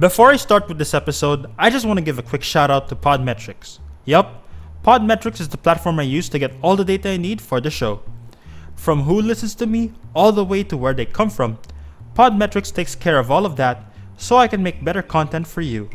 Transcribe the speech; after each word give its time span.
Before 0.00 0.30
I 0.30 0.36
start 0.36 0.66
with 0.66 0.78
this 0.78 0.94
episode, 0.94 1.52
I 1.58 1.68
just 1.68 1.84
want 1.84 1.98
to 1.98 2.02
give 2.02 2.18
a 2.18 2.22
quick 2.22 2.42
shout 2.42 2.70
out 2.70 2.88
to 2.88 2.96
Podmetrics. 2.96 3.80
Yup, 4.06 4.42
Podmetrics 4.82 5.42
is 5.42 5.50
the 5.50 5.58
platform 5.58 6.00
I 6.00 6.04
use 6.04 6.30
to 6.30 6.38
get 6.38 6.54
all 6.62 6.74
the 6.74 6.86
data 6.86 7.10
I 7.10 7.18
need 7.18 7.38
for 7.42 7.60
the 7.60 7.70
show. 7.70 8.00
From 8.74 9.02
who 9.02 9.20
listens 9.20 9.54
to 9.56 9.66
me, 9.66 9.92
all 10.14 10.32
the 10.32 10.42
way 10.42 10.62
to 10.62 10.74
where 10.74 10.94
they 10.94 11.04
come 11.04 11.28
from, 11.28 11.58
Podmetrics 12.14 12.72
takes 12.72 12.94
care 12.94 13.18
of 13.18 13.30
all 13.30 13.44
of 13.44 13.56
that 13.56 13.92
so 14.16 14.38
I 14.38 14.48
can 14.48 14.62
make 14.62 14.82
better 14.82 15.02
content 15.02 15.46
for 15.46 15.60
you. 15.60 15.90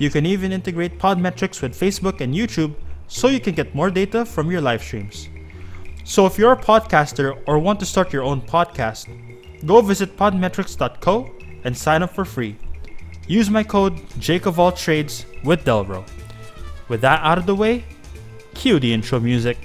You 0.00 0.10
can 0.10 0.26
even 0.26 0.50
integrate 0.50 0.98
Podmetrics 0.98 1.62
with 1.62 1.78
Facebook 1.78 2.20
and 2.20 2.34
YouTube 2.34 2.74
so 3.06 3.28
you 3.28 3.38
can 3.38 3.54
get 3.54 3.76
more 3.76 3.92
data 3.92 4.24
from 4.24 4.50
your 4.50 4.60
live 4.60 4.82
streams. 4.82 5.28
So 6.02 6.26
if 6.26 6.36
you're 6.36 6.50
a 6.50 6.60
podcaster 6.60 7.40
or 7.46 7.60
want 7.60 7.78
to 7.78 7.86
start 7.86 8.12
your 8.12 8.24
own 8.24 8.42
podcast, 8.42 9.06
go 9.64 9.80
visit 9.82 10.16
podmetrics.co 10.16 11.30
and 11.62 11.78
sign 11.78 12.02
up 12.02 12.12
for 12.12 12.24
free. 12.24 12.56
Use 13.30 13.48
my 13.48 13.62
code 13.62 13.94
Jake 14.18 14.42
with 15.44 15.64
Delro. 15.64 16.04
With 16.88 17.00
that 17.02 17.20
out 17.22 17.38
of 17.38 17.46
the 17.46 17.54
way, 17.54 17.84
cue 18.54 18.80
the 18.80 18.92
intro 18.92 19.20
music. 19.20 19.56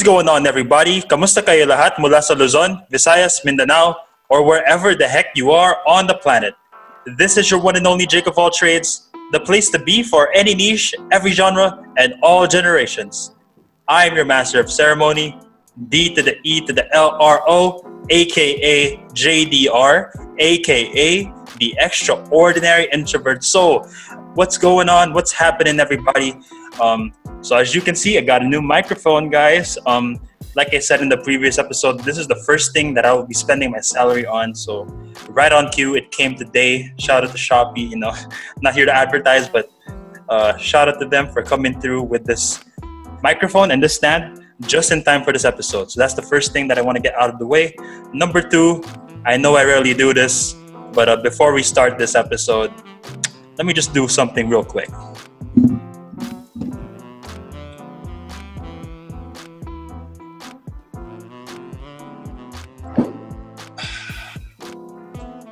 Is 0.00 0.04
going 0.04 0.28
on 0.28 0.46
everybody? 0.46 1.02
Kamusta 1.04 1.44
kayo 1.44 1.68
lahat 1.68 2.00
mula 2.00 2.24
sa 2.24 2.32
Luzon, 2.32 2.80
Visayas, 2.88 3.44
Mindanao, 3.44 4.00
or 4.32 4.40
wherever 4.40 4.96
the 4.96 5.04
heck 5.04 5.36
you 5.36 5.52
are 5.52 5.76
on 5.84 6.06
the 6.08 6.16
planet? 6.24 6.56
This 7.20 7.36
is 7.36 7.50
your 7.50 7.60
one 7.60 7.76
and 7.76 7.84
only 7.86 8.06
Jake 8.08 8.24
of 8.24 8.38
all 8.40 8.48
trades, 8.48 9.12
the 9.32 9.40
place 9.40 9.68
to 9.76 9.78
be 9.78 10.00
for 10.02 10.32
any 10.32 10.54
niche, 10.54 10.94
every 11.12 11.32
genre, 11.32 11.84
and 11.98 12.16
all 12.22 12.46
generations. 12.46 13.36
I 13.88 14.08
am 14.08 14.16
your 14.16 14.24
master 14.24 14.56
of 14.56 14.72
ceremony, 14.72 15.36
D 15.92 16.14
to 16.16 16.22
the 16.22 16.40
E 16.48 16.64
to 16.64 16.72
the 16.72 16.88
L 16.96 17.20
R 17.20 17.44
O, 17.44 17.84
aka 18.08 18.96
JDR, 19.12 19.94
aka 20.38 21.32
the 21.60 21.76
extraordinary 21.76 22.88
introvert. 22.88 23.44
So, 23.44 23.84
what's 24.32 24.56
going 24.56 24.88
on? 24.88 25.12
What's 25.12 25.32
happening, 25.32 25.76
everybody? 25.76 26.40
Um, 26.80 27.12
so 27.42 27.56
as 27.56 27.74
you 27.74 27.80
can 27.80 27.94
see, 27.94 28.18
I 28.18 28.20
got 28.20 28.42
a 28.42 28.48
new 28.48 28.60
microphone, 28.60 29.30
guys. 29.30 29.78
Um, 29.86 30.20
like 30.54 30.74
I 30.74 30.78
said 30.78 31.00
in 31.00 31.08
the 31.08 31.16
previous 31.16 31.58
episode, 31.58 32.00
this 32.00 32.18
is 32.18 32.26
the 32.26 32.36
first 32.46 32.72
thing 32.72 32.92
that 32.94 33.06
I 33.06 33.12
will 33.12 33.26
be 33.26 33.34
spending 33.34 33.70
my 33.70 33.80
salary 33.80 34.26
on. 34.26 34.54
So 34.54 34.84
right 35.30 35.52
on 35.52 35.70
cue, 35.70 35.94
it 35.94 36.10
came 36.10 36.34
today. 36.34 36.92
Shout 36.98 37.24
out 37.24 37.30
to 37.30 37.38
Shopee. 37.38 37.88
You 37.88 37.96
know, 37.96 38.12
not 38.60 38.74
here 38.74 38.84
to 38.84 38.94
advertise, 38.94 39.48
but 39.48 39.70
uh, 40.28 40.56
shout 40.56 40.88
out 40.88 41.00
to 41.00 41.06
them 41.06 41.28
for 41.32 41.42
coming 41.42 41.80
through 41.80 42.02
with 42.02 42.24
this 42.24 42.64
microphone 43.22 43.70
and 43.70 43.82
this 43.82 43.94
stand 43.94 44.44
just 44.62 44.92
in 44.92 45.02
time 45.02 45.24
for 45.24 45.32
this 45.32 45.44
episode. 45.44 45.90
So 45.90 46.00
that's 46.00 46.14
the 46.14 46.22
first 46.22 46.52
thing 46.52 46.68
that 46.68 46.78
I 46.78 46.82
want 46.82 46.96
to 46.96 47.02
get 47.02 47.14
out 47.14 47.30
of 47.30 47.38
the 47.38 47.46
way. 47.46 47.74
Number 48.12 48.42
two, 48.42 48.84
I 49.24 49.36
know 49.36 49.56
I 49.56 49.64
rarely 49.64 49.94
do 49.94 50.12
this, 50.12 50.54
but 50.92 51.08
uh, 51.08 51.16
before 51.16 51.52
we 51.52 51.62
start 51.62 51.98
this 51.98 52.14
episode, 52.14 52.72
let 53.56 53.66
me 53.66 53.72
just 53.72 53.94
do 53.94 54.08
something 54.08 54.48
real 54.48 54.64
quick. 54.64 54.90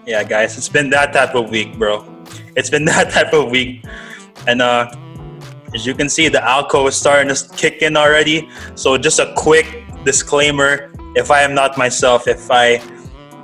Yeah, 0.09 0.25
guys, 0.25 0.57
it's 0.57 0.71
been 0.71 0.89
that 0.89 1.13
type 1.13 1.35
of 1.35 1.51
week, 1.51 1.77
bro. 1.77 2.01
It's 2.57 2.71
been 2.71 2.85
that 2.97 3.11
type 3.11 3.35
of 3.35 3.51
week. 3.51 3.85
And 4.47 4.63
uh, 4.63 4.91
as 5.75 5.85
you 5.85 5.95
can 5.95 6.09
see, 6.09 6.29
the 6.29 6.39
alco 6.39 6.89
is 6.89 6.97
starting 6.97 7.29
to 7.29 7.37
kick 7.57 7.83
in 7.83 7.95
already. 7.95 8.49
So 8.75 8.97
just 8.97 9.19
a 9.19 9.35
quick 9.37 9.85
disclaimer, 10.07 10.91
if 11.15 11.31
I 11.31 11.43
am 11.43 11.53
not 11.55 11.77
myself, 11.77 12.27
if 12.27 12.51
I 12.51 12.81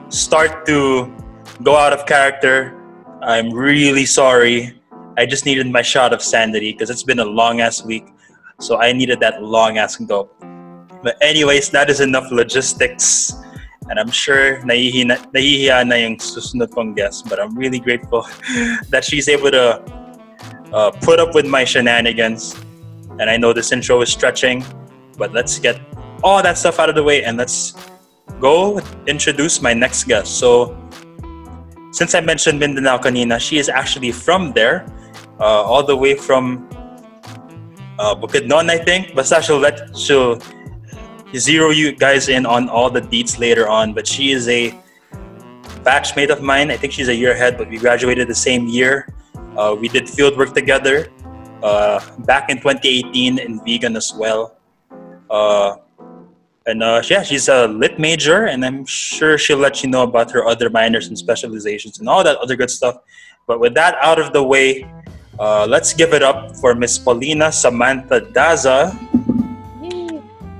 start 0.08 0.64
to 0.64 1.14
go 1.62 1.76
out 1.76 1.92
of 1.92 2.06
character, 2.06 2.80
I'm 3.20 3.52
really 3.52 4.06
sorry. 4.06 4.80
I 5.18 5.26
just 5.26 5.44
needed 5.44 5.70
my 5.70 5.82
shot 5.82 6.14
of 6.14 6.22
sanity 6.22 6.72
because 6.72 6.88
it's 6.88 7.02
been 7.02 7.18
a 7.18 7.26
long 7.26 7.60
ass 7.60 7.84
week. 7.84 8.06
So 8.58 8.78
I 8.78 8.94
needed 8.94 9.20
that 9.20 9.42
long 9.42 9.76
ass 9.76 9.96
go. 9.96 10.30
But 11.02 11.18
anyways, 11.20 11.68
that 11.76 11.90
is 11.90 12.00
enough 12.00 12.32
logistics. 12.32 13.34
And 13.90 14.00
I'm 14.00 14.10
sure 14.10 14.60
nahihi 14.60 15.06
na, 15.06 15.16
nahihiya 15.32 15.86
na 15.86 15.96
yung 15.96 16.16
susunod 16.16 16.70
kong 16.72 16.94
guest. 16.94 17.28
But 17.28 17.40
I'm 17.40 17.56
really 17.56 17.78
grateful 17.78 18.26
that 18.90 19.04
she's 19.04 19.28
able 19.28 19.50
to 19.50 19.82
uh, 20.72 20.90
put 21.02 21.20
up 21.20 21.34
with 21.34 21.46
my 21.46 21.64
shenanigans. 21.64 22.56
And 23.18 23.30
I 23.30 23.36
know 23.36 23.52
this 23.52 23.72
intro 23.72 24.00
is 24.02 24.10
stretching, 24.10 24.64
but 25.18 25.32
let's 25.32 25.58
get 25.58 25.80
all 26.22 26.42
that 26.42 26.58
stuff 26.58 26.80
out 26.80 26.88
of 26.88 26.94
the 26.94 27.02
way 27.02 27.24
and 27.24 27.36
let's 27.36 27.74
go 28.40 28.80
introduce 29.06 29.60
my 29.60 29.74
next 29.74 30.04
guest. 30.04 30.38
So, 30.38 30.76
since 31.92 32.14
I 32.14 32.20
mentioned 32.20 32.58
Mindanao 32.58 32.98
kanina, 32.98 33.38
she 33.38 33.58
is 33.58 33.68
actually 33.68 34.10
from 34.10 34.52
there, 34.52 34.84
uh, 35.38 35.62
all 35.62 35.84
the 35.84 35.94
way 35.94 36.16
from 36.16 36.66
uh, 37.98 38.14
Bukidnon, 38.14 38.70
I 38.70 38.78
think. 38.78 39.14
Basta 39.14 39.40
she'll 39.42 39.58
let 39.58 39.96
she'll 39.96 40.40
zero 41.38 41.70
you 41.70 41.92
guys 41.92 42.28
in 42.28 42.46
on 42.46 42.68
all 42.68 42.90
the 42.90 43.00
deets 43.00 43.38
later 43.38 43.68
on. 43.68 43.92
But 43.92 44.06
she 44.06 44.32
is 44.32 44.48
a 44.48 44.78
batchmate 45.82 46.30
of 46.30 46.42
mine. 46.42 46.70
I 46.70 46.76
think 46.76 46.92
she's 46.92 47.08
a 47.08 47.14
year 47.14 47.32
ahead, 47.32 47.58
but 47.58 47.68
we 47.68 47.78
graduated 47.78 48.28
the 48.28 48.34
same 48.34 48.66
year. 48.68 49.08
Uh, 49.56 49.76
we 49.78 49.88
did 49.88 50.08
field 50.08 50.36
work 50.36 50.54
together 50.54 51.08
uh, 51.62 52.00
back 52.20 52.50
in 52.50 52.58
2018 52.58 53.38
in 53.38 53.60
Vigan 53.60 53.96
as 53.96 54.12
well. 54.16 54.56
Uh, 55.30 55.76
and 56.66 56.82
uh, 56.82 57.02
yeah, 57.10 57.22
she's 57.22 57.48
a 57.48 57.68
lit 57.68 57.98
major, 57.98 58.46
and 58.46 58.64
I'm 58.64 58.86
sure 58.86 59.36
she'll 59.36 59.58
let 59.58 59.82
you 59.82 59.90
know 59.90 60.02
about 60.02 60.30
her 60.30 60.46
other 60.46 60.70
minors 60.70 61.08
and 61.08 61.18
specializations 61.18 61.98
and 61.98 62.08
all 62.08 62.24
that 62.24 62.38
other 62.38 62.56
good 62.56 62.70
stuff. 62.70 62.96
But 63.46 63.60
with 63.60 63.74
that 63.74 63.96
out 64.00 64.18
of 64.18 64.32
the 64.32 64.42
way, 64.42 64.88
uh, 65.38 65.66
let's 65.68 65.92
give 65.92 66.14
it 66.14 66.22
up 66.22 66.56
for 66.56 66.74
Miss 66.74 66.98
Paulina 66.98 67.52
Samantha 67.52 68.20
Daza. 68.20 68.96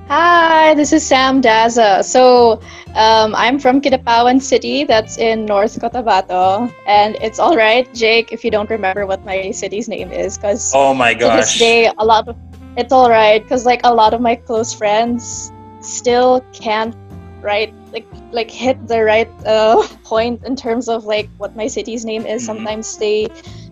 Hi, 0.07 0.75
this 0.75 0.93
is 0.93 1.05
Sam 1.05 1.41
Daza. 1.41 2.03
So, 2.03 2.61
um, 2.95 3.33
I'm 3.35 3.57
from 3.59 3.81
Kidapawan 3.81 4.41
City, 4.41 4.83
that's 4.83 5.17
in 5.17 5.45
North 5.45 5.79
Cotabato, 5.79 6.71
and 6.85 7.15
it's 7.21 7.39
all 7.39 7.55
right, 7.55 7.91
Jake, 7.93 8.31
if 8.31 8.43
you 8.43 8.51
don't 8.51 8.69
remember 8.69 9.07
what 9.07 9.25
my 9.25 9.49
city's 9.51 9.87
name 9.89 10.11
is, 10.11 10.37
because 10.37 10.71
Oh 10.75 10.93
my 10.93 11.13
to 11.13 11.25
this 11.25 11.57
day, 11.57 11.89
a 11.97 12.05
lot 12.05 12.27
of 12.27 12.37
it's 12.77 12.93
all 12.93 13.09
right, 13.09 13.41
because 13.41 13.65
like 13.65 13.81
a 13.83 13.93
lot 13.93 14.13
of 14.13 14.21
my 14.21 14.35
close 14.35 14.73
friends 14.73 15.51
still 15.81 16.41
can't 16.53 16.95
right 17.41 17.73
like 17.93 18.07
like 18.31 18.49
hit 18.49 18.87
the 18.87 19.03
right 19.03 19.29
uh, 19.45 19.81
point 20.03 20.43
in 20.45 20.55
terms 20.55 20.87
of 20.89 21.05
like 21.05 21.29
what 21.37 21.55
my 21.55 21.67
city's 21.67 22.05
name 22.05 22.25
is. 22.25 22.43
Mhm. 22.43 22.45
Sometimes 22.45 22.97
they 22.97 23.27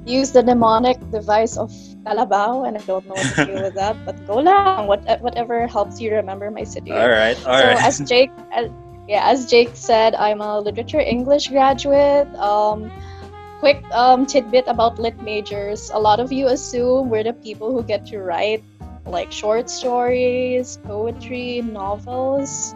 use 0.05 0.31
the 0.31 0.41
mnemonic 0.41 0.97
device 1.11 1.57
of 1.57 1.72
Calabao, 2.06 2.68
and 2.68 2.78
I 2.78 2.81
don't 2.81 3.06
know 3.08 3.16
what 3.16 3.36
to 3.36 3.46
do 3.46 3.53
with 3.53 3.75
that. 3.75 3.96
But 4.06 4.25
go 4.28 4.38
lang, 4.40 4.88
what 4.88 5.03
whatever 5.22 5.68
helps 5.68 6.00
you 6.00 6.14
remember 6.14 6.52
my 6.52 6.64
city. 6.64 6.91
All 6.91 7.09
right, 7.09 7.38
all 7.47 7.58
so 7.58 7.68
right. 7.68 7.84
as 7.84 8.00
Jake, 8.00 8.31
as, 8.52 8.69
yeah, 9.08 9.30
as 9.30 9.50
Jake 9.50 9.72
said, 9.74 10.16
I'm 10.16 10.41
a 10.41 10.59
literature 10.59 11.00
English 11.00 11.50
graduate. 11.50 12.28
Um, 12.36 12.91
quick 13.59 13.84
um, 13.91 14.25
tidbit 14.25 14.68
about 14.68 15.00
lit 15.00 15.19
majors: 15.22 15.91
a 15.94 16.00
lot 16.00 16.19
of 16.19 16.31
you 16.31 16.47
assume 16.47 17.09
we're 17.09 17.24
the 17.24 17.34
people 17.34 17.72
who 17.72 17.84
get 17.84 18.06
to 18.08 18.20
write 18.20 18.64
like 19.06 19.32
short 19.32 19.70
stories, 19.70 20.78
poetry, 20.84 21.61
novels. 21.61 22.76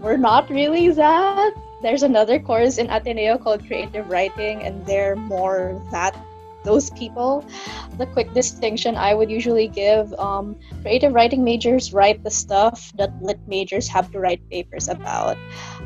We're 0.00 0.16
not 0.16 0.48
really 0.48 0.90
that. 0.90 1.52
There's 1.82 2.02
another 2.02 2.38
course 2.38 2.78
in 2.78 2.90
Ateneo 2.90 3.38
called 3.38 3.66
creative 3.66 4.08
writing, 4.10 4.62
and 4.62 4.84
they're 4.86 5.16
more 5.16 5.80
that 5.92 6.16
those 6.64 6.90
people. 6.90 7.44
The 7.98 8.06
quick 8.06 8.32
distinction 8.34 8.96
I 8.96 9.14
would 9.14 9.30
usually 9.30 9.68
give 9.68 10.12
um, 10.14 10.56
creative 10.82 11.12
writing 11.12 11.44
majors 11.44 11.92
write 11.92 12.22
the 12.24 12.30
stuff 12.30 12.92
that 12.96 13.10
lit 13.22 13.40
majors 13.46 13.88
have 13.88 14.10
to 14.12 14.20
write 14.20 14.40
papers 14.50 14.88
about. 14.88 15.36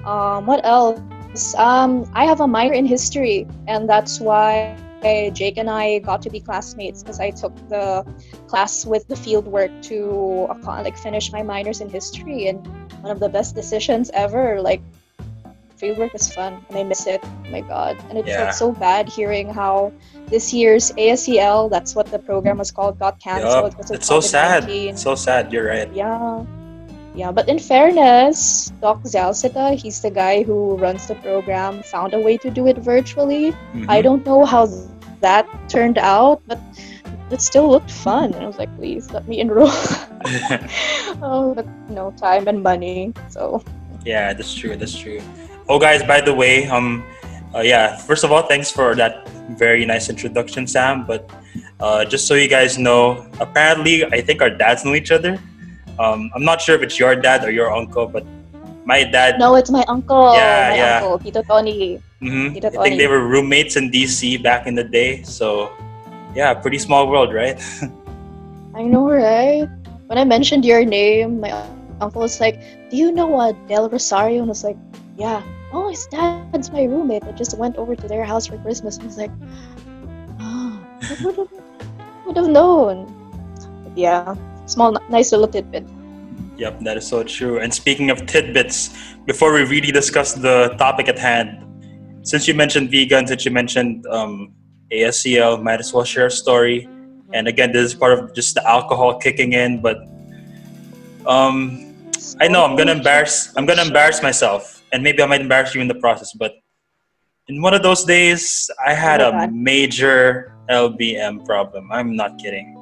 Um, 0.04 0.46
what 0.46 0.64
else? 0.64 1.54
Um, 1.54 2.10
I 2.14 2.24
have 2.24 2.40
a 2.40 2.46
minor 2.46 2.74
in 2.74 2.86
history, 2.86 3.46
and 3.66 3.88
that's 3.88 4.20
why 4.20 4.76
Jake 5.02 5.56
and 5.56 5.68
I 5.68 5.98
got 6.00 6.22
to 6.22 6.30
be 6.30 6.40
classmates 6.40 7.02
because 7.02 7.18
I 7.20 7.30
took 7.30 7.54
the 7.68 8.06
class 8.46 8.86
with 8.86 9.08
the 9.08 9.16
field 9.16 9.46
work 9.46 9.70
to 9.82 10.46
uh, 10.50 10.82
like 10.82 10.96
finish 10.96 11.32
my 11.32 11.42
minors 11.42 11.80
in 11.80 11.88
history, 11.88 12.48
and 12.48 12.66
one 13.02 13.10
of 13.10 13.20
the 13.20 13.28
best 13.28 13.54
decisions 13.54 14.10
ever. 14.14 14.60
Like 14.60 14.82
fieldwork 15.82 16.14
is 16.14 16.32
fun 16.32 16.64
and 16.68 16.78
I 16.78 16.84
miss 16.84 17.06
it. 17.06 17.20
Oh 17.24 17.50
my 17.50 17.60
god. 17.60 17.98
And 18.08 18.16
it 18.18 18.26
Yeah. 18.26 18.36
felt 18.38 18.54
so 18.54 18.72
bad 18.72 19.08
hearing 19.08 19.48
how 19.52 19.92
this 20.28 20.52
year's 20.54 20.92
ASEL, 20.92 21.68
that's 21.68 21.94
what 21.96 22.06
the 22.06 22.18
program 22.18 22.58
was 22.58 22.70
called, 22.70 22.98
got 22.98 23.18
canceled. 23.18 23.72
Because 23.76 23.90
It's 23.90 24.06
so 24.06 24.20
sad. 24.20 24.62
COVID-19. 24.64 24.96
So 24.96 25.14
sad. 25.14 25.52
You're 25.52 25.66
right. 25.66 25.90
Yeah. 25.92 26.44
Yeah, 27.14 27.30
but 27.30 27.46
in 27.48 27.58
fairness, 27.58 28.72
Doc 28.80 29.02
Zialcita, 29.02 29.76
he's 29.76 30.00
the 30.00 30.10
guy 30.10 30.42
who 30.44 30.76
runs 30.76 31.06
the 31.08 31.14
program, 31.16 31.82
found 31.82 32.14
a 32.14 32.18
way 32.20 32.38
to 32.38 32.48
do 32.50 32.66
it 32.68 32.78
virtually. 32.78 33.52
Mhm. 33.74 33.84
I 33.88 34.00
don't 34.00 34.24
know 34.24 34.46
how 34.46 34.64
that 35.20 35.44
turned 35.68 35.98
out, 35.98 36.40
but 36.48 36.58
it 37.30 37.42
still 37.42 37.68
looked 37.68 37.90
fun. 37.90 38.32
And 38.32 38.40
I 38.42 38.46
was 38.46 38.56
like, 38.56 38.72
please 38.80 39.10
let 39.12 39.28
me 39.28 39.40
enroll. 39.44 39.68
oh, 41.22 41.52
but 41.54 41.66
no 41.90 42.12
time 42.16 42.48
and 42.48 42.62
money. 42.62 43.12
So 43.28 43.60
Yeah, 44.04 44.32
that's 44.32 44.54
true. 44.54 44.74
That's 44.74 44.96
true. 44.96 45.20
Oh, 45.72 45.78
guys, 45.80 46.04
by 46.04 46.20
the 46.20 46.34
way, 46.34 46.68
um, 46.68 47.00
uh, 47.56 47.64
yeah. 47.64 47.96
First 47.96 48.24
of 48.24 48.30
all, 48.30 48.44
thanks 48.44 48.70
for 48.70 48.94
that 48.94 49.24
very 49.56 49.88
nice 49.88 50.10
introduction, 50.12 50.66
Sam. 50.66 51.08
But 51.08 51.32
uh, 51.80 52.04
just 52.04 52.28
so 52.28 52.34
you 52.34 52.44
guys 52.46 52.76
know, 52.76 53.24
apparently, 53.40 54.04
I 54.04 54.20
think 54.20 54.42
our 54.42 54.50
dads 54.52 54.84
know 54.84 54.92
each 54.92 55.10
other. 55.10 55.40
Um, 55.98 56.28
I'm 56.36 56.44
not 56.44 56.60
sure 56.60 56.76
if 56.76 56.82
it's 56.82 57.00
your 57.00 57.16
dad 57.16 57.42
or 57.42 57.50
your 57.50 57.72
uncle, 57.72 58.04
but 58.04 58.20
my 58.84 59.02
dad. 59.02 59.38
no, 59.38 59.56
it's 59.56 59.70
my 59.70 59.82
uncle. 59.88 60.36
Yeah, 60.36 60.68
my 60.68 60.76
yeah. 60.76 61.00
uncle, 61.00 61.18
Tito 61.18 61.40
Tony. 61.40 62.02
Mhm, 62.20 62.52
Tito 62.52 62.68
I 62.68 62.82
think 62.84 63.00
they 63.00 63.08
were 63.08 63.24
roommates 63.24 63.80
in 63.80 63.88
DC 63.88 64.44
back 64.44 64.66
in 64.66 64.76
the 64.76 64.84
day. 64.84 65.22
So, 65.24 65.72
yeah, 66.36 66.52
pretty 66.52 66.84
small 66.84 67.08
world, 67.08 67.32
right? 67.32 67.56
I 68.76 68.84
know, 68.84 69.08
right? 69.08 69.64
When 70.04 70.18
I 70.20 70.24
mentioned 70.28 70.68
your 70.68 70.84
name, 70.84 71.40
my 71.40 71.64
uncle 72.04 72.20
was 72.20 72.44
like, 72.44 72.60
"Do 72.92 73.00
you 73.00 73.08
know 73.08 73.40
uh, 73.40 73.56
Del 73.72 73.88
Rosario?" 73.88 74.44
And 74.44 74.52
I 74.52 74.52
was 74.52 74.68
like, 74.68 74.76
"Yeah." 75.16 75.40
Oh, 75.72 75.88
his 75.88 76.06
dad's 76.06 76.70
my 76.70 76.84
roommate. 76.84 77.24
I 77.24 77.32
just 77.32 77.56
went 77.56 77.76
over 77.76 77.96
to 77.96 78.06
their 78.08 78.24
house 78.24 78.46
for 78.46 78.58
Christmas. 78.58 78.98
I 79.00 79.04
was 79.04 79.16
like, 79.16 79.30
"Oh, 80.38 80.78
I 81.00 81.16
would 81.24 81.36
have, 81.36 81.52
would 82.26 82.36
have 82.36 82.48
known." 82.48 83.08
But 83.84 83.96
yeah, 83.96 84.36
small, 84.66 84.92
nice 85.08 85.32
little 85.32 85.48
tidbit. 85.48 85.88
Yep, 86.56 86.80
that 86.80 86.96
is 86.96 87.06
so 87.06 87.24
true. 87.24 87.58
And 87.58 87.72
speaking 87.72 88.10
of 88.10 88.26
tidbits, 88.26 88.92
before 89.24 89.52
we 89.52 89.64
really 89.64 89.90
discuss 89.90 90.34
the 90.34 90.76
topic 90.78 91.08
at 91.08 91.18
hand, 91.18 91.64
since 92.22 92.46
you 92.46 92.54
mentioned 92.54 92.90
Vigan, 92.90 93.26
since 93.26 93.44
you 93.44 93.50
mentioned 93.50 94.06
um, 94.06 94.52
ASCL, 94.92 95.62
might 95.62 95.80
as 95.80 95.92
well 95.92 96.04
share 96.04 96.26
a 96.26 96.30
story. 96.30 96.88
And 97.32 97.48
again, 97.48 97.72
this 97.72 97.86
is 97.86 97.94
part 97.94 98.18
of 98.18 98.34
just 98.34 98.54
the 98.54 98.68
alcohol 98.68 99.18
kicking 99.18 99.54
in, 99.54 99.80
but 99.80 100.04
um, 101.26 101.94
I 102.40 102.48
know 102.48 102.64
I'm 102.64 102.76
gonna 102.76 102.92
embarrass 102.92 103.52
I'm 103.56 103.64
gonna 103.66 103.82
embarrass 103.82 104.22
myself, 104.22 104.81
and 104.92 105.02
maybe 105.02 105.22
I 105.22 105.26
might 105.26 105.40
embarrass 105.40 105.74
you 105.74 105.80
in 105.80 105.88
the 105.88 105.94
process. 105.96 106.32
But 106.32 106.52
in 107.48 107.60
one 107.62 107.74
of 107.74 107.82
those 107.82 108.04
days, 108.04 108.70
I 108.86 108.94
had 108.94 109.20
Oh 109.20 109.28
a 109.28 109.32
God. 109.32 109.52
major 109.52 110.54
LBM 110.70 111.44
problem. 111.44 111.90
I'm 111.90 112.14
not 112.16 112.38
kidding. 112.38 112.78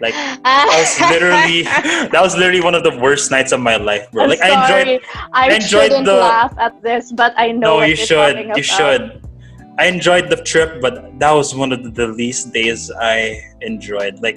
Like 0.00 0.14
That 0.14 0.66
was 0.66 0.90
literally 1.14 1.62
that 2.10 2.20
was 2.22 2.34
literally 2.36 2.60
one 2.62 2.74
of 2.74 2.82
the 2.82 2.98
worst 2.98 3.30
nights 3.30 3.52
of 3.52 3.60
my 3.60 3.76
life, 3.76 4.10
bro. 4.10 4.24
I'm 4.24 4.30
Like 4.30 4.40
I 4.40 4.50
enjoyed. 4.62 5.00
I, 5.32 5.50
I 5.50 5.54
enjoyed 5.54 5.92
the- 6.04 6.14
laugh 6.14 6.54
at 6.58 6.82
this, 6.82 7.12
but 7.12 7.34
I 7.36 7.52
know 7.52 7.78
No, 7.78 7.82
you 7.84 7.94
should. 7.96 8.50
You 8.56 8.62
should. 8.62 9.22
I 9.78 9.86
enjoyed 9.86 10.28
the 10.28 10.36
trip, 10.36 10.80
but 10.82 11.18
that 11.18 11.32
was 11.32 11.54
one 11.54 11.72
of 11.72 11.94
the 11.94 12.06
least 12.08 12.52
days 12.52 12.90
I 13.00 13.40
enjoyed. 13.62 14.20
Like, 14.20 14.36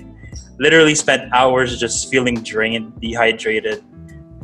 literally 0.59 0.95
spent 0.95 1.27
hours 1.33 1.77
just 1.77 2.09
feeling 2.09 2.39
drained, 2.39 2.93
dehydrated, 3.01 3.83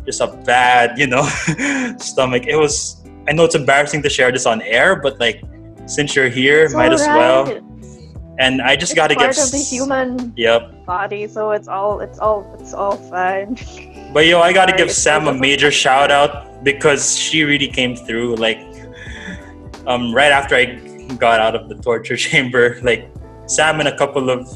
just 0.06 0.21
a 0.21 0.27
bad, 0.45 0.98
you 0.98 1.07
know, 1.07 1.24
stomach. 1.98 2.45
It 2.48 2.56
was. 2.57 2.98
I 3.27 3.33
know 3.33 3.44
it's 3.45 3.56
embarrassing 3.56 4.01
to 4.03 4.09
share 4.09 4.31
this 4.31 4.45
on 4.45 4.62
air, 4.63 4.95
but 4.95 5.19
like, 5.19 5.44
since 5.86 6.15
you're 6.15 6.30
here, 6.30 6.65
It's 6.65 6.74
might 6.74 6.92
as 6.92 7.01
well. 7.01 7.45
And 8.39 8.62
I 8.62 8.75
just 8.75 8.95
got 8.95 9.07
to 9.09 9.15
part 9.15 9.36
give. 9.36 9.44
of 9.45 9.51
the 9.51 9.57
human 9.59 10.33
Yep. 10.36 10.86
body, 10.88 11.27
so 11.27 11.51
it's 11.51 11.68
all 11.68 12.00
it's 12.00 12.18
all 12.18 12.48
it's 12.59 12.74
all 12.74 12.95
fine. 12.98 13.56
But 14.13 14.25
yo, 14.25 14.39
I 14.42 14.51
gotta 14.53 14.75
give 14.75 14.88
it's 14.89 14.98
Sam 14.98 15.24
a 15.24 15.25
part 15.31 15.39
major 15.39 15.69
shout 15.69 16.09
out 16.12 16.63
because 16.63 17.15
she 17.18 17.44
really 17.44 17.68
came 17.68 17.95
through. 17.95 18.36
Like, 18.38 18.59
um, 19.86 20.13
right 20.13 20.31
after 20.31 20.56
I 20.56 20.65
got 21.19 21.39
out 21.39 21.56
of 21.56 21.69
the 21.69 21.75
torture 21.75 22.15
chamber, 22.27 22.80
like 22.81 23.09
Sam 23.45 23.80
and 23.80 23.88
a 23.89 23.97
couple 23.97 24.30
of 24.31 24.47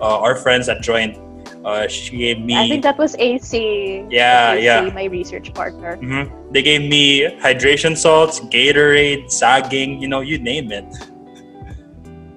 uh, 0.00 0.18
our 0.20 0.36
friends 0.36 0.66
that 0.66 0.82
joined, 0.82 1.16
uh, 1.64 1.86
she 1.88 2.16
gave 2.16 2.40
me. 2.40 2.56
I 2.56 2.68
think 2.68 2.82
that 2.82 2.98
was 2.98 3.14
AC. 3.18 4.04
Yeah, 4.10 4.52
AC, 4.52 4.64
yeah. 4.64 4.90
My 4.92 5.04
research 5.04 5.52
partner. 5.54 5.96
Mhm. 5.96 6.52
They 6.52 6.62
gave 6.62 6.82
me 6.82 7.28
hydration 7.40 7.96
salts, 7.96 8.40
Gatorade, 8.40 9.30
sagging, 9.30 10.00
you 10.00 10.08
know, 10.08 10.20
you 10.20 10.38
name 10.38 10.72
it. 10.72 10.84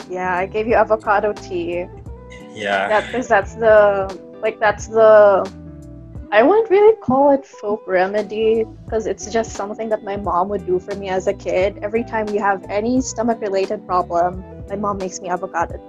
Yeah, 0.10 0.36
I 0.36 0.46
gave 0.46 0.68
you 0.68 0.76
avocado 0.76 1.34
tea. 1.34 1.86
Yeah. 2.54 2.88
That 2.88 3.06
because 3.08 3.28
that's 3.28 3.56
the 3.56 4.08
like 4.42 4.60
that's 4.60 4.88
the. 4.88 5.44
I 6.32 6.42
wouldn't 6.44 6.70
really 6.70 6.96
call 6.98 7.32
it 7.32 7.46
folk 7.46 7.84
remedy 7.88 8.66
because 8.84 9.06
it's 9.06 9.32
just 9.32 9.52
something 9.52 9.90
that 9.90 10.04
my 10.04 10.18
mom 10.18 10.50
would 10.50 10.66
do 10.66 10.80
for 10.80 10.94
me 10.96 11.08
as 11.08 11.28
a 11.28 11.34
kid. 11.34 11.80
Every 11.82 12.04
time 12.04 12.28
you 12.30 12.40
have 12.40 12.66
any 12.68 13.00
stomach 13.00 13.40
related 13.42 13.86
problem, 13.86 14.44
my 14.68 14.76
mom 14.76 14.98
makes 14.98 15.22
me 15.22 15.30
avocado 15.30 15.80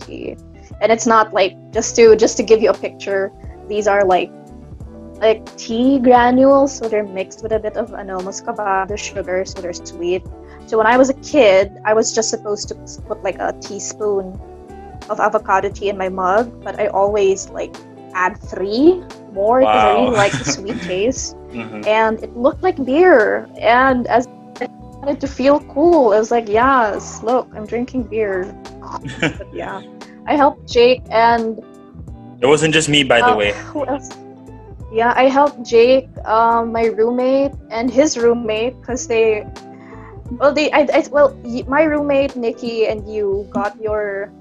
tea. 0.00 0.36
And 0.80 0.92
it's 0.92 1.06
not 1.06 1.32
like 1.32 1.56
just 1.72 1.96
to 1.96 2.16
just 2.16 2.36
to 2.38 2.42
give 2.42 2.62
you 2.62 2.70
a 2.70 2.74
picture, 2.74 3.32
these 3.68 3.86
are 3.86 4.04
like 4.04 4.30
like 5.20 5.44
tea 5.56 5.98
granules, 5.98 6.74
so 6.74 6.88
they're 6.88 7.04
mixed 7.04 7.42
with 7.42 7.52
a 7.52 7.58
bit 7.58 7.76
of 7.76 7.92
ano, 7.92 8.20
muscovado 8.20 8.96
sugar, 8.96 9.44
so 9.44 9.60
they're 9.60 9.74
sweet. 9.74 10.24
So 10.66 10.78
when 10.78 10.86
I 10.86 10.96
was 10.96 11.10
a 11.10 11.18
kid, 11.20 11.76
I 11.84 11.92
was 11.92 12.14
just 12.14 12.30
supposed 12.30 12.68
to 12.68 12.74
put 13.02 13.22
like 13.22 13.36
a 13.38 13.52
teaspoon 13.60 14.40
of 15.10 15.20
avocado 15.20 15.68
tea 15.68 15.88
in 15.90 15.98
my 15.98 16.08
mug, 16.08 16.48
but 16.64 16.78
I 16.80 16.86
always 16.88 17.50
like 17.50 17.74
add 18.14 18.38
three 18.40 19.02
more 19.32 19.60
because 19.60 19.84
I 19.84 19.92
really 20.00 20.16
like 20.16 20.32
the 20.32 20.44
sweet 20.56 20.80
taste. 20.82 21.36
Mhm. 21.50 21.86
And 21.86 22.22
it 22.22 22.36
looked 22.36 22.62
like 22.62 22.82
beer. 22.84 23.48
And 23.58 24.06
as 24.06 24.26
I 24.60 24.66
wanted 25.02 25.20
to 25.20 25.28
feel 25.28 25.60
cool, 25.74 26.12
I 26.12 26.18
was 26.18 26.30
like, 26.30 26.48
yes, 26.48 27.22
look, 27.22 27.48
I'm 27.54 27.66
drinking 27.66 28.04
beer. 28.04 28.46
But 29.20 29.54
yeah, 29.54 29.82
I 30.26 30.36
helped 30.36 30.68
Jake 30.68 31.02
and 31.10 31.58
It 32.40 32.46
wasn't 32.46 32.74
just 32.74 32.88
me, 32.88 33.02
by 33.04 33.20
the 33.20 33.32
uh, 33.32 33.36
way. 33.36 33.52
Who 33.72 33.86
else? 33.86 34.08
Yeah, 34.92 35.12
I 35.16 35.24
helped 35.28 35.62
Jake, 35.64 36.08
um, 36.26 36.72
my 36.72 36.86
roommate, 36.86 37.52
and 37.70 37.90
his 37.90 38.16
roommate, 38.18 38.74
because 38.80 39.06
they, 39.06 39.44
well, 40.38 40.52
they, 40.52 40.70
I, 40.72 40.88
I, 40.92 41.04
well, 41.10 41.36
y- 41.44 41.64
my 41.68 41.82
roommate 41.84 42.34
Nikki 42.36 42.86
and 42.86 43.06
you 43.08 43.46
got 43.50 43.80
your 43.80 44.32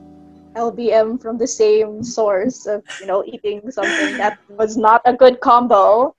LBM 0.56 1.18
from 1.22 1.38
the 1.38 1.48
same 1.48 2.04
source 2.04 2.66
of, 2.66 2.84
you 3.00 3.06
know, 3.06 3.24
eating 3.26 3.70
something 3.72 4.18
that 4.18 4.38
was 4.48 4.76
not 4.78 5.02
a 5.06 5.14
good 5.14 5.40
combo. 5.40 6.16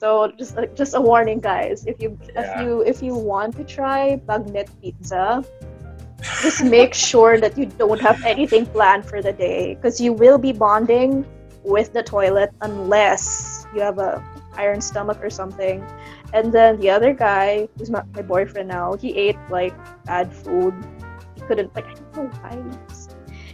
So 0.00 0.30
just, 0.38 0.56
just 0.76 0.94
a 0.94 1.00
warning, 1.00 1.40
guys. 1.40 1.84
If 1.86 1.96
you, 2.00 2.18
Yeah. 2.34 2.42
if 2.42 2.54
you, 2.56 2.82
if 2.82 3.02
you 3.02 3.14
want 3.16 3.56
to 3.56 3.64
try 3.64 4.20
Bagnet 4.28 4.68
Pizza, 4.82 5.44
just 6.42 6.64
make 6.64 6.94
sure 6.94 7.38
that 7.38 7.56
you 7.56 7.66
don't 7.66 8.00
have 8.00 8.22
anything 8.24 8.66
planned 8.66 9.04
for 9.04 9.22
the 9.22 9.32
day 9.32 9.74
because 9.74 10.00
you 10.00 10.12
will 10.12 10.38
be 10.38 10.52
bonding 10.52 11.24
with 11.62 11.92
the 11.92 12.02
toilet 12.02 12.50
unless 12.60 13.66
you 13.74 13.80
have 13.80 13.98
a 13.98 14.24
iron 14.54 14.80
stomach 14.80 15.18
or 15.22 15.30
something. 15.30 15.84
And 16.32 16.52
then 16.52 16.78
the 16.80 16.90
other 16.90 17.12
guy 17.12 17.68
who's 17.78 17.90
my, 17.90 18.02
my 18.14 18.22
boyfriend 18.22 18.68
now 18.68 18.94
he 18.94 19.16
ate 19.16 19.38
like 19.50 19.74
bad 20.04 20.32
food. 20.32 20.74
He 21.36 21.40
couldn't 21.42 21.74
like 21.74 21.86
i 21.86 21.94
don't 21.94 22.16
know 22.16 22.38
why. 22.40 22.78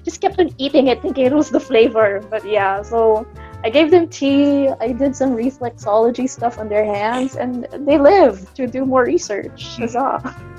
Just 0.04 0.20
kept 0.20 0.38
on 0.38 0.50
eating 0.58 0.88
it 0.88 1.02
thinking 1.02 1.26
it 1.26 1.32
was 1.32 1.50
the 1.50 1.60
flavor 1.60 2.20
but 2.30 2.44
yeah 2.46 2.82
so 2.82 3.26
i 3.62 3.70
gave 3.70 3.90
them 3.90 4.08
tea. 4.08 4.68
I 4.80 4.92
did 4.92 5.14
some 5.14 5.36
reflexology 5.36 6.28
stuff 6.28 6.58
on 6.58 6.68
their 6.68 6.84
hands 6.84 7.36
and 7.36 7.66
they 7.86 7.98
live 7.98 8.52
to 8.54 8.66
do 8.66 8.84
more 8.86 9.04
research. 9.04 9.76
Huzzah 9.76 10.53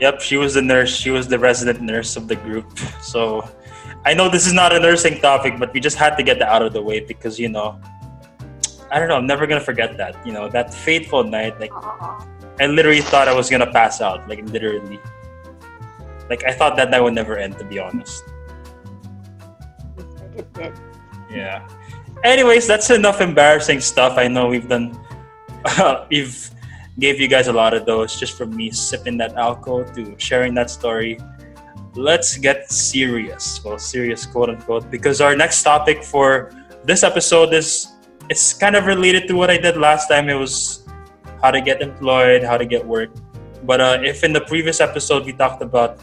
Yep, 0.00 0.20
she 0.20 0.36
was 0.36 0.54
the 0.54 0.62
nurse. 0.62 0.94
She 0.94 1.10
was 1.10 1.26
the 1.26 1.38
resident 1.38 1.80
nurse 1.80 2.16
of 2.16 2.28
the 2.28 2.36
group. 2.36 2.78
So 3.00 3.48
I 4.04 4.14
know 4.14 4.28
this 4.28 4.46
is 4.46 4.52
not 4.52 4.72
a 4.72 4.78
nursing 4.78 5.20
topic, 5.20 5.58
but 5.58 5.72
we 5.72 5.80
just 5.80 5.96
had 5.96 6.16
to 6.16 6.22
get 6.22 6.38
that 6.38 6.48
out 6.48 6.62
of 6.62 6.72
the 6.72 6.82
way 6.82 7.00
because, 7.00 7.38
you 7.38 7.48
know, 7.48 7.80
I 8.90 8.98
don't 8.98 9.08
know, 9.08 9.16
I'm 9.16 9.26
never 9.26 9.46
going 9.46 9.58
to 9.58 9.64
forget 9.64 9.96
that. 9.96 10.24
You 10.26 10.32
know, 10.32 10.48
that 10.48 10.72
fateful 10.72 11.24
night, 11.24 11.58
like, 11.58 11.72
I 12.60 12.66
literally 12.66 13.00
thought 13.00 13.26
I 13.26 13.34
was 13.34 13.50
going 13.50 13.64
to 13.64 13.72
pass 13.72 14.00
out, 14.00 14.28
like, 14.28 14.44
literally. 14.48 15.00
Like, 16.28 16.44
I 16.44 16.52
thought 16.52 16.76
that 16.76 16.90
night 16.90 17.00
would 17.00 17.14
never 17.14 17.36
end, 17.36 17.58
to 17.58 17.64
be 17.64 17.78
honest. 17.78 18.24
it 20.36 20.52
did 20.54 20.72
Yeah. 21.30 21.66
Anyways, 22.22 22.66
that's 22.66 22.90
enough 22.90 23.20
embarrassing 23.20 23.80
stuff. 23.80 24.18
I 24.18 24.28
know 24.28 24.46
we've 24.46 24.68
done, 24.68 24.98
we've 26.10 26.50
gave 26.98 27.20
you 27.20 27.28
guys 27.28 27.48
a 27.48 27.52
lot 27.52 27.74
of 27.74 27.84
those 27.84 28.18
just 28.18 28.36
from 28.36 28.56
me 28.56 28.70
sipping 28.70 29.16
that 29.18 29.34
alcohol 29.36 29.84
to 29.94 30.14
sharing 30.18 30.54
that 30.54 30.70
story. 30.70 31.18
Let's 31.94 32.36
get 32.36 32.70
serious. 32.70 33.62
Well, 33.64 33.78
serious, 33.78 34.26
quote 34.26 34.50
unquote, 34.50 34.90
because 34.90 35.20
our 35.20 35.36
next 35.36 35.62
topic 35.62 36.04
for 36.04 36.52
this 36.84 37.02
episode 37.02 37.52
is 37.52 37.88
it's 38.28 38.52
kind 38.52 38.76
of 38.76 38.86
related 38.86 39.28
to 39.28 39.34
what 39.34 39.50
I 39.50 39.58
did 39.58 39.76
last 39.76 40.08
time. 40.08 40.28
It 40.28 40.34
was 40.34 40.86
how 41.42 41.50
to 41.50 41.60
get 41.60 41.80
employed, 41.82 42.42
how 42.42 42.56
to 42.56 42.66
get 42.66 42.84
work. 42.84 43.10
But 43.62 43.80
uh, 43.80 43.98
if 44.02 44.24
in 44.24 44.32
the 44.32 44.40
previous 44.42 44.80
episode 44.80 45.24
we 45.26 45.32
talked 45.32 45.62
about 45.62 46.00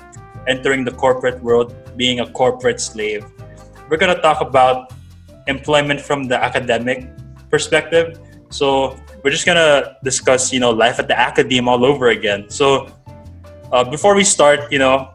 entering 0.48 0.84
the 0.84 0.92
corporate 0.92 1.42
world, 1.42 1.74
being 1.98 2.20
a 2.20 2.28
corporate 2.32 2.80
slave, 2.80 3.26
we're 3.90 3.98
gonna 3.98 4.22
talk 4.22 4.42
about 4.42 4.94
employment 5.48 6.02
from 6.02 6.26
the 6.26 6.42
academic 6.42 7.10
perspective. 7.50 8.20
So 8.50 8.98
we're 9.24 9.32
just 9.32 9.46
gonna 9.46 9.98
discuss, 10.03 10.51
you 10.51 10.60
know, 10.60 10.72
life 10.72 11.00
at 11.00 11.08
the 11.08 11.18
academe 11.18 11.68
all 11.68 11.86
over 11.86 12.10
again. 12.10 12.50
So 12.50 12.92
uh, 13.72 13.84
before 13.84 14.15
we 14.15 14.24
start, 14.24 14.72
you 14.72 14.80
know, 14.80 15.13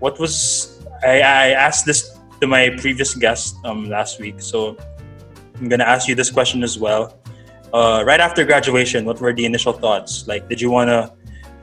what 0.00 0.18
was 0.18 0.82
I, 1.04 1.20
I 1.20 1.46
asked 1.50 1.84
this 1.84 2.18
to 2.40 2.46
my 2.46 2.70
previous 2.80 3.14
guest 3.14 3.56
um, 3.64 3.88
last 3.88 4.18
week, 4.20 4.40
so 4.40 4.76
I'm 5.60 5.68
gonna 5.68 5.84
ask 5.84 6.08
you 6.08 6.14
this 6.14 6.30
question 6.30 6.62
as 6.62 6.78
well. 6.78 7.18
Uh, 7.72 8.02
right 8.06 8.20
after 8.20 8.44
graduation, 8.44 9.04
what 9.04 9.20
were 9.20 9.34
the 9.34 9.44
initial 9.44 9.72
thoughts? 9.72 10.26
Like, 10.26 10.48
did 10.48 10.60
you 10.60 10.70
want 10.70 10.88
to 10.88 11.12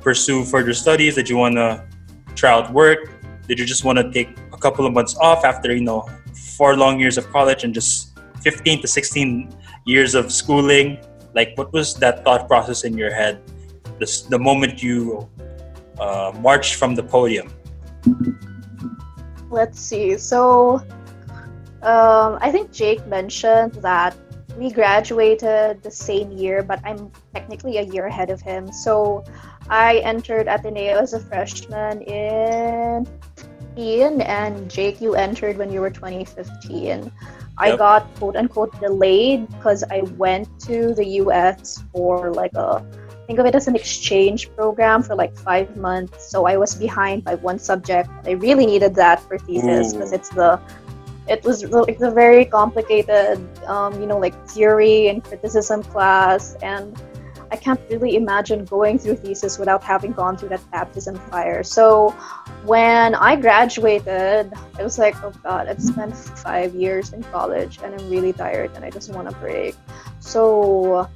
pursue 0.01 0.43
further 0.43 0.73
studies? 0.73 1.15
Did 1.15 1.29
you 1.29 1.37
want 1.37 1.55
to 1.55 1.87
try 2.35 2.51
out 2.51 2.71
work? 2.71 3.09
Did 3.47 3.57
you 3.57 3.65
just 3.65 3.83
want 3.83 3.97
to 3.97 4.11
take 4.11 4.37
a 4.51 4.57
couple 4.57 4.85
of 4.85 4.93
months 4.93 5.17
off 5.17 5.43
after 5.43 5.73
you 5.73 5.81
know 5.81 6.07
four 6.55 6.75
long 6.75 6.99
years 6.99 7.17
of 7.17 7.27
college 7.31 7.63
and 7.63 7.73
just 7.73 8.19
15 8.41 8.81
to 8.81 8.87
16 8.87 9.55
years 9.85 10.13
of 10.13 10.31
schooling? 10.31 10.99
Like, 11.33 11.57
what 11.57 11.73
was 11.73 11.95
that 11.95 12.23
thought 12.23 12.47
process 12.47 12.83
in 12.83 12.97
your 12.97 13.13
head? 13.13 13.41
The 14.29 14.39
moment 14.39 14.83
you 14.83 15.29
uh, 15.99 16.31
marched 16.39 16.75
from 16.75 16.95
the 16.95 17.03
podium. 17.03 17.51
Let's 19.49 19.79
see. 19.79 20.17
So, 20.17 20.81
um, 21.81 22.37
I 22.41 22.51
think 22.51 22.71
Jake 22.71 23.05
mentioned 23.07 23.73
that 23.75 24.15
we 24.57 24.71
graduated 24.71 25.83
the 25.83 25.91
same 25.91 26.31
year, 26.31 26.63
but 26.63 26.79
I'm 26.83 27.11
technically 27.33 27.77
a 27.77 27.83
year 27.83 28.07
ahead 28.07 28.29
of 28.29 28.41
him. 28.41 28.71
So, 28.71 29.23
I 29.69 29.97
entered 29.99 30.47
Ateneo 30.47 30.97
as 30.97 31.13
a 31.13 31.19
freshman 31.19 32.01
in 32.01 33.07
15, 33.75 34.21
and 34.21 34.69
Jake, 34.69 35.01
you 35.01 35.15
entered 35.15 35.57
when 35.57 35.71
you 35.71 35.81
were 35.81 35.89
2015. 35.89 37.11
I 37.57 37.75
got 37.75 38.13
quote 38.15 38.35
unquote 38.35 38.79
delayed 38.79 39.49
because 39.49 39.83
I 39.83 40.01
went 40.17 40.47
to 40.61 40.93
the 40.93 41.05
US 41.21 41.83
for 41.91 42.33
like 42.33 42.53
a 42.55 42.85
think 43.27 43.39
of 43.39 43.45
it 43.45 43.55
as 43.55 43.67
an 43.67 43.75
exchange 43.75 44.53
program 44.55 45.01
for 45.01 45.15
like 45.15 45.35
five 45.37 45.77
months. 45.77 46.29
So 46.29 46.45
I 46.45 46.57
was 46.57 46.75
behind 46.75 47.23
by 47.23 47.35
one 47.35 47.59
subject. 47.59 48.09
I 48.25 48.31
really 48.31 48.65
needed 48.65 48.95
that 48.95 49.21
for 49.21 49.37
thesis 49.37 49.93
because 49.93 50.11
it's 50.11 50.29
the 50.29 50.59
it 51.27 51.43
was 51.43 51.63
like 51.63 51.99
the 51.99 52.11
very 52.11 52.43
complicated 52.43 53.39
um, 53.67 53.99
you 54.01 54.07
know 54.07 54.17
like 54.17 54.35
theory 54.49 55.07
and 55.07 55.23
criticism 55.23 55.83
class 55.83 56.55
and 56.61 57.01
I 57.53 57.55
can't 57.55 57.79
really 57.91 58.15
imagine 58.15 58.65
going 58.65 58.97
through 58.97 59.17
thesis 59.17 59.59
without 59.59 59.83
having 59.83 60.11
gone 60.11 60.35
through 60.37 60.49
that 60.49 60.71
baptism 60.71 61.15
fire. 61.29 61.63
So 61.63 62.09
when 62.65 63.13
I 63.13 63.35
graduated, 63.35 64.51
I 64.79 64.81
was 64.81 64.97
like, 64.97 65.15
oh 65.23 65.31
god, 65.43 65.67
I've 65.69 65.81
spent 65.81 66.15
five 66.17 66.73
years 66.73 67.13
in 67.13 67.21
college 67.35 67.77
and 67.83 67.93
I'm 67.93 68.09
really 68.09 68.33
tired 68.33 68.71
and 68.75 68.83
I 68.83 68.89
just 68.89 69.13
want 69.13 69.29
to 69.29 69.35
break. 69.35 69.75
So 70.19 71.07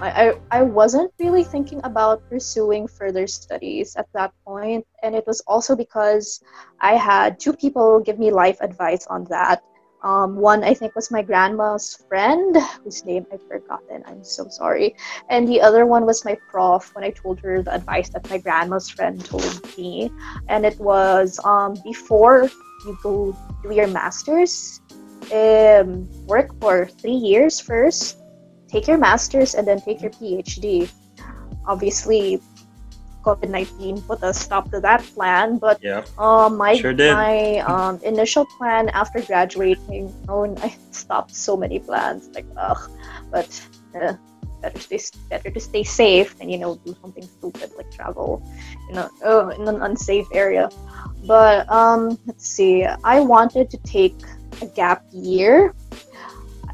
I, 0.00 0.34
I 0.52 0.62
wasn't 0.62 1.12
really 1.18 1.42
thinking 1.42 1.80
about 1.82 2.22
pursuing 2.30 2.86
further 2.86 3.26
studies 3.26 3.96
at 3.96 4.06
that 4.14 4.32
point, 4.46 4.86
and 5.02 5.14
it 5.14 5.26
was 5.26 5.42
also 5.46 5.76
because 5.76 6.40
I 6.80 6.94
had 6.94 7.38
two 7.38 7.52
people 7.52 8.00
give 8.00 8.18
me 8.18 8.30
life 8.30 8.58
advice 8.62 9.06
on 9.08 9.24
that. 9.24 9.62
Um, 10.02 10.36
one, 10.36 10.64
I 10.64 10.72
think, 10.72 10.94
was 10.94 11.10
my 11.10 11.22
grandma's 11.22 12.04
friend, 12.08 12.56
whose 12.82 13.04
name 13.04 13.26
I've 13.32 13.46
forgotten. 13.46 14.02
I'm 14.06 14.24
so 14.24 14.48
sorry. 14.48 14.96
And 15.28 15.46
the 15.46 15.60
other 15.60 15.84
one 15.84 16.06
was 16.06 16.24
my 16.24 16.36
prof 16.50 16.94
when 16.94 17.04
I 17.04 17.10
told 17.10 17.40
her 17.40 17.62
the 17.62 17.74
advice 17.74 18.08
that 18.10 18.28
my 18.30 18.38
grandma's 18.38 18.88
friend 18.88 19.22
told 19.22 19.76
me. 19.76 20.10
And 20.48 20.64
it 20.64 20.78
was 20.80 21.38
um, 21.44 21.76
before 21.84 22.48
you 22.86 22.98
go 23.02 23.36
do 23.62 23.74
your 23.74 23.88
master's, 23.88 24.80
um, 25.32 26.08
work 26.26 26.58
for 26.60 26.86
three 26.86 27.12
years 27.12 27.60
first, 27.60 28.16
take 28.68 28.86
your 28.88 28.98
master's, 28.98 29.54
and 29.54 29.66
then 29.68 29.80
take 29.80 30.00
your 30.00 30.12
PhD. 30.12 30.90
Obviously, 31.66 32.40
COVID 33.22 33.50
19 33.50 34.02
put 34.02 34.22
a 34.22 34.32
stop 34.32 34.70
to 34.70 34.80
that 34.80 35.02
plan, 35.14 35.58
but 35.58 35.78
Yeah. 35.82 36.04
um, 36.18 36.56
my 36.56 36.74
Sure 36.76 36.94
my 36.94 37.58
um, 37.66 38.00
initial 38.02 38.46
plan 38.58 38.88
after 38.90 39.20
graduating, 39.20 40.12
oh, 40.28 40.44
I 40.62 40.74
stopped 40.90 41.34
so 41.34 41.56
many 41.56 41.78
plans. 41.78 42.28
Like, 42.34 42.46
ugh, 42.56 42.80
but 43.30 43.48
uh, 43.94 44.14
better 44.60 44.78
stay 44.78 45.00
better 45.28 45.50
to 45.50 45.60
stay 45.60 45.82
safe 45.82 46.36
and 46.40 46.50
you 46.50 46.58
know 46.58 46.76
do 46.84 46.94
something 47.00 47.24
stupid 47.24 47.70
like 47.76 47.90
travel, 47.90 48.42
you 48.88 48.94
know, 48.94 49.08
oh, 49.24 49.48
in 49.50 49.66
an 49.68 49.82
unsafe 49.82 50.26
area. 50.32 50.68
But 51.26 51.70
um, 51.70 52.18
let's 52.26 52.46
see. 52.46 52.84
I 53.04 53.20
wanted 53.20 53.70
to 53.70 53.78
take 53.78 54.16
a 54.62 54.66
gap 54.66 55.04
year. 55.12 55.74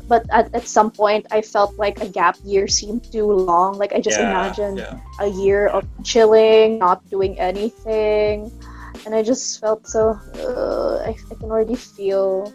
But 0.09 0.25
at, 0.31 0.55
at 0.55 0.69
some 0.69 0.91
point, 0.91 1.27
I 1.31 1.43
felt 1.43 1.75
like 1.79 2.01
a 2.01 2.09
gap 2.09 2.37
year 2.45 2.69
seemed 2.69 3.03
too 3.11 3.27
long. 3.27 3.79
Like 3.79 3.93
I 3.93 4.01
just 4.01 4.19
Yeah, 4.19 4.31
imagined 4.31 4.79
yeah. 4.79 5.01
a 5.21 5.29
year 5.29 5.67
of 5.67 5.85
chilling, 6.05 6.79
not 6.79 7.03
doing 7.11 7.39
anything, 7.39 8.51
and 9.05 9.15
I 9.15 9.23
just 9.23 9.61
felt 9.61 9.87
so. 9.87 10.19
Uh, 10.39 10.99
I, 11.03 11.17
I 11.31 11.35
can 11.35 11.51
already 11.51 11.75
feel 11.75 12.53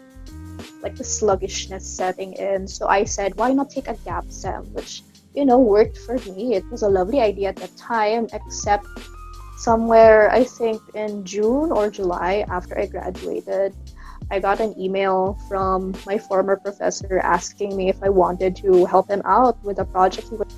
like 0.82 0.96
the 0.96 1.04
sluggishness 1.04 1.86
setting 1.86 2.32
in. 2.34 2.66
So 2.66 2.88
I 2.88 3.04
said, 3.04 3.34
why 3.36 3.52
not 3.52 3.70
take 3.70 3.88
a 3.88 3.96
gap 4.04 4.24
sem, 4.28 4.64
which 4.72 5.02
you 5.34 5.44
know 5.44 5.58
worked 5.58 5.98
for 5.98 6.16
me. 6.32 6.54
It 6.54 6.64
was 6.70 6.82
a 6.82 6.88
lovely 6.88 7.20
idea 7.20 7.48
at 7.50 7.56
the 7.56 7.68
time, 7.76 8.28
except 8.32 8.86
somewhere 9.58 10.30
I 10.30 10.44
think 10.44 10.82
in 10.94 11.24
June 11.24 11.70
or 11.70 11.90
July 11.90 12.44
after 12.48 12.78
I 12.78 12.86
graduated. 12.86 13.74
I 14.32 14.40
got 14.40 14.60
an 14.60 14.72
email 14.80 15.38
from 15.46 15.94
my 16.06 16.16
former 16.16 16.56
professor 16.56 17.18
asking 17.18 17.76
me 17.76 17.90
if 17.90 18.02
I 18.02 18.08
wanted 18.08 18.56
to 18.64 18.86
help 18.86 19.10
him 19.10 19.20
out 19.26 19.62
with 19.62 19.78
a 19.78 19.84
project 19.84 20.30
he 20.30 20.36
was 20.36 20.48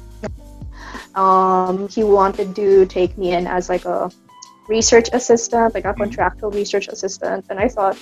um, 1.16 1.88
he 1.88 2.04
wanted 2.04 2.54
to 2.54 2.86
take 2.86 3.18
me 3.18 3.32
in 3.32 3.48
as 3.48 3.68
like 3.68 3.84
a 3.84 4.10
research 4.68 5.08
assistant, 5.12 5.74
like 5.74 5.84
a 5.84 5.92
contractual 5.94 6.52
research 6.52 6.86
assistant, 6.86 7.46
and 7.50 7.58
I 7.58 7.68
thought 7.68 7.98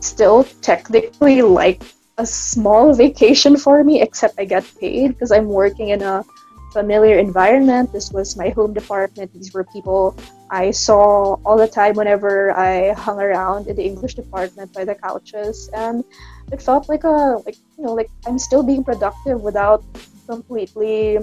still 0.00 0.44
technically 0.60 1.40
like 1.40 1.82
a 2.18 2.26
small 2.26 2.92
vacation 2.94 3.56
for 3.56 3.82
me, 3.84 4.02
except 4.02 4.38
I 4.38 4.44
get 4.44 4.64
paid 4.78 5.08
because 5.08 5.32
I'm 5.32 5.48
working 5.48 5.88
in 5.88 6.02
a 6.02 6.24
familiar 6.72 7.18
environment. 7.18 7.92
This 7.92 8.12
was 8.12 8.36
my 8.36 8.50
home 8.50 8.74
department. 8.74 9.32
These 9.32 9.54
were 9.54 9.64
people 9.64 10.16
I 10.54 10.70
saw 10.70 11.34
all 11.44 11.58
the 11.58 11.66
time 11.68 11.94
whenever 11.96 12.54
I 12.56 12.92
hung 12.94 13.18
around 13.20 13.66
in 13.66 13.76
the 13.76 13.84
English 13.84 14.14
department 14.14 14.72
by 14.72 14.84
the 14.84 14.94
couches, 14.94 15.68
and 15.74 16.04
it 16.52 16.62
felt 16.62 16.88
like 16.88 17.02
a 17.04 17.42
like 17.46 17.58
you 17.76 17.84
know 17.84 17.94
like 17.94 18.10
I'm 18.26 18.38
still 18.38 18.62
being 18.62 18.84
productive 18.84 19.40
without 19.42 19.82
completely 20.30 21.18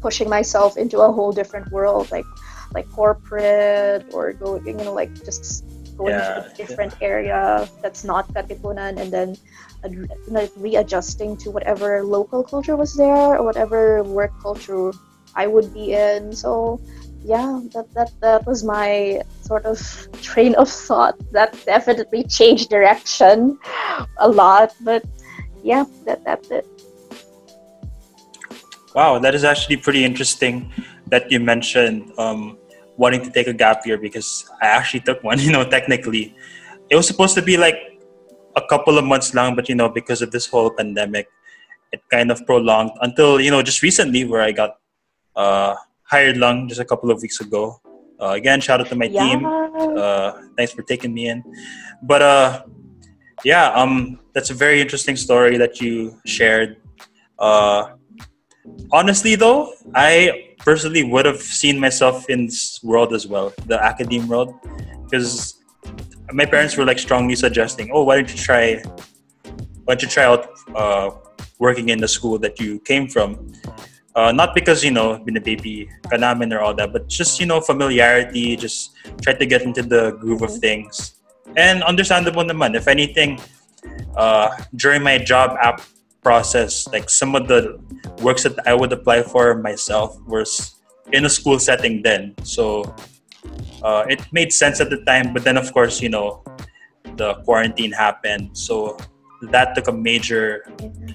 pushing 0.00 0.28
myself 0.28 0.76
into 0.76 1.00
a 1.00 1.12
whole 1.12 1.32
different 1.32 1.70
world 1.70 2.08
like 2.10 2.24
like 2.74 2.88
corporate 2.90 4.04
or 4.12 4.32
go 4.32 4.60
you 4.64 4.72
know 4.74 4.94
like 4.94 5.12
just 5.24 5.64
going 5.98 6.16
Yeah, 6.16 6.22
to 6.22 6.40
a 6.40 6.50
different 6.56 6.94
area 7.02 7.68
that's 7.82 8.04
not 8.04 8.32
Katipunan 8.34 8.96
and 9.00 9.12
then 9.12 9.36
ad- 9.84 10.08
like 10.28 10.50
readjusting 10.56 11.36
to 11.38 11.50
whatever 11.50 12.02
local 12.04 12.42
culture 12.42 12.76
was 12.76 12.94
there 12.96 13.36
or 13.36 13.44
whatever 13.44 14.02
work 14.04 14.32
culture 14.42 14.92
I 15.36 15.46
would 15.46 15.72
be 15.72 15.92
in. 15.92 16.32
So 16.34 16.80
yeah 17.30 17.60
that 17.74 17.86
that, 17.94 18.10
that 18.20 18.46
was 18.50 18.64
my 18.64 19.22
sort 19.48 19.64
of 19.72 19.78
train 20.20 20.54
of 20.56 20.68
thought 20.68 21.16
that 21.30 21.56
definitely 21.64 22.22
changed 22.24 22.68
direction 22.76 23.58
a 24.18 24.28
lot 24.28 24.74
but 24.82 25.02
yeah 25.62 25.84
that 26.06 26.24
that's 26.24 26.50
it 26.50 26.66
Wow, 28.94 29.20
that 29.20 29.34
is 29.34 29.44
actually 29.44 29.76
pretty 29.76 30.04
interesting 30.04 30.72
that 31.06 31.30
you 31.30 31.38
mentioned 31.38 32.12
um, 32.18 32.58
wanting 32.96 33.22
to 33.22 33.30
take 33.30 33.46
a 33.46 33.52
gap 33.52 33.86
year 33.86 33.96
because 33.96 34.50
I 34.60 34.66
actually 34.66 35.00
took 35.00 35.22
one. 35.22 35.38
You 35.46 35.52
know, 35.52 35.64
technically, 35.64 36.34
it 36.90 36.96
was 36.96 37.06
supposed 37.06 37.34
to 37.36 37.42
be 37.42 37.56
like 37.56 37.78
a 38.56 38.62
couple 38.68 38.98
of 38.98 39.04
months 39.04 39.32
long, 39.32 39.54
but 39.54 39.68
you 39.68 39.76
know, 39.76 39.88
because 39.88 40.22
of 40.22 40.32
this 40.32 40.46
whole 40.46 40.70
pandemic, 40.70 41.28
it 41.92 42.02
kind 42.10 42.32
of 42.32 42.44
prolonged 42.46 42.90
until 43.00 43.40
you 43.40 43.50
know 43.50 43.62
just 43.62 43.82
recently 43.82 44.24
where 44.24 44.42
I 44.42 44.50
got 44.50 44.78
uh, 45.36 45.76
hired 46.10 46.36
Lung 46.36 46.68
just 46.68 46.80
a 46.80 46.84
couple 46.84 47.10
of 47.10 47.22
weeks 47.22 47.40
ago. 47.40 47.80
Uh, 48.20 48.30
again, 48.30 48.60
shout 48.60 48.80
out 48.80 48.88
to 48.88 48.96
my 48.96 49.08
team. 49.08 49.46
Uh, 49.46 50.32
thanks 50.56 50.72
for 50.72 50.82
taking 50.82 51.14
me 51.14 51.28
in. 51.28 51.42
But 52.02 52.22
uh, 52.22 52.62
yeah, 53.44 53.70
um, 53.70 54.20
that's 54.34 54.50
a 54.50 54.54
very 54.54 54.80
interesting 54.80 55.16
story 55.16 55.56
that 55.56 55.80
you 55.80 56.18
shared. 56.26 56.76
Uh, 57.38 57.92
honestly, 58.92 59.36
though, 59.36 59.72
I 59.94 60.54
personally 60.58 61.04
would 61.04 61.24
have 61.24 61.40
seen 61.40 61.78
myself 61.78 62.28
in 62.28 62.46
this 62.46 62.80
world 62.82 63.14
as 63.14 63.26
well, 63.26 63.54
the 63.66 63.82
academe 63.82 64.28
world, 64.28 64.52
because 65.04 65.62
my 66.32 66.44
parents 66.44 66.76
were 66.76 66.84
like 66.84 66.98
strongly 66.98 67.36
suggesting, 67.36 67.90
"Oh, 67.92 68.02
why 68.04 68.16
don't 68.16 68.30
you 68.30 68.36
try? 68.36 68.82
Why 69.84 69.94
don't 69.94 70.02
you 70.02 70.08
try 70.08 70.24
out 70.24 70.48
uh, 70.74 71.10
working 71.58 71.88
in 71.88 71.98
the 71.98 72.08
school 72.08 72.38
that 72.40 72.60
you 72.60 72.80
came 72.80 73.08
from?" 73.08 73.52
Uh, 74.14 74.32
not 74.32 74.54
because 74.54 74.82
you 74.82 74.90
know 74.90 75.22
binababy 75.22 75.86
ka 76.10 76.16
namin 76.16 76.52
or 76.52 76.60
all 76.60 76.74
that, 76.74 76.92
but 76.92 77.06
just 77.06 77.38
you 77.38 77.46
know 77.46 77.60
familiarity. 77.60 78.56
Just 78.56 78.90
try 79.22 79.32
to 79.32 79.46
get 79.46 79.62
into 79.62 79.82
the 79.82 80.18
groove 80.18 80.42
of 80.42 80.50
things, 80.58 81.22
and 81.56 81.82
understandable 81.86 82.42
naman. 82.42 82.74
If 82.74 82.90
anything, 82.90 83.38
uh, 84.18 84.50
during 84.74 85.06
my 85.06 85.18
job 85.18 85.54
app 85.62 85.86
process, 86.26 86.90
like 86.90 87.08
some 87.08 87.38
of 87.38 87.46
the 87.46 87.78
works 88.18 88.42
that 88.42 88.58
I 88.66 88.74
would 88.74 88.92
apply 88.92 89.22
for 89.22 89.54
myself 89.54 90.18
was 90.26 90.74
in 91.12 91.24
a 91.24 91.30
school 91.30 91.58
setting 91.58 92.02
then. 92.02 92.34
So 92.42 92.82
uh, 93.82 94.04
it 94.10 94.20
made 94.32 94.52
sense 94.52 94.80
at 94.80 94.90
the 94.90 95.06
time, 95.06 95.32
but 95.32 95.44
then 95.44 95.56
of 95.56 95.72
course 95.72 96.02
you 96.02 96.10
know 96.10 96.42
the 97.14 97.34
quarantine 97.46 97.92
happened, 97.92 98.58
so 98.58 98.98
that 99.54 99.74
took 99.78 99.86
a 99.86 99.94
major 99.94 100.66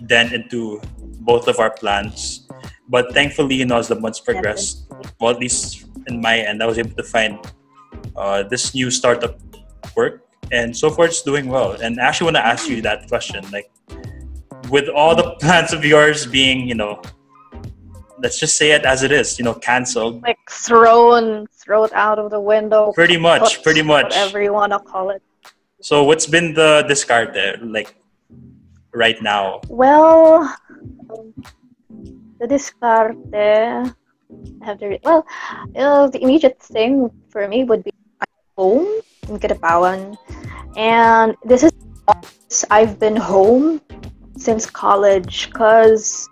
dent 0.08 0.32
into 0.32 0.80
both 1.20 1.48
of 1.48 1.60
our 1.60 1.72
plans. 1.72 2.45
But 2.88 3.14
thankfully, 3.14 3.56
you 3.56 3.66
know, 3.66 3.78
as 3.78 3.88
the 3.88 4.00
months 4.00 4.20
progressed, 4.20 4.92
well, 5.20 5.32
at 5.32 5.40
least 5.40 5.86
in 6.08 6.22
my 6.22 6.38
end, 6.38 6.62
I 6.62 6.66
was 6.66 6.78
able 6.78 6.96
to 6.96 7.04
find 7.04 7.40
uh, 8.16 8.44
this 8.44 8.76
new 8.76 8.92
startup 8.92 9.40
work, 9.96 10.24
and 10.52 10.76
so 10.76 10.90
far 10.90 11.06
it's 11.06 11.22
doing 11.22 11.48
well. 11.48 11.72
And 11.74 12.00
I 12.00 12.06
actually 12.06 12.26
want 12.26 12.38
to 12.38 12.46
ask 12.46 12.70
you 12.70 12.82
that 12.82 13.08
question, 13.08 13.44
like, 13.52 13.72
with 14.70 14.88
all 14.90 15.16
the 15.16 15.32
plans 15.42 15.74
of 15.74 15.84
yours 15.84 16.26
being, 16.28 16.68
you 16.68 16.76
know, 16.76 17.02
let's 18.20 18.40
just 18.40 18.56
say 18.58 18.72
it 18.72 18.86
as 18.86 19.04
it 19.04 19.12
is, 19.12 19.40
you 19.40 19.46
know, 19.46 19.54
canceled. 19.54 20.22
Like 20.22 20.38
thrown, 20.50 21.48
thrown 21.48 21.90
out 21.94 22.20
of 22.20 22.30
the 22.32 22.40
window. 22.40 22.92
Pretty 22.94 23.18
much, 23.18 23.64
pretty 23.64 23.82
much. 23.82 24.06
Whatever 24.06 24.42
you 24.42 24.54
wanna 24.54 24.80
call 24.80 25.10
it. 25.10 25.22
So, 25.82 26.04
what's 26.04 26.26
been 26.26 26.54
the 26.54 26.86
discard 26.88 27.34
there, 27.34 27.58
like, 27.62 27.96
right 28.94 29.22
now? 29.22 29.62
Well, 29.68 30.56
the 32.40 32.48
discarte. 32.48 33.94
I 34.62 34.66
have 34.66 34.80
to. 34.80 35.00
Well, 35.04 35.26
uh, 35.76 36.08
the 36.08 36.22
immediate 36.22 36.60
thing 36.62 37.12
for 37.30 37.48
me 37.48 37.64
would 37.64 37.84
be 37.84 37.92
home 38.58 38.88
in 39.30 39.40
Kidapawan, 39.40 40.18
and 40.76 41.36
this 41.44 41.64
is 41.64 41.72
I've 42.70 43.00
been 43.00 43.16
home 43.16 43.82
since 44.38 44.70
college 44.70 45.50
because 45.50 46.30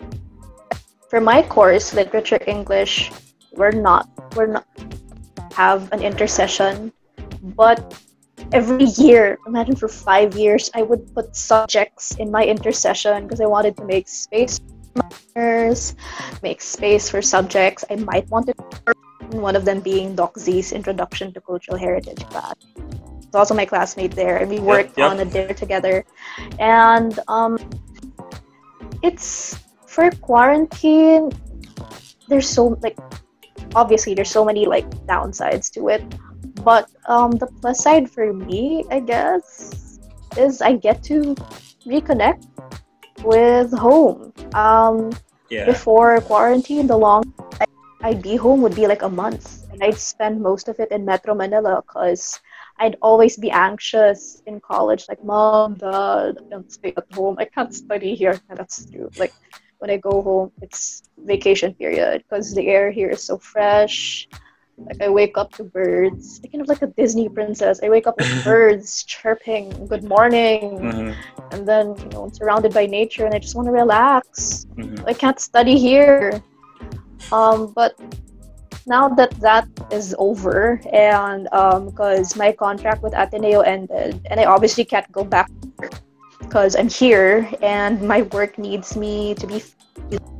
for 1.09 1.21
my 1.21 1.41
course 1.41 1.93
literature 1.93 2.39
english 2.47 3.11
we're 3.53 3.71
not 3.71 4.09
we're 4.35 4.47
not 4.47 4.67
have 5.53 5.91
an 5.93 6.01
intercession 6.01 6.91
but 7.55 7.79
every 8.51 8.85
year 8.97 9.37
imagine 9.47 9.75
for 9.75 9.87
five 9.87 10.35
years 10.35 10.69
i 10.73 10.81
would 10.81 11.05
put 11.15 11.35
subjects 11.35 12.15
in 12.17 12.29
my 12.29 12.43
intercession 12.43 13.23
because 13.23 13.39
i 13.39 13.45
wanted 13.45 13.77
to 13.77 13.85
make 13.85 14.07
space 14.07 14.59
make 16.41 16.61
space 16.61 17.09
for 17.09 17.21
subjects. 17.21 17.83
I 17.89 17.95
might 17.95 18.29
want 18.29 18.47
to 18.47 18.53
one 19.31 19.55
of 19.55 19.65
them 19.65 19.79
being 19.79 20.15
doc 20.15 20.37
z's 20.37 20.71
introduction 20.71 21.33
to 21.33 21.41
cultural 21.41 21.77
heritage 21.77 22.23
class. 22.29 22.53
It's 23.21 23.35
also 23.35 23.55
my 23.55 23.65
classmate 23.65 24.11
there 24.11 24.37
and 24.37 24.49
we 24.49 24.59
worked 24.59 24.97
yep. 24.97 25.11
on 25.11 25.19
a 25.19 25.25
dinner 25.25 25.53
together. 25.53 26.05
And 26.59 27.19
um 27.27 27.57
it's 29.01 29.57
for 29.87 30.11
quarantine 30.21 31.31
there's 32.27 32.47
so 32.47 32.77
like 32.81 32.97
obviously 33.75 34.13
there's 34.13 34.29
so 34.29 34.45
many 34.45 34.65
like 34.65 34.87
downsides 35.07 35.71
to 35.73 35.89
it. 35.89 36.03
But 36.63 36.89
um 37.07 37.31
the 37.31 37.47
plus 37.47 37.81
side 37.81 38.09
for 38.09 38.31
me 38.33 38.85
i 38.91 38.99
guess 38.99 39.99
is 40.37 40.61
i 40.61 40.73
get 40.73 41.03
to 41.03 41.35
reconnect 41.85 42.52
with 43.23 43.71
home. 43.73 44.33
Um 44.53 45.11
Yeah. 45.49 45.65
before 45.65 46.19
quarantine 46.21 46.87
the 46.87 46.97
long 46.97 47.23
i'd 48.03 48.21
be 48.21 48.35
home 48.35 48.61
would 48.61 48.75
be 48.75 48.87
like 48.87 49.01
a 49.03 49.09
month 49.09 49.63
and 49.71 49.83
i'd 49.83 49.97
spend 49.99 50.41
most 50.41 50.67
of 50.67 50.79
it 50.79 50.91
in 50.91 51.05
metro 51.05 51.33
manila 51.33 51.81
because 51.85 52.39
i'd 52.79 52.97
always 53.01 53.37
be 53.37 53.49
anxious 53.51 54.41
in 54.45 54.59
college 54.59 55.05
like 55.07 55.23
mom 55.23 55.75
dad 55.75 56.35
don't 56.51 56.71
stay 56.71 56.93
at 56.97 57.05
home. 57.13 57.35
I 57.39 57.45
can't 57.45 57.73
study 57.73 58.15
here. 58.15 58.41
And 58.49 58.59
that's 58.59 58.85
true. 58.91 59.09
Like 59.15 59.33
when 59.79 59.89
i 59.89 59.97
go 59.97 60.21
home 60.21 60.51
it's 60.61 61.03
vacation 61.17 61.73
period 61.75 62.23
because 62.23 62.53
the 62.53 62.67
air 62.67 62.91
here 62.91 63.09
is 63.09 63.23
so 63.23 63.37
fresh 63.37 64.27
like 64.77 65.01
i 65.01 65.09
wake 65.09 65.37
up 65.37 65.51
to 65.51 65.63
birds 65.63 66.41
kind 66.51 66.61
of 66.61 66.67
like 66.67 66.81
a 66.81 66.87
disney 66.87 67.29
princess 67.29 67.79
i 67.83 67.89
wake 67.89 68.07
up 68.07 68.17
with 68.17 68.43
birds 68.43 69.03
chirping 69.03 69.69
good 69.87 70.03
morning 70.03 70.81
Mhm, 70.81 71.15
and 71.51 71.67
then 71.67 71.95
you 71.97 72.09
know 72.09 72.23
i'm 72.23 72.33
surrounded 72.33 72.73
by 72.73 72.85
nature 72.85 73.25
and 73.25 73.33
i 73.33 73.39
just 73.39 73.55
want 73.55 73.67
to 73.67 73.71
relax 73.71 74.65
mhm. 74.77 74.93
I 75.07 75.13
can't 75.13 75.39
study 75.39 75.77
here. 75.77 76.41
Um, 77.31 77.73
but 77.75 77.99
now 78.85 79.09
that 79.09 79.31
that 79.41 79.67
is 79.91 80.15
over, 80.19 80.79
and 80.91 81.47
because 81.85 82.35
my 82.35 82.51
contract 82.51 83.01
with 83.01 83.13
Ateneo 83.13 83.61
ended, 83.61 84.19
and 84.29 84.39
I 84.39 84.45
obviously 84.45 84.85
can't 84.85 85.09
go 85.11 85.23
back 85.23 85.49
because 86.43 86.75
I'm 86.75 86.89
here 86.89 87.49
and 87.61 88.01
my 88.01 88.23
work 88.23 88.57
needs 88.57 88.95
me 88.95 89.33
to 89.35 89.47
be 89.47 89.63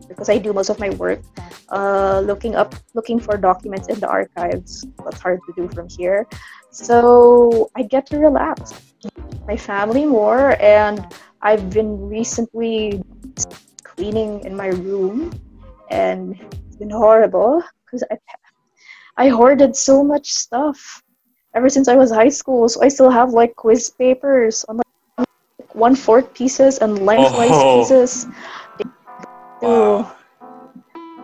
because 0.08 0.30
I 0.30 0.38
do 0.38 0.54
most 0.54 0.70
of 0.70 0.80
my 0.80 0.92
work 0.92 1.22
uh, 1.70 2.20
looking 2.20 2.56
up, 2.56 2.76
looking 2.94 3.20
for 3.20 3.38
documents 3.38 3.88
in 3.88 4.00
the 4.00 4.08
archives. 4.08 4.86
That's 5.04 5.20
hard 5.20 5.40
to 5.48 5.54
do 5.56 5.68
from 5.74 5.88
here. 5.90 6.28
So 6.72 7.72
I 7.76 7.84
get 7.84 8.06
to 8.08 8.20
relax 8.20 8.74
my 9.48 9.58
family 9.58 10.06
more, 10.06 10.62
and 10.62 11.06
I've 11.42 11.70
been 11.70 12.00
recently 12.00 13.02
cleaning 13.84 14.44
in 14.46 14.56
my 14.56 14.68
room, 14.68 15.34
and 15.90 16.40
it's 16.68 16.78
been 16.78 16.90
horrible 16.90 17.64
because 17.86 18.04
I 18.12 18.18
I 19.18 19.28
hoarded 19.30 19.76
so 19.76 20.04
much 20.04 20.32
stuff 20.32 21.02
ever 21.54 21.70
since 21.70 21.88
I 21.88 21.96
was 21.96 22.12
high 22.12 22.30
school. 22.30 22.68
So 22.68 22.82
I 22.82 22.88
still 22.88 23.10
have 23.10 23.32
like 23.32 23.56
quiz 23.56 23.92
papers 23.92 24.66
on 24.70 24.78
like 24.78 24.93
one 25.74 25.96
fourth 25.96 26.34
pieces 26.34 26.78
and 26.80 27.06
lengthwise 27.06 27.52
Oh. 27.52 27.78
pieces. 27.78 28.28
Wow. 29.62 30.12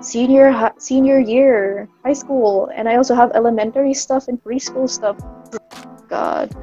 Senior 0.01 0.49
hi- 0.49 0.77
senior 0.77 1.19
year 1.19 1.87
high 2.05 2.13
school, 2.13 2.71
and 2.73 2.87
I 2.87 2.95
also 2.95 3.13
have 3.13 3.31
elementary 3.35 3.93
stuff 3.93 4.27
and 4.27 4.41
preschool 4.41 4.89
stuff. 4.89 5.17
God, 6.07 6.55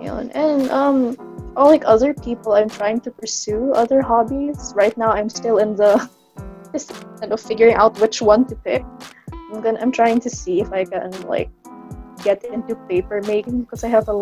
you 0.00 0.06
know, 0.06 0.18
and 0.18 0.70
um, 0.70 1.16
all 1.56 1.68
like 1.68 1.82
other 1.86 2.12
people, 2.12 2.52
I'm 2.52 2.68
trying 2.68 3.00
to 3.00 3.10
pursue 3.10 3.72
other 3.72 4.02
hobbies. 4.02 4.72
Right 4.76 4.96
now, 4.96 5.10
I'm 5.10 5.28
still 5.28 5.58
in 5.58 5.74
the 5.74 5.96
kind 7.20 7.32
of 7.32 7.40
figuring 7.40 7.74
out 7.74 7.98
which 7.98 8.20
one 8.20 8.44
to 8.46 8.54
pick. 8.56 8.84
I'm 9.32 9.62
gonna, 9.62 9.80
I'm 9.80 9.90
trying 9.90 10.20
to 10.20 10.30
see 10.30 10.60
if 10.60 10.70
I 10.72 10.84
can 10.84 11.10
like 11.26 11.48
get 12.22 12.44
into 12.44 12.76
paper 12.88 13.22
making 13.26 13.62
because 13.62 13.84
I 13.84 13.88
have 13.88 14.08
a 14.08 14.16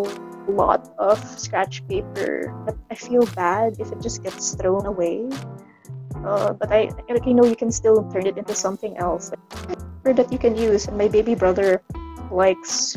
lot 0.51 0.93
of 0.99 1.19
scratch 1.39 1.87
paper, 1.89 2.53
but 2.67 2.77
I 2.91 2.95
feel 2.95 3.27
bad 3.35 3.77
if 3.79 3.93
it 3.93 4.01
just 4.01 4.23
gets 4.23 4.55
thrown 4.55 4.87
away. 4.87 5.29
Uh, 6.25 6.53
but 6.53 6.73
I, 6.73 6.91
like, 7.09 7.27
you 7.27 7.35
know, 7.35 7.45
you 7.45 7.57
can 7.57 7.71
still 7.71 8.09
turn 8.11 8.27
it 8.27 8.39
into 8.39 8.55
something 8.55 8.97
else 8.97 9.31
like, 10.05 10.17
that 10.17 10.33
you 10.33 10.39
can 10.39 10.57
use. 10.57 10.87
And 10.87 10.97
my 10.97 11.09
baby 11.09 11.35
brother 11.35 11.83
likes 12.31 12.97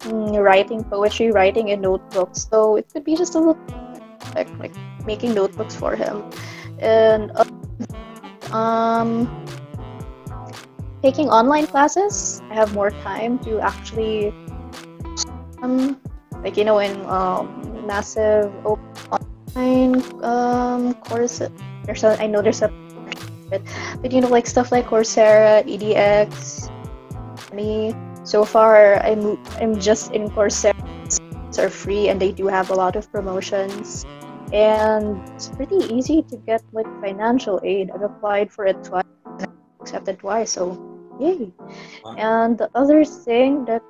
mm, 0.00 0.42
writing 0.42 0.82
poetry, 0.84 1.30
writing 1.30 1.68
in 1.68 1.80
notebooks. 1.80 2.48
So 2.50 2.76
it 2.76 2.88
could 2.92 3.04
be 3.04 3.14
just 3.16 3.34
a 3.34 3.38
little 3.38 3.58
like, 4.34 4.50
like 4.58 4.74
making 5.06 5.34
notebooks 5.34 5.76
for 5.76 5.94
him. 5.94 6.24
And 6.78 7.30
uh, 7.34 8.56
um, 8.56 9.28
taking 11.02 11.28
online 11.28 11.66
classes, 11.66 12.42
I 12.50 12.54
have 12.54 12.74
more 12.74 12.90
time 12.90 13.38
to 13.40 13.60
actually 13.60 14.34
um, 15.62 16.00
like 16.42 16.56
you 16.56 16.64
know 16.64 16.78
in 16.78 16.94
um, 17.06 17.86
massive 17.86 18.52
online 18.64 20.02
um, 20.22 20.94
courses. 20.94 21.50
There's 21.84 22.04
a, 22.04 22.20
I 22.22 22.26
know 22.26 22.42
there's 22.42 22.62
a 22.62 22.68
but, 23.50 23.62
but 24.00 24.12
you 24.12 24.20
know 24.20 24.28
like 24.28 24.46
stuff 24.46 24.70
like 24.72 24.86
Coursera, 24.86 25.66
EDX, 25.66 26.70
me. 27.52 27.94
So 28.24 28.44
far, 28.44 29.02
I'm 29.02 29.38
I'm 29.60 29.80
just 29.80 30.12
in 30.12 30.28
Coursera. 30.30 30.76
Are 31.58 31.68
free 31.68 32.08
and 32.08 32.22
they 32.22 32.32
do 32.32 32.46
have 32.46 32.70
a 32.70 32.74
lot 32.74 32.96
of 32.96 33.10
promotions, 33.12 34.06
and 34.52 35.18
it's 35.34 35.48
pretty 35.48 35.76
easy 35.92 36.22
to 36.30 36.36
get 36.46 36.62
like 36.72 36.86
financial 37.02 37.60
aid. 37.64 37.90
I've 37.90 38.00
applied 38.00 38.50
for 38.50 38.64
it 38.64 38.82
twice, 38.82 39.04
accepted 39.80 40.20
twice. 40.20 40.52
So 40.52 40.78
yay! 41.20 41.52
Wow. 42.04 42.14
And 42.16 42.56
the 42.56 42.70
other 42.74 43.04
thing 43.04 43.66
that 43.66 43.82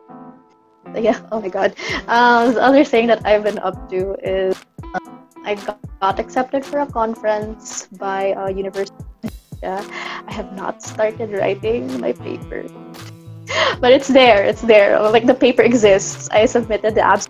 yeah, 0.98 1.20
oh 1.32 1.40
my 1.40 1.48
god, 1.48 1.74
uh, 2.08 2.50
the 2.50 2.62
other 2.62 2.84
thing 2.84 3.06
that 3.06 3.24
I've 3.24 3.44
been 3.44 3.58
up 3.58 3.88
to 3.90 4.16
is 4.22 4.56
um, 4.82 5.26
I 5.44 5.54
got, 5.54 6.18
accepted 6.18 6.64
for 6.64 6.80
a 6.80 6.86
conference 6.86 7.86
by 7.86 8.34
a 8.36 8.50
university. 8.50 8.96
Yeah, 9.62 9.84
I 10.26 10.32
have 10.32 10.52
not 10.56 10.82
started 10.82 11.30
writing 11.32 12.00
my 12.00 12.12
paper, 12.12 12.64
but 13.80 13.92
it's 13.92 14.08
there. 14.08 14.44
It's 14.44 14.62
there. 14.62 14.98
Like 14.98 15.26
the 15.26 15.34
paper 15.34 15.62
exists. 15.62 16.28
I 16.32 16.46
submitted 16.46 16.94
the 16.94 17.02
abs- 17.02 17.28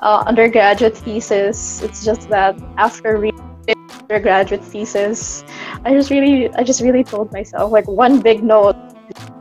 uh, 0.00 0.22
undergraduate 0.26 0.96
thesis. 0.96 1.82
It's 1.82 2.04
just 2.04 2.28
that 2.28 2.60
after 2.76 3.16
reading 3.16 3.48
undergraduate 4.08 4.64
thesis. 4.64 5.44
I 5.84 5.92
just 5.92 6.10
really, 6.10 6.48
I 6.54 6.64
just 6.64 6.80
really 6.80 7.04
told 7.04 7.32
myself 7.32 7.72
like 7.72 7.86
one 7.86 8.20
big 8.20 8.42
note. 8.42 8.76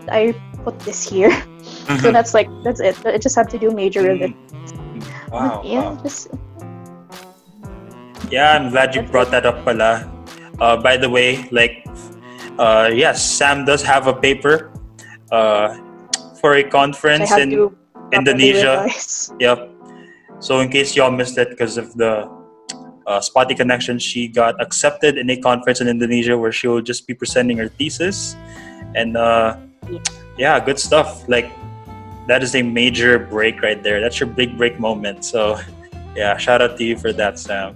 I 0.10 0.36
put 0.64 0.80
this 0.80 1.08
here, 1.08 1.32
so 1.88 1.94
Mhm. 1.94 2.14
that's 2.14 2.34
like 2.34 2.50
that's 2.64 2.80
it. 2.80 2.96
I 3.06 3.18
just 3.18 3.36
have 3.36 3.48
to 3.50 3.58
do 3.58 3.72
major 3.72 4.12
of 4.12 4.22
it. 4.22 4.34
Wow. 5.32 5.62
yeah, 5.64 5.92
wow. 5.92 6.00
just 6.04 6.28
Yeah, 8.30 8.60
I'm 8.60 8.72
glad 8.72 8.92
you 8.96 9.04
brought 9.08 9.32
that 9.32 9.46
up, 9.46 9.64
pala. 9.64 10.04
Uh, 10.60 10.76
by 10.76 10.98
the 10.98 11.08
way, 11.10 11.48
like, 11.52 11.88
uh, 12.60 12.92
yes, 12.92 13.24
Sam 13.24 13.64
does 13.64 13.80
have 13.84 14.08
a 14.08 14.14
paper 14.14 14.72
uh, 15.32 15.78
for 16.42 16.56
a 16.60 16.64
conference 16.64 17.32
in 17.32 17.72
Indonesia. 18.12 18.84
Yep. 19.40 19.72
So 20.40 20.60
in 20.60 20.68
case 20.70 20.96
y'all 20.96 21.12
missed 21.12 21.38
it 21.38 21.50
because 21.56 21.78
of 21.78 21.96
the 21.96 22.28
uh, 23.08 23.22
Spotty 23.22 23.56
connection, 23.56 23.98
she 23.98 24.28
got 24.28 24.60
accepted 24.60 25.18
in 25.18 25.30
a 25.30 25.38
conference 25.40 25.80
in 25.80 25.88
Indonesia 25.88 26.38
where 26.38 26.52
she 26.52 26.68
will 26.68 26.84
just 26.84 27.08
be 27.08 27.14
presenting 27.14 27.58
her 27.58 27.70
thesis, 27.70 28.36
and 28.94 29.16
uh, 29.16 29.56
yeah, 30.38 30.60
good 30.60 30.80
stuff. 30.80 31.24
Like 31.32 31.48
that 32.28 32.44
is 32.44 32.56
a 32.56 32.62
major 32.62 33.18
break 33.18 33.62
right 33.62 33.82
there. 33.82 34.00
That's 34.02 34.20
your 34.20 34.28
big 34.28 34.58
break 34.58 34.80
moment. 34.80 35.26
So 35.26 35.60
yeah, 36.16 36.38
shout 36.38 36.62
out 36.62 36.78
to 36.78 36.84
you 36.84 36.98
for 36.98 37.12
that, 37.14 37.40
Sam. 37.40 37.76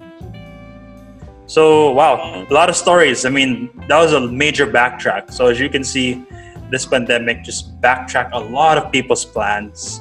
So 1.47 1.91
wow, 1.91 2.45
a 2.49 2.53
lot 2.53 2.69
of 2.69 2.75
stories. 2.75 3.25
I 3.25 3.29
mean, 3.29 3.69
that 3.87 3.99
was 3.99 4.13
a 4.13 4.21
major 4.21 4.67
backtrack. 4.67 5.33
So 5.33 5.47
as 5.47 5.59
you 5.59 5.69
can 5.69 5.83
see, 5.83 6.23
this 6.69 6.85
pandemic 6.85 7.43
just 7.43 7.79
backtracked 7.81 8.33
a 8.33 8.39
lot 8.39 8.77
of 8.77 8.91
people's 8.91 9.25
plans, 9.25 9.99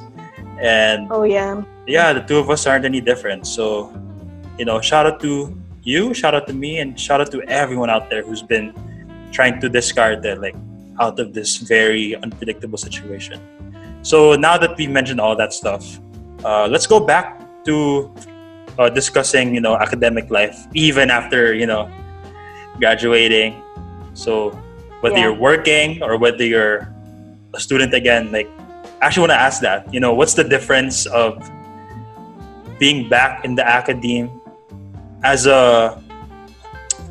and 0.59 1.07
Oh 1.11 1.23
yeah. 1.23 1.61
yeah, 1.85 2.13
the 2.13 2.21
two 2.21 2.37
of 2.37 2.49
us 2.49 2.65
aren't 2.65 2.85
any 2.85 3.01
different. 3.01 3.45
So, 3.45 3.91
you 4.57 4.63
know, 4.63 4.79
shout 4.79 5.05
out 5.05 5.19
to 5.21 5.53
you, 5.83 6.13
shout 6.13 6.33
out 6.33 6.47
to 6.47 6.53
me, 6.53 6.79
and 6.79 6.97
shout 6.97 7.19
out 7.19 7.31
to 7.31 7.41
everyone 7.49 7.89
out 7.89 8.09
there 8.09 8.23
who's 8.23 8.41
been 8.41 8.71
trying 9.33 9.59
to 9.59 9.67
discard 9.67 10.23
it, 10.23 10.39
like 10.39 10.55
out 11.01 11.19
of 11.19 11.33
this 11.33 11.57
very 11.57 12.15
unpredictable 12.15 12.77
situation. 12.77 13.41
So 14.01 14.35
now 14.35 14.57
that 14.57 14.77
we 14.77 14.87
mentioned 14.87 15.19
all 15.21 15.35
that 15.35 15.53
stuff, 15.53 15.99
uh, 16.43 16.67
let's 16.67 16.87
go 16.87 16.99
back 16.99 17.39
to 17.65 18.11
uh, 18.79 18.89
discussing, 18.89 19.53
you 19.53 19.61
know, 19.61 19.75
academic 19.75 20.29
life 20.31 20.57
even 20.73 21.11
after 21.11 21.53
you 21.53 21.67
know 21.67 21.89
graduating. 22.79 23.61
So 24.13 24.51
whether 25.01 25.17
Yeah. 25.17 25.29
you're 25.29 25.39
working 25.39 26.01
or 26.01 26.17
whether 26.17 26.43
you're 26.45 26.89
a 27.53 27.59
student 27.59 27.93
again, 27.93 28.31
like 28.31 28.49
I 29.01 29.05
actually 29.05 29.21
want 29.29 29.31
to 29.37 29.41
ask 29.41 29.61
that. 29.61 29.91
You 29.93 29.99
know, 29.99 30.13
what's 30.13 30.33
the 30.33 30.43
difference 30.43 31.05
of 31.05 31.37
being 32.79 33.09
back 33.09 33.45
in 33.45 33.53
the 33.55 33.67
academe 33.67 34.29
as 35.23 35.45
a, 35.45 36.01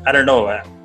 I 0.05 0.11
don't 0.11 0.25
know, 0.25 0.43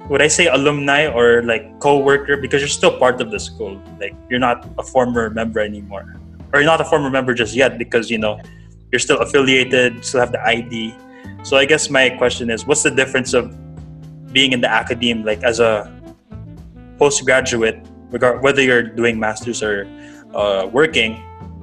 would 0.09 0.23
I 0.23 0.29
say 0.29 0.47
alumni 0.47 1.09
or 1.09 1.43
like 1.43 1.81
co-worker 1.81 2.37
because 2.37 2.61
you're 2.61 2.69
still 2.69 2.97
part 2.99 3.21
of 3.21 3.31
the 3.31 3.41
school. 3.41 3.81
Like 3.99 4.15
you're 4.31 4.41
not 4.41 4.67
a 4.79 4.83
former 4.83 5.31
member 5.31 5.61
anymore, 5.61 6.17
or 6.53 6.61
you're 6.61 6.71
not 6.71 6.81
a 6.81 6.85
former 6.85 7.11
member 7.11 7.35
just 7.35 7.55
yet 7.55 7.79
because 7.79 8.11
you 8.11 8.19
know 8.19 8.41
you're 8.93 9.01
still 9.01 9.19
affiliated, 9.19 10.05
still 10.05 10.21
have 10.21 10.33
the 10.33 10.43
ID. 10.47 10.95
So 11.43 11.57
I 11.57 11.65
guess 11.65 11.91
my 11.91 12.11
question 12.11 12.51
is, 12.51 12.67
what's 12.67 12.83
the 12.83 12.91
difference 12.91 13.35
of 13.35 13.51
being 14.33 14.53
in 14.53 14.61
the 14.61 14.71
academe, 14.71 15.25
like 15.25 15.43
as 15.43 15.59
a 15.59 15.91
postgraduate, 16.99 17.85
regard 18.11 18.43
whether 18.43 18.63
you're 18.63 18.83
doing 18.83 19.19
masters 19.19 19.63
or 19.63 19.89
uh, 20.35 20.69
working, 20.73 21.21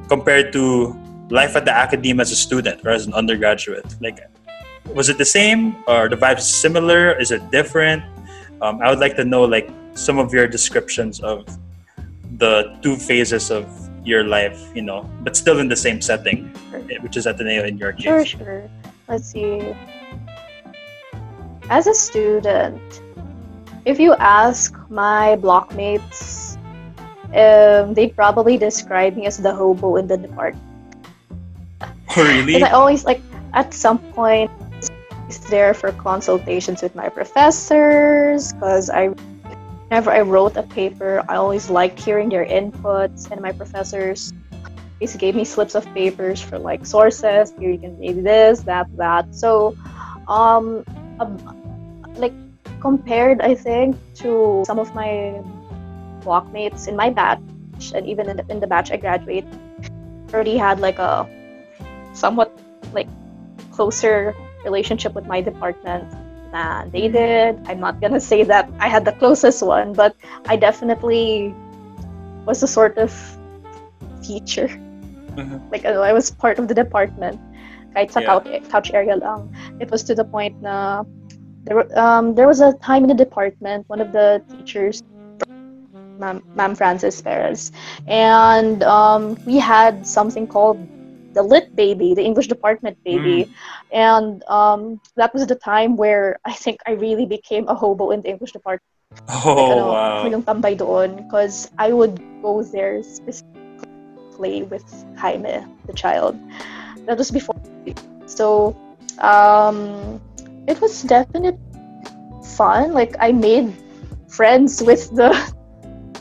compared 0.10 0.52
to 0.54 1.00
life 1.30 1.56
at 1.56 1.64
the 1.64 1.72
academe 1.72 2.20
as 2.20 2.32
a 2.32 2.36
student 2.36 2.86
or 2.86 2.92
as 2.92 3.08
an 3.08 3.14
undergraduate? 3.14 3.86
Like, 4.02 4.20
was 4.94 5.08
it 5.08 5.18
the 5.18 5.26
same 5.26 5.78
or 5.88 6.10
the 6.10 6.18
vibes 6.18 6.42
similar? 6.42 7.18
Is 7.18 7.32
it 7.32 7.50
different? 7.52 8.04
Um, 8.64 8.80
I 8.82 8.90
would 8.90 9.00
like 9.00 9.18
to 9.18 9.26
know 9.26 9.44
like 9.44 9.68
some 9.94 10.18
of 10.18 10.32
your 10.32 10.48
descriptions 10.48 11.20
of 11.20 11.44
the 12.40 12.80
two 12.82 12.96
phases 12.96 13.52
of 13.52 13.68
your 14.08 14.24
life, 14.24 14.72
you 14.74 14.82
know, 14.82 15.04
but 15.20 15.36
still 15.36 15.60
in 15.60 15.68
the 15.68 15.76
same 15.76 16.00
setting, 16.00 16.48
eh, 16.72 16.96
which 17.02 17.18
is 17.18 17.28
Ateneo 17.28 17.68
in 17.68 17.78
your 17.78 17.92
Sure, 18.00 18.24
case. 18.24 18.40
sure. 18.40 18.64
Let's 19.10 19.28
see. 19.28 19.76
As 21.70 21.88
a 21.88 21.94
student, 21.94 22.80
if 23.84 24.00
you 24.00 24.16
ask 24.16 24.80
my 24.90 25.36
blockmates, 25.44 26.56
um, 27.36 27.94
they'd 27.94 28.16
probably 28.16 28.58
describe 28.58 29.18
me 29.18 29.28
as 29.28 29.38
the 29.38 29.54
hobo 29.54 29.98
in 29.98 30.08
the 30.08 30.16
department. 30.16 30.64
Oh, 32.16 32.24
really? 32.24 32.56
Because 32.56 32.64
I 32.64 32.72
always 32.72 33.04
like 33.04 33.20
at 33.52 33.74
some 33.74 34.00
point 34.16 34.52
there 35.40 35.74
for 35.74 35.92
consultations 35.92 36.82
with 36.82 36.96
my 36.96 37.10
professors 37.10 38.54
because 38.54 38.90
I 38.90 39.10
whenever 39.88 40.12
I 40.12 40.22
wrote 40.22 40.58
a 40.58 40.64
paper 40.64 41.24
I 41.30 41.36
always 41.36 41.70
liked 41.70 42.00
hearing 42.00 42.30
their 42.30 42.46
inputs 42.46 43.30
and 43.32 43.42
my 43.42 43.52
professors 43.52 44.34
basically 45.00 45.28
gave 45.28 45.36
me 45.36 45.46
slips 45.46 45.76
of 45.76 45.86
papers 45.94 46.42
for 46.42 46.58
like 46.58 46.86
sources 46.86 47.54
here 47.60 47.72
you 47.72 47.78
can 47.78 48.00
maybe 48.00 48.22
this 48.22 48.62
that 48.62 48.88
that. 48.98 49.36
So 49.36 49.76
um, 50.28 50.84
um 51.20 51.38
like 52.16 52.34
compared 52.80 53.42
I 53.42 53.56
think 53.56 53.98
to 54.24 54.64
some 54.66 54.80
of 54.80 54.94
my 54.96 55.42
blockmates 56.22 56.88
in 56.88 56.96
my 56.96 57.10
batch 57.10 57.42
and 57.96 58.08
even 58.08 58.30
in 58.30 58.38
the, 58.38 58.46
in 58.50 58.60
the 58.60 58.68
batch 58.68 58.92
I 58.92 58.98
graduate 58.98 59.46
already 60.34 60.58
had 60.58 60.80
like 60.80 61.00
a 61.00 61.28
somewhat 62.14 62.52
like 62.94 63.08
closer 63.72 64.36
relationship 64.64 65.14
with 65.14 65.26
my 65.26 65.42
department 65.42 66.08
than 66.52 66.90
they 66.92 67.08
did. 67.08 67.60
I'm 67.66 67.80
not 67.80 68.00
gonna 68.00 68.20
say 68.20 68.44
that 68.44 68.70
I 68.80 68.88
had 68.88 69.06
the 69.06 69.14
closest 69.14 69.64
one, 69.64 69.94
but 69.94 70.16
I 70.48 70.56
definitely 70.56 71.54
was 72.46 72.62
a 72.64 72.68
sort 72.68 72.98
of 72.98 73.12
teacher. 74.22 74.70
Mhm. 75.36 75.60
Like 75.72 75.86
I 75.86 76.14
was 76.14 76.30
part 76.30 76.60
of 76.60 76.68
the 76.68 76.78
department. 76.78 77.42
Kahit 77.96 78.14
sa 78.14 78.22
Yeah. 78.22 78.38
couch, 78.38 78.48
couch 78.70 78.90
area 78.94 79.18
lang. 79.18 79.50
It 79.82 79.90
was 79.90 80.02
to 80.10 80.16
the 80.16 80.26
point 80.26 80.58
na 80.62 81.04
there, 81.66 81.86
um, 81.98 82.36
there 82.36 82.48
was 82.48 82.60
a 82.62 82.74
time 82.84 83.04
in 83.04 83.10
the 83.10 83.18
department, 83.18 83.88
one 83.88 84.02
of 84.02 84.12
the 84.12 84.42
teachers, 84.50 85.02
Ma'am, 86.20 86.44
Ma'am 86.56 86.76
Frances 86.76 87.22
Perez, 87.22 87.72
and 88.06 88.84
um, 88.84 89.38
we 89.46 89.58
had 89.58 90.06
something 90.06 90.46
called 90.46 90.78
the 91.34 91.44
lit 91.44 91.76
baby, 91.76 92.14
the 92.14 92.24
English 92.24 92.48
department 92.48 92.98
baby. 93.04 93.50
And 93.92 94.44
um, 94.50 95.02
that 95.16 95.34
was 95.34 95.46
the 95.48 95.56
time 95.56 95.98
where 95.98 96.40
I 96.46 96.54
think 96.54 96.80
I 96.88 96.92
really 96.94 97.26
became 97.26 97.68
a 97.68 97.76
hobo 97.76 98.12
in 98.12 98.22
the 98.22 98.30
English 98.30 98.52
department. 98.54 98.86
Oh, 99.30 99.54
Like, 99.54 99.72
ano, 99.78 99.86
wow. 99.94 100.18
ako 100.20 100.26
yung 100.34 100.44
tambay 100.44 100.74
doon 100.78 101.10
because 101.22 101.70
I 101.78 101.94
would 101.94 102.18
go 102.42 102.64
there 102.66 103.02
specifically 103.04 103.54
play 104.34 104.64
with 104.66 104.84
Jaime, 105.18 105.62
the 105.86 105.94
child. 105.94 106.34
That 107.06 107.18
was 107.18 107.30
before. 107.30 107.54
So 108.26 108.74
um, 109.22 110.18
it 110.68 110.82
was 110.82 111.04
definitely 111.04 111.60
fun. 112.58 112.94
Like 112.94 113.14
I 113.20 113.32
made 113.32 113.74
friends 114.30 114.82
with 114.82 115.10
the 115.14 115.30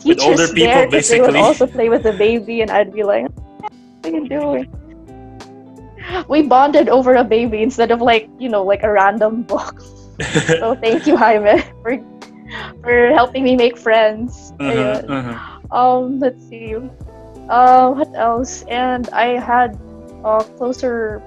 With 0.05 0.19
teachers 0.19 0.27
older 0.27 0.47
people, 0.53 0.67
there 0.67 0.87
'cause 0.91 1.07
they 1.07 1.21
would 1.21 1.35
also 1.35 1.65
play 1.65 1.87
with 1.87 2.03
the 2.03 2.11
baby, 2.13 2.61
and 2.61 2.69
I'd 2.69 2.91
be 2.91 3.07
like, 3.07 3.25
"What 3.63 3.71
are 4.03 4.11
you 4.11 4.27
doing?" 4.27 4.67
We 6.27 6.43
bonded 6.43 6.89
over 6.89 7.15
a 7.15 7.23
baby 7.23 7.61
instead 7.63 7.91
of 7.91 8.01
like 8.01 8.29
you 8.39 8.49
know 8.49 8.63
like 8.63 8.83
a 8.83 8.91
random 8.91 9.43
book. 9.43 9.81
So 10.59 10.75
thank 10.75 11.07
you, 11.07 11.17
Jaime, 11.17 11.61
for 11.81 11.97
for 12.83 13.07
helping 13.13 13.43
me 13.43 13.55
make 13.55 13.77
friends. 13.77 14.53
Ayun. 14.59 15.05
mhm. 15.09 15.35
Um, 15.71 16.19
let's 16.19 16.43
see. 16.47 16.75
Uh, 17.49 17.91
what 17.91 18.09
else? 18.15 18.63
And 18.69 19.09
I 19.09 19.39
had 19.39 19.77
uh, 20.23 20.43
closer 20.57 21.21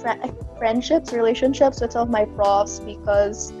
fri- 0.00 0.32
friendships, 0.58 1.12
relationships 1.12 1.80
with 1.80 1.92
some 1.92 2.08
of 2.08 2.10
my 2.10 2.24
profs 2.24 2.80
because 2.80 3.52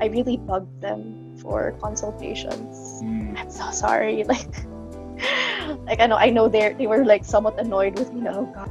I 0.00 0.06
really 0.06 0.36
bugged 0.36 0.80
them 0.80 1.34
for 1.42 1.72
consultations. 1.82 3.02
Mm. 3.02 3.36
I'm 3.38 3.50
so 3.50 3.70
sorry. 3.70 4.24
Like, 4.28 4.48
like 5.86 6.00
I 6.00 6.06
know, 6.06 6.16
I 6.16 6.30
know 6.30 6.48
they 6.48 6.74
they 6.78 6.86
were 6.86 7.04
like 7.04 7.24
somewhat 7.24 7.58
annoyed 7.58 7.98
with 7.98 8.12
me. 8.12 8.28
Oh 8.28 8.46
God, 8.54 8.70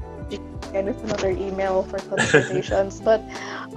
again 0.76 0.92
with 0.92 1.04
another 1.04 1.32
email 1.32 1.84
for 1.84 2.00
consultations. 2.00 3.00
but 3.00 3.24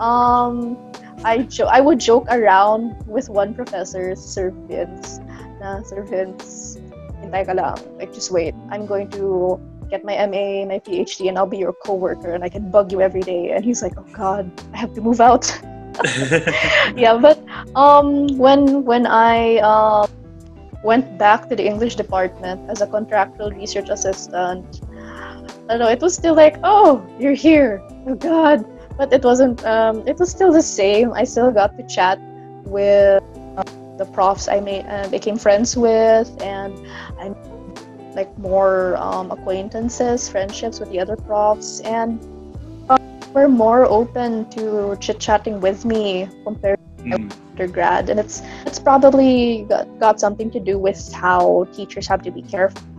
um, 0.00 0.76
I 1.24 1.46
jo- 1.46 1.70
I 1.70 1.80
would 1.80 2.00
joke 2.00 2.26
around 2.30 2.98
with 3.06 3.28
one 3.30 3.54
professor, 3.54 4.16
Sir 4.16 4.50
Vince. 4.66 5.20
Na 5.62 5.82
Sir 5.82 6.02
Vince, 6.02 6.78
hintay 7.22 7.46
ka 7.46 7.54
lang. 7.54 7.78
Like 7.98 8.12
just 8.12 8.30
wait. 8.30 8.54
I'm 8.70 8.86
going 8.86 9.10
to 9.14 9.58
get 9.90 10.04
my 10.04 10.18
MA, 10.26 10.66
my 10.66 10.82
PhD, 10.82 11.28
and 11.28 11.38
I'll 11.38 11.46
be 11.46 11.58
your 11.58 11.72
coworker, 11.86 12.34
and 12.34 12.42
I 12.42 12.50
can 12.50 12.70
bug 12.70 12.90
you 12.90 13.00
every 13.00 13.22
day. 13.22 13.54
And 13.54 13.64
he's 13.64 13.82
like, 13.82 13.94
oh 13.98 14.06
God, 14.12 14.50
I 14.74 14.76
have 14.78 14.94
to 14.94 15.00
move 15.00 15.20
out. 15.22 15.46
yeah, 16.94 17.18
but 17.18 17.38
um, 17.74 18.26
when 18.38 18.82
when 18.86 19.06
I 19.06 19.58
um, 19.62 20.06
went 20.82 21.18
back 21.18 21.48
to 21.50 21.54
the 21.54 21.66
English 21.66 21.94
department 21.94 22.70
as 22.70 22.82
a 22.82 22.86
contractual 22.86 23.50
research 23.50 23.90
assistant, 23.90 24.82
I 25.68 25.76
don't 25.76 25.78
know, 25.80 25.88
it 25.88 26.00
was 26.00 26.14
still 26.14 26.34
like, 26.34 26.56
oh, 26.64 27.04
you're 27.18 27.34
here, 27.34 27.82
oh 28.06 28.14
God, 28.14 28.64
but 28.96 29.12
it 29.12 29.22
wasn't. 29.22 29.64
Um, 29.64 30.06
it 30.06 30.18
was 30.18 30.30
still 30.30 30.52
the 30.52 30.62
same. 30.62 31.12
I 31.12 31.24
still 31.24 31.50
got 31.50 31.76
to 31.76 31.86
chat 31.86 32.18
with 32.64 33.22
uh, 33.56 33.62
the 33.96 34.06
profs 34.12 34.48
I 34.48 34.60
made 34.60 34.86
uh, 34.86 35.08
became 35.08 35.36
friends 35.36 35.76
with, 35.76 36.30
and 36.42 36.72
I 37.18 37.34
like 38.14 38.36
more 38.38 38.96
um, 38.96 39.30
acquaintances, 39.30 40.28
friendships 40.28 40.80
with 40.80 40.90
the 40.90 41.00
other 41.00 41.16
profs, 41.16 41.80
and 41.80 42.18
uh, 42.88 42.96
were 43.34 43.48
more 43.48 43.84
open 43.84 44.48
to 44.50 44.96
chit 45.00 45.20
chatting 45.20 45.60
with 45.60 45.84
me 45.84 46.28
compared 46.44 46.78
Mm. 47.04 47.32
undergrad 47.50 48.10
and 48.10 48.18
it's 48.18 48.42
it's 48.66 48.80
probably 48.80 49.64
got, 49.68 49.86
got 50.00 50.18
something 50.18 50.50
to 50.50 50.58
do 50.58 50.78
with 50.78 51.12
how 51.12 51.66
teachers 51.72 52.08
have 52.08 52.22
to 52.22 52.30
be 52.30 52.42
careful 52.42 52.82
to 52.82 52.97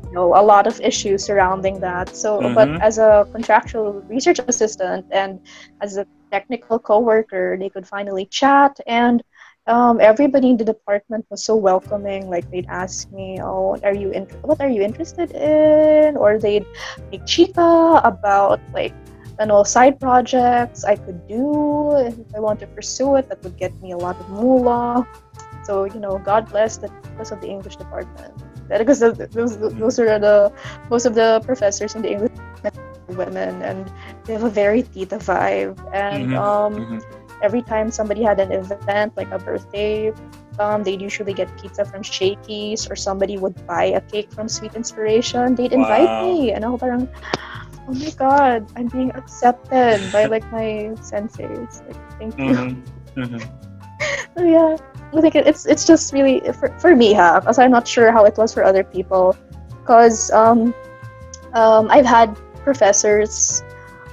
you 0.06 0.12
know 0.12 0.34
a 0.36 0.44
lot 0.52 0.66
of 0.66 0.80
issues 0.80 1.24
surrounding 1.26 1.80
that 1.80 2.16
so 2.16 2.50
but 2.58 2.70
Mhm. 2.70 2.80
as 2.88 2.98
a 2.98 3.26
contractual 3.36 4.02
research 4.14 4.48
assistant 4.48 5.06
and 5.22 5.40
as 5.84 5.96
a 5.98 6.06
technical 6.30 6.78
coworker 6.78 7.56
they 7.60 7.70
could 7.70 7.86
finally 7.86 8.26
chat 8.26 8.80
and 8.86 9.22
um, 9.66 10.00
everybody 10.00 10.50
in 10.50 10.56
the 10.58 10.64
department 10.64 11.24
was 11.30 11.44
so 11.44 11.56
welcoming 11.56 12.28
like 12.30 12.46
they'd 12.50 12.68
ask 12.68 13.10
me 13.12 13.40
oh 13.42 13.70
what 13.74 13.84
are 13.84 13.94
you 13.94 14.10
in- 14.10 14.28
what 14.42 14.60
are 14.60 14.68
you 14.68 14.82
interested 14.82 15.30
in 15.32 16.16
or 16.16 16.38
they'd 16.38 16.68
make 17.10 17.24
chica 17.26 18.00
about 18.04 18.60
like 18.72 18.94
you 19.40 19.50
all 19.50 19.64
side 19.64 19.98
projects 20.00 20.84
i 20.84 20.96
could 20.96 21.20
do 21.28 21.92
if 22.06 22.14
i 22.34 22.40
want 22.40 22.58
to 22.60 22.66
pursue 22.74 23.16
it 23.16 23.26
that 23.28 23.38
would 23.42 23.56
get 23.56 23.72
me 23.82 23.92
a 23.92 23.98
lot 23.98 24.18
of 24.20 24.28
moolah. 24.28 25.06
So 25.62 25.84
you 25.84 26.00
know 26.00 26.18
god 26.18 26.48
bless 26.50 26.78
the 26.78 26.88
because 27.16 27.30
of 27.32 27.40
the 27.40 27.48
english 27.48 27.76
department. 27.76 28.34
That 28.68 28.78
because 28.78 29.00
those, 29.00 29.58
those 29.58 29.98
are 29.98 30.18
the 30.18 30.52
most 30.90 31.04
of 31.06 31.14
the 31.14 31.42
professors 31.46 31.94
in 31.94 32.02
the 32.02 32.10
english 32.12 32.32
department 32.62 32.76
women 33.08 33.62
and 33.62 33.90
they 34.26 34.32
have 34.34 34.44
a 34.44 34.50
very 34.50 34.82
tita 34.82 35.16
vibe. 35.18 35.78
And 35.92 36.32
Mhm, 36.32 36.34
um 36.34 36.86
mhm. 36.90 37.02
every 37.42 37.62
time 37.62 37.90
somebody 37.90 38.22
had 38.22 38.40
an 38.40 38.52
event 38.52 38.98
like 39.16 39.28
a 39.30 39.38
birthday 39.38 40.12
um, 40.58 40.82
they'd 40.82 41.02
usually 41.02 41.34
get 41.34 41.50
pizza 41.56 41.84
from 41.84 42.02
Shakey's 42.02 42.86
or 42.86 42.96
somebody 42.96 43.36
would 43.38 43.54
buy 43.66 43.84
a 43.86 44.00
cake 44.02 44.28
from 44.34 44.48
Sweet 44.48 44.74
Inspiration. 44.74 45.54
They'd 45.54 45.72
invite 45.72 46.12
Wow. 46.12 46.18
me 46.18 46.52
and 46.52 46.64
ako 46.64 46.78
parang 46.78 47.08
oh 47.88 47.94
my 47.94 48.10
god 48.10 48.66
I'm 48.76 48.88
being 48.88 49.10
accepted 49.12 50.00
by 50.12 50.26
like 50.26 50.44
my 50.52 50.94
senseis. 51.00 51.86
Like 51.86 52.00
thank 52.18 52.38
you. 52.38 52.54
Mhm, 52.54 52.82
mhm. 53.16 53.40
so 54.36 54.44
yeah. 54.56 54.76
I 55.16 55.20
think 55.20 55.36
it's 55.36 55.66
it's 55.66 55.86
just 55.86 56.12
really 56.12 56.40
for, 56.58 56.68
for 56.80 56.96
me 56.96 57.12
ha 57.14 57.40
because 57.40 57.58
I'm 57.58 57.70
not 57.70 57.86
sure 57.86 58.10
how 58.10 58.24
it 58.24 58.36
was 58.36 58.52
for 58.52 58.64
other 58.64 58.82
people 58.82 59.36
because 59.80 60.30
um, 60.32 60.74
um, 61.52 61.86
I've 61.90 62.06
had 62.06 62.34
professors 62.64 63.62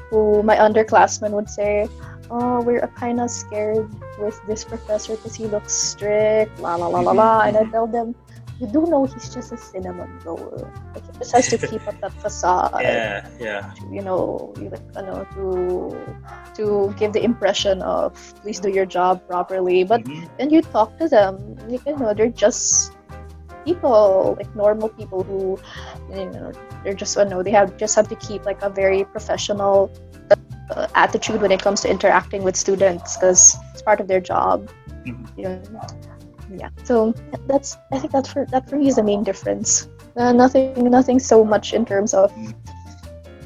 who 0.10 0.44
my 0.44 0.56
underclassmen 0.58 1.32
would 1.32 1.50
say 1.50 1.90
oh 2.30 2.62
we're 2.62 2.86
kind 2.96 3.20
of 3.20 3.32
scared 3.32 3.90
with 4.20 4.40
this 4.46 4.64
professor 4.64 5.16
because 5.16 5.34
he 5.34 5.48
looks 5.48 5.74
strict 5.74 6.60
la 6.60 6.76
la 6.76 6.88
la 6.88 7.00
la 7.00 7.12
la 7.12 7.42
and 7.42 7.58
I 7.58 7.66
tell 7.72 7.88
them 7.88 8.14
you 8.62 8.68
do 8.68 8.88
know 8.88 9.06
he's 9.06 9.34
just 9.34 9.54
a 9.54 9.58
cinnamon 9.58 10.20
roll 10.26 10.74
like 10.96 11.06
he 11.08 11.14
just 11.20 11.34
has 11.36 11.50
to 11.50 11.60
keep 11.60 11.84
up 11.88 11.98
that 12.02 12.14
facade 12.22 12.88
Yeah, 12.88 13.30
yeah. 13.40 13.74
to, 13.80 13.88
you 13.92 14.02
know, 14.04 14.54
you 14.60 14.70
like, 14.70 14.84
ano, 14.96 15.26
to 15.36 16.18
to 16.56 16.94
give 16.98 17.14
the 17.14 17.24
impression 17.24 17.82
of 17.82 18.16
please 18.42 18.60
do 18.60 18.70
your 18.70 18.86
job 18.86 19.22
properly. 19.28 19.84
But 19.84 20.08
Mhm. 20.08 20.30
when 20.38 20.50
you 20.52 20.62
talk 20.62 20.98
to 21.00 21.10
them, 21.10 21.58
you 21.68 21.82
know 21.98 22.14
they're 22.14 22.32
just 22.34 22.96
people, 23.66 24.36
like 24.40 24.50
normal 24.56 24.90
people 24.90 25.24
who, 25.24 25.60
you 26.10 26.30
know, 26.32 26.54
they're 26.84 26.94
just, 26.94 27.16
you 27.18 27.26
know, 27.26 27.44
they 27.44 27.52
have 27.52 27.78
just 27.78 27.96
have 27.96 28.08
to 28.10 28.16
keep 28.16 28.46
like 28.46 28.62
a 28.62 28.70
very 28.70 29.06
professional 29.06 29.92
uh, 30.76 30.88
attitude 30.96 31.42
when 31.42 31.52
it 31.52 31.62
comes 31.62 31.82
to 31.82 31.90
interacting 31.90 32.44
with 32.44 32.56
students 32.56 33.18
because 33.18 33.66
it's 33.74 33.84
part 33.84 34.02
of 34.02 34.08
their 34.08 34.22
job. 34.22 34.70
Mhm. 35.06 35.30
You 35.38 35.44
know, 35.50 35.82
yeah. 36.52 36.70
So 36.84 37.14
that's 37.48 37.78
I 37.92 38.00
think 38.00 38.12
that 38.14 38.28
for 38.28 38.46
that 38.52 38.70
for 38.70 38.76
me 38.76 38.88
is 38.88 38.96
the 38.96 39.04
main 39.04 39.24
difference. 39.24 39.88
Uh, 40.18 40.32
nothing, 40.36 40.76
nothing 40.92 41.20
so 41.20 41.44
much 41.46 41.72
in 41.74 41.86
terms 41.86 42.14
of 42.14 42.34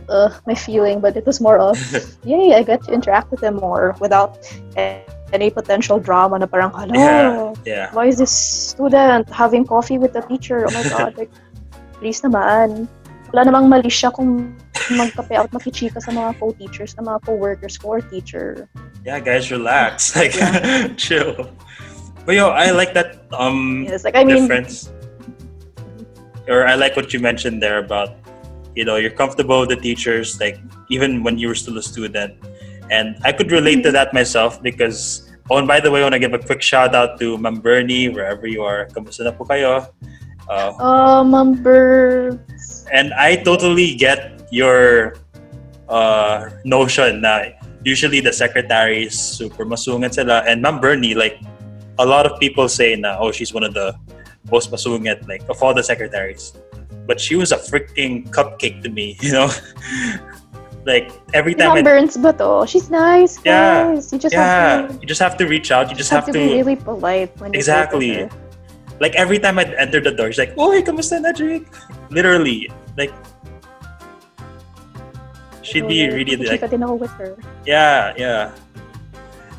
uh, 0.09 0.29
my 0.47 0.55
feeling, 0.55 0.99
but 0.99 1.15
it 1.15 1.25
was 1.25 1.39
more 1.39 1.59
of, 1.59 1.77
yay, 2.25 2.55
I 2.55 2.63
get 2.63 2.83
to 2.85 2.91
interact 2.91 3.29
with 3.31 3.41
them 3.41 3.57
more 3.57 3.95
without 3.99 4.41
any 5.33 5.49
potential 5.49 5.99
drama 5.99 6.39
na 6.39 6.45
parang, 6.45 6.71
hello, 6.73 6.93
Yeah, 6.97 7.53
yeah. 7.65 7.87
why 7.93 8.07
is 8.07 8.17
this 8.17 8.31
student 8.31 9.29
having 9.29 9.65
coffee 9.65 9.97
with 9.97 10.13
the 10.13 10.21
teacher? 10.21 10.65
Oh 10.65 10.73
my 10.73 10.83
god, 10.89 11.17
like, 11.17 11.31
please 12.01 12.21
naman. 12.21 12.87
Wala 13.33 13.45
namang 13.45 13.69
mali 13.69 13.89
siya 13.89 14.13
kung 14.13 14.55
magkape 14.89 15.37
at 15.37 15.51
makichika 15.51 16.01
sa 16.01 16.11
mga 16.13 16.39
co-teachers, 16.39 16.93
sa 16.97 17.01
mga 17.01 17.25
co-workers 17.25 17.77
ko 17.77 17.97
or 17.97 18.01
teacher. 18.01 18.69
Yeah, 19.05 19.19
guys, 19.19 19.51
relax. 19.51 20.13
Like, 20.17 20.33
Yeah. 20.33 20.93
chill. 20.97 21.49
But 22.25 22.35
yo, 22.35 22.49
I 22.49 22.71
like 22.71 22.93
that 22.97 23.21
um 23.33 23.85
Yes, 23.85 24.03
like, 24.03 24.15
I 24.17 24.23
mean, 24.23 24.41
difference. 24.41 24.89
Or 26.49 26.65
I 26.65 26.75
like 26.75 26.95
what 26.95 27.13
you 27.13 27.19
mentioned 27.19 27.61
there 27.61 27.79
about, 27.79 28.17
you 28.75 28.85
know, 28.85 28.97
you're 28.97 29.13
comfortable 29.13 29.61
with 29.61 29.69
the 29.69 29.77
teachers, 29.77 30.39
like 30.39 30.59
even 30.89 31.23
when 31.23 31.37
you 31.37 31.47
were 31.47 31.57
still 31.57 31.77
a 31.77 31.85
student. 31.85 32.37
And 32.89 33.17
I 33.23 33.31
could 33.31 33.51
relate 33.51 33.81
to 33.83 33.91
that 33.93 34.13
myself 34.13 34.61
because, 34.61 35.25
oh, 35.49 35.57
and 35.57 35.67
by 35.67 35.79
the 35.79 35.89
way, 35.89 36.01
I 36.01 36.03
want 36.05 36.13
to 36.13 36.21
give 36.21 36.33
a 36.33 36.41
quick 36.41 36.61
shout 36.61 36.93
out 36.93 37.17
to 37.19 37.37
Ma'am 37.37 37.61
Bernie, 37.61 38.09
wherever 38.09 38.45
you 38.45 38.61
are. 38.61 38.85
Kamusta 38.93 39.25
na 39.25 39.33
po 39.33 39.45
kayo? 39.45 39.89
Uh, 40.45 40.69
um, 40.77 41.31
number, 41.31 42.37
and 42.93 43.09
I 43.17 43.41
totally 43.41 43.95
get 43.97 44.45
your 44.53 45.17
uh, 45.89 46.49
notion 46.63 47.21
na 47.21 47.57
usually 47.81 48.21
the 48.21 48.33
secretaries 48.33 49.17
super 49.17 49.65
masungit 49.65 50.13
sila 50.13 50.45
and 50.45 50.61
Ma'am 50.61 50.77
Bernie 50.77 51.17
like 51.17 51.41
a 51.99 52.05
lot 52.05 52.25
of 52.25 52.39
people 52.39 52.67
say 52.67 52.95
na 52.95 53.17
oh 53.19 53.31
she's 53.31 53.53
one 53.53 53.63
of 53.63 53.73
the 53.73 53.95
most 54.51 54.71
masungit 54.71 55.25
like 55.27 55.41
of 55.49 55.61
all 55.63 55.73
the 55.73 55.83
secretaries 55.83 56.53
but 57.07 57.19
she 57.19 57.35
was 57.35 57.51
a 57.51 57.57
freaking 57.57 58.27
cupcake 58.29 58.81
to 58.83 58.89
me 58.89 59.17
you 59.21 59.31
know 59.31 59.49
like 60.85 61.09
every 61.33 61.55
time 61.55 61.83
Burns 61.83 62.15
but 62.17 62.37
oh, 62.39 62.65
She's 62.65 62.89
nice, 62.91 63.39
Yeah, 63.43 63.95
guys. 63.95 64.13
You 64.13 64.19
just 64.19 64.33
yeah 64.33 64.85
have 64.85 64.89
to, 64.89 64.93
you 65.01 65.07
just 65.07 65.21
have 65.21 65.35
to 65.37 65.45
reach 65.47 65.71
out 65.71 65.89
you 65.89 65.95
just 65.95 66.11
have 66.11 66.25
have 66.25 66.33
to, 66.33 66.39
to 66.39 66.47
be 66.47 66.53
really 66.53 66.75
polite 66.75 67.33
when 67.41 67.55
Exactly. 67.55 68.09
go 68.13 68.29
to 68.29 68.35
her. 68.35 68.41
like 69.01 69.15
every 69.15 69.39
time 69.39 69.57
I'd 69.57 69.73
enter 69.75 69.99
the 69.99 70.11
door 70.11 70.29
she's 70.29 70.37
like 70.37 70.53
oh 70.57 70.71
hey 70.71 70.83
kamusta 70.85 71.17
na 71.21 71.33
Jake 71.33 71.65
literally 72.13 72.69
like 72.97 73.09
she'd 75.65 75.87
be 75.89 76.05
really 76.07 76.37
like 76.37 76.61
din 76.69 76.83
ako 76.85 76.95
with 77.01 77.11
her. 77.17 77.33
Yeah, 77.65 78.13
yeah. 78.17 78.53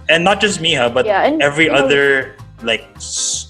And 0.08 0.22
not 0.22 0.40
just 0.40 0.60
me, 0.60 0.74
ha, 0.74 0.88
but 0.88 1.06
yeah, 1.06 1.22
and 1.26 1.42
every 1.42 1.66
know, 1.66 1.82
other 1.82 2.36
like 2.62 2.86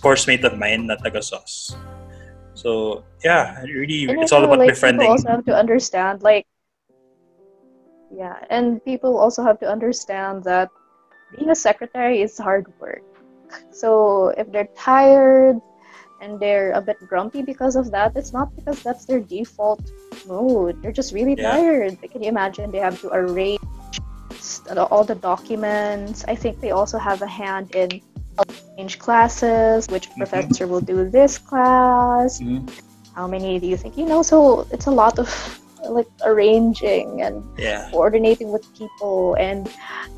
course 0.01 0.27
mate 0.27 0.45
of 0.45 0.59
mine 0.59 0.87
na 0.87 0.97
taga 0.97 1.23
sauce. 1.23 1.77
So 2.55 3.05
yeah, 3.23 3.61
really, 3.63 4.09
it's 4.09 4.33
all 4.33 4.41
feel 4.41 4.49
about 4.49 4.65
like 4.65 4.73
befriending. 4.73 5.05
People 5.05 5.13
also 5.13 5.29
have 5.29 5.45
to 5.45 5.55
understand, 5.55 6.23
like, 6.23 6.47
yeah, 8.09 8.41
and 8.49 8.83
people 8.85 9.19
also 9.19 9.45
have 9.45 9.61
to 9.61 9.69
understand 9.69 10.45
that 10.45 10.71
being 11.37 11.51
a 11.51 11.55
secretary 11.55 12.23
is 12.23 12.39
hard 12.39 12.73
work. 12.81 13.05
So 13.71 14.33
if 14.41 14.51
they're 14.51 14.73
tired 14.75 15.61
and 16.23 16.41
they're 16.41 16.73
a 16.73 16.81
bit 16.81 16.97
grumpy 17.07 17.43
because 17.43 17.77
of 17.77 17.91
that, 17.93 18.17
it's 18.17 18.33
not 18.33 18.49
because 18.57 18.83
that's 18.83 19.05
their 19.05 19.21
default 19.21 19.85
mood. 20.27 20.81
They're 20.81 20.97
just 20.97 21.13
really 21.13 21.37
Yeah. 21.37 21.53
tired. 21.53 22.01
Can 22.01 22.23
you 22.23 22.31
imagine 22.33 22.73
they 22.73 22.81
have 22.81 22.97
to 23.05 23.13
arrange 23.13 23.61
all 24.93 25.05
the 25.05 25.15
documents? 25.15 26.25
I 26.29 26.35
think 26.35 26.61
they 26.61 26.71
also 26.71 26.99
have 26.99 27.23
a 27.23 27.27
hand 27.43 27.67
in 27.75 27.89
arrange 28.79 28.99
classes, 28.99 29.87
which 29.95 30.07
Mhm. 30.11 30.17
professor 30.21 30.65
will 30.67 30.85
do 30.95 30.99
this 31.09 31.33
class, 31.39 32.41
Mhm. 32.41 32.63
how 33.17 33.27
many 33.27 33.51
do 33.63 33.67
you 33.73 33.79
think 33.81 33.93
you 33.97 34.05
know 34.13 34.21
so 34.33 34.39
it's 34.75 34.89
a 34.93 34.95
lot 35.03 35.15
of 35.23 35.29
like 35.99 36.11
arranging 36.31 37.07
and 37.27 37.35
Yeah, 37.57 37.81
coordinating 37.93 38.49
with 38.55 38.65
people 38.81 39.35
and 39.47 39.61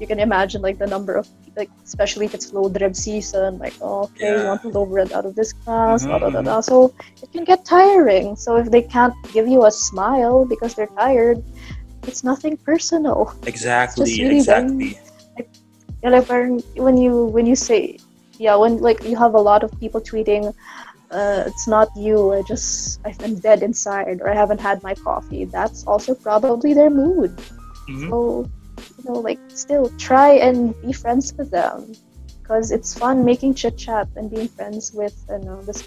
you 0.00 0.06
can 0.10 0.18
imagine 0.28 0.60
like 0.68 0.78
the 0.82 0.90
number 0.94 1.14
of 1.20 1.24
like 1.60 1.70
especially 1.84 2.24
if 2.28 2.32
it's 2.36 2.48
low 2.56 2.66
drip 2.76 2.94
season 3.06 3.58
like 3.64 3.74
oh, 3.86 4.06
okay 4.06 4.32
you 4.40 4.46
want 4.50 4.60
to 4.64 4.68
low 4.76 4.86
red 4.98 5.10
out 5.16 5.26
of 5.28 5.34
this 5.40 5.50
class 5.62 5.98
Mhm, 6.02 6.08
blah, 6.08 6.18
blah, 6.22 6.30
blah, 6.34 6.42
blah. 6.46 6.60
so 6.70 6.76
it 7.22 7.28
can 7.34 7.44
get 7.52 7.60
tiring 7.78 8.26
so 8.44 8.50
if 8.62 8.66
they 8.74 8.82
can't 8.96 9.14
give 9.36 9.46
you 9.54 9.60
a 9.70 9.72
smile 9.88 10.38
because 10.52 10.72
they're 10.74 10.94
tired 11.04 11.38
it's 12.06 12.24
nothing 12.24 12.56
personal 12.58 13.34
exactly, 13.46 14.22
really 14.22 14.36
exactly. 14.38 14.98
yeah, 16.02 16.10
like 16.10 16.26
parang 16.26 16.62
when 16.76 16.96
you 16.96 17.26
when 17.26 17.46
you 17.46 17.56
say 17.56 17.98
yeah 18.38 18.54
when 18.56 18.78
like 18.78 19.02
you 19.04 19.16
have 19.16 19.34
a 19.34 19.40
lot 19.40 19.62
of 19.62 19.70
people 19.80 20.00
tweeting 20.00 20.52
uh, 21.10 21.42
it's 21.46 21.66
not 21.66 21.88
you 21.96 22.32
i 22.32 22.42
just 22.42 23.00
i'm 23.04 23.34
dead 23.40 23.62
inside 23.62 24.20
or 24.20 24.28
i 24.30 24.34
haven't 24.34 24.60
had 24.60 24.82
my 24.82 24.94
coffee 24.94 25.44
that's 25.46 25.84
also 25.86 26.14
probably 26.14 26.74
their 26.74 26.90
mood 26.90 27.30
Mhm. 27.88 28.08
so 28.10 28.46
you 28.98 29.04
know 29.04 29.18
like 29.20 29.40
still 29.48 29.90
try 29.98 30.32
and 30.34 30.74
be 30.82 30.92
friends 30.92 31.32
with 31.38 31.50
them 31.50 31.92
because 32.42 32.70
it's 32.70 32.96
fun 32.96 33.24
making 33.24 33.54
chit 33.54 33.76
chat 33.76 34.06
and 34.16 34.30
being 34.30 34.48
friends 34.48 34.92
with 34.92 35.16
you 35.30 35.38
know 35.38 35.60
this 35.62 35.82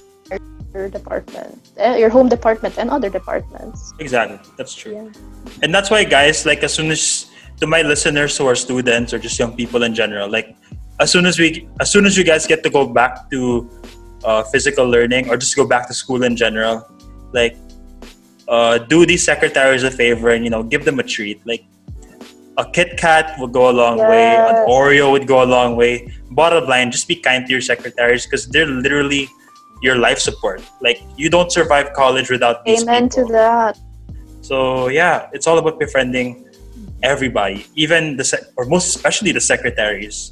your 0.73 0.89
department, 0.89 1.59
eh, 1.77 1.97
your 1.97 2.09
home 2.09 2.29
department, 2.29 2.77
and 2.77 2.89
other 2.89 3.09
departments. 3.09 3.93
Exactly. 3.99 4.39
That's 4.57 4.73
true. 4.73 4.93
Yeah. 4.93 5.61
And 5.63 5.73
that's 5.73 5.89
why, 5.89 6.03
guys, 6.03 6.45
like 6.45 6.63
as 6.63 6.73
soon 6.73 6.91
as 6.91 7.29
to 7.59 7.67
my 7.67 7.81
listeners 7.81 8.37
who 8.37 8.47
are 8.47 8.55
students 8.55 9.13
or 9.13 9.19
just 9.19 9.37
young 9.37 9.55
people 9.55 9.83
in 9.83 9.93
general, 9.93 10.29
like 10.29 10.55
as 10.99 11.11
soon 11.11 11.25
as 11.25 11.39
we, 11.39 11.67
as 11.79 11.91
soon 11.91 12.05
as 12.05 12.17
you 12.17 12.23
guys 12.23 12.47
get 12.47 12.63
to 12.63 12.69
go 12.69 12.87
back 12.87 13.29
to 13.31 13.69
uh, 14.23 14.43
physical 14.43 14.87
learning 14.87 15.29
or 15.29 15.37
just 15.37 15.55
go 15.55 15.65
back 15.67 15.87
to 15.87 15.93
school 15.93 16.23
in 16.23 16.35
general, 16.35 16.87
like 17.33 17.57
uh, 18.47 18.77
do 18.77 19.05
these 19.05 19.23
secretaries 19.23 19.83
a 19.83 19.91
favor 19.91 20.29
and 20.29 20.43
you 20.43 20.49
know 20.49 20.63
give 20.63 20.85
them 20.85 20.99
a 20.99 21.03
treat. 21.03 21.45
Like 21.45 21.65
a 22.57 22.69
Kit 22.69 22.97
Kat 22.97 23.35
would 23.39 23.51
go 23.51 23.69
a 23.69 23.73
long 23.73 23.97
way, 23.97 24.35
an 24.35 24.67
Oreo 24.67 25.11
would 25.11 25.27
go 25.27 25.43
a 25.43 25.47
long 25.47 25.75
way. 25.75 26.11
Bottom 26.31 26.67
line, 26.67 26.91
just 26.91 27.07
be 27.07 27.15
kind 27.15 27.45
to 27.45 27.51
your 27.51 27.61
secretaries 27.61 28.25
because 28.25 28.47
they're 28.47 28.65
literally 28.65 29.29
your 29.81 29.97
life 29.97 30.19
support. 30.19 30.61
Like 30.79 31.01
you 31.17 31.29
don't 31.29 31.51
survive 31.51 31.93
college 31.93 32.29
without 32.29 32.63
these 32.65 32.83
Amen 32.83 33.09
people. 33.09 33.27
to 33.27 33.33
that. 33.33 33.77
So 34.41 34.87
yeah, 34.87 35.29
it's 35.33 35.47
all 35.47 35.57
about 35.57 35.79
befriending 35.79 36.47
everybody, 37.03 37.65
even 37.75 38.17
the 38.17 38.23
sec- 38.23 38.53
or 38.57 38.65
most 38.65 38.95
especially 38.95 39.31
the 39.31 39.41
secretaries, 39.41 40.31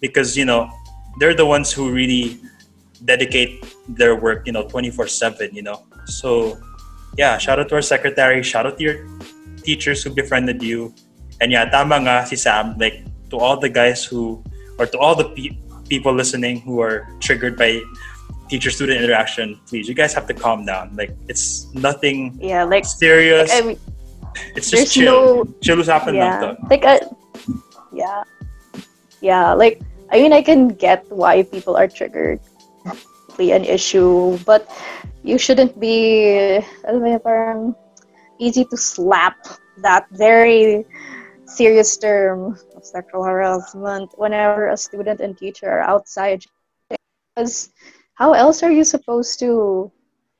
because 0.00 0.36
you 0.36 0.44
know 0.44 0.70
they're 1.18 1.34
the 1.34 1.46
ones 1.46 1.72
who 1.72 1.90
really 1.90 2.38
dedicate 3.04 3.64
their 3.88 4.14
work, 4.14 4.46
you 4.46 4.52
know, 4.52 4.66
twenty 4.66 4.90
four 4.90 5.06
seven. 5.06 5.54
You 5.54 5.62
know, 5.62 5.86
so 6.06 6.58
yeah, 7.18 7.38
shout 7.38 7.58
out 7.58 7.68
to 7.70 7.74
our 7.76 7.82
secretary, 7.82 8.42
shout 8.42 8.66
out 8.66 8.78
to 8.78 8.82
your 8.82 9.06
teachers 9.62 10.02
who 10.02 10.14
befriended 10.14 10.62
you, 10.62 10.94
and 11.40 11.50
yeah, 11.50 11.66
tama 11.66 11.98
nga 12.02 12.26
si 12.26 12.36
Sam, 12.36 12.78
like 12.78 13.02
to 13.30 13.38
all 13.38 13.58
the 13.58 13.68
guys 13.68 14.04
who 14.04 14.42
or 14.78 14.86
to 14.86 14.98
all 14.98 15.14
the 15.14 15.30
pe- 15.34 15.58
people 15.90 16.14
listening 16.14 16.60
who 16.62 16.80
are 16.80 17.06
triggered 17.18 17.58
by 17.58 17.82
teacher 18.50 18.70
student 18.70 18.98
interaction, 18.98 19.58
please, 19.70 19.86
you 19.88 19.94
guys 19.94 20.12
have 20.12 20.26
to 20.26 20.34
calm 20.34 20.66
down. 20.66 20.90
Like 20.98 21.14
it's 21.30 21.70
nothing 21.72 22.36
Yeah, 22.42 22.64
like, 22.66 22.84
serious. 22.84 23.48
I 23.54 23.62
mean, 23.62 23.78
it's 24.58 24.70
just 24.70 24.92
chill. 24.92 25.46
no 25.46 25.54
chill 25.62 25.78
usapin 25.78 26.18
lang 26.18 26.34
yeah, 26.34 26.40
to. 26.42 26.48
like 26.68 26.84
I, 26.84 27.00
yeah, 27.94 28.22
yeah, 29.22 29.54
like 29.54 29.80
I 30.10 30.18
mean, 30.18 30.34
I 30.34 30.42
can 30.42 30.74
get 30.74 31.06
why 31.08 31.42
people 31.46 31.78
are 31.78 31.86
triggered, 31.86 32.42
Be 33.38 33.54
an 33.56 33.64
issue, 33.64 34.36
but 34.44 34.68
you 35.24 35.38
shouldn't 35.38 35.78
be, 35.80 36.60
alam 36.84 37.00
mo 37.00 37.08
yun, 37.14 37.22
parang 37.24 37.60
easy 38.36 38.68
to 38.68 38.76
slap 38.76 39.38
that 39.80 40.04
very 40.12 40.84
serious 41.46 41.96
term 41.96 42.58
of 42.76 42.84
sexual 42.84 43.24
harassment 43.24 44.12
whenever 44.20 44.68
a 44.68 44.76
student 44.76 45.24
and 45.24 45.38
teacher 45.38 45.70
are 45.70 45.80
outside. 45.80 46.44
Because 46.90 47.70
how 48.20 48.34
else 48.34 48.62
are 48.62 48.70
you 48.70 48.84
supposed 48.84 49.38
to 49.38 49.90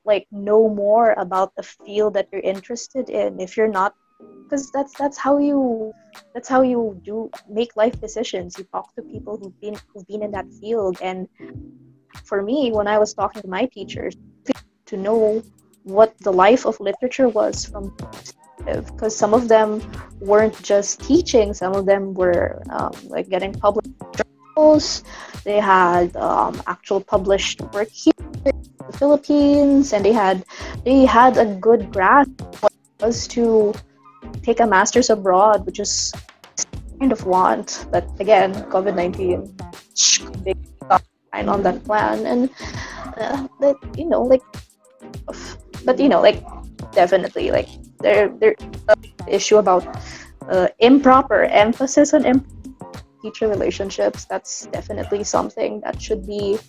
like 0.05 0.27
know 0.31 0.69
more 0.69 1.13
about 1.17 1.53
the 1.55 1.63
field 1.63 2.13
that 2.13 2.27
you're 2.31 2.41
interested 2.41 3.09
in 3.09 3.39
if 3.41 3.57
you're 3.57 3.73
not 3.81 3.95
because 4.43 4.71
that's 4.71 4.93
that's 4.97 5.17
how 5.17 5.39
you 5.39 5.91
that's 6.33 6.47
how 6.47 6.61
you 6.61 6.99
do 7.03 7.29
make 7.49 7.75
life 7.75 7.99
decisions. 7.99 8.57
You 8.57 8.65
talk 8.65 8.93
to 8.95 9.01
people 9.01 9.37
who've 9.37 9.59
been 9.59 9.75
who've 9.89 10.07
been 10.07 10.21
in 10.21 10.31
that 10.31 10.45
field. 10.59 10.97
And 11.01 11.27
for 12.25 12.43
me 12.43 12.71
when 12.71 12.87
i 12.87 12.99
was 12.99 13.13
talking 13.13 13.41
to 13.41 13.47
my 13.47 13.65
teachers 13.65 14.13
to 14.85 14.97
know 14.97 15.41
what 15.83 16.15
the 16.19 16.31
life 16.31 16.65
of 16.65 16.79
literature 16.79 17.29
was 17.29 17.65
from 17.65 17.95
because 18.65 19.15
some 19.15 19.33
of 19.33 19.47
them 19.47 19.81
weren't 20.19 20.61
just 20.61 21.01
teaching. 21.01 21.51
Some 21.53 21.73
of 21.73 21.87
them 21.87 22.13
were 22.13 22.61
um, 22.69 22.93
like 23.07 23.27
getting 23.29 23.53
published 23.53 23.89
journals 24.55 25.03
they 25.43 25.59
had 25.59 26.15
um, 26.15 26.61
actual 26.67 27.01
published 27.01 27.61
work 27.73 27.89
here 27.89 28.13
in 28.45 28.53
the 28.87 28.97
philippines 28.97 29.93
and 29.93 30.05
they 30.05 30.13
had 30.13 30.43
they 30.85 31.05
had 31.05 31.37
a 31.37 31.45
good 31.55 31.91
grasp 31.91 32.29
what 32.61 32.71
it 32.71 33.05
was 33.05 33.27
to 33.27 33.73
take 34.43 34.59
a 34.59 34.67
master's 34.67 35.09
abroad, 35.09 35.65
which 35.65 35.79
is 35.79 36.13
kind 36.99 37.11
of 37.11 37.25
want. 37.25 37.85
But 37.91 38.07
again, 38.19 38.53
COVID 38.69 38.95
nineteen, 38.95 39.55
big 40.43 40.57
line 40.89 41.49
on 41.49 41.63
that 41.63 41.83
plan, 41.83 42.25
and 42.25 42.49
uh, 43.17 43.47
that 43.59 43.75
you 43.97 44.05
know, 44.05 44.23
like, 44.23 44.43
but 45.85 45.99
you 45.99 46.09
know, 46.09 46.21
like, 46.21 46.43
definitely, 46.91 47.51
like, 47.51 47.69
there 47.99 48.29
there 48.39 48.55
uh, 48.89 48.95
issue 49.27 49.57
about 49.57 49.85
uh, 50.49 50.67
improper 50.79 51.43
emphasis 51.45 52.13
on 52.13 52.25
imp- 52.25 52.47
teacher 53.21 53.47
relationships. 53.47 54.25
That's 54.25 54.65
definitely 54.67 55.23
something 55.23 55.81
that 55.81 56.01
should 56.01 56.25
be 56.25 56.59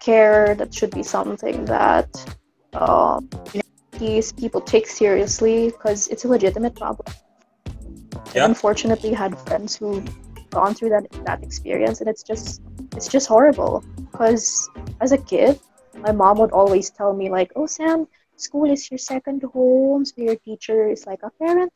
care. 0.00 0.54
That 0.54 0.72
should 0.72 0.90
be 0.90 1.02
something 1.02 1.64
that. 1.66 2.08
Um, 2.72 3.28
these 3.98 4.32
people 4.32 4.60
take 4.60 4.86
seriously 4.86 5.70
because 5.70 6.08
it's 6.08 6.24
a 6.24 6.28
legitimate 6.28 6.74
problem. 6.74 7.06
Yeah. 8.34 8.42
I 8.42 8.46
unfortunately 8.46 9.12
had 9.12 9.38
friends 9.46 9.76
who 9.76 10.02
gone 10.50 10.74
through 10.74 10.90
that 10.90 11.06
that 11.24 11.42
experience 11.42 12.00
and 12.00 12.08
it's 12.08 12.22
just 12.22 12.62
it's 12.96 13.08
just 13.08 13.26
horrible 13.26 13.84
because 14.10 14.68
as 15.00 15.10
a 15.12 15.18
kid 15.18 15.58
my 15.98 16.12
mom 16.12 16.38
would 16.38 16.52
always 16.52 16.90
tell 16.90 17.12
me 17.12 17.28
like 17.28 17.50
oh 17.56 17.66
sam 17.66 18.06
school 18.36 18.70
is 18.70 18.88
your 18.90 18.98
second 18.98 19.42
home 19.52 20.04
so 20.04 20.14
your 20.16 20.36
teacher 20.36 20.88
is 20.88 21.06
like 21.06 21.20
a 21.22 21.30
parent. 21.42 21.72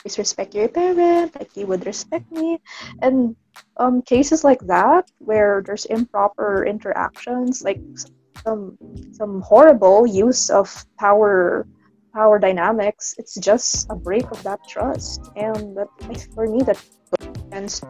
Please 0.00 0.18
respect 0.18 0.54
your 0.54 0.68
parent 0.68 1.34
like 1.38 1.50
you 1.56 1.66
would 1.66 1.86
respect 1.86 2.30
me. 2.30 2.58
And 3.00 3.36
um 3.76 4.02
cases 4.02 4.44
like 4.44 4.60
that 4.66 5.04
where 5.18 5.62
there's 5.64 5.86
improper 5.86 6.64
interactions 6.66 7.62
like 7.64 7.80
some 8.46 8.78
some 9.12 9.40
horrible 9.40 10.06
use 10.06 10.50
of 10.50 10.68
power 10.98 11.66
power 12.14 12.38
dynamics 12.38 13.14
it's 13.16 13.34
just 13.36 13.86
a 13.90 13.96
break 13.96 14.30
of 14.30 14.42
that 14.44 14.60
trust. 14.66 15.30
And 15.36 15.76
that 15.76 15.88
for 16.34 16.46
me 16.48 16.62
that 16.64 16.78
against 17.50 17.84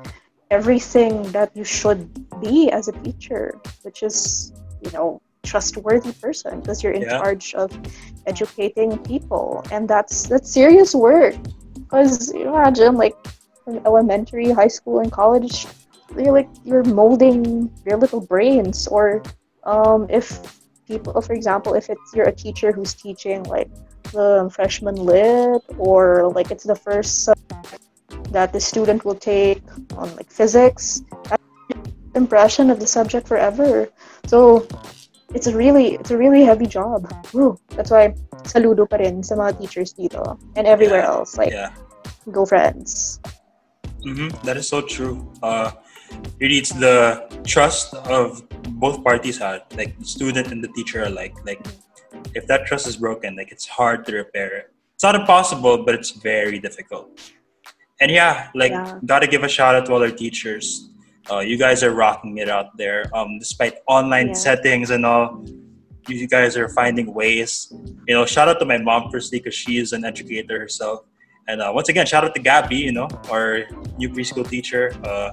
everything 0.51 1.33
that 1.33 1.51
you 1.55 1.65
should 1.65 2.11
be 2.41 2.71
as 2.71 2.89
a 2.89 2.93
teacher 3.03 3.59
which 3.83 4.03
is 4.03 4.53
you 4.81 4.91
know 4.93 5.21
trustworthy 5.45 6.13
person 6.23 6.61
because 6.61 6.83
you're 6.83 6.93
in 6.93 7.03
Yeah. 7.03 7.19
charge 7.19 7.55
of 7.55 7.71
educating 8.27 8.99
people. 8.99 9.65
And 9.71 9.89
that's 9.89 10.29
that's 10.29 10.51
serious 10.51 10.95
work 10.95 11.35
because 11.93 12.31
imagine 12.31 12.97
like 12.97 13.15
from 13.65 13.77
elementary 13.85 14.51
high 14.51 14.69
school 14.69 15.01
and 15.01 15.13
college 15.13 15.67
you're 16.17 16.33
like 16.33 16.49
you're 16.65 16.85
molding 16.85 17.71
your 17.85 17.99
little 17.99 18.21
brains. 18.21 18.87
Or 18.89 19.23
um, 19.65 20.07
if 20.09 20.41
people 20.89 21.21
for 21.21 21.35
example 21.35 21.75
if 21.75 21.91
it's 21.91 22.15
you're 22.15 22.29
a 22.29 22.33
teacher 22.33 22.73
who's 22.73 22.95
teaching 22.95 23.43
like 23.45 23.71
the 24.13 24.51
freshman 24.53 24.97
lit 24.97 25.63
or 25.77 26.33
like 26.33 26.51
it's 26.51 26.65
the 26.65 26.75
first 26.75 27.29
that 28.31 28.53
the 28.53 28.61
student 28.61 29.05
will 29.05 29.15
take 29.15 29.63
on 29.97 30.17
like 30.17 30.31
physics 30.31 31.03
impression 32.15 32.71
of 32.71 32.81
the 32.81 32.87
subject 32.87 33.29
forever. 33.29 33.89
So 34.27 34.67
it's 35.35 35.47
a 35.47 35.55
really 35.57 35.95
it's 35.97 36.11
a 36.11 36.17
really 36.17 36.45
heavy 36.45 36.67
job 36.67 37.09
Woo. 37.33 37.59
that's 37.77 37.91
why 37.91 38.15
saludo 38.45 38.89
pa 38.89 38.97
rin 39.01 39.23
sa 39.23 39.35
mga 39.37 39.59
teachers 39.61 39.93
dito 39.97 40.37
and 40.57 40.67
everywhere 40.67 41.03
Yeah. 41.05 41.13
else 41.15 41.37
like 41.41 41.53
Yeah. 41.53 41.71
go 42.31 42.45
friends 42.45 43.19
hmm 44.03 44.29
That 44.43 44.59
is 44.59 44.67
so 44.67 44.83
true. 44.83 45.31
Uh, 45.43 45.71
really, 46.43 46.59
it's 46.59 46.75
the 46.75 47.23
trust 47.47 47.95
of 48.11 48.43
both 48.83 48.99
parties 49.07 49.39
had, 49.39 49.63
like 49.79 49.95
the 49.95 50.05
student 50.05 50.51
and 50.51 50.59
the 50.59 50.69
teacher 50.75 51.07
alike. 51.07 51.39
Like, 51.47 51.63
if 52.35 52.47
that 52.51 52.67
trust 52.67 52.91
is 52.91 52.99
broken, 52.99 53.39
like 53.39 53.55
it's 53.55 53.67
hard 53.67 54.03
to 54.11 54.17
repair 54.19 54.51
it. 54.51 54.67
It's 54.99 55.07
not 55.07 55.15
impossible, 55.15 55.87
but 55.87 55.95
it's 55.95 56.11
very 56.19 56.59
difficult. 56.59 57.15
And 58.03 58.11
yeah, 58.11 58.51
like 58.59 58.75
Yeah. 58.75 58.99
gotta 59.07 59.31
give 59.31 59.47
a 59.47 59.49
shout 59.49 59.79
out 59.79 59.87
to 59.87 59.95
all 59.95 60.03
our 60.03 60.11
teachers. 60.11 60.91
Uh, 61.31 61.39
you 61.39 61.57
guys 61.57 61.83
are 61.83 61.93
rocking 61.93 62.39
it 62.39 62.49
out 62.49 62.77
there. 62.77 63.05
Um, 63.15 63.39
despite 63.39 63.75
online 63.87 64.29
Yeah. 64.29 64.35
settings 64.35 64.91
and 64.91 65.07
all, 65.07 65.45
you 66.09 66.27
guys 66.27 66.57
are 66.57 66.69
finding 66.69 67.15
ways. 67.15 67.73
You 68.09 68.15
know, 68.15 68.27
shout 68.27 68.49
out 68.49 68.59
to 68.59 68.65
my 68.67 68.79
mom 68.79 69.11
firstly 69.11 69.39
because 69.39 69.55
she 69.55 69.79
is 69.79 69.93
an 69.93 70.05
educator 70.05 70.59
herself. 70.59 71.05
And 71.49 71.61
uh, 71.63 71.71
once 71.75 71.89
again, 71.89 72.07
shout 72.07 72.25
out 72.25 72.35
to 72.35 72.41
Gabby, 72.41 72.77
you 72.77 72.93
know, 72.93 73.09
our 73.31 73.67
new 73.99 74.09
preschool 74.11 74.49
teacher. 74.49 74.95
Uh, 75.05 75.33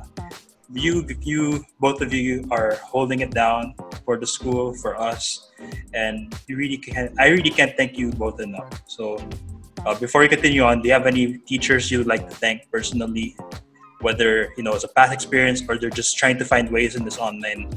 you, 0.72 1.06
you, 1.22 1.66
both 1.80 2.02
of 2.02 2.14
you 2.14 2.48
are 2.52 2.78
holding 2.84 3.22
it 3.22 3.32
down 3.32 3.74
for 4.06 4.18
the 4.18 4.28
school, 4.28 4.74
for 4.76 5.00
us, 5.00 5.50
and 5.94 6.34
you 6.48 6.58
really 6.58 6.78
can. 6.78 7.14
I 7.18 7.30
really 7.30 7.50
can't 7.50 7.76
thank 7.76 7.98
you 7.98 8.12
both 8.12 8.40
enough. 8.40 8.70
So, 8.86 9.18
uh, 9.86 9.98
before 9.98 10.22
we 10.22 10.28
continue 10.28 10.62
on, 10.62 10.82
do 10.82 10.88
you 10.88 10.94
have 10.94 11.08
any 11.08 11.40
teachers 11.40 11.90
you 11.90 11.98
would 12.00 12.08
like 12.08 12.30
to 12.30 12.36
thank 12.36 12.70
personally, 12.72 13.36
whether 14.02 14.54
you 14.58 14.64
know 14.64 14.74
it's 14.74 14.84
a 14.84 14.88
past 14.90 15.14
experience 15.14 15.62
or 15.68 15.78
they're 15.78 15.90
just 15.90 16.18
trying 16.18 16.38
to 16.38 16.46
find 16.46 16.70
ways 16.72 16.96
in 16.96 17.04
this 17.04 17.18
online 17.18 17.70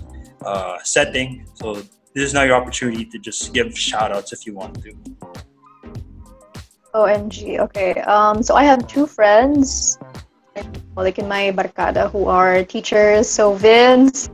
uh, 0.44 0.78
setting? 0.82 1.46
So, 1.54 1.74
this 2.14 2.24
is 2.24 2.34
now 2.34 2.42
your 2.42 2.56
opportunity 2.56 3.04
to 3.06 3.18
just 3.18 3.52
give 3.54 3.76
shout 3.78 4.12
outs 4.12 4.32
if 4.32 4.46
you 4.46 4.54
want 4.54 4.82
to. 4.82 4.92
OMG. 6.94 7.58
Okay. 7.60 8.00
Um. 8.02 8.42
So 8.42 8.54
I 8.54 8.64
have 8.64 8.86
two 8.86 9.06
friends, 9.06 9.98
like 10.94 11.18
in 11.18 11.26
my 11.26 11.50
barcada, 11.50 12.10
who 12.10 12.28
are 12.28 12.64
teachers. 12.64 13.28
So 13.28 13.54
Vince, 13.54 14.28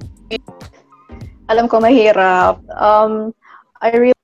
Alam 1.48 1.64
ko 1.64 1.80
mahirap. 1.80 2.60
Um, 2.76 3.32
I 3.80 3.88
really, 3.96 4.20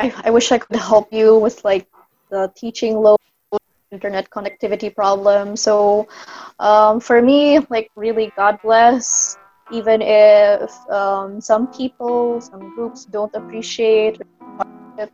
I, 0.00 0.08
I 0.24 0.30
wish 0.32 0.52
I 0.52 0.58
could 0.58 0.80
help 0.80 1.12
you 1.12 1.36
with 1.36 1.60
like 1.68 1.84
the 2.30 2.50
teaching 2.56 2.96
load, 2.96 3.20
internet 3.92 4.30
connectivity 4.30 4.94
problem. 4.94 5.56
So, 5.56 6.08
um, 6.58 7.00
for 7.00 7.22
me, 7.22 7.60
like 7.70 7.90
really, 7.96 8.32
God 8.36 8.58
bless. 8.62 9.36
Even 9.72 10.00
if 10.00 10.70
um, 10.90 11.40
some 11.40 11.66
people, 11.68 12.40
some 12.40 12.72
groups 12.74 13.04
don't 13.06 13.34
appreciate 13.34 14.22
uh, 14.98 15.06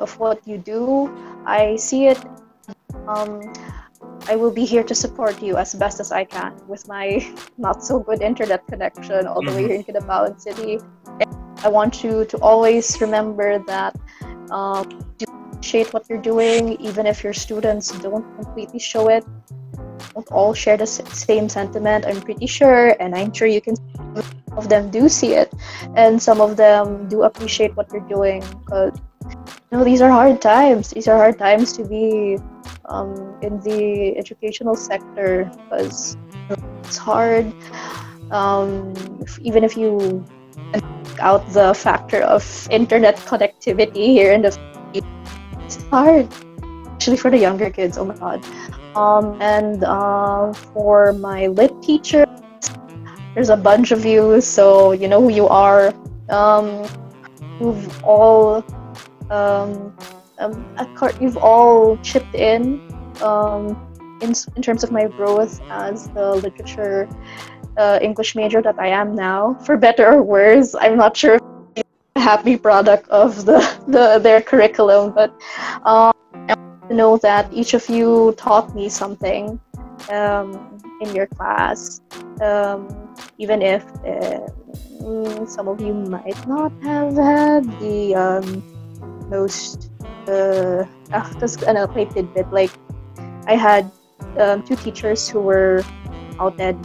of 0.00 0.18
what 0.18 0.40
you 0.48 0.56
do, 0.58 1.12
I 1.44 1.76
see 1.76 2.06
it. 2.06 2.18
Um, 3.06 3.52
I 4.28 4.36
will 4.36 4.50
be 4.50 4.64
here 4.64 4.82
to 4.84 4.94
support 4.94 5.42
you 5.42 5.56
as 5.56 5.74
best 5.74 6.00
as 6.00 6.12
I 6.12 6.24
can 6.24 6.54
with 6.66 6.86
my 6.88 7.26
not 7.58 7.82
so 7.84 8.00
good 8.00 8.22
internet 8.22 8.66
connection 8.66 9.26
all 9.26 9.42
the 9.42 9.52
way 9.52 9.66
here 9.68 9.76
in 9.76 9.84
Kidapawan 9.84 10.40
City. 10.40 10.78
I 11.64 11.68
want 11.68 12.04
you 12.04 12.24
to 12.26 12.38
always 12.38 13.00
remember 13.00 13.58
that 13.66 13.96
um, 14.50 14.86
appreciate 15.58 15.92
what 15.92 16.06
you're 16.08 16.22
doing, 16.22 16.78
even 16.78 17.04
if 17.04 17.24
your 17.24 17.34
students 17.34 17.90
don't 17.98 18.24
completely 18.38 18.78
show 18.78 19.08
it. 19.10 19.26
Don't 20.14 20.30
all 20.30 20.54
share 20.54 20.76
the 20.76 20.86
same 20.86 21.48
sentiment. 21.48 22.06
I'm 22.06 22.22
pretty 22.22 22.46
sure, 22.46 22.94
and 23.02 23.14
I'm 23.14 23.32
sure 23.34 23.48
you 23.48 23.60
can. 23.60 23.74
Of 24.56 24.68
them 24.68 24.90
do 24.90 25.08
see 25.08 25.34
it, 25.34 25.52
and 25.94 26.22
some 26.22 26.40
of 26.40 26.56
them 26.56 27.08
do 27.08 27.22
appreciate 27.22 27.76
what 27.76 27.90
you're 27.92 28.08
doing. 28.08 28.42
Because 28.62 28.94
you 29.70 29.78
know 29.78 29.84
these 29.84 30.00
are 30.00 30.10
hard 30.10 30.40
times. 30.40 30.90
These 30.90 31.06
are 31.06 31.16
hard 31.16 31.38
times 31.38 31.74
to 31.74 31.84
be 31.84 32.38
um, 32.86 33.14
in 33.42 33.58
the 33.60 34.16
educational 34.16 34.74
sector 34.74 35.50
because 35.66 36.16
it's 36.82 36.98
hard. 36.98 37.50
Um, 38.30 38.94
if- 39.22 39.38
even 39.42 39.62
if 39.62 39.76
you 39.76 40.24
out 41.18 41.42
the 41.50 41.74
factor 41.74 42.22
of 42.22 42.42
internet 42.70 43.16
connectivity 43.26 44.14
here 44.14 44.32
in 44.32 44.42
the 44.42 44.54
it's 45.68 45.84
hard, 45.92 46.26
actually 46.86 47.18
for 47.18 47.30
the 47.30 47.36
younger 47.36 47.68
kids. 47.68 47.98
Oh 47.98 48.04
my 48.06 48.16
god. 48.16 48.40
Um, 48.96 49.36
and 49.40 49.84
uh, 49.84 50.52
for 50.72 51.12
my 51.12 51.48
lit 51.48 51.72
teacher 51.82 52.24
there's 53.34 53.50
a 53.50 53.56
bunch 53.56 53.92
of 53.92 54.04
you, 54.04 54.40
so 54.40 54.92
you 54.92 55.06
know 55.08 55.20
who 55.20 55.28
you 55.28 55.46
are. 55.46 55.92
Um, 56.30 56.88
you've 57.60 58.02
all 58.02 58.64
um, 59.30 59.94
um, 60.38 60.64
you've 61.20 61.36
all 61.36 61.98
chipped 61.98 62.34
in 62.34 62.80
um, 63.20 63.76
in, 64.22 64.32
in 64.56 64.62
terms 64.62 64.82
of 64.82 64.90
my 64.90 65.06
growth 65.06 65.60
as 65.70 66.08
the 66.08 66.34
literature 66.36 67.06
uh, 67.76 67.98
English 68.00 68.34
major 68.34 68.62
that 68.62 68.78
I 68.78 68.88
am 68.88 69.14
now. 69.14 69.54
For 69.66 69.76
better 69.76 70.14
or 70.14 70.22
worse, 70.22 70.74
I'm 70.74 70.96
not 70.96 71.14
sure 71.14 71.37
happy 72.28 72.56
product 72.60 73.08
of 73.08 73.44
the, 73.48 73.58
the 73.88 74.18
their 74.20 74.40
curriculum, 74.42 75.12
but 75.16 75.32
um, 75.88 76.12
I 76.52 76.92
know 76.92 77.16
that 77.24 77.48
each 77.52 77.72
of 77.72 77.88
you 77.88 78.34
taught 78.36 78.74
me 78.74 78.88
something 78.88 79.58
um, 80.12 80.78
in 81.00 81.14
your 81.16 81.26
class, 81.26 82.00
um, 82.44 82.88
even 83.38 83.62
if 83.62 83.82
uh, 84.04 84.44
some 85.46 85.68
of 85.68 85.80
you 85.80 85.94
might 85.94 86.36
not 86.46 86.72
have 86.82 87.16
had 87.16 87.64
the 87.80 88.14
um, 88.14 88.46
most 89.32 89.90
uh, 90.28 90.84
because 91.32 91.62
ano, 91.64 91.86
play 91.88 92.04
tidbit 92.04 92.52
like 92.52 92.72
I 93.48 93.56
had 93.56 93.88
um, 94.36 94.60
two 94.62 94.76
teachers 94.76 95.28
who 95.28 95.40
were 95.40 95.80
outed 96.38 96.76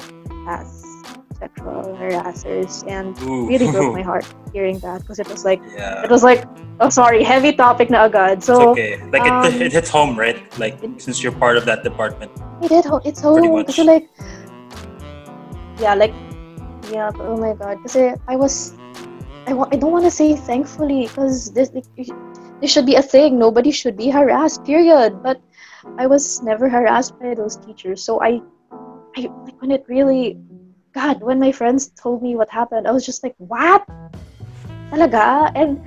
as 0.47 0.82
sexual 1.43 1.83
harassers 1.99 2.87
and 2.87 3.19
Ooh. 3.23 3.47
really 3.51 3.67
broke 3.67 3.93
my 3.93 4.05
heart 4.11 4.25
hearing 4.55 4.79
that 4.79 5.01
because 5.01 5.19
it 5.19 5.27
was 5.27 5.43
like 5.43 5.61
yeah. 5.75 6.03
it 6.03 6.09
was 6.09 6.23
like 6.23 6.45
oh 6.79 6.89
sorry 6.89 7.23
heavy 7.23 7.51
topic 7.51 7.91
na 7.91 8.07
agad 8.07 8.39
It's 8.39 8.47
so 8.47 8.71
okay. 8.71 9.03
Like 9.11 9.27
um, 9.27 9.43
it, 9.45 9.61
it 9.67 9.71
hits 9.75 9.91
home, 9.91 10.15
right? 10.15 10.39
Like 10.57 10.79
since 10.97 11.19
you're 11.21 11.35
part 11.35 11.59
of 11.59 11.65
that 11.67 11.83
department. 11.83 12.31
it 12.63 12.71
did 12.71 12.85
ho- 12.87 13.03
it's 13.03 13.19
home 13.19 13.43
kasi 13.67 13.83
like 13.83 14.07
yeah 15.83 15.95
like 15.99 16.15
yeah 16.95 17.11
but 17.11 17.27
oh 17.27 17.35
my 17.35 17.51
god 17.59 17.75
kasi 17.83 18.15
I 18.31 18.39
was 18.39 18.79
I, 19.43 19.51
wa- 19.51 19.67
I 19.67 19.75
don't 19.75 19.91
want 19.91 20.07
to 20.07 20.13
say 20.13 20.39
thankfully 20.39 21.11
because 21.11 21.51
this 21.51 21.75
like, 21.75 21.83
this 22.63 22.71
should 22.71 22.87
be 22.87 22.95
a 22.95 23.03
thing 23.03 23.35
nobody 23.35 23.75
should 23.75 23.99
be 23.99 24.07
harassed 24.07 24.63
period 24.63 25.19
but 25.19 25.43
I 25.99 26.07
was 26.07 26.39
never 26.39 26.71
harassed 26.71 27.19
by 27.19 27.35
those 27.35 27.59
teachers 27.59 27.99
so 27.99 28.23
I 28.23 28.39
I 29.19 29.27
like 29.43 29.59
when 29.59 29.75
it 29.75 29.83
really 29.91 30.39
God 30.93 31.21
when 31.21 31.39
my 31.39 31.51
friends 31.51 31.87
told 31.97 32.21
me 32.21 32.35
what 32.35 32.49
happened 32.49 32.87
I 32.87 32.91
was 32.91 33.05
just 33.05 33.23
like 33.23 33.35
what? 33.37 33.85
Talaga? 34.91 35.51
And 35.55 35.81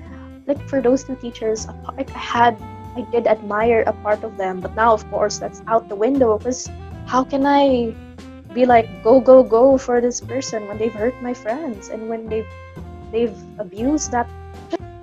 like 0.46 0.60
for 0.68 0.82
those 0.82 1.04
two 1.04 1.16
teachers 1.16 1.66
I 1.66 2.04
had 2.10 2.60
I 2.96 3.06
did 3.12 3.26
admire 3.26 3.82
a 3.86 3.92
part 3.92 4.24
of 4.24 4.36
them 4.36 4.60
but 4.60 4.74
now 4.74 4.92
of 4.92 5.08
course 5.10 5.38
that's 5.38 5.62
out 5.66 5.88
the 5.88 5.96
window 5.96 6.38
because 6.38 6.68
how 7.06 7.22
can 7.24 7.46
I 7.46 7.94
be 8.52 8.66
like 8.66 8.88
go 9.04 9.20
go 9.20 9.42
go 9.42 9.78
for 9.78 10.00
this 10.00 10.20
person 10.20 10.66
when 10.66 10.78
they've 10.78 10.94
hurt 10.94 11.14
my 11.22 11.34
friends 11.34 11.88
and 11.88 12.08
when 12.08 12.26
they've 12.28 12.48
they've 13.12 13.36
abused 13.58 14.10
that 14.12 14.28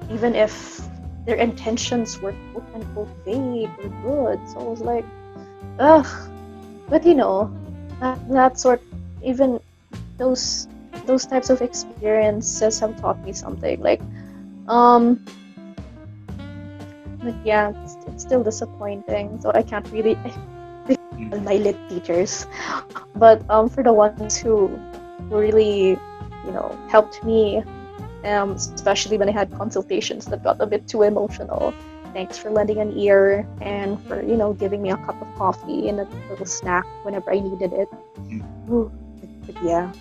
even 0.10 0.36
if 0.36 0.82
their 1.26 1.36
intentions 1.36 2.20
were 2.20 2.36
quote 2.51 2.66
unquote 2.76 3.10
vague 3.26 3.72
or 3.80 3.89
good. 4.04 4.39
So 4.49 4.60
I 4.60 4.64
was 4.64 4.82
like 4.82 5.06
ugh. 5.80 6.08
But 6.89 7.06
you 7.06 7.16
know 7.16 7.51
that, 7.99 8.20
that 8.30 8.60
sort 8.60 8.82
even 9.24 9.60
those 10.18 10.68
those 11.05 11.26
types 11.26 11.49
of 11.49 11.61
experiences 11.61 12.80
have 12.80 12.95
taught 13.01 13.20
me 13.26 13.34
something 13.34 13.80
like 13.82 14.01
um 14.68 15.20
but 17.22 17.36
yeah 17.43 17.74
it's, 17.84 17.97
it's 18.07 18.24
still 18.24 18.43
disappointing 18.43 19.39
so 19.41 19.51
I 19.53 19.64
can't 19.64 19.88
really 19.91 20.18
my 21.43 21.55
lit 21.55 21.78
teachers. 21.89 22.45
But 23.16 23.43
um 23.49 23.70
for 23.70 23.84
the 23.84 23.93
ones 23.93 24.38
who 24.38 24.68
who 25.30 25.38
really 25.38 25.97
you 26.45 26.51
know 26.51 26.78
helped 26.89 27.24
me 27.24 27.64
um 28.24 28.51
especially 28.51 29.18
when 29.18 29.30
I 29.30 29.32
had 29.32 29.51
consultations 29.51 30.26
that 30.28 30.43
got 30.43 30.61
a 30.61 30.66
bit 30.66 30.88
too 30.88 31.03
emotional 31.03 31.74
thanks 32.14 32.38
for 32.38 32.51
lending 32.51 32.80
an 32.80 32.97
ear 32.97 33.47
and 33.61 33.99
for 34.05 34.22
you 34.22 34.38
know 34.38 34.53
giving 34.53 34.82
me 34.82 34.91
a 34.91 34.97
cup 34.97 35.20
of 35.22 35.28
coffee 35.36 35.89
and 35.89 35.99
a 35.99 36.07
little 36.30 36.45
snack 36.45 36.86
whenever 37.03 37.32
I 37.32 37.39
needed 37.39 37.74
it. 37.74 37.89
Ooh, 38.70 38.91
but 39.45 39.55
yeah 39.63 39.91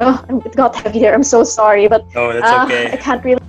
oh 0.00 0.42
it 0.44 0.54
got 0.56 0.74
heavy 0.76 1.00
there 1.00 1.14
I'm 1.14 1.22
so 1.22 1.44
sorry 1.44 1.88
but 1.88 2.04
Oh, 2.14 2.32
that's 2.32 2.46
uh, 2.46 2.92
I 2.92 2.96
can't 2.96 3.24
really 3.24 3.42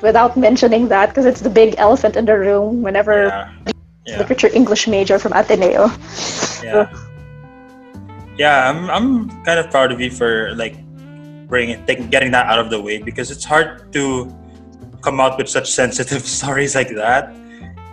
without 0.00 0.36
mentioning 0.36 0.88
that 0.88 1.08
because 1.10 1.26
it's 1.26 1.40
the 1.40 1.50
big 1.50 1.74
elephant 1.78 2.16
in 2.16 2.24
the 2.24 2.38
room 2.38 2.82
whenever 2.82 3.26
Yeah. 3.26 3.50
Yeah. 4.04 4.18
literature 4.18 4.50
English 4.52 4.88
major 4.88 5.18
from 5.18 5.32
Ateneo 5.32 5.90
Yeah. 6.62 6.90
Yeah, 8.38 8.70
I'm 8.70 8.88
I'm 8.88 9.28
kind 9.44 9.60
of 9.60 9.70
proud 9.70 9.92
of 9.92 10.00
you 10.00 10.10
for 10.10 10.54
like 10.56 10.74
bringing 11.46 11.84
taking 11.84 12.08
getting 12.08 12.32
that 12.32 12.46
out 12.46 12.58
of 12.58 12.70
the 12.70 12.80
way 12.80 12.96
because 12.96 13.30
it's 13.30 13.44
hard 13.44 13.92
to 13.92 14.32
come 15.02 15.20
out 15.20 15.36
with 15.36 15.48
such 15.48 15.70
sensitive 15.70 16.24
stories 16.40 16.74
like 16.74 16.88
that. 16.96 17.34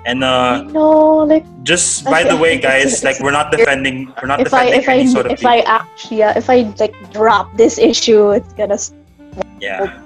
And 0.05 0.23
I 0.23 0.59
uh 0.59 0.63
know, 0.63 1.17
like 1.27 1.45
just 1.63 2.05
by 2.05 2.23
the 2.23 2.35
way 2.35 2.57
guys, 2.57 3.03
like 3.03 3.19
we're 3.19 3.35
not 3.35 3.51
defending 3.51 4.13
we're 4.21 4.27
not 4.27 4.39
if 4.39 4.53
I 4.53 4.71
defending 4.71 4.81
if 4.81 4.89
I 4.89 4.93
any 4.93 5.07
sort 5.07 5.25
of 5.25 5.31
if 5.33 5.45
I 5.45 5.59
actually 5.67 6.19
yeah, 6.19 6.37
if 6.37 6.49
I 6.49 6.73
like 6.79 6.95
drop 7.11 7.51
this 7.57 7.77
issue, 7.77 8.31
it's 8.31 8.53
gonna 8.53 8.79
Yeah. 9.59 10.01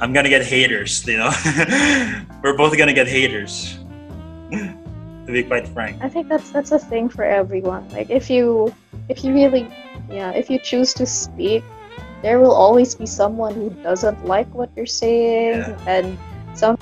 I'm 0.00 0.12
gonna 0.12 0.28
get 0.28 0.42
haters, 0.42 1.06
you 1.06 1.16
know. 1.18 1.30
We're 2.42 2.56
both 2.56 2.76
gonna 2.76 2.92
get 2.92 3.06
haters. 3.06 3.78
to 4.50 5.32
be 5.32 5.42
quite 5.42 5.68
frank. 5.68 6.02
I 6.02 6.08
think 6.08 6.28
that's 6.28 6.50
that's 6.50 6.72
a 6.72 6.78
thing 6.78 7.08
for 7.08 7.24
everyone. 7.24 7.88
Like 7.90 8.10
if 8.10 8.28
you 8.28 8.74
if 9.08 9.24
you 9.24 9.32
really 9.32 9.68
yeah, 10.10 10.30
if 10.32 10.50
you 10.50 10.58
choose 10.58 10.92
to 10.94 11.06
speak, 11.06 11.62
there 12.22 12.40
will 12.40 12.52
always 12.52 12.94
be 12.94 13.06
someone 13.06 13.54
who 13.54 13.70
doesn't 13.82 14.24
like 14.24 14.52
what 14.54 14.70
you're 14.76 14.86
saying 14.86 15.58
Yeah. 15.58 15.78
and 15.86 16.18
some 16.54 16.76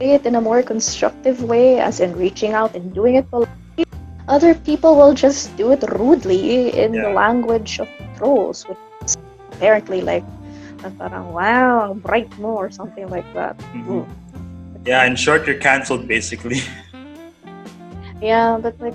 it 0.00 0.24
in 0.24 0.34
a 0.34 0.40
more 0.40 0.62
constructive 0.62 1.44
way, 1.44 1.78
as 1.78 2.00
in 2.00 2.16
reaching 2.16 2.52
out 2.52 2.74
and 2.74 2.94
doing 2.94 3.16
it 3.16 3.28
politely. 3.30 3.84
Other 4.28 4.54
people 4.54 4.96
will 4.96 5.12
just 5.12 5.54
do 5.56 5.72
it 5.72 5.82
rudely 5.92 6.72
in 6.72 6.92
the 6.92 7.10
language 7.10 7.80
of 7.80 7.88
trolls, 8.16 8.64
which 8.64 8.78
is 9.04 9.16
apparently 9.52 10.00
like 10.00 10.24
parang 10.96 11.32
wow, 11.32 11.92
bright 11.92 12.30
mo 12.38 12.56
or 12.56 12.70
something 12.70 13.08
like 13.08 13.26
that. 13.34 13.58
Mhm. 13.76 14.08
Yeah, 14.86 15.04
in 15.04 15.16
short, 15.16 15.46
you're 15.46 15.60
cancelled 15.60 16.08
basically. 16.08 16.64
Yeah, 18.20 18.60
but 18.60 18.76
like, 18.84 18.92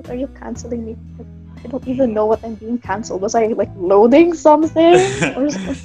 what 0.00 0.08
are 0.08 0.16
you 0.16 0.32
canceling 0.32 0.88
me? 0.88 0.96
I 1.62 1.68
don't 1.68 1.86
even 1.86 2.16
know 2.16 2.24
what 2.24 2.40
I'm 2.40 2.56
being 2.56 2.78
cancelled. 2.80 3.20
Was 3.20 3.34
I 3.34 3.52
like 3.52 3.68
loading 3.76 4.32
something 4.32 4.96
or 5.36 5.52
something? 5.52 5.76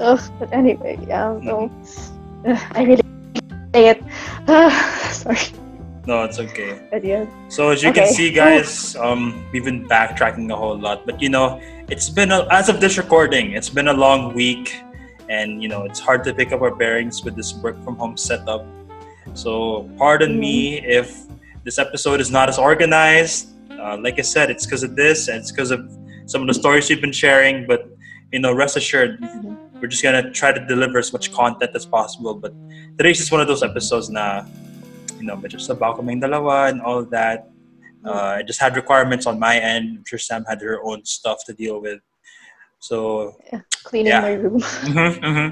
Ugh, 0.00 0.20
but 0.40 0.48
anyway, 0.48 0.96
yeah. 1.04 1.36
So 1.44 1.68
ugh, 2.48 2.62
I 2.72 2.88
really 2.88 3.03
it. 3.74 4.02
Sorry, 5.12 5.38
no, 6.06 6.24
it's 6.24 6.38
okay. 6.38 6.80
but 6.90 7.04
yeah. 7.04 7.26
So 7.48 7.70
as 7.70 7.82
you 7.82 7.92
can 7.92 8.06
see, 8.06 8.30
guys, 8.32 8.94
um, 8.96 9.44
we've 9.52 9.64
been 9.64 9.88
backtracking 9.88 10.52
a 10.52 10.56
whole 10.56 10.78
lot, 10.78 11.06
but 11.06 11.20
you 11.20 11.28
know, 11.28 11.60
it's 11.88 12.08
been 12.08 12.30
a, 12.32 12.46
as 12.50 12.68
of 12.68 12.80
this 12.80 12.98
recording, 12.98 13.52
it's 13.52 13.70
been 13.70 13.88
a 13.88 13.94
long 13.94 14.34
week. 14.34 14.74
and 15.28 15.62
you 15.62 15.68
know 15.72 15.88
it's 15.88 16.00
hard 16.00 16.20
to 16.22 16.34
pick 16.36 16.52
up 16.52 16.60
our 16.60 16.74
bearings 16.76 17.24
with 17.24 17.34
this 17.34 17.54
work 17.64 17.76
from 17.84 17.96
home 17.96 18.12
setup. 18.16 18.60
So 19.32 19.88
pardon 19.96 20.38
me 20.38 20.84
if 20.84 21.24
this 21.64 21.78
episode 21.78 22.20
is 22.20 22.30
not 22.30 22.48
as 22.52 22.58
organized. 22.58 23.48
Uh, 23.72 23.96
like 23.96 24.18
I 24.18 24.22
said, 24.22 24.50
it's 24.50 24.66
because 24.66 24.82
of 24.84 24.96
this 24.96 25.28
and 25.28 25.38
it's 25.40 25.50
because 25.50 25.70
of 25.70 25.80
some 26.26 26.42
of 26.44 26.48
the 26.48 26.52
stories 26.52 26.88
we've 26.92 27.00
been 27.00 27.12
sharing. 27.24 27.66
But 27.66 27.88
you 28.32 28.40
know, 28.40 28.52
rest 28.52 28.76
assured, 28.76 29.16
we're 29.84 29.88
just 29.92 30.02
gonna 30.02 30.30
try 30.32 30.50
to 30.50 30.64
deliver 30.64 30.96
as 30.96 31.12
much 31.12 31.30
content 31.30 31.72
as 31.74 31.84
possible. 31.84 32.34
But 32.34 32.54
today's 32.96 33.18
just 33.18 33.30
one 33.30 33.42
of 33.42 33.46
those 33.46 33.62
episodes 33.62 34.08
na, 34.08 34.48
you 35.20 35.28
know, 35.28 35.36
medyo 35.36 35.60
sabaw 35.60 35.92
kaming 36.00 36.24
dalawa 36.24 36.72
and 36.72 36.80
all 36.80 37.04
that. 37.12 37.52
Uh, 38.00 38.40
I 38.40 38.42
just 38.42 38.64
had 38.64 38.76
requirements 38.80 39.26
on 39.28 39.36
my 39.38 39.60
end. 39.60 39.98
I'm 40.00 40.04
sure 40.08 40.18
Sam 40.18 40.42
had 40.48 40.62
her 40.64 40.80
own 40.80 41.04
stuff 41.04 41.44
to 41.44 41.52
deal 41.52 41.82
with. 41.84 42.00
So 42.80 43.36
yeah, 43.52 43.60
Cleaning 43.84 44.16
Yeah. 44.16 44.24
my 44.24 44.32
room. 44.40 44.56
Mhm, 44.88 45.12
mhm. 45.20 45.48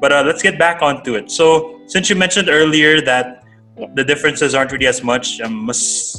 But 0.00 0.10
uh, 0.16 0.22
let's 0.24 0.40
get 0.40 0.56
back 0.58 0.80
onto 0.80 1.12
it. 1.20 1.28
So, 1.30 1.80
since 1.84 2.08
you 2.08 2.16
mentioned 2.16 2.48
earlier 2.48 3.04
that 3.04 3.44
Yeah. 3.76 3.92
the 3.92 4.04
differences 4.08 4.56
aren't 4.56 4.72
really 4.72 4.88
as 4.88 5.04
much, 5.04 5.40
um, 5.44 5.68
mas 5.68 6.16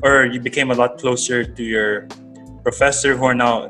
or 0.00 0.24
you 0.24 0.40
became 0.40 0.72
a 0.72 0.76
lot 0.76 0.96
closer 0.96 1.44
to 1.44 1.62
your 1.64 2.08
professor 2.64 3.16
who 3.16 3.24
are 3.28 3.36
now 3.36 3.68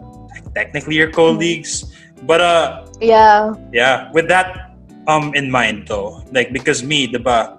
technically 0.54 0.96
your 0.96 1.10
colleagues. 1.10 1.84
But 2.22 2.40
uh, 2.40 2.86
Yeah. 3.00 3.54
yeah, 3.72 4.12
with 4.12 4.28
that 4.28 4.76
um 5.08 5.32
in 5.34 5.50
mind 5.50 5.88
though, 5.88 6.22
like 6.32 6.52
because 6.52 6.84
me, 6.84 7.08
diba, 7.08 7.58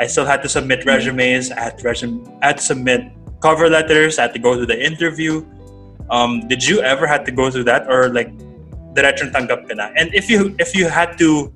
I 0.00 0.06
still 0.06 0.24
had 0.24 0.42
to 0.42 0.48
submit 0.48 0.84
resumes. 0.84 1.52
I 1.52 1.60
had 1.70 1.78
to 1.78 1.84
resume, 1.84 2.26
I 2.42 2.50
had 2.50 2.58
to 2.58 2.64
submit 2.64 3.12
cover 3.40 3.68
letters. 3.68 4.18
I 4.18 4.22
had 4.22 4.34
to 4.34 4.42
go 4.42 4.58
to 4.58 4.66
the 4.66 4.74
interview. 4.74 5.44
Um, 6.10 6.48
did 6.48 6.66
you 6.66 6.80
ever 6.80 7.06
had 7.06 7.24
to 7.26 7.32
go 7.32 7.50
through 7.50 7.64
that, 7.70 7.86
or 7.86 8.08
like, 8.10 8.34
diretsong 8.98 9.30
tanggap 9.30 9.68
ka 9.70 9.74
na? 9.78 9.94
And 9.94 10.10
if 10.10 10.26
you 10.26 10.56
if 10.58 10.74
you 10.74 10.90
had 10.90 11.14
to 11.22 11.52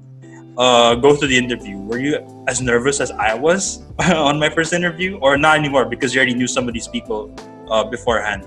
uh, 0.56 0.94
go 0.94 1.16
through 1.16 1.34
the 1.34 1.38
interview, 1.40 1.76
were 1.82 1.98
you 1.98 2.22
as 2.46 2.62
nervous 2.62 3.00
as 3.00 3.10
I 3.10 3.34
was 3.34 3.82
on 4.14 4.38
my 4.38 4.48
first 4.48 4.72
interview, 4.72 5.18
or 5.18 5.36
not 5.36 5.58
anymore 5.58 5.84
because 5.90 6.14
you 6.14 6.22
already 6.22 6.38
knew 6.38 6.46
some 6.46 6.68
of 6.68 6.74
these 6.74 6.86
people 6.86 7.34
uh, 7.66 7.82
beforehand? 7.82 8.46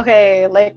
Okay, 0.00 0.48
like 0.48 0.74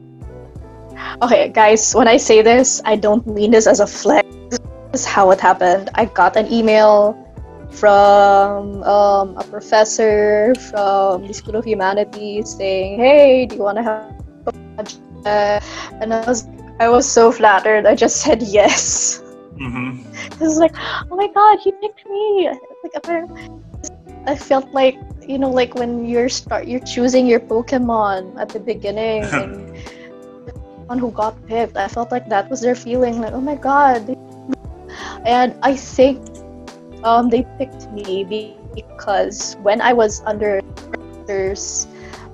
Okay, 1.21 1.49
guys, 1.49 1.93
when 1.93 2.07
I 2.07 2.17
say 2.17 2.41
this, 2.41 2.81
I 2.85 2.95
don't 2.95 3.25
mean 3.27 3.51
this 3.51 3.67
as 3.67 3.79
a 3.79 3.87
flex. 3.87 4.27
This 4.49 4.59
is 4.93 5.05
how 5.05 5.31
it 5.31 5.39
happened. 5.39 5.89
I 5.95 6.05
got 6.05 6.35
an 6.35 6.51
email 6.51 7.17
from 7.71 8.83
um, 8.83 9.37
a 9.37 9.43
professor 9.43 10.53
from 10.69 11.27
the 11.27 11.33
School 11.33 11.55
of 11.55 11.65
Humanities 11.65 12.55
saying, 12.55 12.99
"Hey, 12.99 13.45
do 13.45 13.55
you 13.55 13.63
want 13.63 13.77
to 13.77 13.83
have 13.83 14.13
a 14.45 14.51
project?" 14.51 14.99
And 16.01 16.13
I 16.13 16.21
was 16.25 16.47
I 16.79 16.89
was 16.89 17.09
so 17.09 17.31
flattered. 17.31 17.85
I 17.85 17.95
just 17.95 18.21
said 18.21 18.41
yes. 18.41 19.21
Mm-hmm. 19.57 20.09
Like, 20.59 20.75
oh 21.09 21.15
my 21.15 21.27
god, 21.27 21.59
he 21.63 21.71
picked 21.71 22.05
me. 22.05 22.49
Like 22.83 23.27
I 24.27 24.35
felt 24.35 24.71
like 24.73 24.95
you 25.27 25.37
know, 25.37 25.49
like 25.49 25.75
when 25.75 26.05
you're 26.05 26.29
start 26.29 26.67
you're 26.67 26.83
choosing 26.83 27.25
your 27.25 27.39
Pokemon 27.39 28.39
at 28.39 28.49
the 28.49 28.59
beginning 28.59 29.23
and 29.31 29.77
one 30.87 30.99
who 30.99 31.11
got 31.11 31.33
picked. 31.47 31.77
I 31.77 31.87
felt 31.87 32.11
like 32.11 32.29
that 32.29 32.49
was 32.49 32.61
their 32.61 32.75
feeling. 32.75 33.21
Like, 33.21 33.33
oh 33.33 33.41
my 33.41 33.55
god. 33.55 34.17
And 35.25 35.55
I 35.61 35.75
think 35.75 36.19
um, 37.03 37.29
they 37.29 37.45
picked 37.57 37.91
me 37.91 38.55
because 38.75 39.55
when 39.61 39.81
I 39.81 39.93
was 39.93 40.21
under 40.25 40.61
there's 41.25 41.87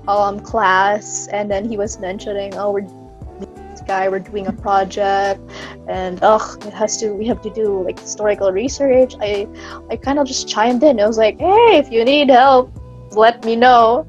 um, 0.07 0.39
class, 0.39 1.27
and 1.27 1.49
then 1.51 1.69
he 1.69 1.77
was 1.77 1.99
mentioning, 1.99 2.55
oh, 2.55 2.71
we're 2.71 2.87
this 3.71 3.81
guy, 3.81 4.09
we're 4.09 4.19
doing 4.19 4.47
a 4.47 4.51
project 4.51 5.39
and 5.87 6.19
oh, 6.21 6.57
it 6.65 6.73
has 6.73 6.97
to 6.97 7.13
we 7.13 7.25
have 7.27 7.41
to 7.41 7.49
do 7.49 7.83
like 7.83 7.99
historical 7.99 8.51
research. 8.51 9.15
I 9.21 9.47
I 9.89 9.95
kind 9.95 10.19
of 10.19 10.27
just 10.27 10.47
chimed 10.47 10.83
in. 10.83 10.99
I 10.99 11.07
was 11.07 11.17
like, 11.17 11.39
hey, 11.39 11.77
if 11.77 11.91
you 11.91 12.03
need 12.05 12.29
help, 12.29 12.71
let 13.11 13.43
me 13.45 13.55
know. 13.55 14.07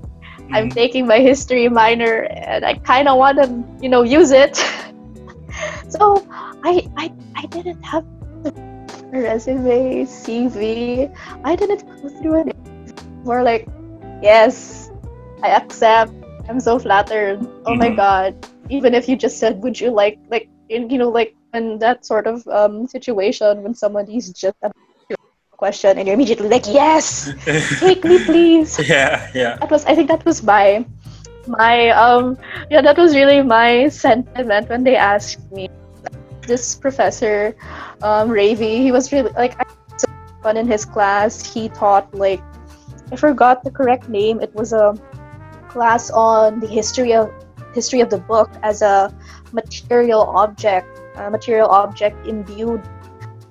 I'm 0.53 0.69
Mhm. 0.69 0.75
taking 0.75 1.07
my 1.07 1.19
history 1.19 1.69
minor, 1.69 2.27
and 2.31 2.65
I 2.65 2.75
kind 2.75 3.09
of 3.09 3.19
want 3.19 3.39
to 3.43 3.65
you 3.81 3.89
know 3.89 4.03
use 4.03 4.31
it. 4.33 4.57
so 5.89 6.25
I 6.65 6.87
I 6.97 7.11
I 7.37 7.47
didn't 7.47 7.83
have 7.85 8.05
a 8.47 8.53
resume 9.21 10.05
CV. 10.05 11.09
I 11.45 11.57
didn't 11.57 11.85
go 12.03 12.09
through 12.21 12.49
it. 12.49 12.57
More 13.25 13.43
like, 13.43 13.69
yes, 14.23 14.91
I 15.43 15.51
accept. 15.51 16.13
I'm 16.49 16.61
so 16.61 16.79
flattered. 16.79 17.41
Oh 17.67 17.75
my 17.77 17.91
Mhm. 17.91 17.97
god. 17.97 18.35
Even 18.69 18.95
if 18.95 19.09
you 19.09 19.17
just 19.17 19.39
said, 19.39 19.63
would 19.63 19.81
you 19.81 19.91
like 19.91 20.19
like 20.31 20.49
you 20.69 20.99
know 20.99 21.09
like 21.11 21.35
in 21.53 21.79
that 21.79 22.05
sort 22.07 22.27
of 22.27 22.47
um 22.49 22.87
situation 22.87 23.63
when 23.63 23.75
somebody's 23.75 24.33
just 24.33 24.57
a 24.63 24.71
question 25.61 26.01
and 26.01 26.09
you're 26.09 26.17
immediately 26.17 26.49
like, 26.49 26.65
yes, 26.65 27.29
take 27.85 28.01
me 28.03 28.17
please. 28.25 28.81
yeah, 28.89 29.29
yeah. 29.37 29.61
That 29.61 29.71
was 29.71 29.85
I 29.85 29.93
think 29.95 30.09
that 30.09 30.25
was 30.25 30.41
my 30.43 30.89
my 31.47 31.93
um 31.93 32.37
yeah 32.73 32.81
that 32.81 32.97
was 32.97 33.13
really 33.13 33.45
my 33.45 33.93
sentiment 33.93 34.73
when 34.73 34.83
they 34.89 34.97
asked 34.97 35.45
me. 35.53 35.69
This 36.49 36.75
professor, 36.75 37.55
um, 38.03 38.33
Ravi, 38.33 38.81
he 38.83 38.91
was 38.91 39.13
really 39.13 39.31
like 39.37 39.55
I 39.61 39.69
so 40.01 40.09
fun 40.43 40.57
in 40.57 40.67
his 40.67 40.89
class. 40.89 41.45
He 41.45 41.69
taught 41.69 42.09
like 42.17 42.43
I 43.13 43.17
forgot 43.21 43.63
the 43.63 43.71
correct 43.71 44.09
name. 44.09 44.41
It 44.41 44.51
was 44.57 44.73
a 44.73 44.97
class 45.69 46.11
on 46.11 46.59
the 46.59 46.67
history 46.67 47.13
of 47.13 47.31
history 47.77 48.01
of 48.01 48.09
the 48.11 48.19
book 48.19 48.51
as 48.65 48.83
a 48.83 49.15
material 49.53 50.27
object, 50.35 50.89
a 51.21 51.31
material 51.31 51.69
object 51.69 52.17
imbued 52.27 52.83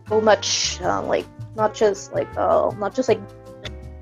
so 0.09 0.19
much 0.19 0.81
um, 0.81 1.07
like 1.07 1.29
not 1.59 1.75
just 1.75 2.13
like 2.15 2.31
uh, 2.37 2.71
not 2.79 2.95
just 2.95 3.11
like 3.11 3.19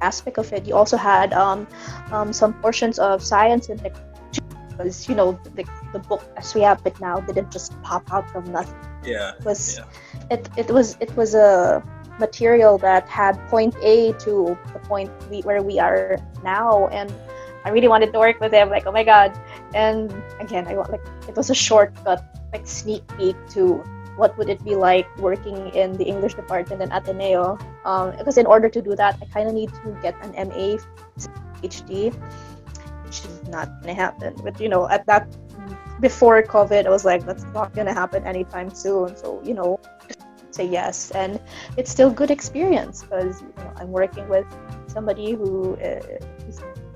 aspect 0.02 0.38
of 0.38 0.54
it. 0.54 0.66
You 0.70 0.76
also 0.76 0.98
had 0.98 1.34
um, 1.34 1.68
um, 2.12 2.32
some 2.32 2.54
portions 2.62 3.00
of 3.00 3.24
science 3.24 3.70
and 3.70 3.82
technology 3.82 4.42
because 4.70 5.10
you 5.10 5.16
know 5.16 5.40
the, 5.58 5.66
the 5.92 6.00
book 6.00 6.22
as 6.38 6.54
we 6.54 6.62
have 6.62 6.86
it 6.86 7.00
now 7.02 7.20
didn't 7.20 7.52
just 7.52 7.74
pop 7.82 8.06
out 8.14 8.30
from 8.30 8.46
nothing. 8.52 8.78
Yeah. 9.04 9.34
It 9.40 9.46
was 9.46 9.82
Yeah. 9.82 9.86
it, 10.30 10.50
it 10.56 10.70
was 10.70 10.98
it 11.02 11.16
was 11.18 11.34
a 11.34 11.84
material 12.20 12.78
that 12.80 13.10
had 13.10 13.34
point 13.50 13.76
A 13.82 14.14
to 14.26 14.58
the 14.74 14.80
point 14.90 15.12
we, 15.30 15.42
where 15.42 15.62
we 15.62 15.80
are 15.80 16.18
now 16.44 16.88
and 16.88 17.14
I 17.66 17.70
really 17.70 17.88
wanted 17.88 18.14
to 18.14 18.20
work 18.20 18.40
with 18.40 18.54
him 18.54 18.70
like 18.70 18.86
oh 18.88 18.92
my 18.92 19.04
god 19.04 19.38
and 19.74 20.14
again 20.40 20.68
I 20.68 20.74
want 20.78 20.90
like 20.92 21.06
it 21.28 21.36
was 21.36 21.50
a 21.50 21.56
shortcut 21.56 22.24
like 22.54 22.66
sneak 22.66 23.06
peek 23.18 23.36
to 23.54 23.84
what 24.18 24.38
would 24.38 24.50
it 24.50 24.64
be 24.64 24.76
like 24.76 25.08
working 25.18 25.70
in 25.70 25.94
the 25.94 26.04
English 26.04 26.34
department 26.34 26.82
in 26.82 26.92
Ateneo? 26.92 27.58
Um, 27.86 28.12
because 28.18 28.38
in 28.38 28.46
order 28.46 28.70
to 28.70 28.82
do 28.82 28.96
that 28.96 29.18
I 29.22 29.26
kind 29.26 29.48
of 29.48 29.54
need 29.54 29.72
to 29.86 29.98
get 30.02 30.16
an 30.26 30.32
MA 30.50 30.78
PhD 31.62 32.14
which 33.06 33.20
is 33.24 33.48
not 33.48 33.70
gonna 33.82 33.94
happen. 33.94 34.36
But 34.44 34.60
you 34.60 34.70
know 34.70 34.90
at 34.90 35.06
that 35.06 35.28
before 36.00 36.42
COVID 36.44 36.86
I 36.86 36.90
was 36.90 37.06
like 37.06 37.26
that's 37.26 37.46
not 37.54 37.74
gonna 37.74 37.94
happen 37.94 38.26
anytime 38.26 38.74
soon. 38.74 39.16
So 39.16 39.42
you 39.44 39.54
know 39.54 39.80
say 40.58 40.68
yes. 40.68 41.12
And 41.12 41.40
it's 41.78 41.92
still 41.92 42.10
good 42.10 42.32
experience 42.32 43.04
because 43.04 43.42
you 43.42 43.54
know, 43.58 43.72
i'm 43.78 43.92
working 43.92 44.28
with 44.28 44.48
somebody 44.88 45.34
who 45.34 45.76
uh, 45.76 46.02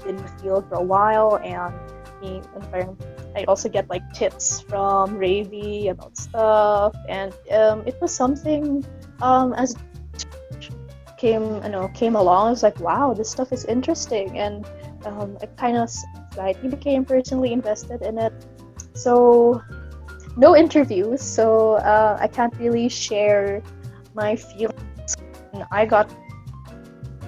in 0.07 0.17
the 0.17 0.32
field 0.41 0.67
for 0.67 0.76
a 0.76 0.84
while 0.84 1.39
and 1.43 1.74
parang 2.72 2.97
i 3.36 3.43
also 3.45 3.69
get 3.69 3.89
like 3.89 4.03
tips 4.13 4.61
from 4.61 5.17
Ravi 5.17 5.89
about 5.89 6.17
stuff 6.17 6.95
and 7.09 7.34
um, 7.51 7.84
it 7.86 7.95
was 8.01 8.13
something 8.15 8.86
um, 9.22 9.53
as 9.53 9.76
came 11.17 11.61
you 11.63 11.69
know 11.69 11.88
came 11.93 12.15
along 12.15 12.47
i 12.47 12.49
was 12.49 12.63
like 12.63 12.80
wow 12.80 13.13
this 13.13 13.30
stuff 13.30 13.51
is 13.53 13.65
interesting 13.65 14.39
and 14.39 14.65
um, 15.05 15.38
i 15.41 15.45
kind 15.57 15.78
of 15.78 15.89
slightly 16.34 16.69
became 16.69 17.05
personally 17.05 17.53
invested 17.53 18.01
in 18.01 18.17
it 18.17 18.34
so 18.93 19.61
no 20.38 20.55
interviews, 20.55 21.22
so 21.22 21.74
uh, 21.76 22.17
I 22.19 22.28
can't 22.28 22.55
really 22.57 22.88
share 22.89 23.61
my 24.13 24.36
feelings. 24.36 25.17
When 25.51 25.65
I 25.72 25.86
got 25.86 26.09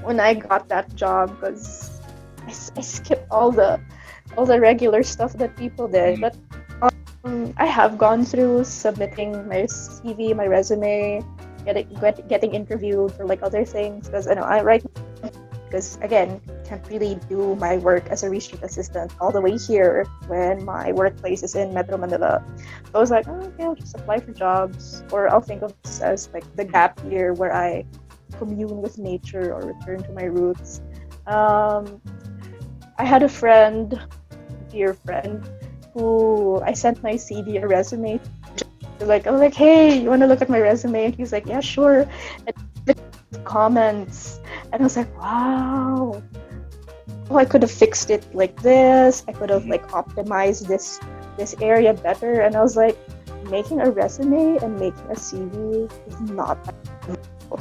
when 0.03 0.19
I 0.19 0.33
got 0.33 0.67
that 0.69 0.95
job 0.95 1.29
because 1.35 2.01
I 2.77 2.81
skipped 2.81 3.27
all 3.31 3.51
the 3.51 3.79
all 4.35 4.45
the 4.45 4.59
regular 4.59 5.03
stuff 5.03 5.33
that 5.33 5.55
people 5.55 5.87
did. 5.87 6.19
Mhm. 6.19 6.21
But 6.21 6.33
um, 7.23 7.53
I 7.57 7.65
have 7.65 7.97
gone 7.97 8.25
through 8.25 8.63
submitting 8.63 9.47
my 9.47 9.63
CV, 9.63 10.35
my 10.35 10.47
resume, 10.47 11.23
getting 11.65 11.87
get, 11.99 12.27
getting 12.27 12.53
interviewed 12.53 13.11
for 13.13 13.25
like 13.25 13.41
other 13.41 13.63
things 13.65 14.07
because 14.07 14.27
I 14.27 14.33
know 14.35 14.43
I 14.43 14.61
right 14.61 14.83
because 15.73 15.97
again 16.01 16.41
can't 16.65 16.85
really 16.89 17.17
do 17.29 17.55
my 17.55 17.77
work 17.77 18.05
as 18.09 18.21
a 18.23 18.29
research 18.29 18.61
assistant 18.61 19.11
all 19.19 19.31
the 19.31 19.41
way 19.41 19.57
here 19.57 20.05
when 20.27 20.63
my 20.63 20.91
workplace 20.91 21.41
is 21.41 21.55
in 21.55 21.73
Metro 21.73 21.97
Manila. 21.97 22.43
So 22.57 22.91
I 22.93 22.99
was 22.99 23.11
like, 23.11 23.27
oh, 23.27 23.41
okay, 23.41 23.63
I'll 23.63 23.75
just 23.75 23.95
apply 23.95 24.19
for 24.19 24.33
jobs, 24.33 25.03
or 25.11 25.29
I'll 25.29 25.41
think 25.41 25.61
of 25.63 25.73
this 25.81 26.01
as 26.01 26.29
like 26.33 26.45
the 26.55 26.65
gap 26.65 26.99
year 27.09 27.33
where 27.33 27.53
I 27.53 27.85
commune 28.37 28.81
with 28.81 28.97
nature 28.97 29.53
or 29.53 29.61
return 29.61 30.03
to 30.03 30.11
my 30.13 30.25
roots. 30.25 30.81
Um, 31.27 32.01
I 32.97 33.05
had 33.05 33.23
a 33.23 33.29
friend, 33.29 33.99
dear 34.73 34.93
friend, 34.93 35.47
who 35.93 36.59
I 36.65 36.73
sent 36.73 37.01
my 37.03 37.13
CV 37.13 37.61
or 37.61 37.69
resume. 37.69 38.19
Like 38.99 39.27
I'm 39.27 39.37
like, 39.37 39.53
hey, 39.53 40.01
you 40.01 40.09
want 40.09 40.21
to 40.21 40.27
look 40.27 40.41
at 40.41 40.49
my 40.49 40.59
resume? 40.59 41.05
And 41.05 41.15
he's 41.15 41.31
like, 41.31 41.45
yeah, 41.45 41.61
sure. 41.61 42.09
And 42.47 42.97
comments, 43.45 44.41
and 44.71 44.81
I 44.81 44.83
was 44.83 44.97
like, 44.97 45.11
wow. 45.17 46.21
Oh, 47.29 47.37
I 47.37 47.45
could 47.45 47.61
have 47.61 47.71
fixed 47.71 48.09
it 48.09 48.25
like 48.35 48.61
this. 48.61 49.23
I 49.27 49.31
could 49.31 49.49
have 49.49 49.65
like 49.65 49.87
optimized 49.89 50.67
this 50.67 50.99
this 51.37 51.55
area 51.61 51.93
better. 51.93 52.41
And 52.41 52.55
I 52.55 52.61
was 52.61 52.75
like, 52.75 52.97
making 53.49 53.81
a 53.81 53.89
resume 53.89 54.57
and 54.61 54.79
making 54.79 55.07
a 55.09 55.15
CV 55.15 55.91
is 56.07 56.21
not 56.31 56.57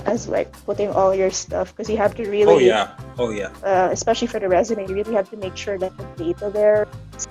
as 0.06 0.28
like 0.28 0.50
putting 0.64 0.90
all 0.90 1.14
your 1.14 1.30
stuff 1.30 1.70
because 1.74 1.88
you 1.88 1.96
have 1.96 2.14
to 2.16 2.28
really 2.28 2.54
Oh 2.54 2.58
yeah. 2.58 2.96
Oh 3.18 3.30
yeah. 3.30 3.50
uh, 3.64 3.88
especially 3.92 4.28
for 4.28 4.40
the 4.40 4.48
resume, 4.48 4.86
you 4.88 4.94
really 4.94 5.14
have 5.14 5.30
to 5.30 5.36
make 5.36 5.56
sure 5.56 5.78
that 5.78 5.96
the 5.96 6.04
data 6.16 6.50
there 6.50 6.88
is 7.16 7.26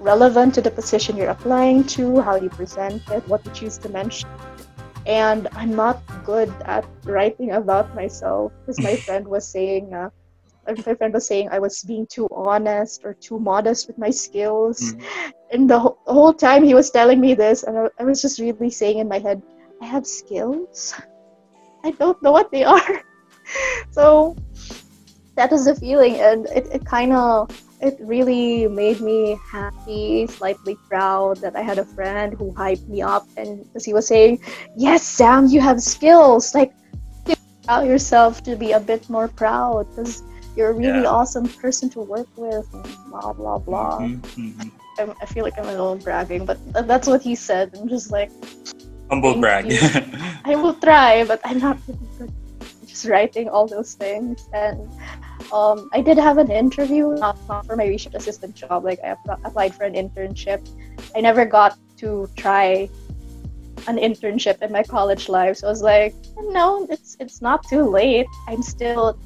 relevant 0.00 0.54
to 0.54 0.60
the 0.60 0.70
position 0.70 1.16
you're 1.16 1.30
applying 1.30 1.84
to, 1.84 2.20
how 2.20 2.36
you 2.36 2.48
present 2.50 3.02
it, 3.10 3.26
what 3.28 3.44
you 3.46 3.52
choose 3.52 3.78
to 3.78 3.88
mention. 3.88 4.28
And 5.06 5.48
I'm 5.52 5.74
not 5.74 6.02
good 6.24 6.52
at 6.64 6.84
writing 7.04 7.52
about 7.52 7.94
myself 7.94 8.52
because 8.60 8.80
my 8.80 8.96
friend 9.04 9.26
was 9.26 9.46
saying, 9.46 9.92
uh, 9.94 10.10
my 10.66 10.94
friend 10.94 11.12
was 11.12 11.26
saying 11.26 11.48
I 11.50 11.58
was 11.58 11.82
being 11.82 12.06
too 12.06 12.28
honest 12.32 13.04
or 13.04 13.14
too 13.14 13.38
modest 13.38 13.86
with 13.86 13.98
my 13.98 14.10
skills. 14.10 14.94
Mm. 14.94 15.32
And 15.52 15.70
the, 15.70 15.78
whole- 15.78 15.98
the 16.06 16.12
whole 16.12 16.32
time 16.32 16.64
he 16.64 16.74
was 16.74 16.90
telling 16.90 17.20
me 17.20 17.34
this, 17.34 17.62
and 17.64 17.78
I, 17.78 17.88
I 17.98 18.04
was 18.04 18.22
just 18.22 18.40
really 18.40 18.70
saying 18.70 18.98
in 18.98 19.08
my 19.08 19.18
head, 19.18 19.42
I 19.82 19.86
have 19.86 20.06
skills. 20.06 20.94
I 21.84 21.90
don't 21.92 22.20
know 22.22 22.32
what 22.32 22.50
they 22.50 22.64
are. 22.64 23.02
so 23.90 24.34
that 25.36 25.50
was 25.50 25.64
the 25.66 25.74
feeling 25.74 26.14
and 26.16 26.46
it, 26.46 26.66
it 26.72 26.84
kind 26.84 27.12
of 27.12 27.50
it 27.80 27.96
really 28.00 28.66
made 28.68 29.00
me 29.00 29.38
happy 29.50 30.26
slightly 30.26 30.78
proud 30.88 31.36
that 31.40 31.54
i 31.56 31.60
had 31.60 31.78
a 31.78 31.84
friend 31.84 32.34
who 32.38 32.52
hyped 32.52 32.86
me 32.88 33.02
up 33.02 33.26
and 33.36 33.62
because 33.64 33.84
he 33.84 33.92
was 33.92 34.06
saying 34.06 34.38
yes 34.76 35.02
sam 35.02 35.46
you 35.46 35.60
have 35.60 35.82
skills 35.82 36.54
like 36.54 36.72
allow 37.68 37.82
yourself 37.82 38.42
to 38.42 38.56
be 38.56 38.72
a 38.72 38.80
bit 38.80 39.08
more 39.10 39.28
proud 39.28 39.86
because 39.90 40.22
you're 40.56 40.70
a 40.70 40.74
really 40.74 41.02
Yeah. 41.02 41.10
awesome 41.18 41.48
person 41.48 41.90
to 41.90 42.00
work 42.00 42.28
with 42.36 42.66
and 42.72 42.86
blah 43.10 43.32
blah 43.32 43.58
blah 43.58 43.98
Mhm, 43.98 44.20
mhm. 44.22 44.70
I'm, 44.98 45.12
i 45.20 45.26
feel 45.26 45.42
like 45.44 45.58
i'm 45.58 45.66
a 45.66 45.72
little 45.72 45.96
bragging 45.96 46.46
but 46.46 46.58
that's 46.86 47.08
what 47.08 47.22
he 47.22 47.34
said 47.34 47.74
i'm 47.74 47.88
just 47.88 48.10
like 48.12 48.30
Humble 49.10 49.40
brag. 49.40 49.66
I 50.44 50.56
will 50.56 50.74
try, 50.74 51.24
but 51.24 51.40
I'm 51.44 51.58
not 51.58 51.78
really 51.86 52.08
good 52.18 52.32
at 52.60 52.88
just 52.88 53.04
writing 53.06 53.48
all 53.48 53.66
those 53.66 53.94
things. 53.94 54.48
And 54.52 54.88
um, 55.52 55.88
I 55.92 56.00
did 56.00 56.18
have 56.18 56.38
an 56.38 56.50
interview, 56.50 57.14
not, 57.16 57.36
not 57.48 57.66
for 57.66 57.76
my 57.76 57.86
research 57.86 58.14
assistant 58.14 58.54
job. 58.54 58.84
Like 58.84 59.00
I 59.04 59.08
app- 59.08 59.40
applied 59.44 59.74
for 59.74 59.84
an 59.84 59.94
internship. 59.94 60.66
I 61.14 61.20
never 61.20 61.44
got 61.44 61.78
to 61.98 62.28
try 62.36 62.88
an 63.86 63.98
internship 63.98 64.62
in 64.62 64.72
my 64.72 64.82
college 64.82 65.28
life, 65.28 65.58
so 65.58 65.66
I 65.66 65.70
was 65.70 65.82
like, 65.82 66.14
no, 66.38 66.86
it's 66.90 67.16
it's 67.20 67.42
not 67.42 67.66
too 67.68 67.82
late. 67.82 68.26
I'm 68.48 68.62
still 68.62 69.18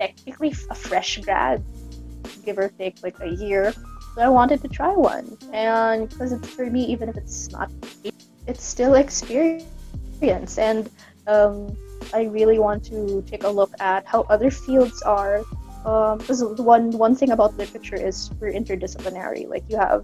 technically 0.00 0.52
a 0.70 0.74
fresh 0.74 1.18
grad, 1.18 1.62
give 2.44 2.58
or 2.58 2.68
take 2.70 3.02
like 3.02 3.20
a 3.20 3.28
year. 3.28 3.72
So 4.14 4.22
I 4.22 4.28
wanted 4.28 4.62
to 4.62 4.68
try 4.68 4.92
one, 4.94 5.36
and 5.52 6.08
because 6.08 6.32
it's 6.32 6.48
for 6.48 6.66
me, 6.66 6.84
even 6.86 7.08
if 7.08 7.16
it's 7.16 7.50
not 7.50 7.70
it's 8.46 8.64
still 8.64 8.94
experience 8.94 10.58
and 10.58 10.90
um, 11.26 11.76
i 12.12 12.24
really 12.24 12.58
want 12.58 12.84
to 12.84 13.22
take 13.26 13.44
a 13.44 13.48
look 13.48 13.72
at 13.80 14.06
how 14.06 14.22
other 14.28 14.50
fields 14.50 15.02
are. 15.02 15.42
Because 16.16 16.42
one 16.56 16.96
one 16.96 17.14
thing 17.14 17.32
about 17.32 17.58
literature 17.58 18.00
is 18.00 18.30
we're 18.40 18.50
interdisciplinary. 18.52 19.46
Like 19.46 19.64
you 19.68 19.76
have 19.76 20.00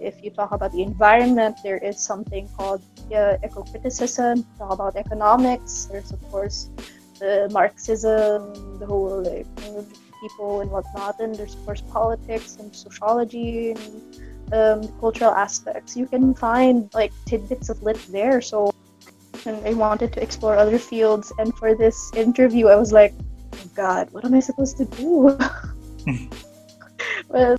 if 0.00 0.22
you 0.22 0.30
talk 0.30 0.52
about 0.52 0.72
the 0.72 0.82
environment 0.82 1.56
there 1.62 1.78
is 1.78 1.98
something 1.98 2.48
called 2.56 2.82
uh, 3.14 3.36
eco-criticism 3.44 4.44
talk 4.58 4.72
about 4.72 4.96
economics 4.96 5.86
there's 5.90 6.12
of 6.12 6.22
course 6.30 6.70
the 7.18 7.48
marxism 7.52 8.78
the 8.78 8.86
whole 8.86 9.22
like 9.22 9.46
people 10.20 10.60
and 10.60 10.70
whatnot 10.70 11.18
and 11.20 11.34
there's 11.34 11.54
of 11.54 11.64
course 11.64 11.82
politics 11.92 12.56
and 12.56 12.74
sociology 12.74 13.72
and 13.72 14.02
um, 14.52 14.88
cultural 15.00 15.32
aspects. 15.32 15.96
You 15.96 16.06
can 16.06 16.34
find 16.34 16.92
like 16.94 17.12
tidbits 17.26 17.68
of 17.68 17.82
lit 17.82 17.98
there. 18.10 18.40
So, 18.40 18.72
and 19.44 19.64
I 19.66 19.74
wanted 19.74 20.12
to 20.14 20.22
explore 20.22 20.56
other 20.56 20.78
fields. 20.78 21.32
And 21.38 21.54
for 21.56 21.74
this 21.74 22.12
interview, 22.14 22.68
I 22.68 22.76
was 22.76 22.92
like, 22.92 23.14
oh 23.54 23.70
God, 23.74 24.08
what 24.12 24.24
am 24.24 24.34
I 24.34 24.40
supposed 24.40 24.76
to 24.78 24.84
do? 24.84 25.38
well, 27.28 27.56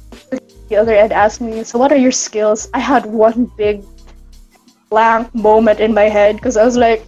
the 0.69 0.75
other 0.75 0.93
end 0.93 1.13
asked 1.13 1.41
me, 1.41 1.63
so 1.63 1.79
what 1.79 1.91
are 1.91 1.97
your 1.97 2.11
skills? 2.11 2.69
I 2.73 2.79
had 2.79 3.05
one 3.05 3.51
big 3.57 3.83
blank 4.89 5.33
moment 5.35 5.79
in 5.79 5.93
my 5.93 6.03
head 6.03 6.35
because 6.35 6.57
I 6.57 6.63
was 6.63 6.77
like, 6.77 7.03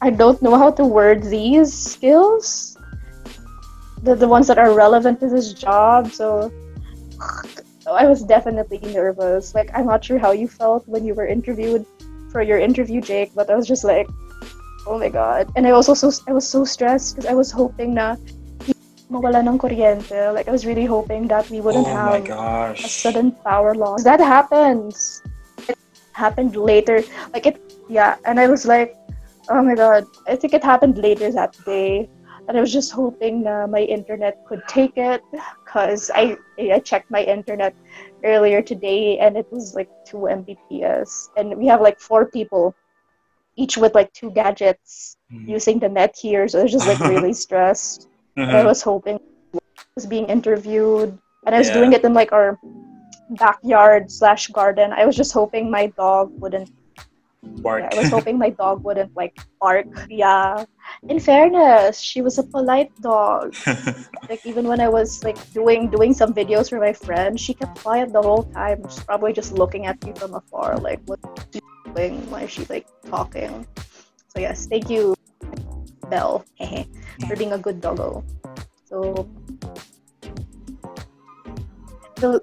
I 0.00 0.10
don't 0.10 0.40
know 0.42 0.56
how 0.58 0.70
to 0.72 0.84
word 0.84 1.22
these 1.22 1.72
skills. 1.72 2.76
The, 4.02 4.14
the 4.14 4.28
ones 4.28 4.46
that 4.48 4.58
are 4.58 4.74
relevant 4.74 5.20
to 5.20 5.28
this 5.28 5.54
job. 5.54 6.12
So 6.12 6.52
I 7.92 8.06
was 8.06 8.22
definitely 8.22 8.78
nervous. 8.80 9.54
Like 9.54 9.70
I'm 9.74 9.86
not 9.86 10.04
sure 10.04 10.18
how 10.18 10.32
you 10.32 10.48
felt 10.48 10.88
when 10.88 11.04
you 11.04 11.14
were 11.14 11.26
interviewed 11.26 11.84
for 12.32 12.42
your 12.42 12.58
interview, 12.58 13.00
Jake, 13.00 13.32
but 13.34 13.50
I 13.50 13.56
was 13.56 13.68
just 13.68 13.84
like, 13.84 14.08
oh 14.86 14.98
my 14.98 15.08
god. 15.08 15.52
And 15.56 15.66
I 15.66 15.72
was 15.72 15.88
also 15.88 16.10
I 16.26 16.32
was 16.32 16.48
so 16.48 16.64
stressed 16.64 17.14
because 17.14 17.28
I 17.28 17.34
was 17.34 17.50
hoping 17.50 17.94
na 17.94 18.16
mawala 19.12 19.44
ng 19.44 19.58
kuryente. 19.58 20.32
Like 20.32 20.48
I 20.48 20.52
was 20.52 20.64
really 20.64 20.84
hoping 20.86 21.28
that 21.28 21.48
we 21.50 21.60
wouldn't 21.60 21.86
oh 21.86 21.94
have 21.94 22.74
a 22.74 22.88
sudden 22.88 23.32
power 23.44 23.74
loss. 23.74 24.02
That 24.04 24.20
happens. 24.20 25.22
It 25.68 25.78
happened 26.12 26.56
later. 26.56 27.04
Like 27.32 27.46
it 27.46 27.60
yeah, 27.88 28.16
and 28.24 28.40
I 28.40 28.48
was 28.48 28.64
like, 28.64 28.96
oh 29.48 29.62
my 29.62 29.74
god. 29.74 30.08
I 30.26 30.36
think 30.36 30.54
it 30.54 30.64
happened 30.64 30.98
later 30.98 31.30
that 31.32 31.56
day. 31.64 32.08
And 32.48 32.58
I 32.58 32.60
was 32.60 32.72
just 32.72 32.92
hoping 32.92 33.46
uh, 33.46 33.66
my 33.68 33.80
internet 33.88 34.44
could 34.44 34.60
take 34.68 34.98
it 35.00 35.22
because 35.74 36.10
I 36.14 36.38
I 36.58 36.80
checked 36.80 37.10
my 37.10 37.22
internet 37.24 37.74
earlier 38.24 38.62
today 38.62 39.18
and 39.18 39.36
it 39.36 39.46
was 39.50 39.74
like 39.74 39.90
2 40.06 40.28
Mbps. 40.28 41.30
And 41.36 41.56
we 41.58 41.66
have 41.66 41.80
like 41.80 42.00
four 42.00 42.26
people, 42.26 42.76
each 43.56 43.76
with 43.78 43.94
like 43.94 44.12
two 44.12 44.30
gadgets 44.30 45.16
Mhm. 45.32 45.48
using 45.48 45.80
the 45.80 45.88
net 45.88 46.16
here. 46.20 46.48
So 46.48 46.60
I 46.60 46.62
was 46.64 46.72
just 46.72 46.86
like 46.88 47.04
really 47.04 47.34
stressed. 47.44 48.08
And 48.50 48.56
I 48.56 48.64
was 48.64 48.82
hoping 48.82 49.16
I 49.16 49.94
was 49.96 50.06
being 50.06 50.26
interviewed 50.26 51.18
and 51.46 51.54
I 51.54 51.58
was 51.58 51.68
Yeah. 51.68 51.74
doing 51.74 51.92
it 51.92 52.04
in 52.04 52.14
like 52.14 52.32
our 52.32 52.58
backyard 53.30 54.10
slash 54.10 54.48
garden. 54.48 54.92
I 54.92 55.06
was 55.06 55.16
just 55.16 55.32
hoping 55.32 55.70
my 55.70 55.86
dog 55.96 56.32
wouldn't 56.40 56.70
Bark. 57.62 57.82
yeah, 57.82 57.90
I 57.92 58.02
was 58.02 58.10
hoping 58.10 58.38
my 58.38 58.50
dog 58.50 58.84
wouldn't 58.84 59.16
like 59.16 59.38
bark. 59.60 59.86
Yeah. 60.08 60.64
In 61.08 61.18
fairness, 61.20 62.00
she 62.00 62.20
was 62.20 62.38
a 62.38 62.44
polite 62.44 62.92
dog. 63.00 63.54
Like 64.28 64.40
even 64.46 64.64
when 64.66 64.80
I 64.80 64.88
was 64.88 65.22
like 65.22 65.36
doing 65.52 65.90
doing 65.92 66.14
some 66.16 66.32
videos 66.32 66.72
for 66.72 66.80
my 66.80 66.96
friend, 66.96 67.38
she 67.38 67.52
kept 67.52 67.84
quiet 67.84 68.08
the 68.12 68.22
whole 68.22 68.44
time. 68.56 68.80
She's 68.88 69.04
probably 69.04 69.36
just 69.36 69.52
looking 69.52 69.84
at 69.84 70.00
me 70.00 70.16
from 70.16 70.32
afar, 70.32 70.80
like 70.80 71.04
what 71.04 71.20
she 71.52 71.60
doing? 71.92 72.24
Why 72.32 72.48
is 72.48 72.50
she 72.50 72.64
like 72.72 72.88
talking? 73.04 73.68
So 74.32 74.40
yes, 74.40 74.64
thank 74.64 74.88
you, 74.88 75.14
Belle, 76.08 76.40
for 77.28 77.36
being 77.36 77.52
a 77.52 77.60
good 77.60 77.84
doggo. 77.84 78.24
So 78.88 79.28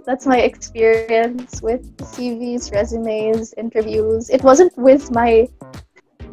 that's 0.05 0.25
my 0.25 0.39
experience 0.39 1.61
with 1.61 1.81
CVs, 1.97 2.71
resumes, 2.71 3.53
interviews. 3.57 4.29
It 4.29 4.43
wasn't 4.43 4.75
with 4.77 5.11
my 5.11 5.47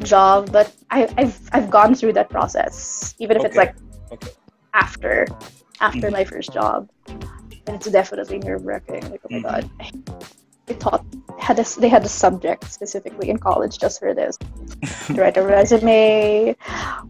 job, 0.03 0.51
but 0.51 0.71
I, 0.91 1.07
I've 1.17 1.39
I've 1.53 1.69
gone 1.69 1.95
through 1.95 2.13
that 2.13 2.29
process, 2.29 3.15
even 3.19 3.37
if 3.37 3.45
it's 3.45 3.57
like 3.57 3.75
Okay. 4.11 4.31
after 4.73 5.27
after 5.81 6.07
Mhm. 6.07 6.11
my 6.11 6.23
first 6.25 6.51
job, 6.53 6.89
and 7.67 7.75
it's 7.75 7.89
definitely 7.89 8.39
nerve 8.39 8.65
wracking. 8.65 9.09
Like 9.09 9.21
oh 9.25 9.29
my 9.31 9.39
Mhm. 9.39 9.43
god, 9.43 9.69
they 10.67 10.75
taught 10.75 11.05
had 11.39 11.59
a, 11.59 11.65
they 11.79 11.89
had 11.89 12.03
a 12.05 12.09
subject 12.09 12.71
specifically 12.71 13.29
in 13.29 13.37
college 13.37 13.79
just 13.79 13.99
for 13.99 14.13
this. 14.13 14.37
write 15.15 15.37
a 15.37 15.43
resume. 15.43 16.55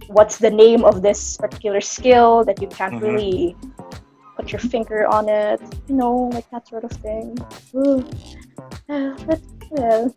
What's 0.07 0.37
the 0.37 0.49
name 0.49 0.83
of 0.85 1.01
this 1.01 1.37
particular 1.37 1.81
skill 1.81 2.43
that 2.45 2.61
you 2.61 2.67
can't 2.67 2.93
Mhm. 2.95 3.01
really 3.01 3.55
put 4.39 4.55
your 4.55 4.63
finger 4.63 5.03
on 5.11 5.27
it? 5.27 5.59
You 5.91 5.95
know, 5.99 6.31
like 6.31 6.47
that 6.55 6.63
sort 6.67 6.87
of 6.87 6.91
thing. 7.03 7.35
Ooh. 7.75 8.07
But 8.87 9.43
well, 9.69 10.15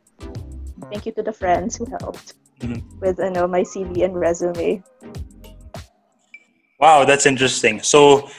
thank 0.91 1.07
you 1.07 1.13
to 1.19 1.23
the 1.27 1.35
friends 1.35 1.75
who 1.75 1.91
helped 1.91 2.39
Mhm. 2.63 2.87
with 3.03 3.19
you 3.19 3.35
know 3.35 3.51
my 3.51 3.67
CV 3.67 4.07
and 4.07 4.15
resume. 4.15 4.87
Wow, 6.79 7.03
that's 7.05 7.27
interesting. 7.27 7.83
So, 7.83 8.31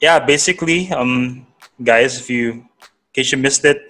yeah, 0.00 0.18
basically, 0.20 0.88
um, 0.92 1.46
guys, 1.80 2.20
if 2.20 2.28
you, 2.28 2.64
in 2.68 3.12
case 3.12 3.32
you 3.32 3.38
missed 3.38 3.64
it, 3.64 3.80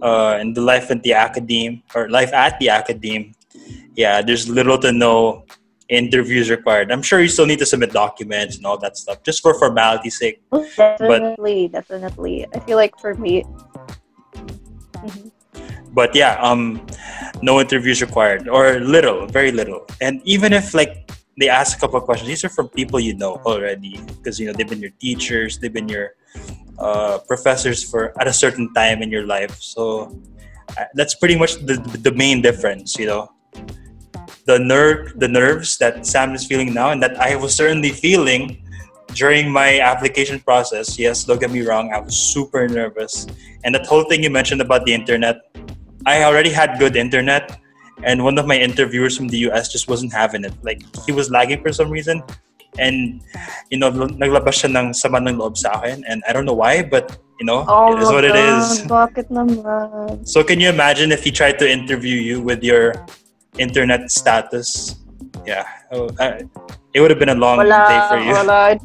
uh, 0.00 0.36
in 0.40 0.52
the 0.52 0.60
life 0.60 0.88
at 0.92 1.02
the 1.02 1.12
academe 1.12 1.82
or 1.92 2.08
life 2.08 2.32
at 2.32 2.56
the 2.60 2.68
academe, 2.68 3.32
yeah, 3.96 4.20
there's 4.20 4.48
little 4.48 4.76
to 4.80 4.92
no 4.92 5.44
interviews 5.88 6.50
required. 6.50 6.90
I'm 6.90 7.02
sure 7.02 7.20
you 7.20 7.28
still 7.28 7.46
need 7.46 7.58
to 7.60 7.66
submit 7.66 7.92
documents 7.92 8.56
and 8.56 8.66
all 8.66 8.78
that 8.78 8.96
stuff, 8.96 9.22
just 9.22 9.42
for 9.42 9.54
formality's 9.54 10.18
sake. 10.18 10.42
Definitely, 10.76 11.68
definitely. 11.68 12.46
I 12.54 12.58
feel 12.60 12.76
like 12.76 12.98
for 12.98 13.14
me. 13.14 13.44
But 15.92 16.14
yeah, 16.14 16.36
um, 16.42 16.84
no 17.42 17.60
interviews 17.60 18.02
required 18.02 18.48
or 18.48 18.80
little, 18.80 19.26
very 19.26 19.50
little. 19.50 19.86
And 20.00 20.20
even 20.24 20.52
if 20.52 20.74
like 20.74 21.10
they 21.38 21.48
ask 21.48 21.78
a 21.78 21.80
couple 21.80 21.98
of 21.98 22.04
questions, 22.04 22.28
these 22.28 22.44
are 22.44 22.48
from 22.48 22.68
people 22.68 23.00
you 23.00 23.14
know 23.14 23.40
already 23.46 23.98
because 24.18 24.38
you 24.38 24.46
know 24.46 24.52
they've 24.52 24.68
been 24.68 24.80
your 24.80 24.92
teachers, 25.00 25.58
they've 25.58 25.72
been 25.72 25.88
your 25.88 26.14
uh, 26.78 27.18
professors 27.26 27.82
for 27.82 28.18
at 28.20 28.28
a 28.28 28.32
certain 28.32 28.72
time 28.74 29.00
in 29.02 29.10
your 29.10 29.26
life. 29.26 29.56
So 29.60 30.20
uh, 30.76 30.84
that's 30.94 31.14
pretty 31.14 31.38
much 31.38 31.56
the 31.64 31.76
the 32.02 32.12
main 32.12 32.42
difference, 32.42 32.98
you 32.98 33.06
know. 33.06 33.30
The 34.46 34.58
nerve, 34.58 35.18
the 35.18 35.26
nerves 35.26 35.76
that 35.78 36.06
Sam 36.06 36.34
is 36.34 36.46
feeling 36.46 36.72
now, 36.72 36.90
and 36.90 37.02
that 37.02 37.18
I 37.18 37.34
was 37.34 37.54
certainly 37.54 37.90
feeling 37.90 38.62
during 39.14 39.50
my 39.50 39.80
application 39.80 40.38
process. 40.38 40.98
Yes, 40.98 41.24
don't 41.24 41.40
get 41.40 41.50
me 41.50 41.66
wrong, 41.66 41.90
I 41.92 41.98
was 41.98 42.14
super 42.14 42.68
nervous, 42.68 43.26
and 43.64 43.74
that 43.74 43.86
whole 43.86 44.04
thing 44.04 44.22
you 44.22 44.30
mentioned 44.30 44.60
about 44.60 44.86
the 44.86 44.94
internet, 44.94 45.42
I 46.06 46.22
already 46.22 46.50
had 46.50 46.78
good 46.78 46.94
internet, 46.94 47.58
and 48.04 48.22
one 48.22 48.38
of 48.38 48.46
my 48.46 48.54
interviewers 48.54 49.16
from 49.16 49.26
the 49.26 49.50
US 49.50 49.72
just 49.72 49.88
wasn't 49.88 50.12
having 50.12 50.44
it. 50.44 50.54
Like 50.62 50.82
he 51.06 51.10
was 51.10 51.30
lagging 51.30 51.62
for 51.62 51.72
some 51.72 51.90
reason, 51.90 52.22
and 52.78 53.20
you 53.70 53.78
know, 53.78 53.90
naglabas 53.90 54.62
siya 54.62 54.70
ng 54.70 54.94
sama 54.94 55.18
ng 55.18 55.38
loob 55.42 55.56
sa 55.58 55.74
akin, 55.80 56.04
and 56.06 56.22
I 56.28 56.32
don't 56.32 56.44
know 56.44 56.54
why, 56.54 56.86
but 56.86 57.18
you 57.40 57.46
know, 57.46 57.64
Oh 57.66 57.96
it 57.96 58.02
is 58.02 58.08
what 58.14 58.24
it 58.24 58.32
God, 58.32 58.62
is. 58.62 58.86
Bakit 58.86 59.26
naman? 59.32 60.22
So 60.22 60.44
can 60.44 60.60
you 60.60 60.68
imagine 60.68 61.10
if 61.10 61.24
he 61.24 61.32
tried 61.32 61.58
to 61.58 61.66
interview 61.66 62.16
you 62.16 62.40
with 62.40 62.62
your 62.62 62.94
internet 63.58 64.10
status? 64.10 64.96
Yeah, 65.46 65.66
oh, 65.92 66.08
uh, 66.18 66.40
it 66.92 67.00
would 67.00 67.10
have 67.10 67.18
been 67.18 67.30
a 67.30 67.34
long 67.34 67.58
day 67.58 68.00
for 68.08 68.18
you. 68.18 68.32
wala. 68.32 68.78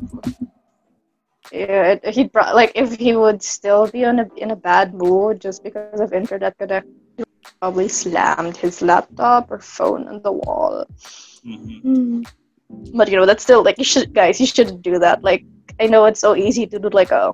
Yeah, 1.51 1.99
it, 1.99 2.05
he'd 2.15 2.31
pro- 2.31 2.53
like 2.55 2.71
if 2.75 2.95
he 2.95 3.15
would 3.15 3.43
still 3.43 3.87
be 3.87 4.03
in 4.03 4.19
a 4.19 4.27
in 4.37 4.51
a 4.51 4.55
bad 4.55 4.93
mood 4.93 5.41
just 5.41 5.63
because 5.63 5.99
of 5.99 6.13
internet 6.13 6.57
connection, 6.57 6.95
he 7.17 7.23
probably 7.59 7.87
slammed 7.87 8.55
his 8.55 8.81
laptop 8.81 9.51
or 9.51 9.59
phone 9.59 10.07
on 10.07 10.21
the 10.21 10.31
wall. 10.31 10.85
Mhm. 11.45 12.25
But 12.93 13.09
you 13.09 13.17
know, 13.17 13.25
that's 13.25 13.43
still 13.43 13.63
like 13.63 13.77
you 13.77 13.83
should 13.83 14.13
guys, 14.13 14.39
you 14.39 14.45
shouldn't 14.45 14.81
do 14.81 14.99
that. 14.99 15.23
Like 15.23 15.43
I 15.79 15.87
know 15.87 16.05
it's 16.05 16.21
so 16.21 16.35
easy 16.35 16.65
to 16.67 16.79
do 16.79 16.89
like 16.89 17.11
a 17.11 17.33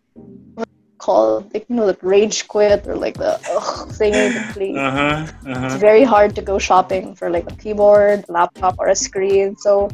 call 0.97 1.47
like 1.53 1.65
you 1.69 1.75
know 1.75 1.85
like 1.85 2.01
rage 2.03 2.47
quit 2.47 2.87
or 2.87 2.95
like 2.95 3.17
the 3.17 3.39
ugh 3.47 3.89
thing. 3.97 4.43
Uh-huh, 4.77 5.25
It's 5.65 5.75
uh-huh. 5.75 5.77
very 5.77 6.03
hard 6.03 6.35
to 6.35 6.41
go 6.41 6.57
shopping 6.59 7.15
for 7.15 7.29
like 7.29 7.45
a 7.47 7.55
keyboard, 7.55 8.25
laptop, 8.29 8.75
or 8.79 8.87
a 8.89 8.95
screen. 8.95 9.55
So 9.57 9.93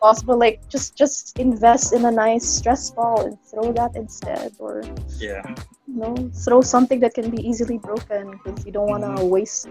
possible 0.00 0.38
like 0.38 0.60
just 0.70 0.96
just 0.96 1.34
invest 1.38 1.92
in 1.92 2.04
a 2.04 2.10
nice 2.10 2.46
stress 2.46 2.90
ball 2.90 3.24
and 3.26 3.38
throw 3.50 3.72
that 3.72 3.92
instead 3.94 4.52
or 4.58 4.88
Yeah. 5.20 5.54
you 5.86 5.96
know 5.96 6.30
throw 6.44 6.60
something 6.60 7.00
that 7.00 7.14
can 7.14 7.30
be 7.30 7.38
easily 7.48 7.78
broken 7.78 8.32
because 8.36 8.64
you 8.64 8.72
don't 8.72 8.88
want 8.88 9.04
to 9.04 9.24
waste 9.24 9.68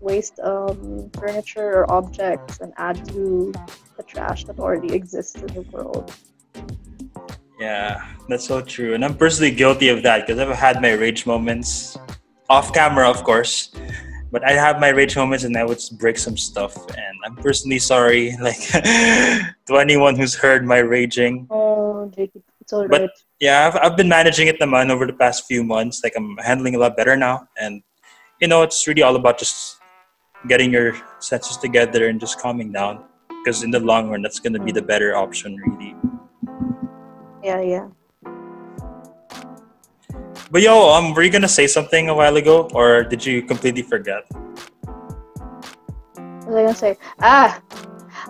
waste 0.00 0.38
um, 0.40 1.10
furniture 1.18 1.70
or 1.78 1.90
objects 1.90 2.58
and 2.60 2.72
add 2.78 2.98
to 3.12 3.58
the 3.96 4.04
trash 4.04 4.44
that 4.46 4.58
already 4.58 4.92
exists 4.94 5.42
in 5.42 5.52
the 5.54 5.62
world 5.72 6.12
Yeah, 7.58 8.04
that's 8.28 8.46
so 8.46 8.60
true. 8.60 8.94
And 8.94 9.04
I'm 9.04 9.14
personally 9.16 9.50
guilty 9.50 9.88
of 9.88 10.02
that 10.02 10.26
because 10.26 10.38
I've 10.38 10.54
had 10.56 10.82
my 10.82 10.92
rage 10.92 11.26
moments 11.26 11.96
off 12.50 12.72
camera, 12.72 13.08
of 13.08 13.24
course. 13.24 13.72
But 14.30 14.44
I 14.44 14.52
have 14.52 14.80
my 14.80 14.88
rage 14.90 15.16
moments 15.16 15.44
and 15.44 15.56
I 15.56 15.64
would 15.64 15.80
break 15.98 16.18
some 16.18 16.36
stuff. 16.36 16.76
And 16.90 17.16
I'm 17.24 17.36
personally 17.36 17.78
sorry, 17.78 18.36
like 18.40 18.60
to 18.60 19.76
anyone 19.78 20.16
who's 20.16 20.34
heard 20.34 20.66
my 20.66 20.78
raging. 20.78 21.46
oh 21.50 22.10
it's 22.16 22.72
alright 22.72 22.90
But- 22.90 23.10
Yeah, 23.40 23.66
I've, 23.68 23.76
I've 23.92 23.96
been 23.96 24.08
managing 24.08 24.48
it 24.48 24.58
the 24.58 24.66
naman 24.66 24.90
over 24.90 25.06
the 25.06 25.12
past 25.16 25.46
few 25.46 25.62
months. 25.64 26.02
Like 26.04 26.12
I'm 26.16 26.36
handling 26.38 26.74
a 26.74 26.78
lot 26.78 26.96
better 26.96 27.16
now. 27.16 27.48
And 27.58 27.82
you 28.40 28.48
know, 28.48 28.62
it's 28.62 28.86
really 28.86 29.02
all 29.02 29.16
about 29.16 29.38
just 29.38 29.78
getting 30.48 30.72
your 30.72 30.92
senses 31.20 31.56
together 31.56 32.08
and 32.08 32.20
just 32.20 32.38
calming 32.38 32.70
down. 32.72 33.04
Because 33.44 33.62
in 33.62 33.70
the 33.70 33.80
long 33.80 34.10
run, 34.10 34.20
that's 34.22 34.40
gonna 34.40 34.58
be 34.62 34.72
the 34.72 34.82
better 34.82 35.16
option, 35.16 35.56
really. 35.56 35.94
Yeah 37.46 37.62
yeah 37.62 37.86
But 40.50 40.62
yo, 40.62 40.94
um, 40.94 41.10
were 41.12 41.26
you 41.26 41.30
gonna 41.30 41.50
say 41.50 41.66
something 41.66 42.08
a 42.08 42.14
while 42.14 42.36
ago, 42.38 42.70
or 42.70 43.02
did 43.02 43.26
you 43.26 43.42
completely 43.42 43.82
forget? 43.82 44.22
what 46.46 46.46
was 46.46 46.54
I 46.54 46.62
gonna 46.62 46.74
say? 46.74 46.92
Ah, 47.18 47.60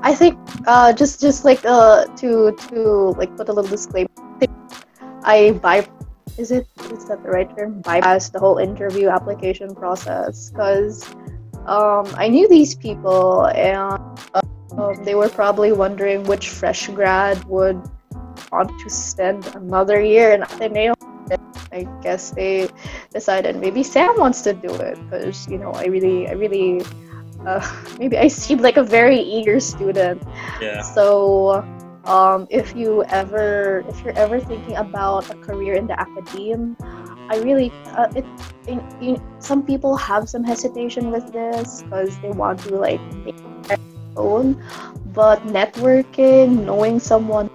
I 0.00 0.14
think 0.14 0.40
uh, 0.66 0.92
just 0.92 1.20
just 1.20 1.44
like 1.44 1.60
uh 1.68 2.08
to 2.16 2.56
to 2.72 3.12
like 3.20 3.36
put 3.36 3.48
a 3.48 3.52
little 3.52 3.68
disclaimer. 3.68 4.08
I 5.24 5.60
by 5.60 5.84
is 6.40 6.50
it 6.50 6.64
is 6.92 7.04
that 7.12 7.22
the 7.22 7.28
right 7.28 7.48
term? 7.52 7.84
Bypass 7.84 8.32
the 8.32 8.40
whole 8.40 8.58
interview 8.58 9.08
application 9.08 9.74
process 9.76 10.48
because 10.50 11.04
um, 11.68 12.08
I 12.16 12.28
knew 12.28 12.48
these 12.48 12.74
people 12.74 13.46
and 13.52 14.00
um, 14.72 15.04
they 15.04 15.14
were 15.14 15.28
probably 15.28 15.72
wondering 15.72 16.24
which 16.24 16.48
fresh 16.48 16.88
grad 16.88 17.44
would 17.44 17.76
want 18.52 18.78
to 18.80 18.90
spend 18.90 19.46
another 19.54 20.00
year 20.00 20.32
in 20.32 20.42
Ateneo. 20.42 20.94
I 21.72 21.82
guess 22.00 22.30
they 22.30 22.68
decided 23.12 23.56
maybe 23.56 23.82
Sam 23.82 24.16
wants 24.18 24.40
to 24.42 24.54
do 24.54 24.70
it 24.70 24.96
because 25.10 25.48
you 25.48 25.58
know 25.58 25.72
I 25.72 25.86
really 25.86 26.28
I 26.28 26.32
really 26.32 26.80
uh, 27.44 27.60
maybe 27.98 28.18
I 28.18 28.28
seem 28.28 28.58
like 28.58 28.76
a 28.76 28.82
very 28.82 29.18
eager 29.18 29.60
student. 29.60 30.22
Yeah. 30.60 30.82
So, 30.82 31.64
um, 32.04 32.46
if 32.50 32.74
you 32.74 33.04
ever, 33.04 33.84
if 33.88 34.02
you're 34.02 34.16
ever 34.16 34.40
thinking 34.40 34.76
about 34.76 35.30
a 35.30 35.36
career 35.38 35.74
in 35.74 35.86
the 35.86 35.98
academe, 35.98 36.76
I 37.28 37.38
really, 37.38 37.72
uh, 37.86 38.06
it, 38.14 38.24
in, 38.68 38.78
in, 39.00 39.22
some 39.40 39.64
people 39.64 39.96
have 39.96 40.28
some 40.28 40.44
hesitation 40.44 41.10
with 41.10 41.32
this 41.32 41.82
because 41.82 42.16
they 42.20 42.30
want 42.30 42.60
to 42.60 42.76
like 42.76 43.00
make 43.24 43.36
their 43.64 43.78
own, 44.16 44.62
but 45.12 45.42
networking, 45.46 46.64
knowing 46.64 47.00
someone, 47.00 47.50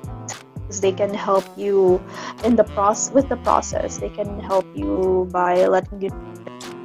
they 0.79 0.91
can 0.91 1.13
help 1.13 1.45
you 1.57 2.01
in 2.43 2.55
the 2.55 2.63
process 2.63 3.13
with 3.13 3.27
the 3.29 3.37
process. 3.37 3.97
They 3.97 4.09
can 4.09 4.39
help 4.39 4.65
you 4.75 5.27
by 5.31 5.65
letting 5.65 6.01
you 6.01 6.09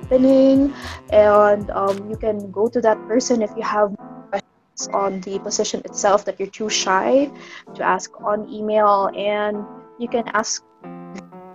happening 0.06 0.72
and 1.10 1.70
um, 1.70 2.08
you 2.08 2.16
can 2.16 2.50
go 2.50 2.68
to 2.68 2.80
that 2.80 2.96
person 3.08 3.42
if 3.42 3.50
you 3.56 3.62
have 3.62 3.94
questions 4.30 4.88
on 4.94 5.20
the 5.22 5.38
position 5.40 5.82
itself 5.84 6.24
that 6.24 6.38
you're 6.38 6.50
too 6.50 6.70
shy 6.70 7.30
to 7.74 7.82
ask 7.82 8.10
on 8.22 8.48
email 8.48 9.10
and 9.16 9.64
you 9.98 10.08
can 10.08 10.24
ask 10.28 10.62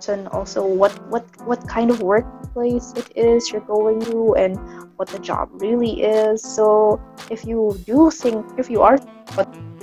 and 0.08 0.26
also 0.28 0.66
what 0.66 0.90
what 1.08 1.24
what 1.46 1.66
kind 1.68 1.88
of 1.88 2.02
workplace 2.02 2.92
it 2.96 3.06
is 3.16 3.52
you're 3.52 3.62
going 3.70 4.00
to 4.00 4.34
and 4.34 4.58
what 4.96 5.06
the 5.08 5.18
job 5.20 5.48
really 5.52 6.02
is 6.02 6.42
so 6.42 7.00
if 7.30 7.44
you 7.44 7.78
do 7.86 8.10
think 8.10 8.44
if 8.58 8.68
you 8.68 8.82
are 8.82 8.98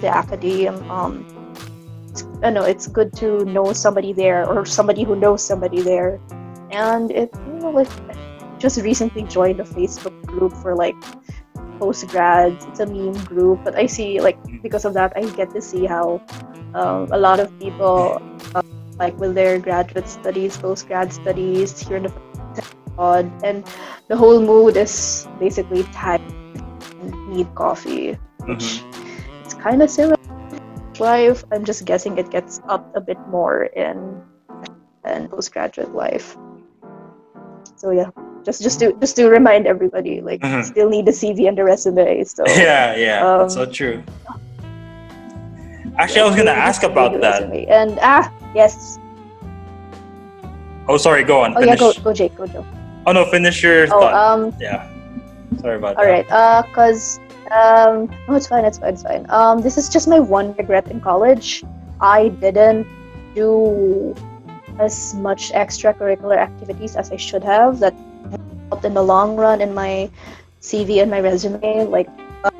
the 0.04 0.08
academe 0.08 0.76
um 0.92 1.26
I 2.44 2.50
know 2.50 2.64
it's 2.64 2.88
good 2.88 3.14
to 3.18 3.46
know 3.46 3.74
somebody 3.74 4.14
there 4.14 4.48
or 4.48 4.66
somebody 4.66 5.04
who 5.04 5.16
knows 5.16 5.44
somebody 5.44 5.82
there 5.82 6.20
and 6.72 7.12
it 7.12 7.30
you 7.48 7.54
know 7.60 7.72
like 7.72 7.90
just 8.60 8.82
recently 8.82 9.24
joined 9.24 9.60
a 9.60 9.64
Facebook 9.64 10.14
group 10.26 10.54
for 10.54 10.76
like 10.76 10.96
postgrads. 11.80 12.68
It's 12.68 12.80
a 12.80 12.86
meme 12.86 13.16
group, 13.24 13.64
but 13.64 13.76
I 13.76 13.88
see 13.88 14.20
like 14.20 14.38
because 14.62 14.84
of 14.84 14.94
that, 14.94 15.14
I 15.16 15.24
get 15.32 15.52
to 15.56 15.62
see 15.62 15.86
how 15.86 16.22
um, 16.76 17.08
a 17.12 17.18
lot 17.18 17.40
of 17.40 17.48
people 17.60 18.22
uh, 18.54 18.62
like 19.00 19.18
with 19.18 19.34
their 19.34 19.58
graduate 19.58 20.08
studies, 20.08 20.58
postgrad 20.58 21.12
studies 21.14 21.80
here 21.80 21.98
in 21.98 22.04
the 22.04 22.14
pod, 22.96 23.32
and 23.44 23.64
the 24.10 24.18
whole 24.18 24.42
mood 24.42 24.76
is 24.76 25.28
basically 25.40 25.84
tired 25.96 26.22
need 27.32 27.48
coffee, 27.56 28.20
which 28.44 28.84
it's 29.44 29.54
kind 29.56 29.82
of 29.82 29.90
similar. 29.90 30.19
Life, 31.00 31.44
I'm 31.52 31.64
just 31.64 31.86
guessing 31.86 32.18
it 32.18 32.30
gets 32.30 32.60
up 32.68 32.84
a 32.96 33.02
bit 33.02 33.18
more 33.32 33.64
in 33.64 34.22
in 35.08 35.28
postgraduate 35.30 35.96
life. 35.96 36.36
So 37.78 37.92
yeah, 37.92 38.10
just 38.46 38.62
just 38.62 38.80
to 38.80 38.92
just 39.00 39.16
to 39.16 39.30
remind 39.30 39.66
everybody, 39.68 40.20
like 40.22 40.42
Mhm. 40.42 40.64
still 40.66 40.90
need 40.90 41.06
the 41.06 41.12
CV 41.16 41.48
and 41.48 41.58
the 41.58 41.64
resume. 41.64 42.24
So 42.26 42.44
Yeah, 42.48 42.96
yeah, 42.96 43.38
that's 43.40 43.54
so 43.56 43.64
Um, 43.64 43.72
true. 43.72 44.04
Actually, 45.98 46.22
I 46.22 46.26
was 46.28 46.36
gonna 46.36 46.52
ask 46.52 46.84
about 46.84 47.16
that. 47.22 47.42
resume. 47.48 47.66
And 47.68 48.00
ah, 48.02 48.32
yes. 48.56 49.00
Oh, 50.88 50.98
sorry. 50.98 51.24
Go 51.24 51.42
on. 51.44 51.56
Oh 51.56 51.62
yeah, 51.64 51.76
go 51.76 51.94
go 52.04 52.12
Jake, 52.14 52.36
go 52.36 52.46
Joe. 52.48 52.66
Oh 53.08 53.12
no, 53.12 53.24
finish 53.26 53.64
your 53.64 53.88
Oh 53.88 54.00
thought. 54.04 54.14
um, 54.14 54.52
yeah. 54.60 54.88
Sorry 55.64 55.76
about 55.80 55.96
all 55.96 56.04
that. 56.04 56.04
All 56.04 56.12
right, 56.12 56.28
Uh, 56.32 56.64
cause 56.76 57.20
um, 57.52 58.10
no, 58.28 58.36
it's 58.36 58.48
fine, 58.48 58.66
it's 58.66 58.78
fine, 58.78 58.94
it's 58.94 59.04
fine. 59.04 59.26
Um, 59.30 59.62
this 59.62 59.78
is 59.78 59.90
just 59.90 60.08
my 60.08 60.20
one 60.20 60.54
regret 60.54 60.90
in 60.90 61.02
college. 61.02 61.64
I 62.00 62.30
didn't 62.30 62.88
do 63.36 64.16
as 64.80 65.14
much 65.16 65.52
extracurricular 65.52 66.38
activities 66.38 66.96
as 66.96 67.12
I 67.12 67.18
should 67.18 67.44
have. 67.44 67.80
That 67.80 67.96
helped 68.70 68.86
in 68.86 68.94
the 68.94 69.04
long 69.04 69.36
run 69.36 69.62
in 69.62 69.74
my 69.74 70.10
CV 70.62 71.02
and 71.02 71.12
my 71.12 71.20
resume. 71.20 71.86
Like, 71.86 72.08
uh, 72.44 72.52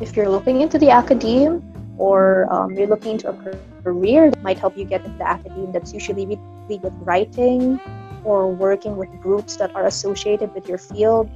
if 0.00 0.16
you're 0.16 0.28
looking 0.28 0.60
into 0.60 0.78
the 0.78 0.90
academe 0.90 1.62
or 1.98 2.50
um, 2.52 2.72
you're 2.72 2.88
looking 2.88 3.12
into 3.12 3.28
a 3.28 3.56
career 3.84 4.30
that 4.30 4.42
might 4.42 4.58
help 4.58 4.76
you 4.76 4.84
get 4.84 5.04
into 5.04 5.18
the 5.18 5.28
academe, 5.28 5.70
that's 5.72 5.92
usually 5.92 6.26
with 6.26 6.92
writing 7.00 7.80
or 8.24 8.50
working 8.50 8.96
with 8.96 9.08
groups 9.20 9.56
that 9.56 9.74
are 9.74 9.86
associated 9.86 10.54
with 10.54 10.68
your 10.68 10.78
field, 10.78 11.30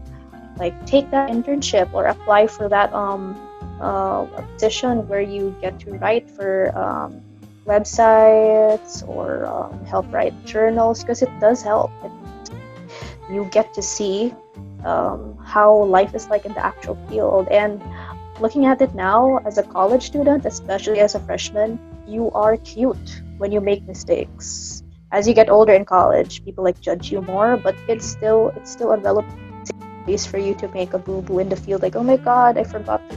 like 0.58 0.74
take 0.86 1.10
that 1.10 1.30
internship 1.30 1.92
or 1.92 2.06
apply 2.06 2.46
for 2.46 2.68
that 2.68 2.92
um, 2.92 3.36
uh, 3.80 4.24
position 4.54 5.06
where 5.08 5.20
you 5.20 5.54
get 5.60 5.78
to 5.80 5.92
write 5.98 6.30
for 6.30 6.76
um, 6.76 7.20
websites 7.66 9.06
or 9.08 9.46
um, 9.46 9.84
help 9.84 10.10
write 10.12 10.34
journals 10.44 11.02
because 11.02 11.22
it 11.22 11.30
does 11.40 11.62
help. 11.62 11.90
It, 12.04 12.12
you 13.30 13.46
get 13.50 13.72
to 13.74 13.82
see 13.82 14.34
um, 14.84 15.36
how 15.42 15.84
life 15.84 16.14
is 16.14 16.28
like 16.28 16.44
in 16.44 16.52
the 16.52 16.64
actual 16.64 16.96
field. 17.08 17.48
And 17.48 17.82
looking 18.40 18.66
at 18.66 18.80
it 18.80 18.94
now 18.94 19.38
as 19.38 19.58
a 19.58 19.62
college 19.62 20.02
student, 20.02 20.44
especially 20.44 21.00
as 21.00 21.14
a 21.14 21.20
freshman, 21.20 21.78
you 22.06 22.30
are 22.32 22.56
cute 22.58 23.22
when 23.38 23.50
you 23.50 23.60
make 23.60 23.82
mistakes. 23.84 24.82
As 25.10 25.26
you 25.28 25.34
get 25.34 25.48
older 25.48 25.72
in 25.72 25.84
college, 25.84 26.44
people 26.44 26.64
like 26.64 26.80
judge 26.80 27.10
you 27.10 27.22
more, 27.22 27.56
but 27.56 27.74
it's 27.88 28.04
still 28.04 28.52
it's 28.56 28.70
still 28.70 28.92
a 28.92 28.98
relative 28.98 29.43
space 30.04 30.26
for 30.28 30.38
you 30.38 30.54
to 30.60 30.68
make 30.76 30.92
a 30.92 31.00
boo 31.00 31.22
boo 31.22 31.40
in 31.40 31.48
the 31.48 31.56
field. 31.56 31.80
Like, 31.82 31.96
oh 31.96 32.04
my 32.04 32.16
god, 32.20 32.60
I 32.60 32.64
forgot 32.64 33.00
to 33.10 33.16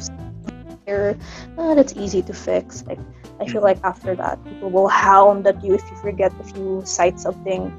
here. 0.87 1.19
Oh, 1.59 1.75
that's 1.75 1.93
easy 1.99 2.23
to 2.23 2.33
fix. 2.33 2.87
Like, 2.87 2.99
I 3.43 3.45
feel 3.45 3.61
like 3.61 3.77
after 3.83 4.15
that, 4.15 4.39
people 4.47 4.71
will 4.71 4.87
hound 4.87 5.45
at 5.45 5.59
you 5.59 5.75
if 5.75 5.83
you 5.91 5.97
forget 5.99 6.31
if 6.39 6.55
you 6.55 6.81
cite 6.87 7.19
something 7.19 7.75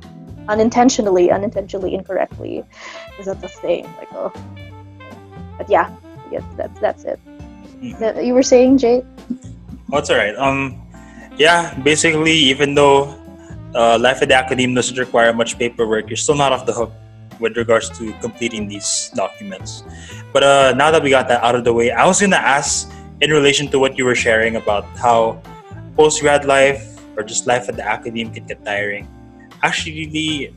unintentionally, 0.46 1.32
unintentionally, 1.32 1.96
incorrectly. 1.96 2.62
Is 3.18 3.26
that 3.26 3.40
the 3.40 3.48
thing? 3.48 3.88
Like, 3.96 4.12
oh, 4.12 4.30
but 5.56 5.72
yeah, 5.72 5.88
yeah, 6.30 6.44
that's 6.60 6.78
that's 6.84 7.02
it. 7.08 7.18
Mhm. 7.80 8.20
You 8.20 8.36
were 8.36 8.44
saying, 8.44 8.76
Jay? 8.76 9.00
Oh, 9.90 9.98
it's 10.04 10.12
alright. 10.12 10.36
Um, 10.36 10.76
yeah, 11.40 11.72
basically, 11.80 12.36
even 12.52 12.76
though 12.76 13.16
uh, 13.72 13.96
life 13.96 14.20
at 14.20 14.28
the 14.28 14.36
academe 14.36 14.76
doesn't 14.76 15.00
require 15.00 15.32
much 15.32 15.56
paperwork, 15.56 16.12
you're 16.12 16.20
still 16.20 16.36
not 16.36 16.52
off 16.52 16.68
the 16.68 16.76
hook 16.76 16.92
with 17.40 17.56
regards 17.56 17.90
to 17.98 18.12
completing 18.20 18.68
these 18.68 19.10
documents. 19.14 19.82
But 20.32 20.42
uh, 20.42 20.74
now 20.76 20.90
that 20.90 21.02
we 21.02 21.10
got 21.10 21.28
that 21.28 21.42
out 21.42 21.54
of 21.54 21.64
the 21.64 21.72
way, 21.72 21.90
I 21.90 22.06
was 22.06 22.20
gonna 22.20 22.36
ask 22.36 22.90
in 23.20 23.30
relation 23.30 23.68
to 23.68 23.78
what 23.78 23.98
you 23.98 24.04
were 24.04 24.14
sharing 24.14 24.56
about 24.56 24.84
how 24.96 25.42
post 25.96 26.20
grad 26.20 26.44
life 26.44 26.98
or 27.16 27.22
just 27.22 27.46
life 27.46 27.68
at 27.68 27.76
the 27.76 27.84
academe 27.84 28.32
can 28.32 28.46
get 28.46 28.64
tiring. 28.64 29.08
Actually, 29.62 30.54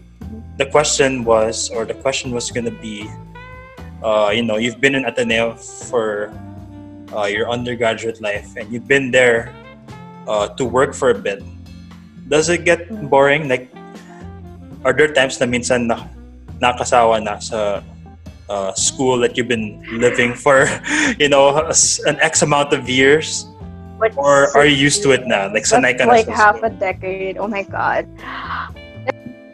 the 0.58 0.66
question 0.68 1.24
was, 1.24 1.70
or 1.70 1.86
the 1.86 1.96
question 1.96 2.32
was 2.32 2.52
gonna 2.52 2.72
be, 2.72 3.10
uh, 4.04 4.30
you 4.34 4.44
know, 4.44 4.58
you've 4.58 4.80
been 4.80 4.96
in 4.96 5.06
Ateneo 5.06 5.56
for 5.56 6.34
uh, 7.16 7.26
your 7.26 7.50
undergraduate 7.50 8.22
life 8.22 8.56
and 8.56 8.72
you've 8.72 8.88
been 8.88 9.12
there 9.12 9.54
uh, 10.28 10.48
to 10.56 10.66
work 10.66 10.94
for 10.94 11.10
a 11.10 11.18
bit. 11.18 11.44
Does 12.30 12.50
it 12.50 12.64
get 12.64 12.88
boring? 13.10 13.50
Like, 13.50 13.74
are 14.86 14.94
there 14.94 15.12
times 15.14 15.40
na 15.40 15.46
minsan 15.46 15.86
na 15.88 16.08
nakasawa 16.62 17.24
na 17.24 17.40
sa 17.40 17.82
uh, 18.50 18.72
school 18.74 19.18
that 19.20 19.36
you've 19.38 19.48
been 19.50 19.82
living 19.92 20.34
for, 20.34 20.70
you 21.20 21.28
know, 21.30 21.50
an 22.06 22.18
X 22.22 22.42
amount 22.42 22.74
of 22.74 22.88
years? 22.90 23.46
But 24.00 24.18
Or 24.18 24.50
are 24.58 24.66
you 24.66 24.74
used 24.76 25.04
to 25.04 25.12
it 25.12 25.28
now? 25.28 25.52
Like, 25.54 25.64
sanay 25.64 25.94
ka 25.98 26.06
na 26.06 26.18
like 26.18 26.26
half 26.30 26.58
school? 26.58 26.70
a 26.70 26.74
decade. 26.74 27.38
Oh 27.38 27.46
my 27.48 27.62
god. 27.62 28.10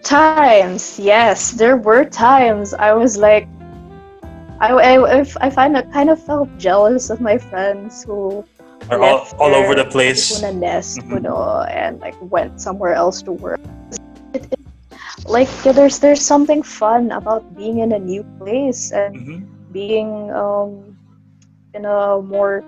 Times, 0.04 0.96
yes, 1.00 1.52
there 1.52 1.76
were 1.76 2.06
times 2.08 2.72
I 2.74 2.94
was 2.96 3.18
like, 3.20 3.44
I, 4.64 4.72
I, 4.72 5.20
I 5.42 5.50
find 5.52 5.76
I 5.76 5.84
kind 5.92 6.10
of 6.10 6.16
felt 6.24 6.48
jealous 6.58 7.10
of 7.12 7.20
my 7.20 7.38
friends 7.38 8.04
who 8.08 8.46
Are 8.90 9.04
all, 9.04 9.28
all 9.36 9.52
over 9.52 9.76
the 9.76 9.84
place? 9.84 10.40
Nest, 10.42 11.04
Mhm. 11.04 11.10
kuno, 11.20 11.68
and 11.68 12.00
like 12.00 12.16
went 12.24 12.62
somewhere 12.64 12.96
else 12.96 13.20
to 13.28 13.36
work. 13.36 13.60
Like 15.28 15.50
yeah, 15.66 15.74
there's 15.74 16.00
there's 16.00 16.22
something 16.26 16.64
fun 16.64 17.12
about 17.12 17.44
being 17.56 17.80
in 17.80 17.92
a 17.94 18.00
new 18.00 18.24
place 18.40 18.92
and 18.92 19.16
Mhm. 19.16 19.48
being 19.72 20.32
um 20.32 20.98
in 21.74 21.86
a 21.86 22.22
more 22.22 22.64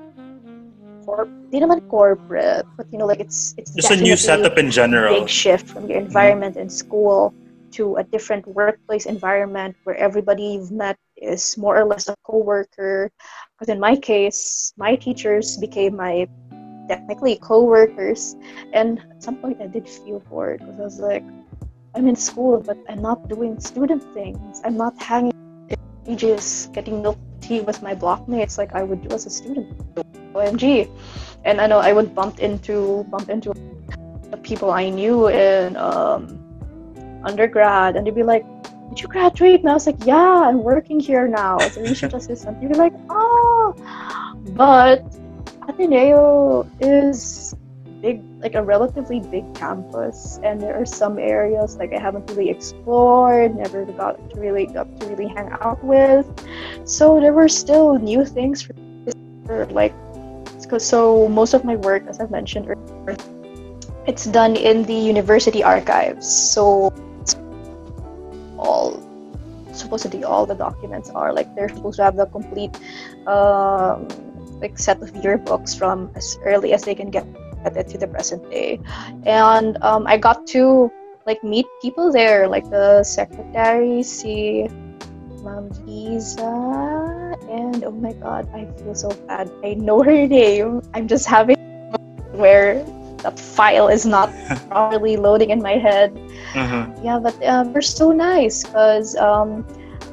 corp 1.05 1.29
naman 1.53 1.79
corporate 1.89 2.65
but 2.77 2.85
you 2.91 2.97
know 2.99 3.05
like 3.05 3.19
it's 3.19 3.53
it's 3.57 3.75
Just 3.75 3.91
a 3.91 3.95
new 3.97 4.15
setup 4.17 4.57
in 4.57 4.71
general. 4.71 5.15
big 5.15 5.29
shift 5.29 5.67
from 5.67 5.87
your 5.89 5.99
environment 5.99 6.55
in 6.57 6.69
school 6.69 7.33
to 7.71 7.95
a 7.97 8.03
different 8.11 8.45
workplace 8.47 9.05
environment 9.05 9.75
where 9.83 9.95
everybody 9.97 10.43
you've 10.55 10.71
met 10.71 10.97
is 11.17 11.57
more 11.57 11.77
or 11.77 11.85
less 11.85 12.07
a 12.07 12.15
coworker. 12.23 13.09
Because 13.53 13.69
in 13.69 13.79
my 13.79 13.95
case, 13.95 14.73
my 14.77 14.95
teachers 14.95 15.57
became 15.57 15.95
my 15.95 16.27
technically 16.89 17.37
co-workers, 17.41 18.35
and 18.73 18.99
at 18.99 19.21
some 19.21 19.37
point 19.37 19.57
I 19.61 19.67
did 19.67 19.87
feel 19.87 20.23
bored 20.29 20.61
because 20.65 20.79
I 20.79 20.83
was 20.83 20.99
like, 20.99 21.25
I'm 21.95 22.07
in 22.07 22.15
school, 22.15 22.61
but 22.61 22.77
I'm 22.87 23.01
not 23.01 23.27
doing 23.27 23.59
student 23.59 24.03
things. 24.13 24.61
I'm 24.63 24.77
not 24.77 25.01
hanging 25.01 25.33
pages, 26.05 26.69
getting 26.73 27.01
milk 27.01 27.17
tea 27.41 27.61
with 27.61 27.81
my 27.81 27.95
blockmates 27.95 28.57
like 28.57 28.73
I 28.73 28.83
would 28.83 29.07
do 29.07 29.13
as 29.15 29.25
a 29.25 29.29
student. 29.29 29.67
OMG, 30.33 30.89
and 31.45 31.59
I 31.59 31.67
know 31.67 31.79
I 31.79 31.91
would 31.93 32.13
bump 32.13 32.39
into 32.39 33.03
bump 33.09 33.29
into 33.29 33.53
the 34.29 34.37
people 34.37 34.71
I 34.71 34.89
knew 34.89 35.27
in 35.27 35.75
um, 35.75 36.37
undergrad, 37.25 37.95
and 37.95 38.05
they'd 38.05 38.13
be 38.13 38.23
like, 38.23 38.45
"Did 38.89 39.01
you 39.01 39.07
graduate?" 39.07 39.61
And 39.61 39.69
I 39.69 39.73
was 39.73 39.87
like, 39.87 39.97
"Yeah, 40.05 40.45
I'm 40.45 40.63
working 40.63 40.99
here 40.99 41.27
now 41.27 41.57
as 41.57 41.77
a 41.77 41.81
research 41.81 42.13
assistant." 42.19 42.61
You'd 42.61 42.73
be 42.73 42.77
like, 42.77 42.93
"Oh," 43.09 43.73
but 44.53 45.01
Ateneo 45.67 46.69
is 46.79 47.48
big, 48.01 48.21
like 48.39 48.55
a 48.55 48.63
relatively 48.63 49.19
big 49.19 49.53
campus, 49.55 50.39
and 50.43 50.59
there 50.61 50.75
are 50.75 50.85
some 50.85 51.19
areas 51.19 51.77
like 51.77 51.93
I 51.93 51.99
haven't 51.99 52.29
really 52.31 52.49
explored, 52.49 53.55
never 53.55 53.85
got 53.85 54.17
to 54.31 54.39
really 54.39 54.65
got 54.65 54.87
to 54.99 55.07
really 55.07 55.27
hang 55.27 55.49
out 55.61 55.83
with. 55.83 56.25
So 56.85 57.19
there 57.19 57.33
were 57.33 57.49
still 57.49 57.99
new 57.99 58.25
things 58.25 58.61
for, 58.61 59.65
like, 59.67 59.93
so 60.77 61.27
most 61.27 61.53
of 61.53 61.65
my 61.65 61.75
work, 61.77 62.05
as 62.07 62.19
I've 62.19 62.29
mentioned 62.29 62.69
earlier, 62.69 63.17
it's 64.05 64.25
done 64.25 64.55
in 64.55 64.83
the 64.83 64.93
university 64.93 65.63
archives. 65.63 66.29
So 66.29 66.93
all 68.57 69.01
supposedly 69.73 70.23
all 70.23 70.45
the 70.45 70.55
documents 70.55 71.09
are 71.11 71.31
like 71.31 71.47
they're 71.55 71.69
supposed 71.69 71.95
to 71.95 72.03
have 72.03 72.17
the 72.17 72.25
complete 72.27 72.77
um, 73.25 74.07
like 74.59 74.77
set 74.77 75.01
of 75.01 75.09
yearbooks 75.13 75.77
from 75.77 76.11
as 76.15 76.37
early 76.43 76.73
as 76.73 76.83
they 76.83 76.93
can 76.93 77.09
get 77.09 77.25
at 77.65 77.75
it 77.77 77.87
to 77.89 77.97
the 77.97 78.07
present 78.07 78.49
day. 78.49 78.79
And 79.25 79.77
um, 79.83 80.07
i 80.07 80.17
got 80.17 80.47
to 80.55 80.91
like 81.25 81.43
meet 81.43 81.65
people 81.81 82.11
there 82.11 82.47
like 82.47 82.69
the 82.69 83.03
secretary 83.03 84.01
see 84.01 84.67
Ma'am 85.43 85.69
Lisa 85.85 87.35
and 87.49 87.83
oh 87.83 87.91
my 87.91 88.13
god 88.13 88.47
I 88.53 88.65
feel 88.81 88.95
so 88.95 89.09
bad. 89.27 89.51
I 89.63 89.75
know 89.75 90.03
her 90.03 90.27
name. 90.39 90.81
I'm 90.93 91.07
just 91.07 91.27
having 91.27 91.55
where 92.33 92.83
that 93.23 93.39
file 93.39 93.87
is 93.87 94.05
not 94.05 94.31
properly 94.69 95.17
loading 95.17 95.49
in 95.51 95.61
my 95.61 95.75
head. 95.77 96.15
Mhm. 96.55 96.97
yeah 97.03 97.19
but 97.19 97.35
uh, 97.43 97.63
they're 97.69 97.81
so 97.85 98.11
nice 98.11 98.63
because 98.65 99.15
um, 99.21 99.61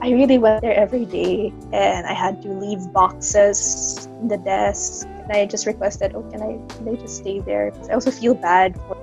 i 0.03 0.11
really 0.13 0.37
went 0.37 0.61
there 0.61 0.77
every 0.77 1.07
day 1.09 1.49
and 1.73 2.05
i 2.07 2.13
had 2.13 2.43
to 2.43 2.53
leave 2.53 2.93
boxes 2.93 4.05
in 4.21 4.29
the 4.29 4.37
desk 4.37 5.09
i 5.31 5.47
just 5.47 5.67
requested 5.67 6.15
oh 6.15 6.23
can 6.31 6.43
i 6.43 6.59
can 6.75 6.85
they 6.85 6.97
just 6.97 7.19
stay 7.19 7.41
there 7.41 7.73
i 7.91 7.95
also 7.95 8.11
feel 8.11 8.35
bad 8.35 8.77
for 8.87 8.97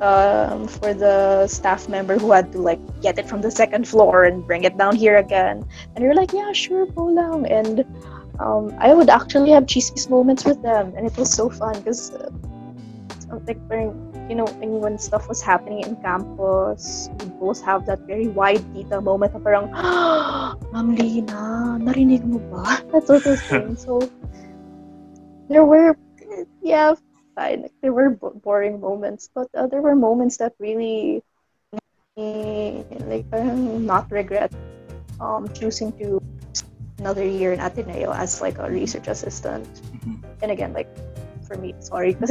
um, 0.00 0.66
for 0.66 0.94
the 0.94 1.46
staff 1.46 1.88
member 1.88 2.18
who 2.18 2.32
had 2.32 2.52
to 2.52 2.58
like 2.58 2.80
get 3.02 3.18
it 3.18 3.28
from 3.28 3.42
the 3.42 3.50
second 3.50 3.86
floor 3.86 4.24
and 4.24 4.46
bring 4.46 4.64
it 4.64 4.76
down 4.78 4.96
here 4.96 5.18
again 5.18 5.64
and 5.94 6.04
you're 6.04 6.14
like 6.14 6.32
yeah 6.32 6.52
sure 6.52 6.86
go 6.86 7.04
lang 7.04 7.46
and 7.46 7.84
um, 8.38 8.72
i 8.78 8.94
would 8.94 9.10
actually 9.10 9.50
have 9.50 9.64
chismis 9.64 10.08
moments 10.08 10.44
with 10.44 10.60
them 10.62 10.92
and 10.96 11.06
it 11.06 11.16
was 11.18 11.30
so 11.30 11.50
fun 11.50 11.74
because 11.74 12.12
uh, 12.14 12.30
like 13.46 13.60
when 13.68 13.92
you 14.28 14.36
know 14.36 14.46
when, 14.62 14.96
stuff 14.98 15.28
was 15.28 15.42
happening 15.42 15.82
in 15.82 15.96
campus 15.96 17.10
we 17.18 17.26
both 17.42 17.60
have 17.62 17.84
that 17.84 17.98
very 18.06 18.28
wide 18.28 18.62
detail 18.72 19.00
moment 19.00 19.34
na 19.34 19.40
parang 19.40 19.66
Ma'am 20.72 20.94
Lina, 20.94 21.78
narinig 21.82 22.22
mo 22.22 22.38
ba? 22.46 22.78
That 22.94 23.06
sort 23.10 23.26
of 23.26 23.42
thing. 23.42 23.74
So 23.74 23.98
there 25.50 25.64
were 25.66 25.96
yeah 26.62 26.94
fine 27.34 27.62
like, 27.66 27.74
there 27.82 27.92
were 27.92 28.10
bo- 28.10 28.34
boring 28.42 28.80
moments 28.80 29.28
but 29.34 29.48
uh, 29.54 29.66
there 29.66 29.82
were 29.82 29.96
moments 29.96 30.38
that 30.38 30.54
really 30.62 31.22
made 31.72 31.82
me, 32.16 32.84
like 33.06 33.26
parang 33.30 33.84
not 33.86 34.06
regret 34.10 34.52
um 35.20 35.48
choosing 35.52 35.92
to 35.98 36.18
another 36.98 37.24
year 37.26 37.52
in 37.52 37.60
Ateneo 37.60 38.12
as 38.12 38.40
like 38.40 38.58
a 38.58 38.70
research 38.70 39.08
assistant 39.08 39.66
Mhm. 39.98 40.22
and 40.42 40.50
again 40.52 40.72
like 40.72 40.88
for 41.46 41.56
me 41.58 41.74
sorry 41.80 42.14
because 42.14 42.30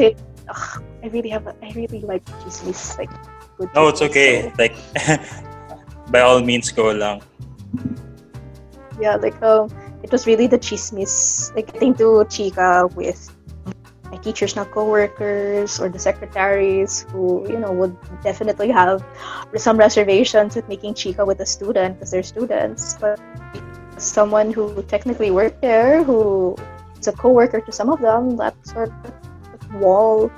ugh, 0.50 0.82
I 1.04 1.08
really 1.12 1.30
have 1.30 1.48
a, 1.48 1.54
I 1.62 1.72
really 1.76 2.02
like 2.02 2.24
chismis 2.42 2.98
like 2.98 3.12
good 3.60 3.70
No, 3.76 3.90
it's 3.90 4.02
okay. 4.02 4.50
so- 4.50 4.56
Like, 4.58 4.76
by 6.12 6.22
all 6.22 6.42
means, 6.42 6.72
go 6.72 6.92
along. 6.92 7.22
yeah 9.00 9.16
like 9.16 9.38
um 9.44 9.70
it 10.10 10.12
was 10.12 10.26
really 10.26 10.48
the 10.48 10.58
chismis 10.58 11.54
like 11.56 11.72
getting 11.72 11.94
to 11.94 12.26
chica 12.30 12.90
with 12.96 13.30
my 14.10 14.18
teachers, 14.18 14.56
not 14.56 14.72
co-workers, 14.72 15.80
or 15.80 15.88
the 15.88 16.00
secretaries 16.00 17.06
who 17.12 17.46
you 17.48 17.60
know 17.60 17.72
would 17.72 17.96
definitely 18.24 18.70
have 18.72 19.06
some 19.56 19.78
reservations 19.78 20.56
with 20.56 20.68
making 20.68 20.96
chica 20.96 21.24
with 21.24 21.40
a 21.42 21.46
student 21.46 21.94
because 21.94 22.10
they're 22.10 22.24
students, 22.24 22.98
but 23.00 23.22
someone 23.98 24.52
who 24.52 24.82
technically 24.90 25.30
worked 25.30 25.62
there, 25.62 26.04
who 26.04 26.58
is 27.00 27.06
a 27.06 27.12
co-worker 27.14 27.62
to 27.62 27.72
some 27.72 27.90
of 27.94 28.02
them, 28.02 28.36
that 28.38 28.56
sort 28.66 28.90
of 28.90 29.74
wall 29.76 30.32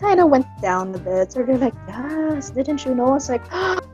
kind 0.00 0.18
of 0.18 0.30
went 0.30 0.46
down 0.62 0.94
a 0.94 0.98
bit. 0.98 1.32
So 1.32 1.42
they're 1.42 1.58
like, 1.58 1.76
yes, 1.88 2.48
didn't 2.48 2.86
you 2.86 2.94
know? 2.94 3.16
It's 3.16 3.28
like, 3.28 3.44
oh, 3.52 3.84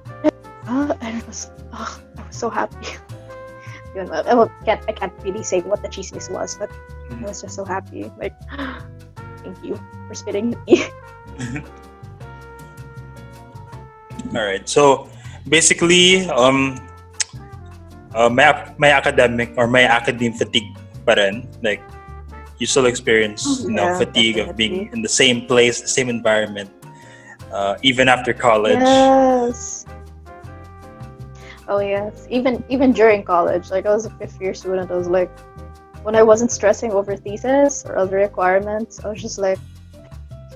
and 1.00 1.18
it 1.18 1.26
was, 1.26 1.50
oh, 1.72 2.00
I 2.16 2.22
was 2.22 2.36
so 2.36 2.48
happy. 2.48 2.94
I 3.98 4.48
can't, 4.64 4.84
I 4.88 4.92
can't 4.92 5.12
really 5.22 5.42
say 5.42 5.60
what 5.60 5.82
the 5.82 5.88
cheesiness 5.88 6.30
was, 6.30 6.56
but 6.56 6.70
I 7.10 7.22
was 7.22 7.42
just 7.42 7.54
so 7.54 7.64
happy. 7.64 8.10
Like, 8.18 8.34
thank 9.42 9.62
you 9.64 9.80
for 10.08 10.14
spitting 10.14 10.54
me. 10.66 10.84
All 14.34 14.44
right. 14.44 14.68
So 14.68 15.08
basically, 15.48 16.28
um, 16.30 16.80
uh, 18.14 18.28
my, 18.28 18.72
my 18.78 18.90
academic 18.90 19.52
or 19.56 19.66
my 19.66 19.82
academic 19.82 20.36
fatigue 20.36 20.76
pa 21.04 21.14
rin. 21.14 21.48
Like, 21.62 21.82
you 22.58 22.66
still 22.66 22.86
experience 22.86 23.44
Oh, 23.44 23.68
you 23.68 23.74
know 23.76 23.98
fatigue 23.98 24.38
of 24.38 24.56
being 24.56 24.88
in 24.92 25.02
the 25.02 25.12
same 25.12 25.44
place, 25.46 25.80
the 25.80 25.92
same 25.92 26.08
environment, 26.08 26.72
uh, 27.52 27.76
even 27.82 28.08
after 28.08 28.32
college. 28.32 28.80
Yes. 28.80 29.75
Oh 31.68 31.80
yes. 31.80 32.26
Even 32.30 32.62
even 32.68 32.92
during 32.92 33.22
college, 33.22 33.70
like 33.70 33.86
I 33.86 33.90
was 33.90 34.06
a 34.06 34.10
fifth 34.10 34.40
year 34.40 34.54
student, 34.54 34.90
I 34.90 34.96
was 34.96 35.08
like, 35.08 35.30
when 36.02 36.14
I 36.14 36.22
wasn't 36.22 36.50
stressing 36.50 36.92
over 36.92 37.16
thesis 37.16 37.84
or 37.84 37.96
other 37.96 38.16
requirements, 38.16 39.04
I 39.04 39.08
was 39.08 39.20
just 39.20 39.38
like, 39.38 39.58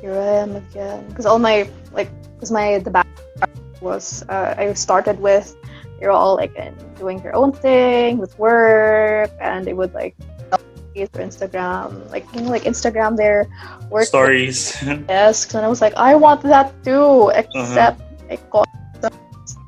here 0.00 0.12
I 0.12 0.42
am 0.44 0.56
again. 0.56 1.06
Because 1.08 1.26
all 1.26 1.38
my 1.38 1.68
like, 1.92 2.10
because 2.34 2.50
my 2.50 2.78
the 2.78 2.90
back 2.90 3.06
was 3.80 4.22
uh, 4.28 4.54
I 4.56 4.72
started 4.74 5.18
with 5.20 5.56
you're 6.00 6.12
all 6.12 6.36
like 6.36 6.54
in, 6.56 6.74
doing 6.96 7.20
your 7.22 7.34
own 7.34 7.52
thing 7.52 8.18
with 8.18 8.38
work, 8.38 9.30
and 9.40 9.66
they 9.66 9.74
would 9.74 9.92
like 9.92 10.16
for 11.06 11.20
Instagram, 11.22 12.10
like 12.10 12.26
you 12.34 12.42
know, 12.42 12.50
like 12.50 12.64
Instagram 12.64 13.16
their 13.16 13.46
work 13.90 14.04
Stories. 14.04 14.72
desks 15.06 15.54
and 15.54 15.64
I 15.64 15.68
was 15.68 15.80
like, 15.80 15.94
I 15.94 16.14
want 16.14 16.42
that 16.42 16.72
too, 16.84 17.30
except 17.34 18.02
I 18.28 18.36
got 18.50 18.68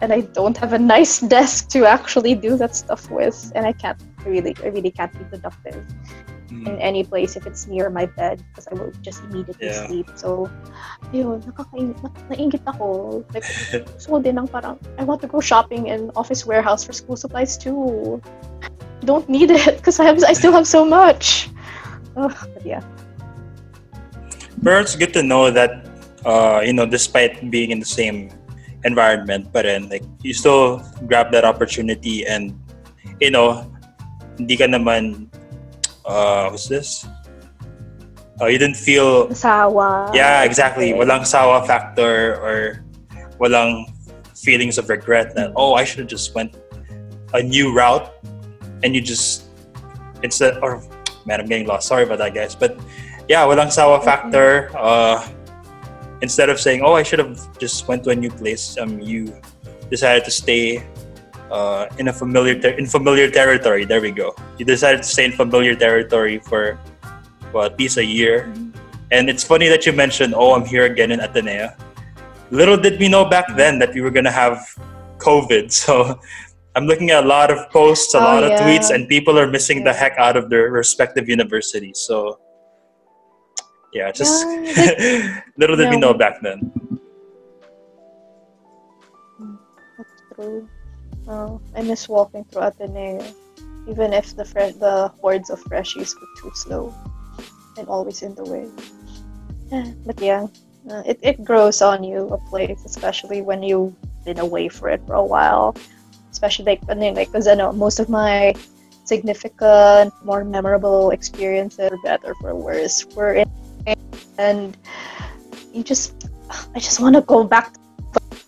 and 0.02 0.12
I 0.12 0.20
don't 0.34 0.56
have 0.58 0.72
a 0.74 0.78
nice 0.78 1.20
desk 1.34 1.70
to 1.70 1.86
actually 1.86 2.34
do 2.34 2.56
that 2.58 2.74
stuff 2.76 3.08
with, 3.10 3.52
and 3.54 3.64
I 3.64 3.72
can't 3.72 3.98
really, 4.26 4.54
I 4.62 4.68
really 4.68 4.90
can't 4.90 5.12
be 5.16 5.24
productive 5.24 5.86
in 6.52 6.76
Mm. 6.76 6.84
any 6.84 7.02
place 7.02 7.34
if 7.34 7.46
it's 7.46 7.66
near 7.66 7.88
my 7.88 8.04
bed 8.04 8.44
because 8.52 8.68
I 8.68 8.74
will 8.74 8.92
just 9.00 9.24
immediately 9.24 9.72
Yeah. 9.72 9.86
sleep. 9.88 10.06
So, 10.20 10.52
yun, 11.08 11.40
nakakain, 11.48 11.96
na, 12.04 12.12
naingit 12.28 12.60
ako. 12.68 13.24
Like, 13.32 13.48
so 14.02 14.20
din 14.20 14.36
ang 14.36 14.52
parang, 14.52 14.76
I 15.00 15.04
want 15.08 15.24
to 15.24 15.28
go 15.32 15.40
shopping 15.40 15.88
in 15.88 16.12
Office 16.12 16.44
Warehouse 16.44 16.84
for 16.84 16.92
school 16.92 17.16
supplies 17.16 17.56
too. 17.56 18.20
Don't 19.00 19.32
need 19.32 19.48
it 19.56 19.80
because 19.80 19.96
I 19.96 20.04
have, 20.04 20.20
I 20.28 20.36
still 20.36 20.52
have 20.52 20.68
so 20.68 20.84
much. 20.84 21.48
Ugh, 22.20 22.36
but 22.52 22.64
yeah. 22.68 22.84
But 24.60 24.84
it's 24.84 24.94
good 24.94 25.16
to 25.16 25.24
know 25.24 25.48
that 25.48 25.88
uh, 26.28 26.60
you 26.60 26.72
know, 26.76 26.86
despite 26.86 27.50
being 27.50 27.70
in 27.70 27.80
the 27.80 27.88
same 27.88 28.30
environment, 28.84 29.52
but 29.52 29.62
then 29.62 29.88
like 29.88 30.02
you 30.22 30.34
still 30.34 30.82
grab 31.06 31.30
that 31.32 31.44
opportunity 31.44 32.26
and 32.26 32.58
you 33.20 33.30
know, 33.30 33.66
hindi 34.38 34.56
ka 34.56 34.66
naman 34.66 35.28
uh, 36.04 36.50
what's 36.50 36.66
this? 36.66 37.06
Uh, 38.40 38.46
you 38.46 38.58
didn't 38.58 38.76
feel 38.76 39.30
Sawa. 39.34 40.10
Yeah, 40.14 40.42
exactly. 40.42 40.92
Walang 40.92 41.26
sawa 41.26 41.62
factor 41.66 42.34
or 42.42 42.82
walang 43.38 43.86
feelings 44.34 44.78
of 44.78 44.88
regret 44.88 45.34
that 45.36 45.52
oh 45.54 45.74
I 45.74 45.84
should 45.84 46.00
have 46.00 46.10
just 46.10 46.34
went 46.34 46.58
a 47.34 47.42
new 47.42 47.70
route 47.70 48.10
and 48.82 48.94
you 48.94 49.00
just 49.00 49.46
instead 50.22 50.58
or 50.58 50.82
man 51.26 51.38
I'm 51.38 51.46
getting 51.46 51.66
lost. 51.66 51.86
Sorry 51.86 52.02
about 52.02 52.18
that 52.18 52.34
guys. 52.34 52.54
But 52.58 52.80
yeah, 53.28 53.46
walang 53.46 53.70
sawa 53.70 54.02
factor. 54.02 54.74
Uh, 54.74 55.22
instead 56.22 56.48
of 56.48 56.58
saying 56.58 56.80
oh 56.82 56.94
I 56.94 57.02
should 57.02 57.18
have 57.18 57.36
just 57.58 57.86
went 57.88 58.04
to 58.04 58.10
a 58.10 58.16
new 58.16 58.30
place, 58.30 58.78
um 58.80 59.00
you 59.00 59.34
decided 59.90 60.24
to 60.24 60.30
stay 60.32 60.82
uh, 61.52 61.84
in 61.98 62.08
a 62.08 62.12
familiar 62.12 62.56
ter- 62.58 62.78
in 62.80 62.86
familiar 62.86 63.28
territory. 63.30 63.84
There 63.84 64.00
we 64.00 64.10
go. 64.10 64.34
You 64.58 64.64
decided 64.64 65.02
to 65.04 65.08
stay 65.08 65.26
in 65.26 65.32
familiar 65.32 65.74
territory 65.76 66.38
for 66.40 66.80
well, 67.52 67.64
at 67.68 67.78
least 67.78 67.98
a 67.98 68.04
year. 68.04 68.48
And 69.12 69.28
it's 69.28 69.44
funny 69.44 69.68
that 69.68 69.84
you 69.84 69.92
mentioned, 69.92 70.32
oh, 70.34 70.54
I'm 70.56 70.64
here 70.64 70.86
again 70.88 71.12
in 71.12 71.20
Ateneo. 71.20 71.68
Little 72.50 72.78
did 72.78 72.98
we 72.98 73.08
know 73.08 73.28
back 73.28 73.44
then 73.54 73.78
that 73.80 73.92
we 73.92 74.00
were 74.00 74.10
going 74.10 74.24
to 74.24 74.32
have 74.32 74.64
COVID. 75.18 75.68
So 75.84 76.18
I'm 76.74 76.86
looking 76.88 77.10
at 77.12 77.24
a 77.24 77.28
lot 77.28 77.50
of 77.52 77.68
posts, 77.70 78.14
a 78.14 78.18
Oh, 78.18 78.24
lot 78.24 78.42
of 78.44 78.50
yeah. 78.56 78.64
tweets, 78.64 78.88
and 78.88 79.06
people 79.06 79.38
are 79.38 79.46
missing 79.46 79.84
the 79.84 79.92
heck 79.92 80.16
out 80.16 80.38
of 80.40 80.48
their 80.48 80.70
respective 80.72 81.28
universities. 81.28 81.98
So 82.00 82.40
yeah, 83.92 84.10
just 84.10 84.46
little 85.56 85.76
did 85.76 85.90
we 85.90 85.96
know 85.96 86.14
back 86.14 86.40
then. 86.42 86.72
That's 89.98 90.22
true. 90.34 90.68
Oh, 91.28 91.60
I 91.76 91.82
miss 91.82 92.08
walking 92.08 92.44
through 92.44 92.62
Ateneo, 92.62 93.22
even 93.88 94.12
if 94.12 94.34
the 94.34 94.44
fre- 94.44 94.74
the 94.80 95.12
hordes 95.20 95.50
of 95.50 95.62
freshies 95.64 96.14
were 96.14 96.28
too 96.40 96.50
slow 96.54 96.94
and 97.78 97.88
always 97.88 98.22
in 98.22 98.34
the 98.34 98.44
way. 98.44 98.66
But 100.06 100.20
yeah, 100.20 100.46
uh, 100.90 101.02
it, 101.06 101.18
it 101.22 101.44
grows 101.44 101.80
on 101.82 102.02
you 102.02 102.28
a 102.28 102.38
place, 102.50 102.82
especially 102.84 103.42
when 103.42 103.62
you've 103.62 103.94
been 104.24 104.38
away 104.38 104.68
for 104.68 104.88
it 104.88 105.00
for 105.06 105.14
a 105.14 105.24
while. 105.24 105.76
Especially 106.30 106.64
like, 106.64 106.80
I 106.88 106.94
mean, 106.94 107.14
like, 107.14 107.28
because 107.28 107.46
I 107.46 107.54
know 107.54 107.72
most 107.72 108.00
of 108.00 108.08
my 108.08 108.54
significant, 109.04 110.12
more 110.24 110.44
memorable 110.44 111.10
experiences, 111.10 111.90
for 111.90 111.98
better 112.02 112.34
for 112.40 112.54
worse, 112.54 113.04
were 113.14 113.34
in, 113.34 113.48
and 114.38 114.76
you 115.72 115.82
just, 115.82 116.28
I 116.74 116.78
just 116.78 117.00
want 117.00 117.14
to 117.16 117.22
go 117.22 117.44
back 117.44 117.74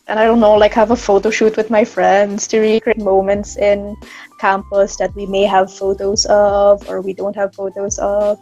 and 0.06 0.20
I 0.20 0.26
don't 0.26 0.40
know, 0.40 0.54
like 0.54 0.74
have 0.74 0.90
a 0.90 0.96
photo 0.96 1.30
shoot 1.30 1.56
with 1.56 1.70
my 1.70 1.84
friends 1.84 2.46
to 2.48 2.60
recreate 2.60 2.98
moments 2.98 3.56
in 3.56 3.96
campus 4.38 4.96
that 4.96 5.14
we 5.14 5.24
may 5.26 5.44
have 5.44 5.72
photos 5.72 6.26
of 6.26 6.88
or 6.88 7.00
we 7.00 7.14
don't 7.14 7.34
have 7.36 7.54
photos 7.54 7.98
of. 7.98 8.38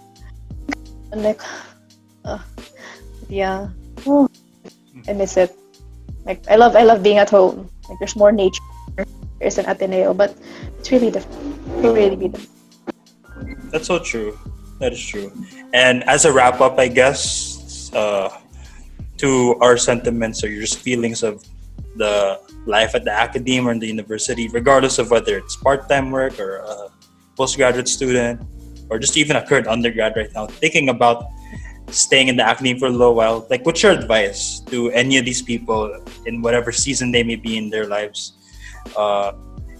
And 1.12 1.22
like, 1.22 1.40
uh, 2.24 2.38
yeah, 3.28 3.68
oh, 4.07 4.28
I 5.07 5.12
miss 5.12 5.36
it. 5.36 5.55
Like 6.24 6.43
I 6.51 6.57
love, 6.57 6.74
I 6.74 6.82
love 6.82 7.03
being 7.03 7.18
at 7.18 7.30
home. 7.30 7.70
Like 7.88 7.99
there's 8.01 8.16
more 8.16 8.32
nature. 8.32 8.62
There's 9.38 9.59
an 9.59 9.66
Ateneo, 9.66 10.14
but 10.14 10.36
it's 10.78 10.90
really 10.90 11.11
different. 11.11 11.59
Really 11.82 12.16
different. 12.16 12.49
That's 13.70 13.86
so 13.86 13.99
true. 13.99 14.38
That 14.83 14.93
is 14.93 15.07
true. 15.07 15.30
And 15.72 16.03
as 16.11 16.24
a 16.24 16.33
wrap 16.35 16.61
up, 16.61 16.76
I 16.76 16.89
guess, 16.89 17.87
uh, 17.95 18.35
to 19.18 19.55
our 19.62 19.78
sentiments 19.78 20.43
or 20.43 20.51
your 20.51 20.66
feelings 20.66 21.22
of 21.22 21.39
the 21.95 22.43
life 22.66 22.97
at 22.97 23.05
the 23.05 23.12
academe 23.14 23.68
or 23.68 23.70
in 23.70 23.78
the 23.78 23.87
university, 23.87 24.49
regardless 24.49 24.99
of 24.99 25.12
whether 25.12 25.39
it's 25.39 25.55
part 25.55 25.89
time 25.89 26.11
work 26.11 26.41
or 26.41 26.66
a 26.66 26.91
postgraduate 27.37 27.87
student 27.87 28.43
or 28.91 28.99
just 28.99 29.16
even 29.16 29.37
a 29.37 29.47
current 29.47 29.68
undergrad 29.68 30.16
right 30.16 30.35
now, 30.35 30.47
thinking 30.47 30.89
about 30.89 31.30
staying 31.95 32.26
in 32.26 32.37
the 32.37 32.43
academe 32.43 32.76
for 32.76 32.87
a 32.87 32.91
little 32.91 33.14
while, 33.14 33.47
like 33.51 33.64
what's 33.64 33.85
your 33.85 33.93
advice 33.93 34.59
to 34.66 34.91
any 34.91 35.16
of 35.16 35.24
these 35.24 35.43
people 35.43 35.95
in 36.26 36.43
whatever 36.43 36.72
season 36.72 37.12
they 37.12 37.22
may 37.22 37.37
be 37.37 37.57
in 37.57 37.70
their 37.70 37.87
lives? 37.87 38.33
Uh, 38.97 39.30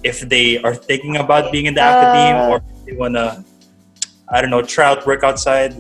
if 0.05 0.21
they 0.21 0.63
are 0.63 0.77
thinking 0.77 1.17
about 1.17 1.51
being 1.51 1.67
in 1.67 1.75
the 1.75 1.81
academe 1.81 2.51
or 2.53 2.57
if 2.59 2.87
they 2.87 2.95
want 2.95 3.15
to 3.15 3.45
I 4.33 4.41
don't 4.41 4.51
know, 4.51 4.63
try 4.63 4.87
out 4.87 5.07
work 5.07 5.23
outside. 5.23 5.77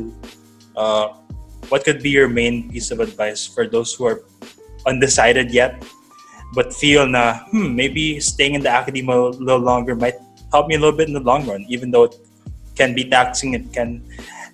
Uh, 0.76 1.08
what 1.68 1.84
could 1.84 2.02
be 2.02 2.10
your 2.10 2.28
main 2.28 2.70
piece 2.70 2.90
of 2.90 3.00
advice 3.00 3.46
for 3.46 3.66
those 3.66 3.94
who 3.94 4.04
are 4.04 4.22
undecided 4.86 5.50
yet, 5.50 5.82
but 6.54 6.72
feel 6.72 7.06
na, 7.06 7.40
hmm, 7.48 7.74
maybe 7.74 8.20
staying 8.20 8.54
in 8.54 8.62
the 8.62 8.68
academia 8.68 9.16
a 9.16 9.32
little 9.40 9.60
longer 9.60 9.96
might 9.96 10.16
help 10.52 10.68
me 10.68 10.74
a 10.74 10.78
little 10.78 10.96
bit 10.96 11.08
in 11.08 11.14
the 11.14 11.20
long 11.20 11.46
run, 11.46 11.64
even 11.68 11.90
though 11.90 12.04
it 12.04 12.14
can 12.76 12.94
be 12.94 13.08
taxing, 13.08 13.54
it 13.54 13.72
can 13.72 14.04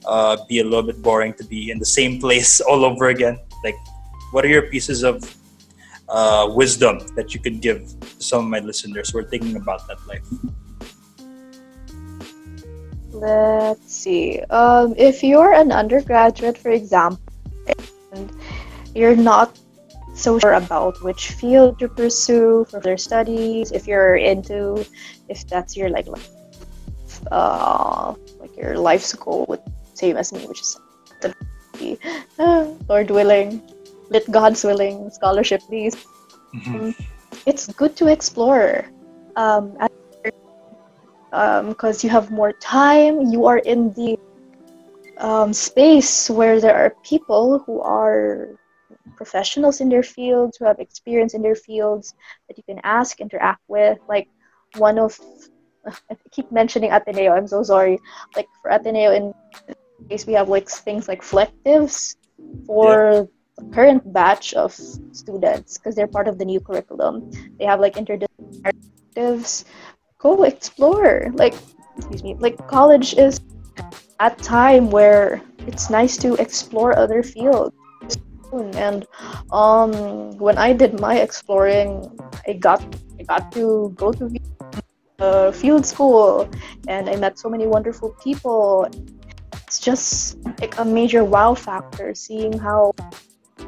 uh, 0.07 0.37
be 0.49 0.61
a 0.61 0.65
little 0.65 0.83
bit 0.83 1.03
boring 1.03 1.35
to 1.35 1.45
be 1.45 1.73
in 1.73 1.79
the 1.79 1.87
same 1.87 2.21
place 2.21 2.61
all 2.69 2.85
over 2.85 3.09
again. 3.09 3.37
Like, 3.65 3.77
what 4.31 4.45
are 4.45 4.49
your 4.49 4.71
pieces 4.71 5.03
of 5.03 5.23
uh, 6.09 6.49
wisdom 6.55 7.01
that 7.17 7.35
you 7.35 7.41
could 7.41 7.61
give 7.61 7.93
some 8.19 8.45
of 8.45 8.51
my 8.51 8.61
listeners 8.61 9.11
who 9.11 9.19
are 9.19 9.25
thinking 9.25 9.57
about 9.57 9.87
that 9.89 9.99
life? 10.07 10.23
Let's 13.13 13.93
see. 13.93 14.41
Um, 14.51 14.95
if 14.97 15.23
you're 15.23 15.53
an 15.53 15.73
undergraduate, 15.73 16.59
for 16.59 16.71
example, 16.71 17.23
and 18.13 18.31
you're 18.95 19.17
not 19.17 19.59
so 20.15 20.39
sure 20.39 20.55
about 20.55 21.03
which 21.03 21.33
field 21.33 21.79
to 21.79 21.89
pursue 21.89 22.67
for 22.71 22.81
their 22.81 22.97
studies, 22.97 23.73
if 23.73 23.87
you're 23.87 24.17
into, 24.17 24.85
if 25.29 25.47
that's 25.47 25.77
your 25.77 25.89
like, 25.91 26.07
uh, 27.31 28.15
like 28.41 28.57
your 28.57 28.79
life's 28.79 29.13
goal, 29.15 29.47
with 29.49 29.61
same 29.95 30.17
as 30.17 30.33
me, 30.33 30.47
which 30.47 30.61
is 30.61 30.79
hopefully, 31.73 31.99
Lord 32.89 33.11
willing, 33.11 33.63
let 34.11 34.31
God's 34.31 34.65
willing, 34.65 35.11
scholarship 35.11 35.63
please. 35.63 35.97
Mhm. 36.55 36.95
It's 37.47 37.67
good 37.73 37.97
to 37.97 38.09
explore. 38.09 38.87
Um, 39.37 39.77
because 41.31 42.03
you 42.03 42.11
have 42.11 42.31
more 42.31 42.53
time, 42.53 43.23
you 43.23 43.47
are 43.47 43.59
in 43.59 43.93
the 43.95 44.19
um, 45.19 45.53
space 45.53 46.31
where 46.31 46.61
there 46.61 46.75
are 46.75 46.95
people 47.03 47.59
who 47.67 47.81
are 47.81 48.51
professionals 49.17 49.81
in 49.81 49.89
their 49.89 50.03
fields, 50.03 50.57
who 50.57 50.65
have 50.65 50.79
experience 50.79 51.35
in 51.35 51.43
their 51.43 51.57
fields 51.57 52.15
that 52.49 52.57
you 52.57 52.63
can 52.65 52.81
ask, 52.85 53.21
interact 53.21 53.61
with. 53.69 53.99
Like 54.09 54.29
one 54.77 54.99
of, 54.99 55.19
I 55.87 56.17
keep 56.31 56.51
mentioning 56.53 56.93
Ateneo. 56.93 57.33
I'm 57.33 57.49
so 57.49 57.63
sorry. 57.63 57.99
Like 58.37 58.49
for 58.63 58.71
Ateneo, 58.71 59.13
in 59.13 59.35
case 60.09 60.27
we 60.27 60.35
have 60.35 60.49
like 60.49 60.69
things 60.69 61.09
like 61.09 61.23
flectives 61.23 62.17
for 62.67 63.29
the 63.57 63.65
current 63.75 64.13
batch 64.13 64.55
of 64.55 64.73
students 65.13 65.77
because 65.77 65.95
they're 65.95 66.07
part 66.07 66.29
of 66.29 66.39
the 66.39 66.45
new 66.45 66.61
curriculum. 66.61 67.29
They 67.59 67.67
have 67.67 67.81
like 67.81 67.95
interdisciplinary. 67.97 69.59
Go 70.19 70.45
explore. 70.45 71.31
Like, 71.35 71.55
excuse 71.97 72.23
me. 72.23 72.35
Like 72.39 72.57
college 72.67 73.15
is 73.15 73.41
at 74.21 74.39
time 74.39 74.91
where 74.91 75.41
it's 75.67 75.91
nice 75.91 76.17
to 76.19 76.35
explore 76.35 76.97
other 76.99 77.23
fields 77.23 77.75
and 78.53 79.07
um, 79.53 79.93
when 80.39 80.59
I 80.59 80.73
did 80.73 81.01
my 81.01 81.17
exploring, 81.19 82.09
I 82.47 82.55
got 82.55 82.83
I 83.19 83.23
got 83.25 83.53
to 83.53 83.93
go 83.97 84.13
to 84.13 84.31
uh, 85.19 85.53
field 85.53 85.85
school, 85.85 86.49
and 86.87 87.09
I 87.09 87.17
met 87.17 87.39
so 87.39 87.49
many 87.49 87.67
wonderful 87.67 88.11
people. 88.23 88.89
It's 89.53 89.79
just 89.79 90.39
like 90.61 90.79
a 90.79 90.85
major 90.85 91.25
wow 91.25 91.55
factor 91.55 92.15
seeing 92.15 92.59
how 92.59 92.95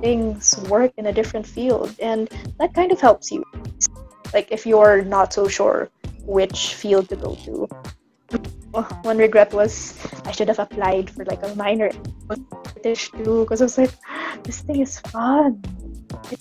things 0.01 0.57
work 0.69 0.93
in 0.97 1.07
a 1.07 1.13
different 1.13 1.47
field, 1.47 1.95
and 2.01 2.29
that 2.59 2.75
kind 2.75 2.93
of 2.93 3.01
helps 3.01 3.31
you. 3.31 3.45
Like 4.33 4.53
if 4.53 4.65
you're 4.65 5.03
not 5.03 5.33
so 5.33 5.49
sure 5.49 5.91
which 6.31 6.75
field 6.75 7.09
to 7.11 7.17
go 7.17 7.35
to. 7.47 7.67
One 9.03 9.19
regret 9.19 9.53
was 9.53 9.99
I 10.25 10.31
should 10.31 10.47
have 10.47 10.61
applied 10.63 11.11
for 11.11 11.25
like 11.25 11.43
a 11.43 11.55
minor 11.57 11.91
British 12.73 13.11
too 13.11 13.43
because 13.43 13.61
I 13.61 13.65
was 13.65 13.79
like, 13.79 13.95
this 14.45 14.61
thing 14.63 14.81
is 14.81 15.01
fun. 15.11 15.61
It, 16.31 16.41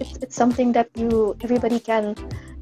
it's, 0.00 0.16
it's 0.24 0.36
something 0.36 0.72
that 0.72 0.88
you 0.96 1.36
everybody 1.44 1.78
can 1.78 2.16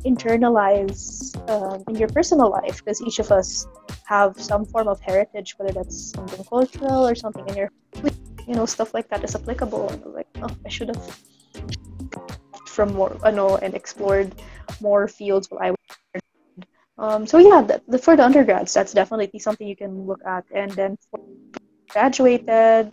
internalize 0.04 1.32
um, 1.48 1.82
in 1.88 1.94
your 1.94 2.08
personal 2.08 2.50
life 2.50 2.82
because 2.82 3.00
each 3.02 3.18
of 3.18 3.30
us 3.30 3.66
have 4.06 4.38
some 4.38 4.66
form 4.66 4.88
of 4.88 5.00
heritage, 5.00 5.54
whether 5.56 5.72
that's 5.72 6.12
something 6.12 6.44
cultural 6.44 7.06
or 7.06 7.14
something 7.14 7.46
in 7.48 7.56
your, 7.56 7.70
you 8.46 8.54
know, 8.54 8.66
stuff 8.66 8.92
like 8.92 9.08
that 9.08 9.24
is 9.24 9.34
applicable. 9.34 9.88
And 9.88 10.02
I 10.02 10.06
was 10.06 10.14
like, 10.14 10.28
oh, 10.42 10.50
I 10.66 10.68
should 10.68 10.88
have 10.88 11.20
from 12.66 12.92
more, 12.92 13.16
I 13.22 13.30
know, 13.30 13.56
and 13.56 13.74
explored 13.74 14.34
more 14.80 15.08
fields 15.08 15.50
while 15.50 15.62
I 15.62 15.70
was. 15.70 15.78
Um, 16.96 17.26
so 17.26 17.38
yeah, 17.38 17.62
the, 17.62 17.82
the, 17.88 17.98
for 17.98 18.16
the 18.16 18.24
undergrads, 18.24 18.72
that's 18.72 18.92
definitely 18.92 19.40
something 19.40 19.66
you 19.66 19.76
can 19.76 20.06
look 20.06 20.20
at. 20.26 20.44
And 20.54 20.70
then 20.72 20.96
for 21.10 21.20
graduated, 21.90 22.92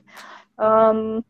um, 0.57 1.23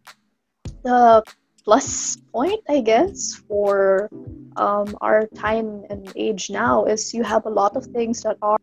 the 0.84 1.24
plus 1.63 2.17
point, 2.34 2.61
I 2.69 2.82
guess, 2.82 3.36
for 3.47 4.09
um, 4.55 4.97
our 5.01 5.28
time 5.36 5.84
and 5.89 6.11
age 6.15 6.49
now 6.49 6.86
is 6.86 7.13
you 7.13 7.24
have 7.24 7.45
a 7.45 7.49
lot 7.49 7.76
of 7.76 7.86
things 7.88 8.22
that 8.24 8.38
are 8.41 8.57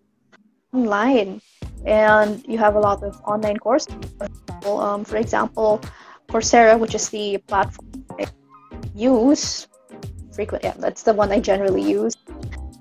online, 0.73 1.41
and 1.87 2.45
you 2.47 2.59
have 2.59 2.75
a 2.77 2.81
lot 2.81 3.03
of 3.03 3.21
online 3.25 3.57
courses. 3.57 3.95
Um, 4.67 5.05
for 5.05 5.17
example, 5.17 5.81
Coursera, 6.29 6.79
which 6.79 6.95
is 6.95 7.09
the 7.09 7.39
platform 7.47 8.05
I 8.19 8.27
use 8.95 9.69
frequently, 10.33 10.69
Yeah, 10.69 10.77
that's 10.79 11.03
the 11.03 11.15
one 11.15 11.33
I 11.33 11.41
generally 11.41 11.83
use 11.83 12.15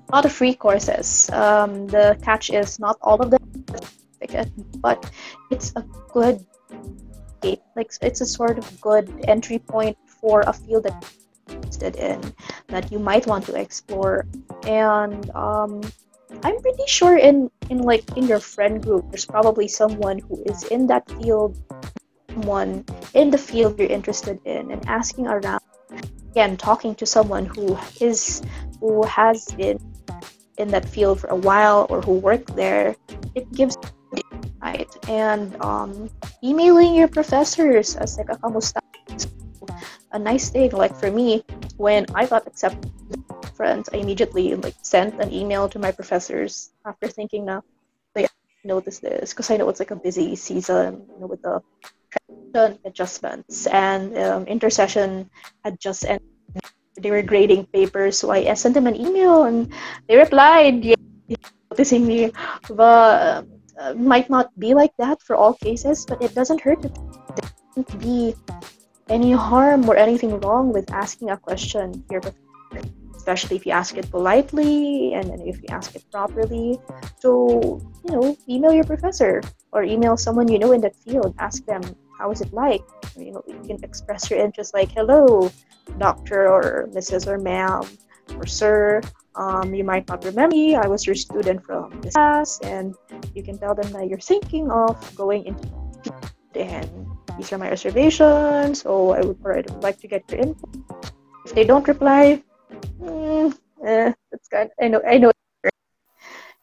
a 0.08 0.16
lot 0.16 0.24
of 0.24 0.32
free 0.32 0.54
courses. 0.54 1.28
Um, 1.30 1.86
the 1.86 2.18
catch 2.22 2.50
is 2.50 2.78
not 2.78 2.96
all 3.02 3.20
of 3.20 3.30
them, 3.30 3.64
but 4.80 5.10
it's 5.50 5.72
a 5.76 5.82
good 6.12 6.44
gate. 7.40 7.60
Like 7.76 7.92
it's 8.00 8.20
a 8.20 8.26
sort 8.26 8.58
of 8.58 8.80
good 8.80 9.24
entry 9.28 9.58
point 9.58 9.96
for 10.20 10.40
a 10.46 10.52
field 10.52 10.84
that 10.84 11.04
you're 11.48 11.56
interested 11.56 11.96
in 11.96 12.20
that 12.68 12.90
you 12.90 12.98
might 12.98 13.26
want 13.26 13.44
to 13.46 13.54
explore. 13.54 14.26
And 14.66 15.30
um, 15.30 15.82
I'm 16.42 16.60
pretty 16.60 16.84
sure 16.86 17.16
in 17.16 17.50
in 17.70 17.78
like 17.78 18.04
in 18.16 18.26
your 18.26 18.40
friend 18.40 18.82
group, 18.82 19.10
there's 19.10 19.26
probably 19.26 19.68
someone 19.68 20.18
who 20.18 20.42
is 20.44 20.64
in 20.64 20.86
that 20.88 21.08
field, 21.20 21.58
someone 22.30 22.84
in 23.14 23.30
the 23.30 23.38
field 23.38 23.78
you're 23.78 23.88
interested 23.88 24.40
in, 24.44 24.70
and 24.70 24.86
asking 24.88 25.26
around. 25.26 25.60
Again, 26.30 26.56
talking 26.56 26.94
to 26.96 27.06
someone 27.06 27.46
who 27.46 27.78
is 28.00 28.42
who 28.80 29.04
has 29.06 29.46
been 29.56 29.80
in 30.58 30.68
that 30.68 30.84
field 30.84 31.20
for 31.20 31.28
a 31.28 31.36
while 31.36 31.86
or 31.90 32.00
who 32.02 32.18
work 32.18 32.44
there, 32.54 32.96
it 33.34 33.50
gives 33.52 33.76
right 34.60 34.90
and 35.08 35.54
um, 35.62 36.10
emailing 36.42 36.94
your 36.94 37.08
professors 37.08 37.96
as 37.96 38.18
like 38.18 38.28
a 38.30 38.36
kamusta. 38.36 38.80
A 40.12 40.18
nice 40.18 40.50
thing 40.50 40.72
like 40.72 40.96
for 40.96 41.10
me 41.10 41.44
when 41.78 42.04
i 42.14 42.26
got 42.26 42.46
accepted 42.46 42.90
friends 43.54 43.88
i 43.92 43.96
immediately 43.96 44.54
like 44.54 44.74
sent 44.82 45.14
an 45.20 45.32
email 45.32 45.68
to 45.68 45.78
my 45.78 45.92
professors 45.92 46.70
after 46.84 47.08
thinking 47.08 47.44
now 47.44 47.62
they 48.14 48.26
notice 48.64 48.98
this 48.98 49.30
because 49.30 49.50
i 49.50 49.56
know 49.56 49.68
it's 49.68 49.78
like 49.78 49.92
a 49.92 49.96
busy 49.96 50.34
season 50.34 51.06
you 51.14 51.20
know 51.20 51.26
with 51.26 51.42
the 51.42 51.60
adjustments 52.84 53.66
and 53.66 54.16
um, 54.18 54.44
intersession 54.46 55.30
had 55.64 55.78
just 55.78 56.04
ended 56.04 56.37
they 56.98 57.10
were 57.10 57.22
grading 57.22 57.66
papers, 57.72 58.18
so 58.18 58.30
I 58.30 58.54
sent 58.54 58.74
them 58.74 58.86
an 58.86 58.96
email 58.96 59.44
and 59.44 59.72
they 60.08 60.16
replied, 60.16 60.84
yeah, 60.84 60.96
noticing 61.70 62.06
me. 62.06 62.32
But 62.70 63.46
uh, 63.78 63.94
might 63.94 64.28
not 64.28 64.50
be 64.58 64.74
like 64.74 64.92
that 64.98 65.22
for 65.22 65.36
all 65.36 65.54
cases, 65.54 66.04
but 66.06 66.22
it 66.22 66.34
doesn't 66.34 66.60
hurt. 66.60 66.82
to 66.82 67.96
be 67.98 68.34
any 69.08 69.32
harm 69.32 69.88
or 69.88 69.96
anything 69.96 70.40
wrong 70.40 70.72
with 70.72 70.90
asking 70.92 71.30
a 71.30 71.36
question 71.36 72.04
here, 72.10 72.20
especially 73.16 73.56
if 73.56 73.64
you 73.64 73.72
ask 73.72 73.96
it 73.96 74.10
politely 74.10 75.14
and, 75.14 75.30
and 75.30 75.40
if 75.46 75.62
you 75.62 75.68
ask 75.70 75.94
it 75.94 76.04
properly. 76.10 76.78
So, 77.20 77.80
you 78.04 78.12
know, 78.12 78.36
email 78.48 78.72
your 78.72 78.84
professor 78.84 79.40
or 79.72 79.82
email 79.82 80.16
someone 80.16 80.48
you 80.48 80.58
know 80.58 80.72
in 80.72 80.80
that 80.82 80.96
field. 80.96 81.34
Ask 81.38 81.64
them, 81.66 81.82
how 82.18 82.30
is 82.30 82.40
it 82.40 82.52
like? 82.52 82.82
You 83.16 83.32
know, 83.32 83.42
you 83.46 83.60
can 83.66 83.82
express 83.82 84.30
your 84.30 84.40
interest 84.40 84.74
like, 84.74 84.90
hello, 84.92 85.50
doctor 85.98 86.48
or 86.48 86.88
Mrs. 86.92 87.26
or 87.26 87.38
ma'am 87.38 87.82
or 88.36 88.46
sir. 88.46 89.00
Um, 89.36 89.72
you 89.74 89.84
might 89.84 90.08
not 90.08 90.24
remember 90.24 90.54
me. 90.54 90.74
I 90.74 90.86
was 90.86 91.06
your 91.06 91.14
student 91.14 91.64
from 91.64 92.00
this 92.02 92.14
class, 92.14 92.58
and 92.60 92.94
you 93.34 93.42
can 93.42 93.56
tell 93.56 93.74
them 93.74 93.90
that 93.92 94.08
you're 94.08 94.18
thinking 94.18 94.70
of 94.70 94.98
going 95.14 95.46
into 95.46 95.68
and 96.54 97.06
these 97.36 97.52
are 97.52 97.58
my 97.58 97.70
reservations. 97.70 98.82
So 98.82 99.12
I 99.12 99.20
would, 99.20 99.38
I 99.44 99.62
would 99.62 99.82
like 99.82 100.00
to 100.00 100.08
get 100.08 100.24
your 100.30 100.40
input. 100.40 100.74
If 101.44 101.54
they 101.54 101.64
don't 101.64 101.86
reply, 101.86 102.42
mm, 103.00 103.56
eh, 103.86 104.12
that's 104.30 104.48
good. 104.48 104.70
I 104.80 104.88
know. 104.88 105.00
I 105.06 105.18
know. 105.18 105.30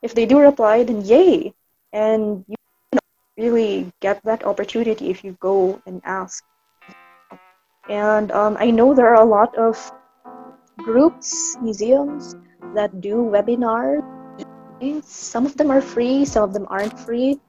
If 0.02 0.14
they 0.14 0.26
do 0.26 0.40
reply, 0.40 0.84
then 0.84 1.02
yay, 1.02 1.54
and 1.94 2.46
you 2.48 2.55
really 3.38 3.92
get 4.02 4.24
that 4.24 4.46
opportunity 4.46 5.10
if 5.10 5.24
you 5.24 5.38
go 5.40 5.82
and 5.86 6.02
ask 6.06 6.44
and 7.90 8.32
um, 8.32 8.58
I 8.60 8.72
know 8.72 8.94
there 8.96 9.10
are 9.10 9.22
a 9.22 9.26
lot 9.26 9.56
of 9.58 9.78
groups, 10.78 11.56
museums 11.62 12.36
that 12.74 13.02
do 13.02 13.18
webinars. 13.18 14.02
Some 15.04 15.46
of 15.46 15.56
them 15.56 15.72
are 15.72 15.82
free, 15.82 16.26
some 16.26 16.44
of 16.44 16.54
them 16.54 16.66
aren't 16.70 16.98
free. 17.00 17.40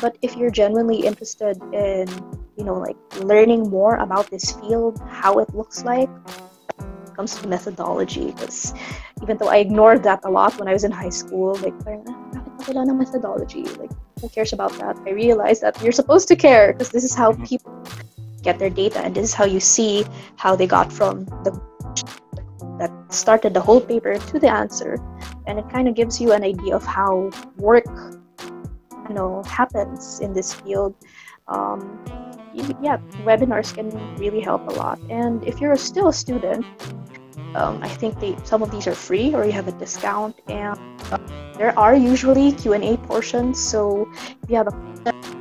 But 0.00 0.18
if 0.20 0.36
you're 0.36 0.50
genuinely 0.50 1.00
interested 1.06 1.56
in, 1.72 2.08
you 2.56 2.64
know, 2.64 2.74
like 2.74 2.96
learning 3.24 3.70
more 3.70 3.96
about 3.96 4.30
this 4.30 4.52
field, 4.52 5.00
how 5.08 5.38
it 5.38 5.54
looks 5.54 5.84
like, 5.84 6.10
comes 7.16 7.34
to 7.36 7.48
methodology. 7.48 8.30
Because 8.32 8.74
even 9.22 9.38
though 9.38 9.48
I 9.48 9.56
ignored 9.56 10.02
that 10.04 10.20
a 10.24 10.30
lot 10.30 10.58
when 10.58 10.68
I 10.68 10.72
was 10.72 10.84
in 10.84 10.92
high 10.92 11.14
school, 11.22 11.56
like, 11.56 11.74
ah, 11.86 12.84
methodology? 12.84 13.64
Like, 13.80 13.90
who 14.20 14.28
cares 14.28 14.52
about 14.52 14.72
that? 14.74 14.96
I 15.06 15.10
realized 15.10 15.62
that 15.62 15.80
you're 15.82 15.92
supposed 15.92 16.28
to 16.28 16.36
care 16.36 16.72
because 16.72 16.90
this 16.90 17.04
is 17.04 17.14
how 17.14 17.32
mm-hmm. 17.32 17.44
people 17.44 17.72
get 18.42 18.58
their 18.58 18.70
data 18.70 19.00
and 19.00 19.14
this 19.14 19.24
is 19.24 19.34
how 19.34 19.44
you 19.44 19.58
see 19.58 20.04
how 20.36 20.54
they 20.54 20.66
got 20.66 20.92
from 20.92 21.24
the 21.44 21.50
that 22.78 22.92
started 23.08 23.54
the 23.54 23.60
whole 23.60 23.80
paper 23.80 24.18
to 24.18 24.38
the 24.38 24.48
answer 24.48 25.00
and 25.46 25.58
it 25.58 25.68
kind 25.70 25.88
of 25.88 25.94
gives 25.94 26.20
you 26.20 26.32
an 26.32 26.44
idea 26.44 26.76
of 26.76 26.84
how 26.84 27.30
work 27.56 27.86
you 29.08 29.14
know 29.14 29.42
happens 29.44 30.20
in 30.20 30.32
this 30.32 30.54
field 30.54 30.94
um, 31.48 31.80
yeah 32.82 32.98
webinars 33.24 33.74
can 33.74 33.90
really 34.16 34.40
help 34.40 34.66
a 34.68 34.72
lot. 34.72 34.98
And 35.10 35.42
if 35.44 35.60
you're 35.60 35.76
still 35.76 36.08
a 36.08 36.12
student 36.12 36.64
um, 37.54 37.82
i 37.82 37.88
think 37.88 38.18
they, 38.20 38.36
some 38.44 38.62
of 38.62 38.70
these 38.70 38.86
are 38.86 38.94
free 38.94 39.34
or 39.34 39.44
you 39.44 39.52
have 39.52 39.68
a 39.68 39.72
discount. 39.72 40.36
And 40.48 40.78
uh, 41.10 41.18
there 41.58 41.78
are 41.78 41.94
usually 41.94 42.52
q&a 42.52 42.96
portions. 43.08 43.58
So 43.58 44.08
if 44.42 44.50
you 44.50 44.56
have 44.56 44.68
a 44.68 44.76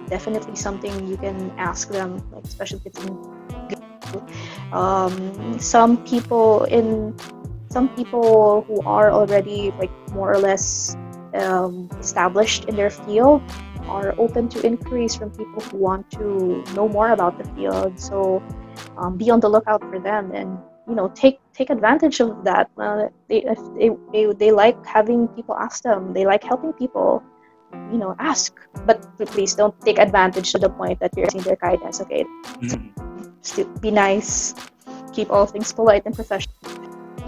definitely 0.07 0.55
something 0.55 1.07
you 1.07 1.17
can 1.17 1.51
ask 1.57 1.89
them, 1.89 2.21
like 2.31 2.43
especially 2.43 2.79
if 2.79 2.85
it's 2.87 3.03
in 3.03 3.35
um, 4.71 5.59
some 5.59 6.03
people 6.05 6.63
in 6.65 7.15
some 7.69 7.89
people 7.95 8.61
who 8.67 8.81
are 8.85 9.11
already 9.11 9.71
like 9.79 9.91
more 10.11 10.31
or 10.31 10.37
less 10.37 10.95
um, 11.33 11.89
established 11.99 12.65
in 12.65 12.75
their 12.75 12.89
field 12.89 13.41
are 13.87 14.13
open 14.17 14.49
to 14.49 14.65
inquiries 14.65 15.15
from 15.15 15.31
people 15.31 15.61
who 15.69 15.77
want 15.77 16.09
to 16.11 16.63
know 16.73 16.87
more 16.87 17.11
about 17.11 17.37
the 17.37 17.45
field. 17.55 17.99
So 17.99 18.43
um, 18.97 19.17
be 19.17 19.29
on 19.29 19.39
the 19.39 19.49
lookout 19.49 19.81
for 19.89 19.99
them 19.99 20.31
and 20.33 20.57
you 20.87 20.95
know 20.95 21.09
take 21.15 21.39
take 21.53 21.69
advantage 21.69 22.19
of 22.19 22.43
that. 22.43 22.69
Uh, 22.77 23.07
they, 23.29 23.45
they, 23.77 23.89
they 24.11 24.33
they 24.33 24.51
like 24.51 24.77
having 24.85 25.27
people 25.29 25.55
ask 25.55 25.83
them. 25.83 26.13
They 26.13 26.25
like 26.25 26.43
helping 26.43 26.73
people. 26.73 27.23
You 27.91 27.97
know, 27.97 28.15
ask, 28.19 28.53
but 28.85 29.03
please 29.35 29.53
don't 29.53 29.75
take 29.81 29.99
advantage 29.99 30.51
to 30.53 30.57
the 30.59 30.69
point 30.69 30.99
that 31.01 31.11
you're 31.15 31.25
asking 31.25 31.43
their 31.43 31.57
guidance. 31.57 31.99
Okay, 32.01 32.23
Mhm. 32.61 32.93
still 33.41 33.67
be 33.81 33.91
nice, 33.91 34.55
keep 35.13 35.29
all 35.29 35.45
things 35.45 35.73
polite 35.73 36.03
and 36.05 36.15
professional. 36.15 36.55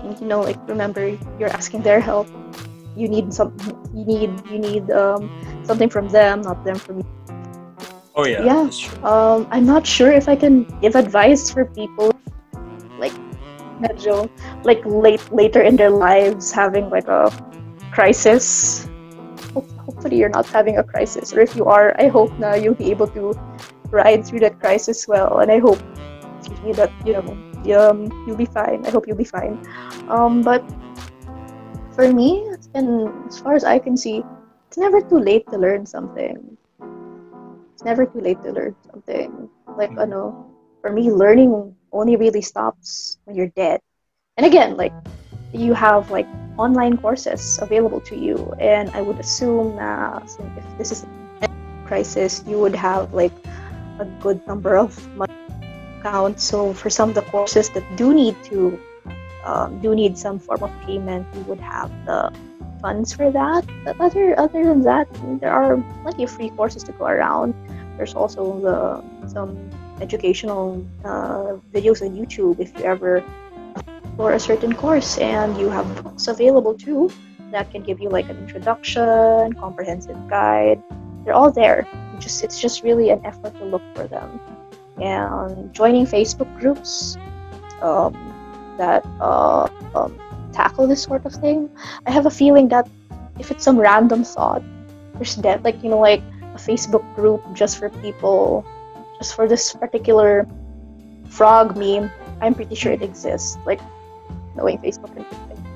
And, 0.03 0.19
you 0.19 0.27
know, 0.27 0.41
like 0.41 0.57
remember 0.67 1.17
you're 1.37 1.49
asking 1.51 1.81
their 1.83 1.99
help. 1.99 2.27
You 2.95 3.07
need 3.07 3.33
some. 3.33 3.53
You 3.93 4.05
need 4.05 4.31
you 4.49 4.59
need 4.59 4.89
um, 4.91 5.29
something 5.67 5.89
from 5.89 6.07
them, 6.07 6.41
not 6.41 6.63
them 6.63 6.75
from 6.75 6.99
you. 6.99 7.07
Oh 8.15 8.25
yeah, 8.25 8.41
Yeah. 8.41 8.65
Um, 9.03 9.45
I'm 9.51 9.65
not 9.65 9.85
sure 9.85 10.11
if 10.11 10.27
I 10.27 10.35
can 10.35 10.63
give 10.81 10.95
advice 10.95 11.51
for 11.51 11.65
people 11.65 12.15
like 12.97 13.13
medyo 13.77 14.25
like 14.63 14.81
late 14.85 15.21
later 15.31 15.61
in 15.61 15.75
their 15.75 15.91
lives 15.91 16.51
having 16.51 16.89
like 16.89 17.07
a 17.07 17.29
crisis. 17.91 18.87
Hopefully 19.85 20.17
you're 20.17 20.33
not 20.33 20.47
having 20.47 20.77
a 20.77 20.83
crisis, 20.83 21.33
or 21.33 21.41
if 21.41 21.55
you 21.55 21.65
are, 21.65 21.95
I 21.99 22.07
hope 22.07 22.33
now 22.39 22.55
you'll 22.55 22.79
be 22.79 22.89
able 22.91 23.07
to 23.13 23.37
ride 23.91 24.25
through 24.25 24.41
that 24.41 24.59
crisis 24.59 25.07
well, 25.07 25.39
and 25.39 25.51
I 25.51 25.59
hope 25.59 25.79
excuse 26.39 26.61
me 26.61 26.71
that 26.73 26.91
you 27.05 27.13
know 27.13 27.25
um, 27.77 28.09
you'll 28.25 28.37
be 28.39 28.49
fine. 28.49 28.85
I 28.85 28.89
hope 28.89 29.07
you'll 29.07 29.19
be 29.19 29.29
fine. 29.29 29.61
Um, 30.09 30.41
but 30.41 30.65
for 31.93 32.11
me, 32.13 32.49
and 32.73 33.09
as 33.27 33.39
far 33.39 33.53
as 33.53 33.63
I 33.63 33.79
can 33.79 33.97
see, 33.97 34.23
it's 34.77 34.93
never 34.93 35.01
too 35.09 35.19
late 35.19 35.49
to 35.49 35.57
learn 35.57 35.85
something 35.87 36.57
it's 37.73 37.83
never 37.85 38.05
too 38.05 38.21
late 38.21 38.41
to 38.43 38.51
learn 38.51 38.75
something. 38.91 39.49
Like, 39.75 39.91
Mhm. 39.91 40.07
ano, 40.11 40.35
for 40.81 40.91
me, 40.91 41.11
learning 41.11 41.75
only 41.91 42.15
really 42.17 42.41
stops 42.41 43.17
when 43.25 43.35
you're 43.35 43.53
dead. 43.55 43.81
And 44.37 44.45
again, 44.45 44.77
like, 44.77 44.95
you 45.53 45.73
have 45.73 46.09
like 46.11 46.29
online 46.57 46.97
courses 46.97 47.59
available 47.61 48.01
to 48.11 48.15
you, 48.17 48.53
and 48.59 48.89
I 48.93 49.01
would 49.01 49.19
assume 49.19 49.75
that 49.77 50.29
if 50.57 50.65
this 50.77 50.91
is 50.91 51.07
a 51.41 51.47
crisis, 51.87 52.43
you 52.45 52.59
would 52.59 52.75
have 52.75 53.13
like 53.13 53.35
a 53.99 54.05
good 54.05 54.41
number 54.47 54.77
of 54.77 55.09
money 55.13 55.33
accounts. 56.01 56.43
So 56.43 56.73
for 56.73 56.89
some 56.89 57.09
of 57.09 57.15
the 57.15 57.23
courses 57.23 57.69
that 57.71 57.95
do 57.95 58.13
need 58.13 58.41
to 58.51 58.81
um, 59.43 59.79
do 59.79 59.95
need 59.95 60.17
some 60.17 60.39
form 60.39 60.63
of 60.63 60.79
payment, 60.85 61.27
you 61.33 61.41
would 61.43 61.61
have 61.61 61.91
the 62.05 62.31
funds 62.81 63.13
for 63.13 63.31
that. 63.31 63.65
But 63.83 63.99
other 63.99 64.37
other 64.39 64.63
than 64.63 64.81
that, 64.83 65.07
there 65.39 65.51
are 65.51 65.77
plenty 66.03 66.23
of 66.23 66.31
free 66.31 66.49
courses 66.49 66.83
to 66.83 66.91
go 66.93 67.05
around. 67.05 67.53
There's 67.97 68.13
also 68.13 68.59
the 68.61 69.27
some 69.27 69.57
educational 70.01 70.85
uh, 71.03 71.57
videos 71.73 72.01
on 72.01 72.15
YouTube 72.15 72.59
if 72.59 72.77
you 72.77 72.85
ever 72.85 73.23
for 74.15 74.33
a 74.33 74.39
certain 74.39 74.73
course, 74.73 75.17
and 75.17 75.57
you 75.57 75.69
have 75.69 75.85
books 76.03 76.27
available 76.27 76.73
too 76.73 77.11
that 77.51 77.71
can 77.71 77.81
give 77.81 77.99
you 77.99 78.09
like 78.09 78.29
an 78.29 78.37
introduction, 78.37 79.53
comprehensive 79.53 80.17
guide. 80.27 80.81
They're 81.23 81.33
all 81.33 81.51
there. 81.51 81.87
You 82.13 82.19
Just 82.19 82.43
it's 82.43 82.59
just 82.59 82.83
really 82.83 83.09
an 83.09 83.23
effort 83.25 83.55
to 83.57 83.65
look 83.65 83.83
for 83.95 84.07
them, 84.07 84.39
and 85.01 85.73
joining 85.73 86.05
Facebook 86.05 86.49
groups 86.59 87.17
um, 87.81 88.13
that 88.77 89.05
uh, 89.19 89.69
um, 89.95 90.17
tackle 90.57 90.89
this 90.89 91.05
sort 91.05 91.23
of 91.29 91.33
thing. 91.37 91.69
I 92.09 92.11
have 92.11 92.25
a 92.25 92.33
feeling 92.33 92.67
that 92.73 92.89
if 93.37 93.53
it's 93.53 93.63
some 93.63 93.77
random 93.77 94.25
thought, 94.25 94.65
there's 95.13 95.37
that 95.45 95.61
like 95.61 95.77
you 95.85 95.89
know 95.93 96.01
like 96.01 96.25
a 96.41 96.59
Facebook 96.59 97.05
group 97.13 97.45
just 97.53 97.77
for 97.77 97.93
people, 98.01 98.65
just 99.21 99.37
for 99.37 99.45
this 99.45 99.73
particular 99.77 100.49
frog 101.29 101.77
meme. 101.77 102.09
I'm 102.41 102.57
pretty 102.57 102.73
sure 102.73 102.91
it 102.91 103.05
exists. 103.05 103.57
Like 103.65 103.81
knowing 104.57 104.81
Facebook 104.81 105.13
and 105.13 105.25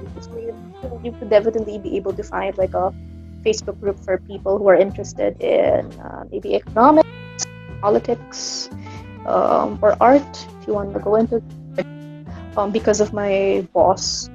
you, 0.02 1.02
you 1.06 1.12
could 1.14 1.30
definitely 1.30 1.78
be 1.78 1.96
able 1.98 2.14
to 2.18 2.24
find 2.26 2.58
like 2.58 2.74
a 2.74 2.90
Facebook 3.46 3.78
group 3.80 4.02
for 4.02 4.18
people 4.26 4.58
who 4.58 4.68
are 4.70 4.78
interested 4.78 5.38
in 5.42 5.86
uh, 6.02 6.26
maybe 6.32 6.56
economics, 6.56 7.46
politics, 7.82 8.70
um, 9.26 9.78
or 9.82 9.98
art. 10.02 10.34
If 10.62 10.68
you 10.68 10.74
want 10.74 10.94
to 10.94 11.00
go 11.00 11.16
into, 11.18 11.42
um, 12.58 12.70
because 12.70 13.02
of 13.02 13.14
my 13.14 13.66
boss 13.74 14.30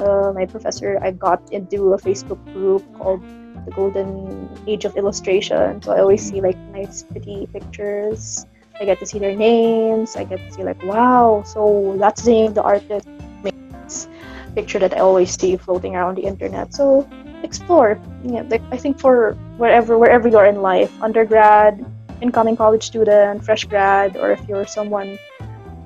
uh, 0.00 0.32
my 0.32 0.46
professor, 0.46 0.98
I 1.02 1.12
got 1.12 1.52
into 1.52 1.94
a 1.94 1.98
Facebook 1.98 2.40
group 2.52 2.82
called 2.94 3.22
the 3.64 3.70
Golden 3.72 4.48
Age 4.66 4.84
of 4.84 4.96
Illustration. 4.96 5.82
So 5.82 5.92
I 5.92 6.00
always 6.00 6.22
see 6.22 6.40
like 6.40 6.56
nice, 6.72 7.02
pretty 7.02 7.46
pictures. 7.52 8.46
I 8.80 8.84
get 8.84 9.00
to 9.00 9.06
see 9.06 9.18
their 9.18 9.34
names. 9.34 10.16
I 10.16 10.24
get 10.24 10.38
to 10.38 10.50
see 10.52 10.62
like, 10.62 10.82
wow, 10.84 11.42
so 11.44 11.96
that's 11.98 12.22
the 12.22 12.30
name 12.30 12.46
of 12.48 12.54
the 12.54 12.62
artist. 12.62 13.08
Makes 13.42 14.08
picture 14.54 14.78
that 14.78 14.94
I 14.94 15.00
always 15.00 15.34
see 15.34 15.56
floating 15.56 15.96
around 15.96 16.16
the 16.16 16.22
internet. 16.22 16.74
So 16.74 17.08
explore. 17.42 17.98
Yeah, 18.24 18.42
like 18.48 18.62
I 18.70 18.76
think 18.76 18.98
for 18.98 19.34
wherever 19.56 19.98
wherever 19.98 20.28
you're 20.28 20.46
in 20.46 20.62
life, 20.62 20.90
undergrad, 21.02 21.84
incoming 22.20 22.56
college 22.56 22.84
student, 22.84 23.44
fresh 23.44 23.64
grad, 23.64 24.16
or 24.16 24.30
if 24.30 24.40
you're 24.48 24.66
someone 24.66 25.18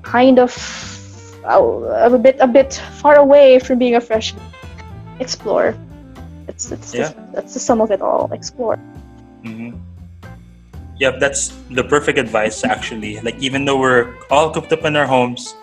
kind 0.01 0.39
of 0.39 0.51
a 1.45 2.17
bit 2.17 2.37
a 2.39 2.47
bit 2.47 2.81
far 2.99 3.15
away 3.15 3.59
from 3.59 3.79
being 3.79 3.95
a 3.95 4.01
fresh 4.01 4.33
explorer. 5.19 5.75
it's, 6.47 6.71
it's 6.71 6.93
Yeah. 6.93 7.11
that's 7.33 7.53
the 7.53 7.59
sum 7.59 7.79
of 7.81 7.91
it 7.91 8.01
all 8.01 8.31
explore 8.33 8.77
hmm 9.43 9.71
Yep, 10.99 11.19
that's 11.19 11.51
the 11.71 11.83
perfect 11.83 12.19
advice 12.19 12.63
actually. 12.63 13.19
Like 13.21 13.35
even 13.41 13.65
though 13.65 13.79
we're 13.79 14.13
all 14.29 14.53
cooped 14.53 14.71
up 14.71 14.85
in 14.85 14.95
our 14.95 15.07
homes, 15.07 15.55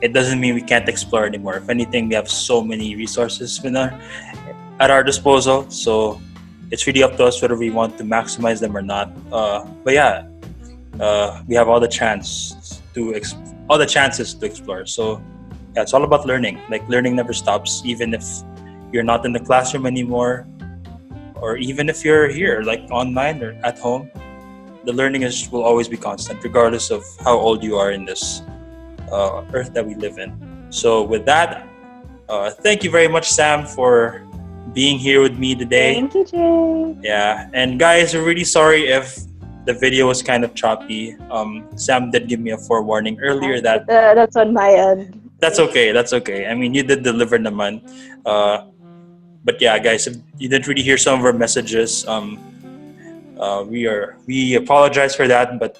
it 0.00 0.12
doesn't 0.14 0.38
mean 0.40 0.54
we 0.54 0.62
can't 0.62 0.88
explore 0.88 1.26
anymore. 1.26 1.56
If 1.56 1.68
anything, 1.68 2.08
we 2.08 2.14
have 2.14 2.30
so 2.30 2.62
many 2.62 2.94
resources 2.94 3.62
in 3.64 3.76
our, 3.76 3.90
at 4.78 4.90
our 4.90 5.02
disposal. 5.02 5.68
So 5.70 6.20
it's 6.70 6.86
really 6.86 7.02
up 7.02 7.16
to 7.16 7.24
us 7.24 7.42
whether 7.42 7.56
we 7.56 7.68
want 7.70 7.98
to 7.98 8.04
maximize 8.04 8.60
them 8.60 8.76
or 8.76 8.80
not. 8.80 9.10
Uh, 9.32 9.66
but 9.84 9.92
yeah, 9.94 10.28
uh, 11.00 11.42
we 11.48 11.56
have 11.56 11.68
all 11.68 11.80
the 11.80 11.88
chance 11.88 12.80
to 12.94 13.14
ex- 13.14 13.34
all 13.68 13.78
the 13.78 13.86
chances 13.86 14.34
to 14.34 14.46
explore. 14.46 14.86
So 14.86 15.22
yeah, 15.74 15.82
it's 15.82 15.94
all 15.94 16.04
about 16.04 16.26
learning. 16.26 16.60
Like 16.68 16.88
learning 16.88 17.16
never 17.16 17.32
stops, 17.32 17.82
even 17.84 18.14
if 18.14 18.24
you're 18.92 19.02
not 19.04 19.24
in 19.26 19.32
the 19.32 19.40
classroom 19.40 19.86
anymore, 19.86 20.46
or 21.34 21.56
even 21.56 21.88
if 21.88 22.04
you're 22.04 22.28
here, 22.28 22.62
like 22.62 22.86
online 22.90 23.42
or 23.42 23.58
at 23.64 23.78
home 23.78 24.10
the 24.86 24.92
learning 24.92 25.22
is 25.22 25.50
will 25.50 25.64
always 25.64 25.88
be 25.88 25.96
constant, 25.98 26.42
regardless 26.42 26.90
of 26.90 27.02
how 27.20 27.36
old 27.36 27.62
you 27.62 27.76
are 27.76 27.90
in 27.90 28.04
this 28.06 28.40
uh, 29.12 29.42
earth 29.52 29.74
that 29.74 29.84
we 29.84 29.96
live 29.96 30.18
in. 30.18 30.30
So, 30.70 31.02
with 31.02 31.26
that, 31.26 31.66
uh, 32.28 32.50
thank 32.50 32.84
you 32.84 32.90
very 32.90 33.08
much, 33.08 33.28
Sam, 33.28 33.66
for 33.66 34.22
being 34.72 34.98
here 34.98 35.20
with 35.20 35.36
me 35.38 35.54
today. 35.54 35.94
thank 35.94 36.14
you 36.14 36.24
jay 36.24 36.96
Yeah, 37.02 37.50
and 37.52 37.78
guys, 37.78 38.14
we're 38.14 38.24
really 38.24 38.44
sorry 38.46 38.86
if 38.88 39.18
the 39.66 39.74
video 39.74 40.06
was 40.06 40.22
kind 40.22 40.44
of 40.44 40.54
choppy. 40.54 41.14
Um, 41.30 41.68
Sam 41.76 42.10
did 42.10 42.28
give 42.28 42.40
me 42.40 42.52
a 42.52 42.58
forewarning 42.58 43.20
earlier 43.20 43.60
that 43.60 43.82
uh, 43.90 44.14
that's 44.14 44.36
on 44.36 44.54
my 44.54 44.70
end 44.72 45.26
that's 45.38 45.58
okay. 45.58 45.92
That's 45.92 46.12
okay. 46.12 46.46
I 46.46 46.54
mean, 46.54 46.74
you 46.74 46.82
did 46.82 47.02
deliver 47.02 47.38
naman. 47.38 47.84
Uh, 48.24 48.66
but 49.44 49.60
yeah, 49.60 49.78
guys, 49.78 50.06
if 50.06 50.16
you 50.38 50.48
didn't 50.48 50.66
really 50.66 50.82
hear 50.82 50.96
some 50.96 51.18
of 51.20 51.24
our 51.24 51.32
messages, 51.32 52.06
um, 52.06 52.40
uh, 53.38 53.64
we 53.66 53.86
are 53.86 54.16
we 54.26 54.54
apologize 54.54 55.14
for 55.14 55.28
that. 55.28 55.58
But 55.60 55.78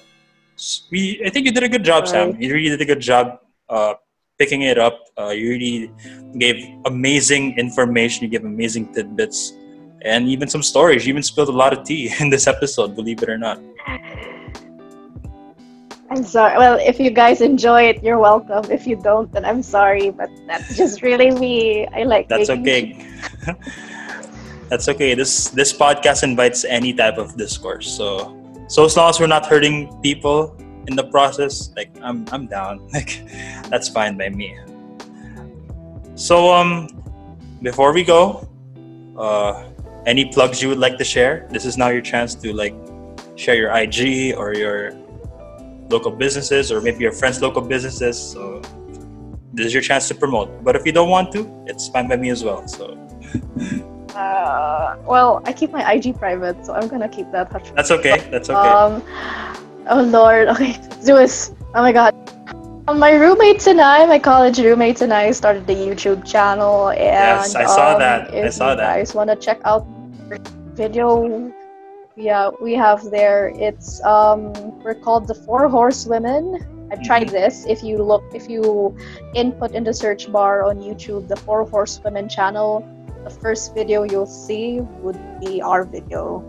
we, 0.91 1.21
I 1.25 1.29
think 1.29 1.45
you 1.45 1.51
did 1.51 1.63
a 1.63 1.69
good 1.69 1.83
job, 1.83 2.07
Sam. 2.07 2.39
You 2.39 2.53
really 2.53 2.69
did 2.69 2.81
a 2.81 2.85
good 2.85 3.01
job 3.01 3.39
uh, 3.69 3.95
picking 4.37 4.61
it 4.61 4.77
up. 4.77 5.09
Uh, 5.17 5.29
you 5.29 5.49
really 5.49 5.91
gave 6.37 6.63
amazing 6.85 7.57
information. 7.57 8.23
You 8.23 8.29
gave 8.29 8.45
amazing 8.45 8.93
tidbits, 8.93 9.53
and 10.03 10.27
even 10.27 10.47
some 10.47 10.63
stories. 10.63 11.05
You 11.05 11.11
even 11.11 11.23
spilled 11.23 11.49
a 11.49 11.51
lot 11.63 11.73
of 11.73 11.83
tea 11.83 12.11
in 12.19 12.29
this 12.29 12.47
episode. 12.47 12.95
Believe 12.95 13.21
it 13.23 13.29
or 13.29 13.37
not. 13.37 13.59
i'm 16.09 16.23
sorry 16.23 16.55
well 16.57 16.79
if 16.79 17.01
you 17.01 17.11
guys 17.11 17.41
enjoy 17.41 17.81
it 17.83 18.01
you're 18.01 18.17
welcome 18.17 18.63
if 18.71 18.87
you 18.87 18.95
don't 18.95 19.27
then 19.33 19.43
i'm 19.43 19.61
sorry 19.61 20.09
but 20.09 20.29
that's 20.47 20.77
just 20.77 21.01
really 21.01 21.31
me 21.31 21.85
i 21.87 22.03
like 22.03 22.29
That's 22.29 22.49
okay. 22.49 22.95
That's 24.69 24.89
okay. 24.89 25.15
This 25.15 25.47
this 25.49 25.71
podcast 25.71 26.23
invites 26.23 26.65
any 26.67 26.91
type 26.91 27.17
of 27.17 27.37
discourse. 27.37 27.87
So 27.87 28.35
so 28.67 28.83
as 28.83 28.97
long 28.97 29.09
as 29.09 29.19
we're 29.19 29.31
not 29.31 29.45
hurting 29.45 29.87
people 30.03 30.55
in 30.87 30.95
the 30.95 31.07
process, 31.07 31.71
like 31.79 31.91
I'm 32.03 32.25
I'm 32.31 32.47
down. 32.47 32.83
Like 32.93 33.23
that's 33.71 33.87
fine 33.87 34.17
by 34.17 34.27
me. 34.29 34.59
So 36.15 36.51
um 36.51 36.91
before 37.63 37.93
we 37.93 38.03
go, 38.03 38.43
uh 39.15 39.71
any 40.07 40.25
plugs 40.25 40.63
you 40.63 40.69
would 40.69 40.79
like 40.79 40.97
to 40.97 41.03
share? 41.03 41.45
This 41.51 41.65
is 41.65 41.77
now 41.77 41.89
your 41.89 42.01
chance 42.01 42.33
to 42.35 42.53
like 42.53 42.73
share 43.35 43.55
your 43.55 43.69
IG 43.75 44.33
or 44.35 44.55
your 44.55 44.93
local 45.89 46.11
businesses 46.11 46.71
or 46.71 46.81
maybe 46.81 46.99
your 47.03 47.11
friends' 47.11 47.41
local 47.41 47.61
businesses. 47.61 48.17
So 48.17 48.61
this 49.53 49.67
is 49.67 49.73
your 49.73 49.83
chance 49.83 50.07
to 50.07 50.15
promote. 50.15 50.63
But 50.63 50.75
if 50.77 50.85
you 50.85 50.93
don't 50.93 51.09
want 51.09 51.31
to, 51.33 51.45
it's 51.67 51.89
fine 51.89 52.07
by 52.07 52.15
me 52.15 52.29
as 52.29 52.43
well. 52.43 52.67
So 52.67 52.97
Uh, 54.17 54.97
well, 55.05 55.43
I 55.45 55.53
keep 55.53 55.69
my 55.71 55.93
IG 55.93 56.17
private, 56.17 56.65
so 56.65 56.73
I'm 56.73 56.87
gonna 56.87 57.07
keep 57.07 57.31
that 57.31 57.51
that's 57.75 57.91
okay. 57.91 58.17
That's 58.31 58.49
okay. 58.49 58.69
Um, 58.69 59.03
oh 59.89 60.01
lord. 60.01 60.47
Okay, 60.57 60.73
Zeus. 61.03 61.51
Oh 61.75 61.83
my 61.83 61.91
god. 61.91 62.15
Um, 62.87 62.97
my 62.97 63.11
roommates 63.13 63.67
and 63.67 63.79
I, 63.79 64.07
my 64.07 64.17
college 64.17 64.57
roommates 64.57 65.01
and 65.01 65.13
I, 65.13 65.29
started 65.31 65.67
the 65.67 65.75
YouTube 65.75 66.25
channel, 66.25 66.89
and 66.89 66.97
Yes, 66.97 67.53
I 67.53 67.65
saw 67.65 67.93
um, 67.93 67.99
that. 67.99 68.33
I 68.33 68.47
If 68.47 68.53
saw 68.53 68.71
you 68.71 68.77
that. 68.77 68.95
guys 68.95 69.13
want 69.13 69.29
to 69.29 69.35
check 69.35 69.59
out 69.65 69.85
video, 70.73 71.51
yeah, 72.15 72.49
we 72.61 72.73
have 72.73 73.11
there. 73.11 73.49
It's 73.55 74.03
um, 74.03 74.53
we're 74.83 74.95
called 74.95 75.27
the 75.27 75.35
Four 75.35 75.69
Horsewomen. 75.69 76.89
I've 76.91 77.03
tried 77.03 77.27
Mm-hmm. 77.27 77.35
this. 77.35 77.65
If 77.67 77.83
you 77.83 78.01
look, 78.01 78.23
if 78.33 78.49
you 78.49 78.95
input 79.35 79.71
in 79.71 79.83
the 79.83 79.93
search 79.93 80.31
bar 80.31 80.63
on 80.63 80.79
YouTube 80.79 81.27
the 81.27 81.35
Four 81.35 81.65
Horsewomen 81.65 82.29
channel, 82.29 82.87
the 83.23 83.29
first 83.29 83.75
video 83.75 84.03
you'll 84.03 84.25
see 84.25 84.79
would 85.03 85.19
be 85.39 85.61
our 85.61 85.83
video. 85.83 86.41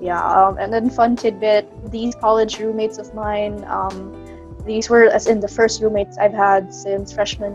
Yeah, 0.00 0.20
um, 0.20 0.58
and 0.58 0.72
then 0.72 0.90
fun 0.90 1.16
tidbit: 1.16 1.90
these 1.90 2.14
college 2.14 2.58
roommates 2.58 2.98
of 2.98 3.14
mine, 3.14 3.64
um, 3.68 4.12
these 4.66 4.90
were 4.90 5.04
as 5.04 5.26
in 5.28 5.40
the 5.40 5.48
first 5.48 5.80
roommates 5.80 6.18
I've 6.18 6.34
had 6.34 6.74
since 6.74 7.12
freshman. 7.12 7.54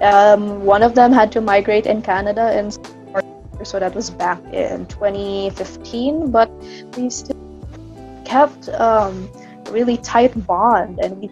Um, 0.00 0.64
one 0.64 0.82
of 0.82 0.94
them 0.94 1.12
had 1.12 1.30
to 1.32 1.40
migrate 1.40 1.86
in 1.86 2.02
Canada, 2.02 2.54
and 2.54 2.72
so 3.64 3.78
that 3.78 3.94
was 3.94 4.10
back 4.10 4.38
in 4.52 4.86
2015. 4.86 6.30
But 6.30 6.50
we 6.96 7.10
still 7.10 7.36
kept 8.24 8.68
um, 8.70 9.28
a 9.66 9.70
really 9.72 9.96
tight 9.98 10.32
bond, 10.46 11.00
and 11.00 11.18
we, 11.20 11.30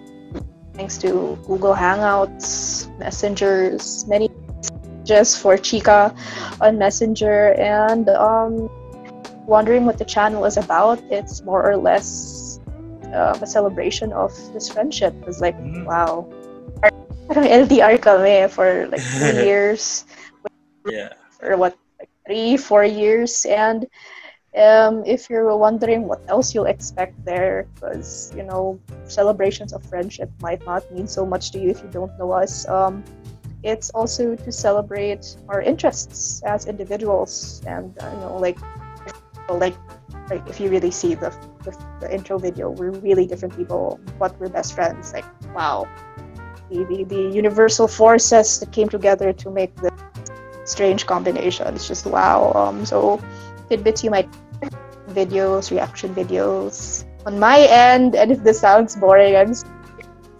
thanks 0.74 0.98
to 0.98 1.39
Google 1.47 1.74
Hangouts, 1.74 2.86
messengers, 2.98 4.07
many 4.07 4.31
just 5.05 5.40
for 5.40 5.57
Chica 5.57 6.15
on 6.61 6.78
Messenger, 6.78 7.55
and 7.59 8.09
um, 8.11 8.69
wondering 9.47 9.85
what 9.85 9.98
the 9.98 10.05
channel 10.05 10.44
is 10.44 10.57
about. 10.57 11.02
It's 11.11 11.43
more 11.43 11.65
or 11.66 11.77
less 11.77 12.61
uh, 13.12 13.36
a 13.40 13.47
celebration 13.47 14.12
of 14.12 14.31
this 14.52 14.69
friendship. 14.69 15.15
It's 15.27 15.40
like, 15.40 15.57
Mm. 15.59 15.85
wow. 15.86 16.28
Parang 17.31 17.47
LDR 17.47 17.98
kami 18.02 18.47
for 18.51 18.86
like 18.90 19.02
three 19.02 19.44
years, 19.47 20.05
yeah. 20.86 21.15
or 21.43 21.57
what, 21.57 21.78
three, 22.31 22.57
four 22.57 22.85
years. 22.85 23.44
And 23.44 23.90
um, 24.55 25.02
if 25.05 25.28
you're 25.28 25.51
wondering 25.57 26.07
what 26.07 26.23
else 26.28 26.55
you'll 26.55 26.70
expect 26.70 27.24
there, 27.24 27.66
because, 27.74 28.32
you 28.36 28.44
know, 28.44 28.78
celebrations 29.05 29.73
of 29.73 29.82
friendship 29.82 30.31
might 30.40 30.65
not 30.65 30.86
mean 30.93 31.09
so 31.09 31.27
much 31.27 31.51
to 31.51 31.59
you 31.59 31.70
if 31.70 31.82
you 31.82 31.90
don't 31.90 32.16
know 32.20 32.31
us. 32.31 32.69
Um, 32.69 33.02
it's 33.65 33.90
also 33.90 34.36
to 34.36 34.52
celebrate 34.52 35.36
our 35.48 35.61
interests 35.61 36.40
as 36.47 36.66
individuals 36.66 37.62
and, 37.66 37.98
uh, 37.98 38.09
you 38.15 38.20
know, 38.20 38.39
like, 38.39 38.59
like, 39.51 39.74
like 40.31 40.48
if 40.48 40.61
you 40.61 40.70
really 40.70 40.93
see 40.93 41.15
the, 41.15 41.35
the, 41.65 41.77
the 41.98 42.15
intro 42.15 42.39
video, 42.39 42.70
we're 42.70 42.93
really 43.02 43.27
different 43.27 43.57
people, 43.57 43.98
but 44.20 44.39
we're 44.39 44.48
best 44.48 44.73
friends. 44.74 45.12
Like, 45.12 45.27
wow. 45.52 45.89
The, 46.70 46.85
the, 46.85 47.02
the 47.02 47.23
universal 47.35 47.89
forces 47.89 48.61
that 48.61 48.70
came 48.70 48.89
together 48.89 49.32
to 49.32 49.51
make 49.51 49.74
this 49.74 49.90
strange 50.65 51.07
combination. 51.07 51.74
It's 51.74 51.89
just 51.89 52.07
wow. 52.07 52.53
Um, 52.55 52.85
so 52.87 53.20
tidbits 53.69 54.05
you 54.05 54.11
might 54.11 54.28
videos, 55.11 55.70
reaction 55.70 56.15
videos. 56.15 57.05
On 57.27 57.39
my 57.39 57.61
end, 57.69 58.15
and 58.15 58.32
if 58.32 58.43
this 58.43 58.61
sounds 58.61 58.97
boring, 58.97 59.37
I'm 59.37 59.53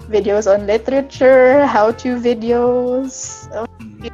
videos 0.09 0.51
on 0.51 0.67
literature, 0.67 1.67
how-to 1.67 2.17
videos, 2.19 3.47
a 3.53 3.67
Mm. 3.81 4.11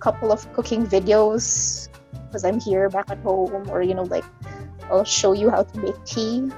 couple 0.00 0.32
of 0.32 0.46
cooking 0.52 0.86
videos 0.86 1.88
because 2.26 2.44
I'm 2.44 2.60
here 2.60 2.88
back 2.88 3.10
at 3.10 3.18
home, 3.20 3.68
or 3.70 3.82
you 3.82 3.94
know, 3.94 4.04
like 4.06 4.24
I'll 4.90 5.04
show 5.04 5.32
you 5.32 5.50
how 5.50 5.62
to 5.64 5.74
make 5.80 5.98
tea 6.04 6.48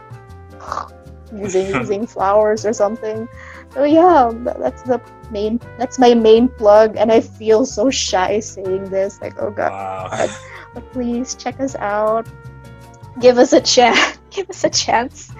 using 1.33 1.67
using 1.81 2.07
flowers 2.07 2.65
or 2.67 2.73
something. 2.73 3.29
So 3.73 3.85
yeah, 3.85 4.31
tha- 4.31 4.57
that's 4.61 4.83
the 4.83 5.01
main. 5.33 5.61
That's 5.79 5.99
my 5.99 6.15
main 6.15 6.49
plug, 6.49 6.97
and 6.97 7.11
I 7.11 7.21
feel 7.21 7.65
so 7.67 7.91
shy 7.91 8.41
saying 8.41 8.91
this. 8.91 9.21
Like, 9.21 9.41
oh 9.41 9.51
god 9.51 9.73
Wow. 9.73 10.29
but 10.75 10.85
please 10.93 11.35
check 11.35 11.59
us 11.61 11.75
out. 11.77 12.29
Give 13.21 13.39
us 13.39 13.53
a 13.53 13.61
chance. 13.61 14.19
Give 14.31 14.49
us 14.49 14.65
a 14.65 14.71
chance. 14.71 15.33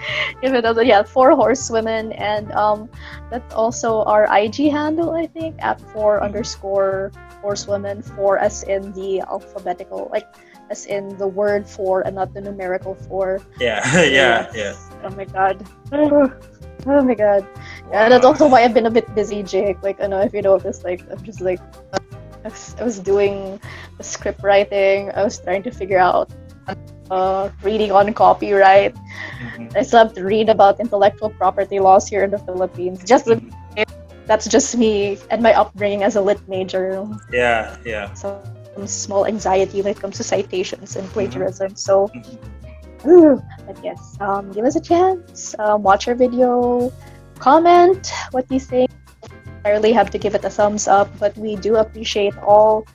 Give 0.43 0.53
it 0.53 0.65
a 0.65 0.73
yeah. 0.85 1.03
Four 1.03 1.33
horsewomen, 1.33 2.13
and 2.13 2.53
um, 2.53 2.91
that's 3.31 3.55
also 3.55 4.03
our 4.05 4.29
IG 4.29 4.69
handle. 4.69 5.13
I 5.17 5.27
think 5.27 5.57
at 5.65 5.81
four 5.93 6.23
underscore 6.23 7.11
horsewomen. 7.41 8.03
Four 8.03 8.37
as 8.39 8.63
in 8.65 8.93
the 8.93 9.21
alphabetical, 9.23 10.11
like 10.13 10.29
as 10.69 10.85
in 10.87 11.17
the 11.17 11.27
word 11.27 11.67
four 11.67 12.03
and 12.03 12.17
not 12.17 12.35
the 12.35 12.41
numerical 12.43 12.95
four. 12.95 13.41
Yeah. 13.59 13.81
yeah. 14.05 14.53
Yeah. 14.55 14.77
Oh 15.05 15.11
my 15.11 15.25
god. 15.25 15.65
Oh 16.85 17.01
my 17.01 17.15
god. 17.15 17.47
Yeah, 17.93 18.09
that's 18.09 18.25
also 18.25 18.49
why 18.49 18.65
I've 18.65 18.73
been 18.73 18.87
a 18.87 18.91
bit 18.91 19.15
busy, 19.15 19.43
Jake. 19.43 19.83
Like, 19.83 20.01
I 20.01 20.07
know 20.07 20.21
if 20.21 20.33
you 20.33 20.41
noticed, 20.41 20.83
like, 20.83 21.05
I'm 21.11 21.23
just 21.23 21.41
like, 21.43 21.61
I 21.93 22.49
was, 22.49 22.75
I 22.81 22.85
was 22.85 22.99
doing 22.99 23.61
the 23.99 24.05
script 24.05 24.43
writing. 24.43 25.11
I 25.15 25.23
was 25.23 25.39
trying 25.39 25.63
to 25.65 25.71
figure 25.71 25.99
out 25.99 26.33
uh, 27.11 27.51
reading 27.63 27.93
on 27.93 28.13
copyright. 28.15 28.97
Mhm. 28.97 29.77
I 29.77 29.83
still 29.83 29.99
have 30.01 30.15
to 30.15 30.25
read 30.25 30.49
about 30.49 30.81
intellectual 30.81 31.31
property 31.31 31.79
laws 31.79 32.09
here 32.09 32.25
in 32.25 32.31
the 32.31 32.39
Philippines. 32.39 33.05
Just 33.05 33.29
that's 34.25 34.47
just 34.49 34.77
me 34.79 35.19
and 35.31 35.43
my 35.43 35.53
upbringing 35.53 36.03
as 36.03 36.17
a 36.17 36.23
lit 36.23 36.41
major. 36.49 37.05
Yeah. 37.31 37.77
Yeah. 37.85 38.15
So 38.15 38.41
some 38.75 38.87
small 38.87 39.27
anxiety 39.27 39.83
when 39.83 39.93
it 39.93 40.01
comes 40.01 40.17
to 40.17 40.25
citations 40.25 40.97
and 40.97 41.05
plagiarism. 41.13 41.77
So 41.77 42.09
Mhm. 42.09 42.39
Ooh, 43.07 43.43
but 43.67 43.77
yes, 43.85 44.17
um, 44.21 44.51
give 44.53 44.65
us 44.65 44.77
a 44.77 44.81
chance. 44.81 45.55
Um, 45.59 45.83
watch 45.83 46.09
our 46.09 46.15
video, 46.15 46.91
comment 47.43 48.07
what 48.31 48.47
you 48.55 48.63
think. 48.63 48.87
Entirely 49.59 49.91
have 49.93 50.11
to 50.15 50.19
give 50.19 50.35
it 50.39 50.47
a 50.47 50.51
thumbs 50.51 50.87
up, 50.87 51.11
but 51.19 51.35
we 51.37 51.59
do 51.59 51.77
appreciate 51.77 52.35
all 52.39 52.87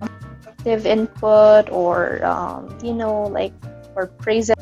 active 0.00 0.84
input 0.88 1.68
or 1.68 2.24
um, 2.24 2.72
you 2.82 2.92
know 2.96 3.28
like 3.28 3.52
or 3.96 4.08
praises, 4.24 4.56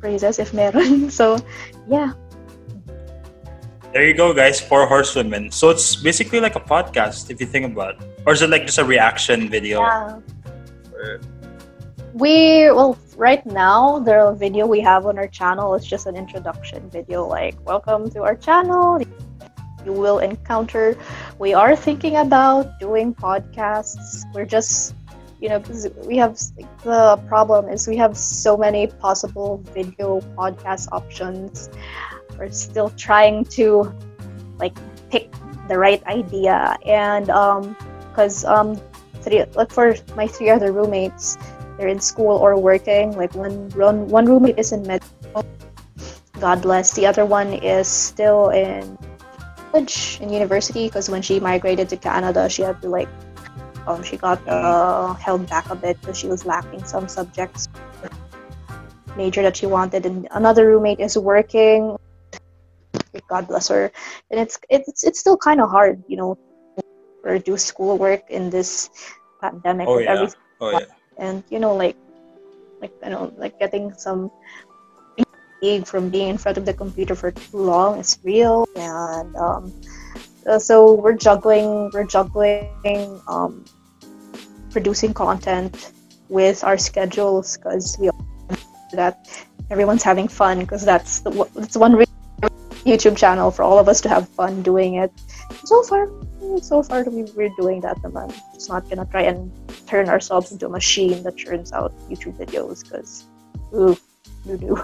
praises 0.00 0.38
if 0.38 0.52
meron. 0.52 1.08
So 1.18 1.40
yeah, 1.88 2.12
There 3.92 4.04
you 4.04 4.12
go, 4.12 4.36
guys. 4.36 4.60
Four 4.60 4.84
horsewomen. 4.86 5.48
So 5.50 5.72
it's 5.72 5.96
basically 5.96 6.40
like 6.44 6.56
a 6.56 6.60
podcast, 6.60 7.32
if 7.32 7.40
you 7.40 7.48
think 7.48 7.64
about 7.72 7.96
it. 7.96 8.04
Or 8.28 8.36
is 8.36 8.44
it 8.44 8.52
like 8.52 8.68
just 8.68 8.76
a 8.76 8.84
reaction 8.84 9.48
video? 9.48 9.80
yeah. 9.80 10.20
Or- 10.92 11.20
We 12.18 12.68
well 12.72 12.98
right 13.16 13.46
now 13.46 14.00
the 14.00 14.34
video 14.36 14.66
we 14.66 14.80
have 14.80 15.06
on 15.06 15.18
our 15.18 15.28
channel 15.28 15.76
is 15.76 15.86
just 15.86 16.06
an 16.06 16.16
introduction 16.16 16.90
video 16.90 17.24
like 17.24 17.54
welcome 17.64 18.10
to 18.10 18.24
our 18.24 18.34
channel. 18.34 19.00
You 19.86 19.92
will 19.92 20.18
encounter 20.18 20.98
we 21.38 21.54
are 21.54 21.76
thinking 21.76 22.16
about 22.16 22.80
doing 22.80 23.14
podcasts. 23.14 24.24
We're 24.34 24.50
just 24.50 24.96
you 25.40 25.48
know 25.48 25.60
because 25.60 25.86
we 26.10 26.16
have 26.16 26.36
the 26.82 27.22
problem 27.28 27.68
is 27.68 27.86
we 27.86 27.96
have 27.98 28.16
so 28.18 28.56
many 28.56 28.88
possible 28.88 29.62
video 29.72 30.18
podcast 30.34 30.88
options. 30.90 31.70
We're 32.36 32.50
still 32.50 32.90
trying 32.98 33.44
to 33.54 33.94
like 34.58 34.76
pick 35.08 35.30
the 35.68 35.78
right 35.78 36.02
idea 36.08 36.76
and 36.84 37.30
um 37.30 37.76
because 38.10 38.44
um 38.44 38.74
three 39.22 39.44
like 39.54 39.70
for 39.70 39.94
my 40.16 40.26
three 40.26 40.50
other 40.50 40.72
roommates 40.72 41.38
they're 41.78 41.88
in 41.88 42.00
school 42.00 42.36
or 42.36 42.58
working. 42.58 43.16
Like 43.16 43.34
one 43.34 43.70
one, 43.70 44.08
one 44.08 44.26
roommate 44.26 44.58
is 44.58 44.72
in 44.72 44.82
med. 44.82 45.02
God 46.38 46.62
bless. 46.62 46.94
The 46.94 47.06
other 47.06 47.24
one 47.24 47.54
is 47.54 47.86
still 47.86 48.50
in 48.50 48.98
college 49.70 50.18
in 50.20 50.30
university 50.30 50.86
because 50.86 51.08
when 51.08 51.22
she 51.22 51.40
migrated 51.40 51.88
to 51.90 51.96
Canada, 51.96 52.48
she 52.50 52.62
had 52.62 52.82
to 52.82 52.88
like 52.88 53.08
um 53.86 54.02
she 54.02 54.16
got 54.16 54.42
uh, 54.48 55.14
held 55.14 55.48
back 55.48 55.70
a 55.70 55.76
bit 55.76 56.00
because 56.00 56.18
she 56.18 56.26
was 56.26 56.44
lacking 56.44 56.84
some 56.84 57.08
subjects 57.08 57.68
major 59.16 59.42
that 59.42 59.56
she 59.56 59.66
wanted, 59.66 60.06
and 60.06 60.28
another 60.30 60.66
roommate 60.66 61.00
is 61.00 61.18
working. 61.18 61.96
God 63.28 63.48
bless 63.48 63.68
her, 63.68 63.90
and 64.30 64.38
it's 64.38 64.58
it's 64.70 65.04
it's 65.04 65.18
still 65.18 65.36
kind 65.36 65.60
of 65.60 65.70
hard, 65.70 66.02
you 66.06 66.16
know, 66.16 66.38
or 67.24 67.38
do 67.38 67.56
schoolwork 67.56 68.30
in 68.30 68.50
this 68.50 68.90
pandemic 69.40 69.88
Oh 69.88 69.98
yeah. 69.98 70.28
Oh 70.60 70.70
yeah. 70.70 70.97
And 71.18 71.42
you 71.50 71.58
know 71.58 71.74
like 71.74 71.96
like 72.80 72.92
you 73.02 73.10
know 73.10 73.32
like 73.36 73.58
getting 73.58 73.92
some 73.94 74.30
fatigue 75.60 75.86
from 75.86 76.08
being 76.08 76.28
in 76.28 76.38
front 76.38 76.58
of 76.58 76.64
the 76.64 76.72
computer 76.72 77.14
for 77.14 77.30
too 77.30 77.56
long 77.56 77.98
is 77.98 78.18
real. 78.22 78.66
And 78.76 79.34
um 79.36 79.72
uh, 80.46 80.58
so 80.58 80.94
we're 80.94 81.16
juggling 81.16 81.90
we're 81.92 82.06
juggling 82.06 83.20
um 83.28 83.64
producing 84.70 85.12
content 85.12 85.92
with 86.28 86.62
our 86.64 86.78
schedules 86.78 87.56
because 87.56 87.96
we 87.98 88.10
that 88.92 89.46
everyone's 89.70 90.02
having 90.02 90.28
fun 90.28 90.60
because 90.60 90.84
that's 90.84 91.20
the 91.20 91.30
that's 91.54 91.76
one 91.76 91.94
reason 91.94 92.17
YouTube 92.88 93.16
channel 93.16 93.50
for 93.50 93.62
all 93.62 93.78
of 93.78 93.88
us 93.88 94.00
to 94.02 94.08
have 94.08 94.28
fun 94.28 94.62
doing 94.62 94.94
it. 94.94 95.12
So 95.64 95.82
far, 95.82 96.08
so 96.62 96.82
far 96.82 97.04
we, 97.04 97.22
we're 97.36 97.52
doing 97.60 97.80
that 97.82 97.98
naman. 97.98 98.32
It's 98.54 98.68
not 98.68 98.88
gonna 98.88 99.06
try 99.06 99.22
and 99.22 99.52
turn 99.86 100.08
ourselves 100.08 100.52
into 100.52 100.66
a 100.66 100.72
machine 100.72 101.22
that 101.22 101.36
churns 101.36 101.72
out 101.72 101.92
YouTube 102.08 102.40
videos 102.40 102.82
because, 102.82 103.24
ooh, 103.74 103.96
you 104.46 104.56
do. 104.56 104.74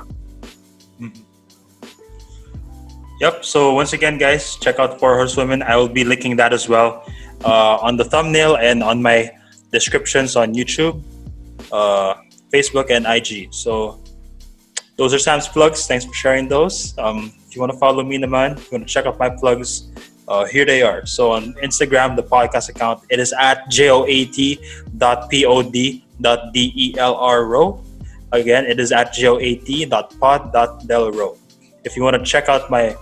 Yep. 3.24 3.40
So 3.44 3.72
once 3.72 3.94
again, 3.96 4.18
guys, 4.18 4.56
check 4.56 4.78
out 4.78 5.00
Four 5.00 5.16
Horsewomen. 5.16 5.62
I 5.62 5.76
will 5.76 5.88
be 5.88 6.04
linking 6.04 6.36
that 6.36 6.52
as 6.52 6.68
well 6.68 7.08
uh, 7.44 7.80
on 7.80 7.96
the 7.96 8.04
thumbnail 8.04 8.56
and 8.60 8.82
on 8.82 9.00
my 9.00 9.32
descriptions 9.72 10.36
on 10.36 10.52
YouTube, 10.52 11.00
uh, 11.72 12.20
Facebook, 12.52 12.90
and 12.90 13.06
IG. 13.06 13.48
So 13.54 14.03
those 14.96 15.12
are 15.12 15.18
Sam's 15.18 15.48
plugs. 15.48 15.86
Thanks 15.86 16.04
for 16.04 16.14
sharing 16.14 16.48
those. 16.48 16.96
Um, 16.98 17.32
if 17.46 17.54
you 17.56 17.60
want 17.60 17.72
to 17.72 17.78
follow 17.78 18.02
me, 18.02 18.18
Naman, 18.18 18.58
if 18.58 18.70
you 18.70 18.78
want 18.78 18.88
to 18.88 18.92
check 18.92 19.06
out 19.06 19.18
my 19.18 19.28
plugs, 19.28 19.90
uh, 20.28 20.44
here 20.46 20.64
they 20.64 20.82
are. 20.82 21.04
So 21.06 21.32
on 21.32 21.54
Instagram, 21.54 22.16
the 22.16 22.22
podcast 22.22 22.68
account, 22.68 23.02
it 23.10 23.18
is 23.20 23.32
at 23.32 23.68
joat.pod.delro. 23.70 24.64
Again, 28.32 28.66
it 28.66 28.80
is 28.80 28.90
at 28.92 29.12
joat.pod.delro. 29.12 29.78
If 31.84 31.96
you 31.96 32.02
want 32.02 32.16
to 32.16 32.22
check 32.24 32.48
out 32.48 32.70
my 32.70 32.96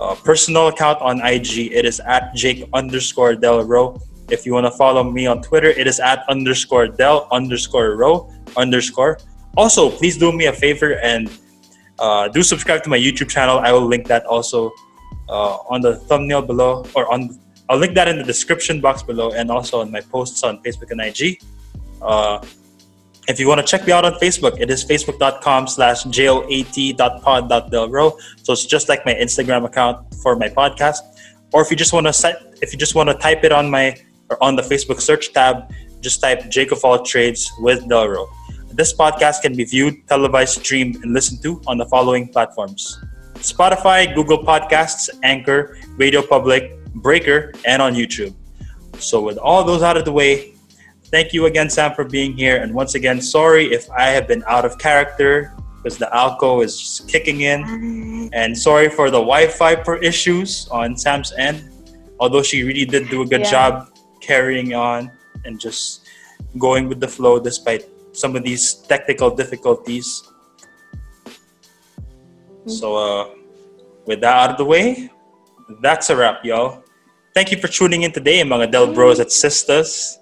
uh, 0.00 0.14
personal 0.16 0.68
account 0.68 1.00
on 1.00 1.20
IG, 1.20 1.72
it 1.72 1.84
is 1.84 2.00
at 2.00 2.34
Jake 2.34 2.68
underscore 2.74 3.34
Del 3.34 3.64
Ro. 3.64 4.00
If 4.30 4.44
you 4.44 4.52
want 4.52 4.66
to 4.66 4.72
follow 4.72 5.04
me 5.04 5.26
on 5.26 5.42
Twitter, 5.42 5.68
it 5.68 5.86
is 5.86 6.00
at 6.00 6.24
underscore 6.28 6.88
Del 6.88 7.28
underscore 7.30 7.96
ro 7.96 8.32
underscore. 8.56 9.18
Also, 9.56 9.90
please 9.90 10.16
do 10.16 10.32
me 10.32 10.46
a 10.46 10.52
favor 10.52 10.98
and 11.00 11.30
uh, 11.98 12.28
do 12.28 12.42
subscribe 12.42 12.82
to 12.82 12.90
my 12.90 12.98
YouTube 12.98 13.28
channel. 13.28 13.58
I 13.58 13.72
will 13.72 13.86
link 13.86 14.06
that 14.08 14.24
also 14.26 14.72
uh, 15.28 15.56
on 15.68 15.80
the 15.80 15.96
thumbnail 15.96 16.42
below, 16.42 16.84
or 16.94 17.12
on 17.12 17.38
I'll 17.68 17.78
link 17.78 17.94
that 17.94 18.08
in 18.08 18.18
the 18.18 18.24
description 18.24 18.80
box 18.80 19.02
below, 19.02 19.32
and 19.32 19.50
also 19.50 19.80
on 19.80 19.90
my 19.90 20.00
posts 20.00 20.42
on 20.42 20.62
Facebook 20.62 20.90
and 20.90 21.00
IG. 21.00 21.40
Uh, 22.00 22.44
if 23.28 23.38
you 23.38 23.46
want 23.46 23.60
to 23.60 23.66
check 23.66 23.86
me 23.86 23.92
out 23.92 24.04
on 24.04 24.14
Facebook, 24.14 24.60
it 24.60 24.68
is 24.68 24.84
facebook.com 24.84 25.68
slash 25.68 26.02
joat.pod.delro. 26.04 28.12
So 28.42 28.52
it's 28.52 28.66
just 28.66 28.88
like 28.88 29.06
my 29.06 29.14
Instagram 29.14 29.64
account 29.64 30.12
for 30.16 30.34
my 30.34 30.48
podcast. 30.48 30.98
Or 31.52 31.62
if 31.62 31.70
you 31.70 31.76
just 31.76 31.92
want 31.92 32.08
to 32.08 32.12
set, 32.12 32.42
if 32.60 32.72
you 32.72 32.78
just 32.78 32.96
want 32.96 33.10
to 33.10 33.14
type 33.14 33.44
it 33.44 33.52
on 33.52 33.70
my 33.70 33.96
or 34.28 34.42
on 34.42 34.56
the 34.56 34.62
Facebook 34.62 35.00
search 35.00 35.32
tab, 35.32 35.72
just 36.00 36.20
type 36.20 36.50
Jake 36.50 36.72
of 36.72 36.84
all 36.84 37.04
trades 37.04 37.48
with 37.60 37.88
Delro. 37.88 38.28
This 38.72 38.94
podcast 38.94 39.42
can 39.42 39.54
be 39.54 39.64
viewed, 39.64 40.06
televised, 40.08 40.60
streamed, 40.62 40.96
and 41.04 41.12
listened 41.12 41.42
to 41.42 41.60
on 41.66 41.76
the 41.78 41.86
following 41.86 42.28
platforms 42.28 43.00
Spotify, 43.36 44.14
Google 44.14 44.38
Podcasts, 44.38 45.10
Anchor, 45.22 45.76
Radio 45.96 46.22
Public, 46.22 46.78
Breaker, 46.94 47.52
and 47.66 47.82
on 47.82 47.94
YouTube. 47.94 48.34
So, 48.98 49.20
with 49.20 49.36
all 49.36 49.64
those 49.64 49.82
out 49.82 49.96
of 49.96 50.04
the 50.04 50.12
way, 50.12 50.54
thank 51.10 51.32
you 51.32 51.46
again, 51.46 51.68
Sam, 51.68 51.92
for 51.94 52.04
being 52.04 52.36
here. 52.36 52.62
And 52.62 52.72
once 52.72 52.94
again, 52.94 53.20
sorry 53.20 53.72
if 53.72 53.90
I 53.90 54.08
have 54.10 54.28
been 54.28 54.44
out 54.46 54.64
of 54.64 54.78
character 54.78 55.52
because 55.82 55.98
the 55.98 56.08
alco 56.14 56.64
is 56.64 57.02
kicking 57.08 57.40
in. 57.42 58.30
And 58.32 58.56
sorry 58.56 58.88
for 58.88 59.10
the 59.10 59.18
Wi 59.18 59.48
Fi 59.48 59.76
issues 60.00 60.68
on 60.70 60.96
Sam's 60.96 61.32
end. 61.36 61.68
Although 62.20 62.42
she 62.42 62.62
really 62.62 62.84
did 62.86 63.08
do 63.10 63.22
a 63.22 63.26
good 63.26 63.40
Yeah. 63.42 63.50
job 63.50 63.72
carrying 64.20 64.72
on 64.74 65.10
and 65.44 65.58
just 65.58 66.06
going 66.58 66.88
with 66.88 67.00
the 67.00 67.08
flow 67.08 67.40
despite 67.40 67.84
some 68.12 68.36
of 68.36 68.44
these 68.44 68.74
technical 68.86 69.34
difficulties. 69.34 70.22
So, 72.66 72.96
uh, 72.96 73.28
with 74.06 74.20
that 74.20 74.36
out 74.36 74.50
of 74.50 74.58
the 74.58 74.64
way, 74.64 75.10
that's 75.80 76.10
a 76.10 76.16
wrap, 76.16 76.44
y'all. 76.44 76.84
Thank 77.34 77.50
you 77.50 77.58
for 77.58 77.68
tuning 77.68 78.02
in 78.02 78.12
today, 78.12 78.42
mga 78.42 78.70
Del 78.70 78.92
Bros 78.92 79.18
at 79.18 79.32
Sisters. 79.32 80.18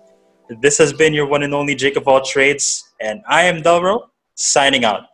This 0.62 0.78
has 0.78 0.92
been 0.92 1.12
your 1.12 1.26
one 1.26 1.42
and 1.42 1.54
only 1.54 1.74
Jake 1.74 1.96
of 1.96 2.08
all 2.08 2.22
trades, 2.22 2.90
and 3.00 3.22
I 3.28 3.42
am 3.44 3.62
Delro, 3.62 4.10
signing 4.34 4.84
out. 4.84 5.10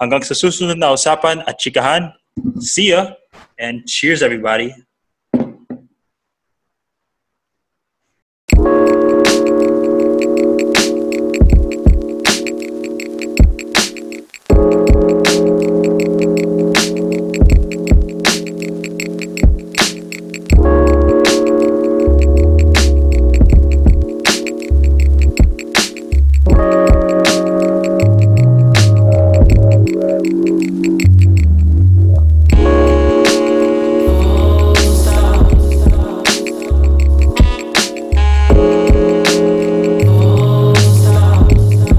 Hanggang 0.00 0.24
sa 0.24 0.34
susunod 0.34 0.76
na 0.76 0.92
usapan 0.96 1.44
at 1.46 1.60
chikahan, 1.60 2.12
see 2.60 2.92
ya, 2.92 3.12
and 3.58 3.84
cheers 3.86 4.22
everybody. 4.22 4.72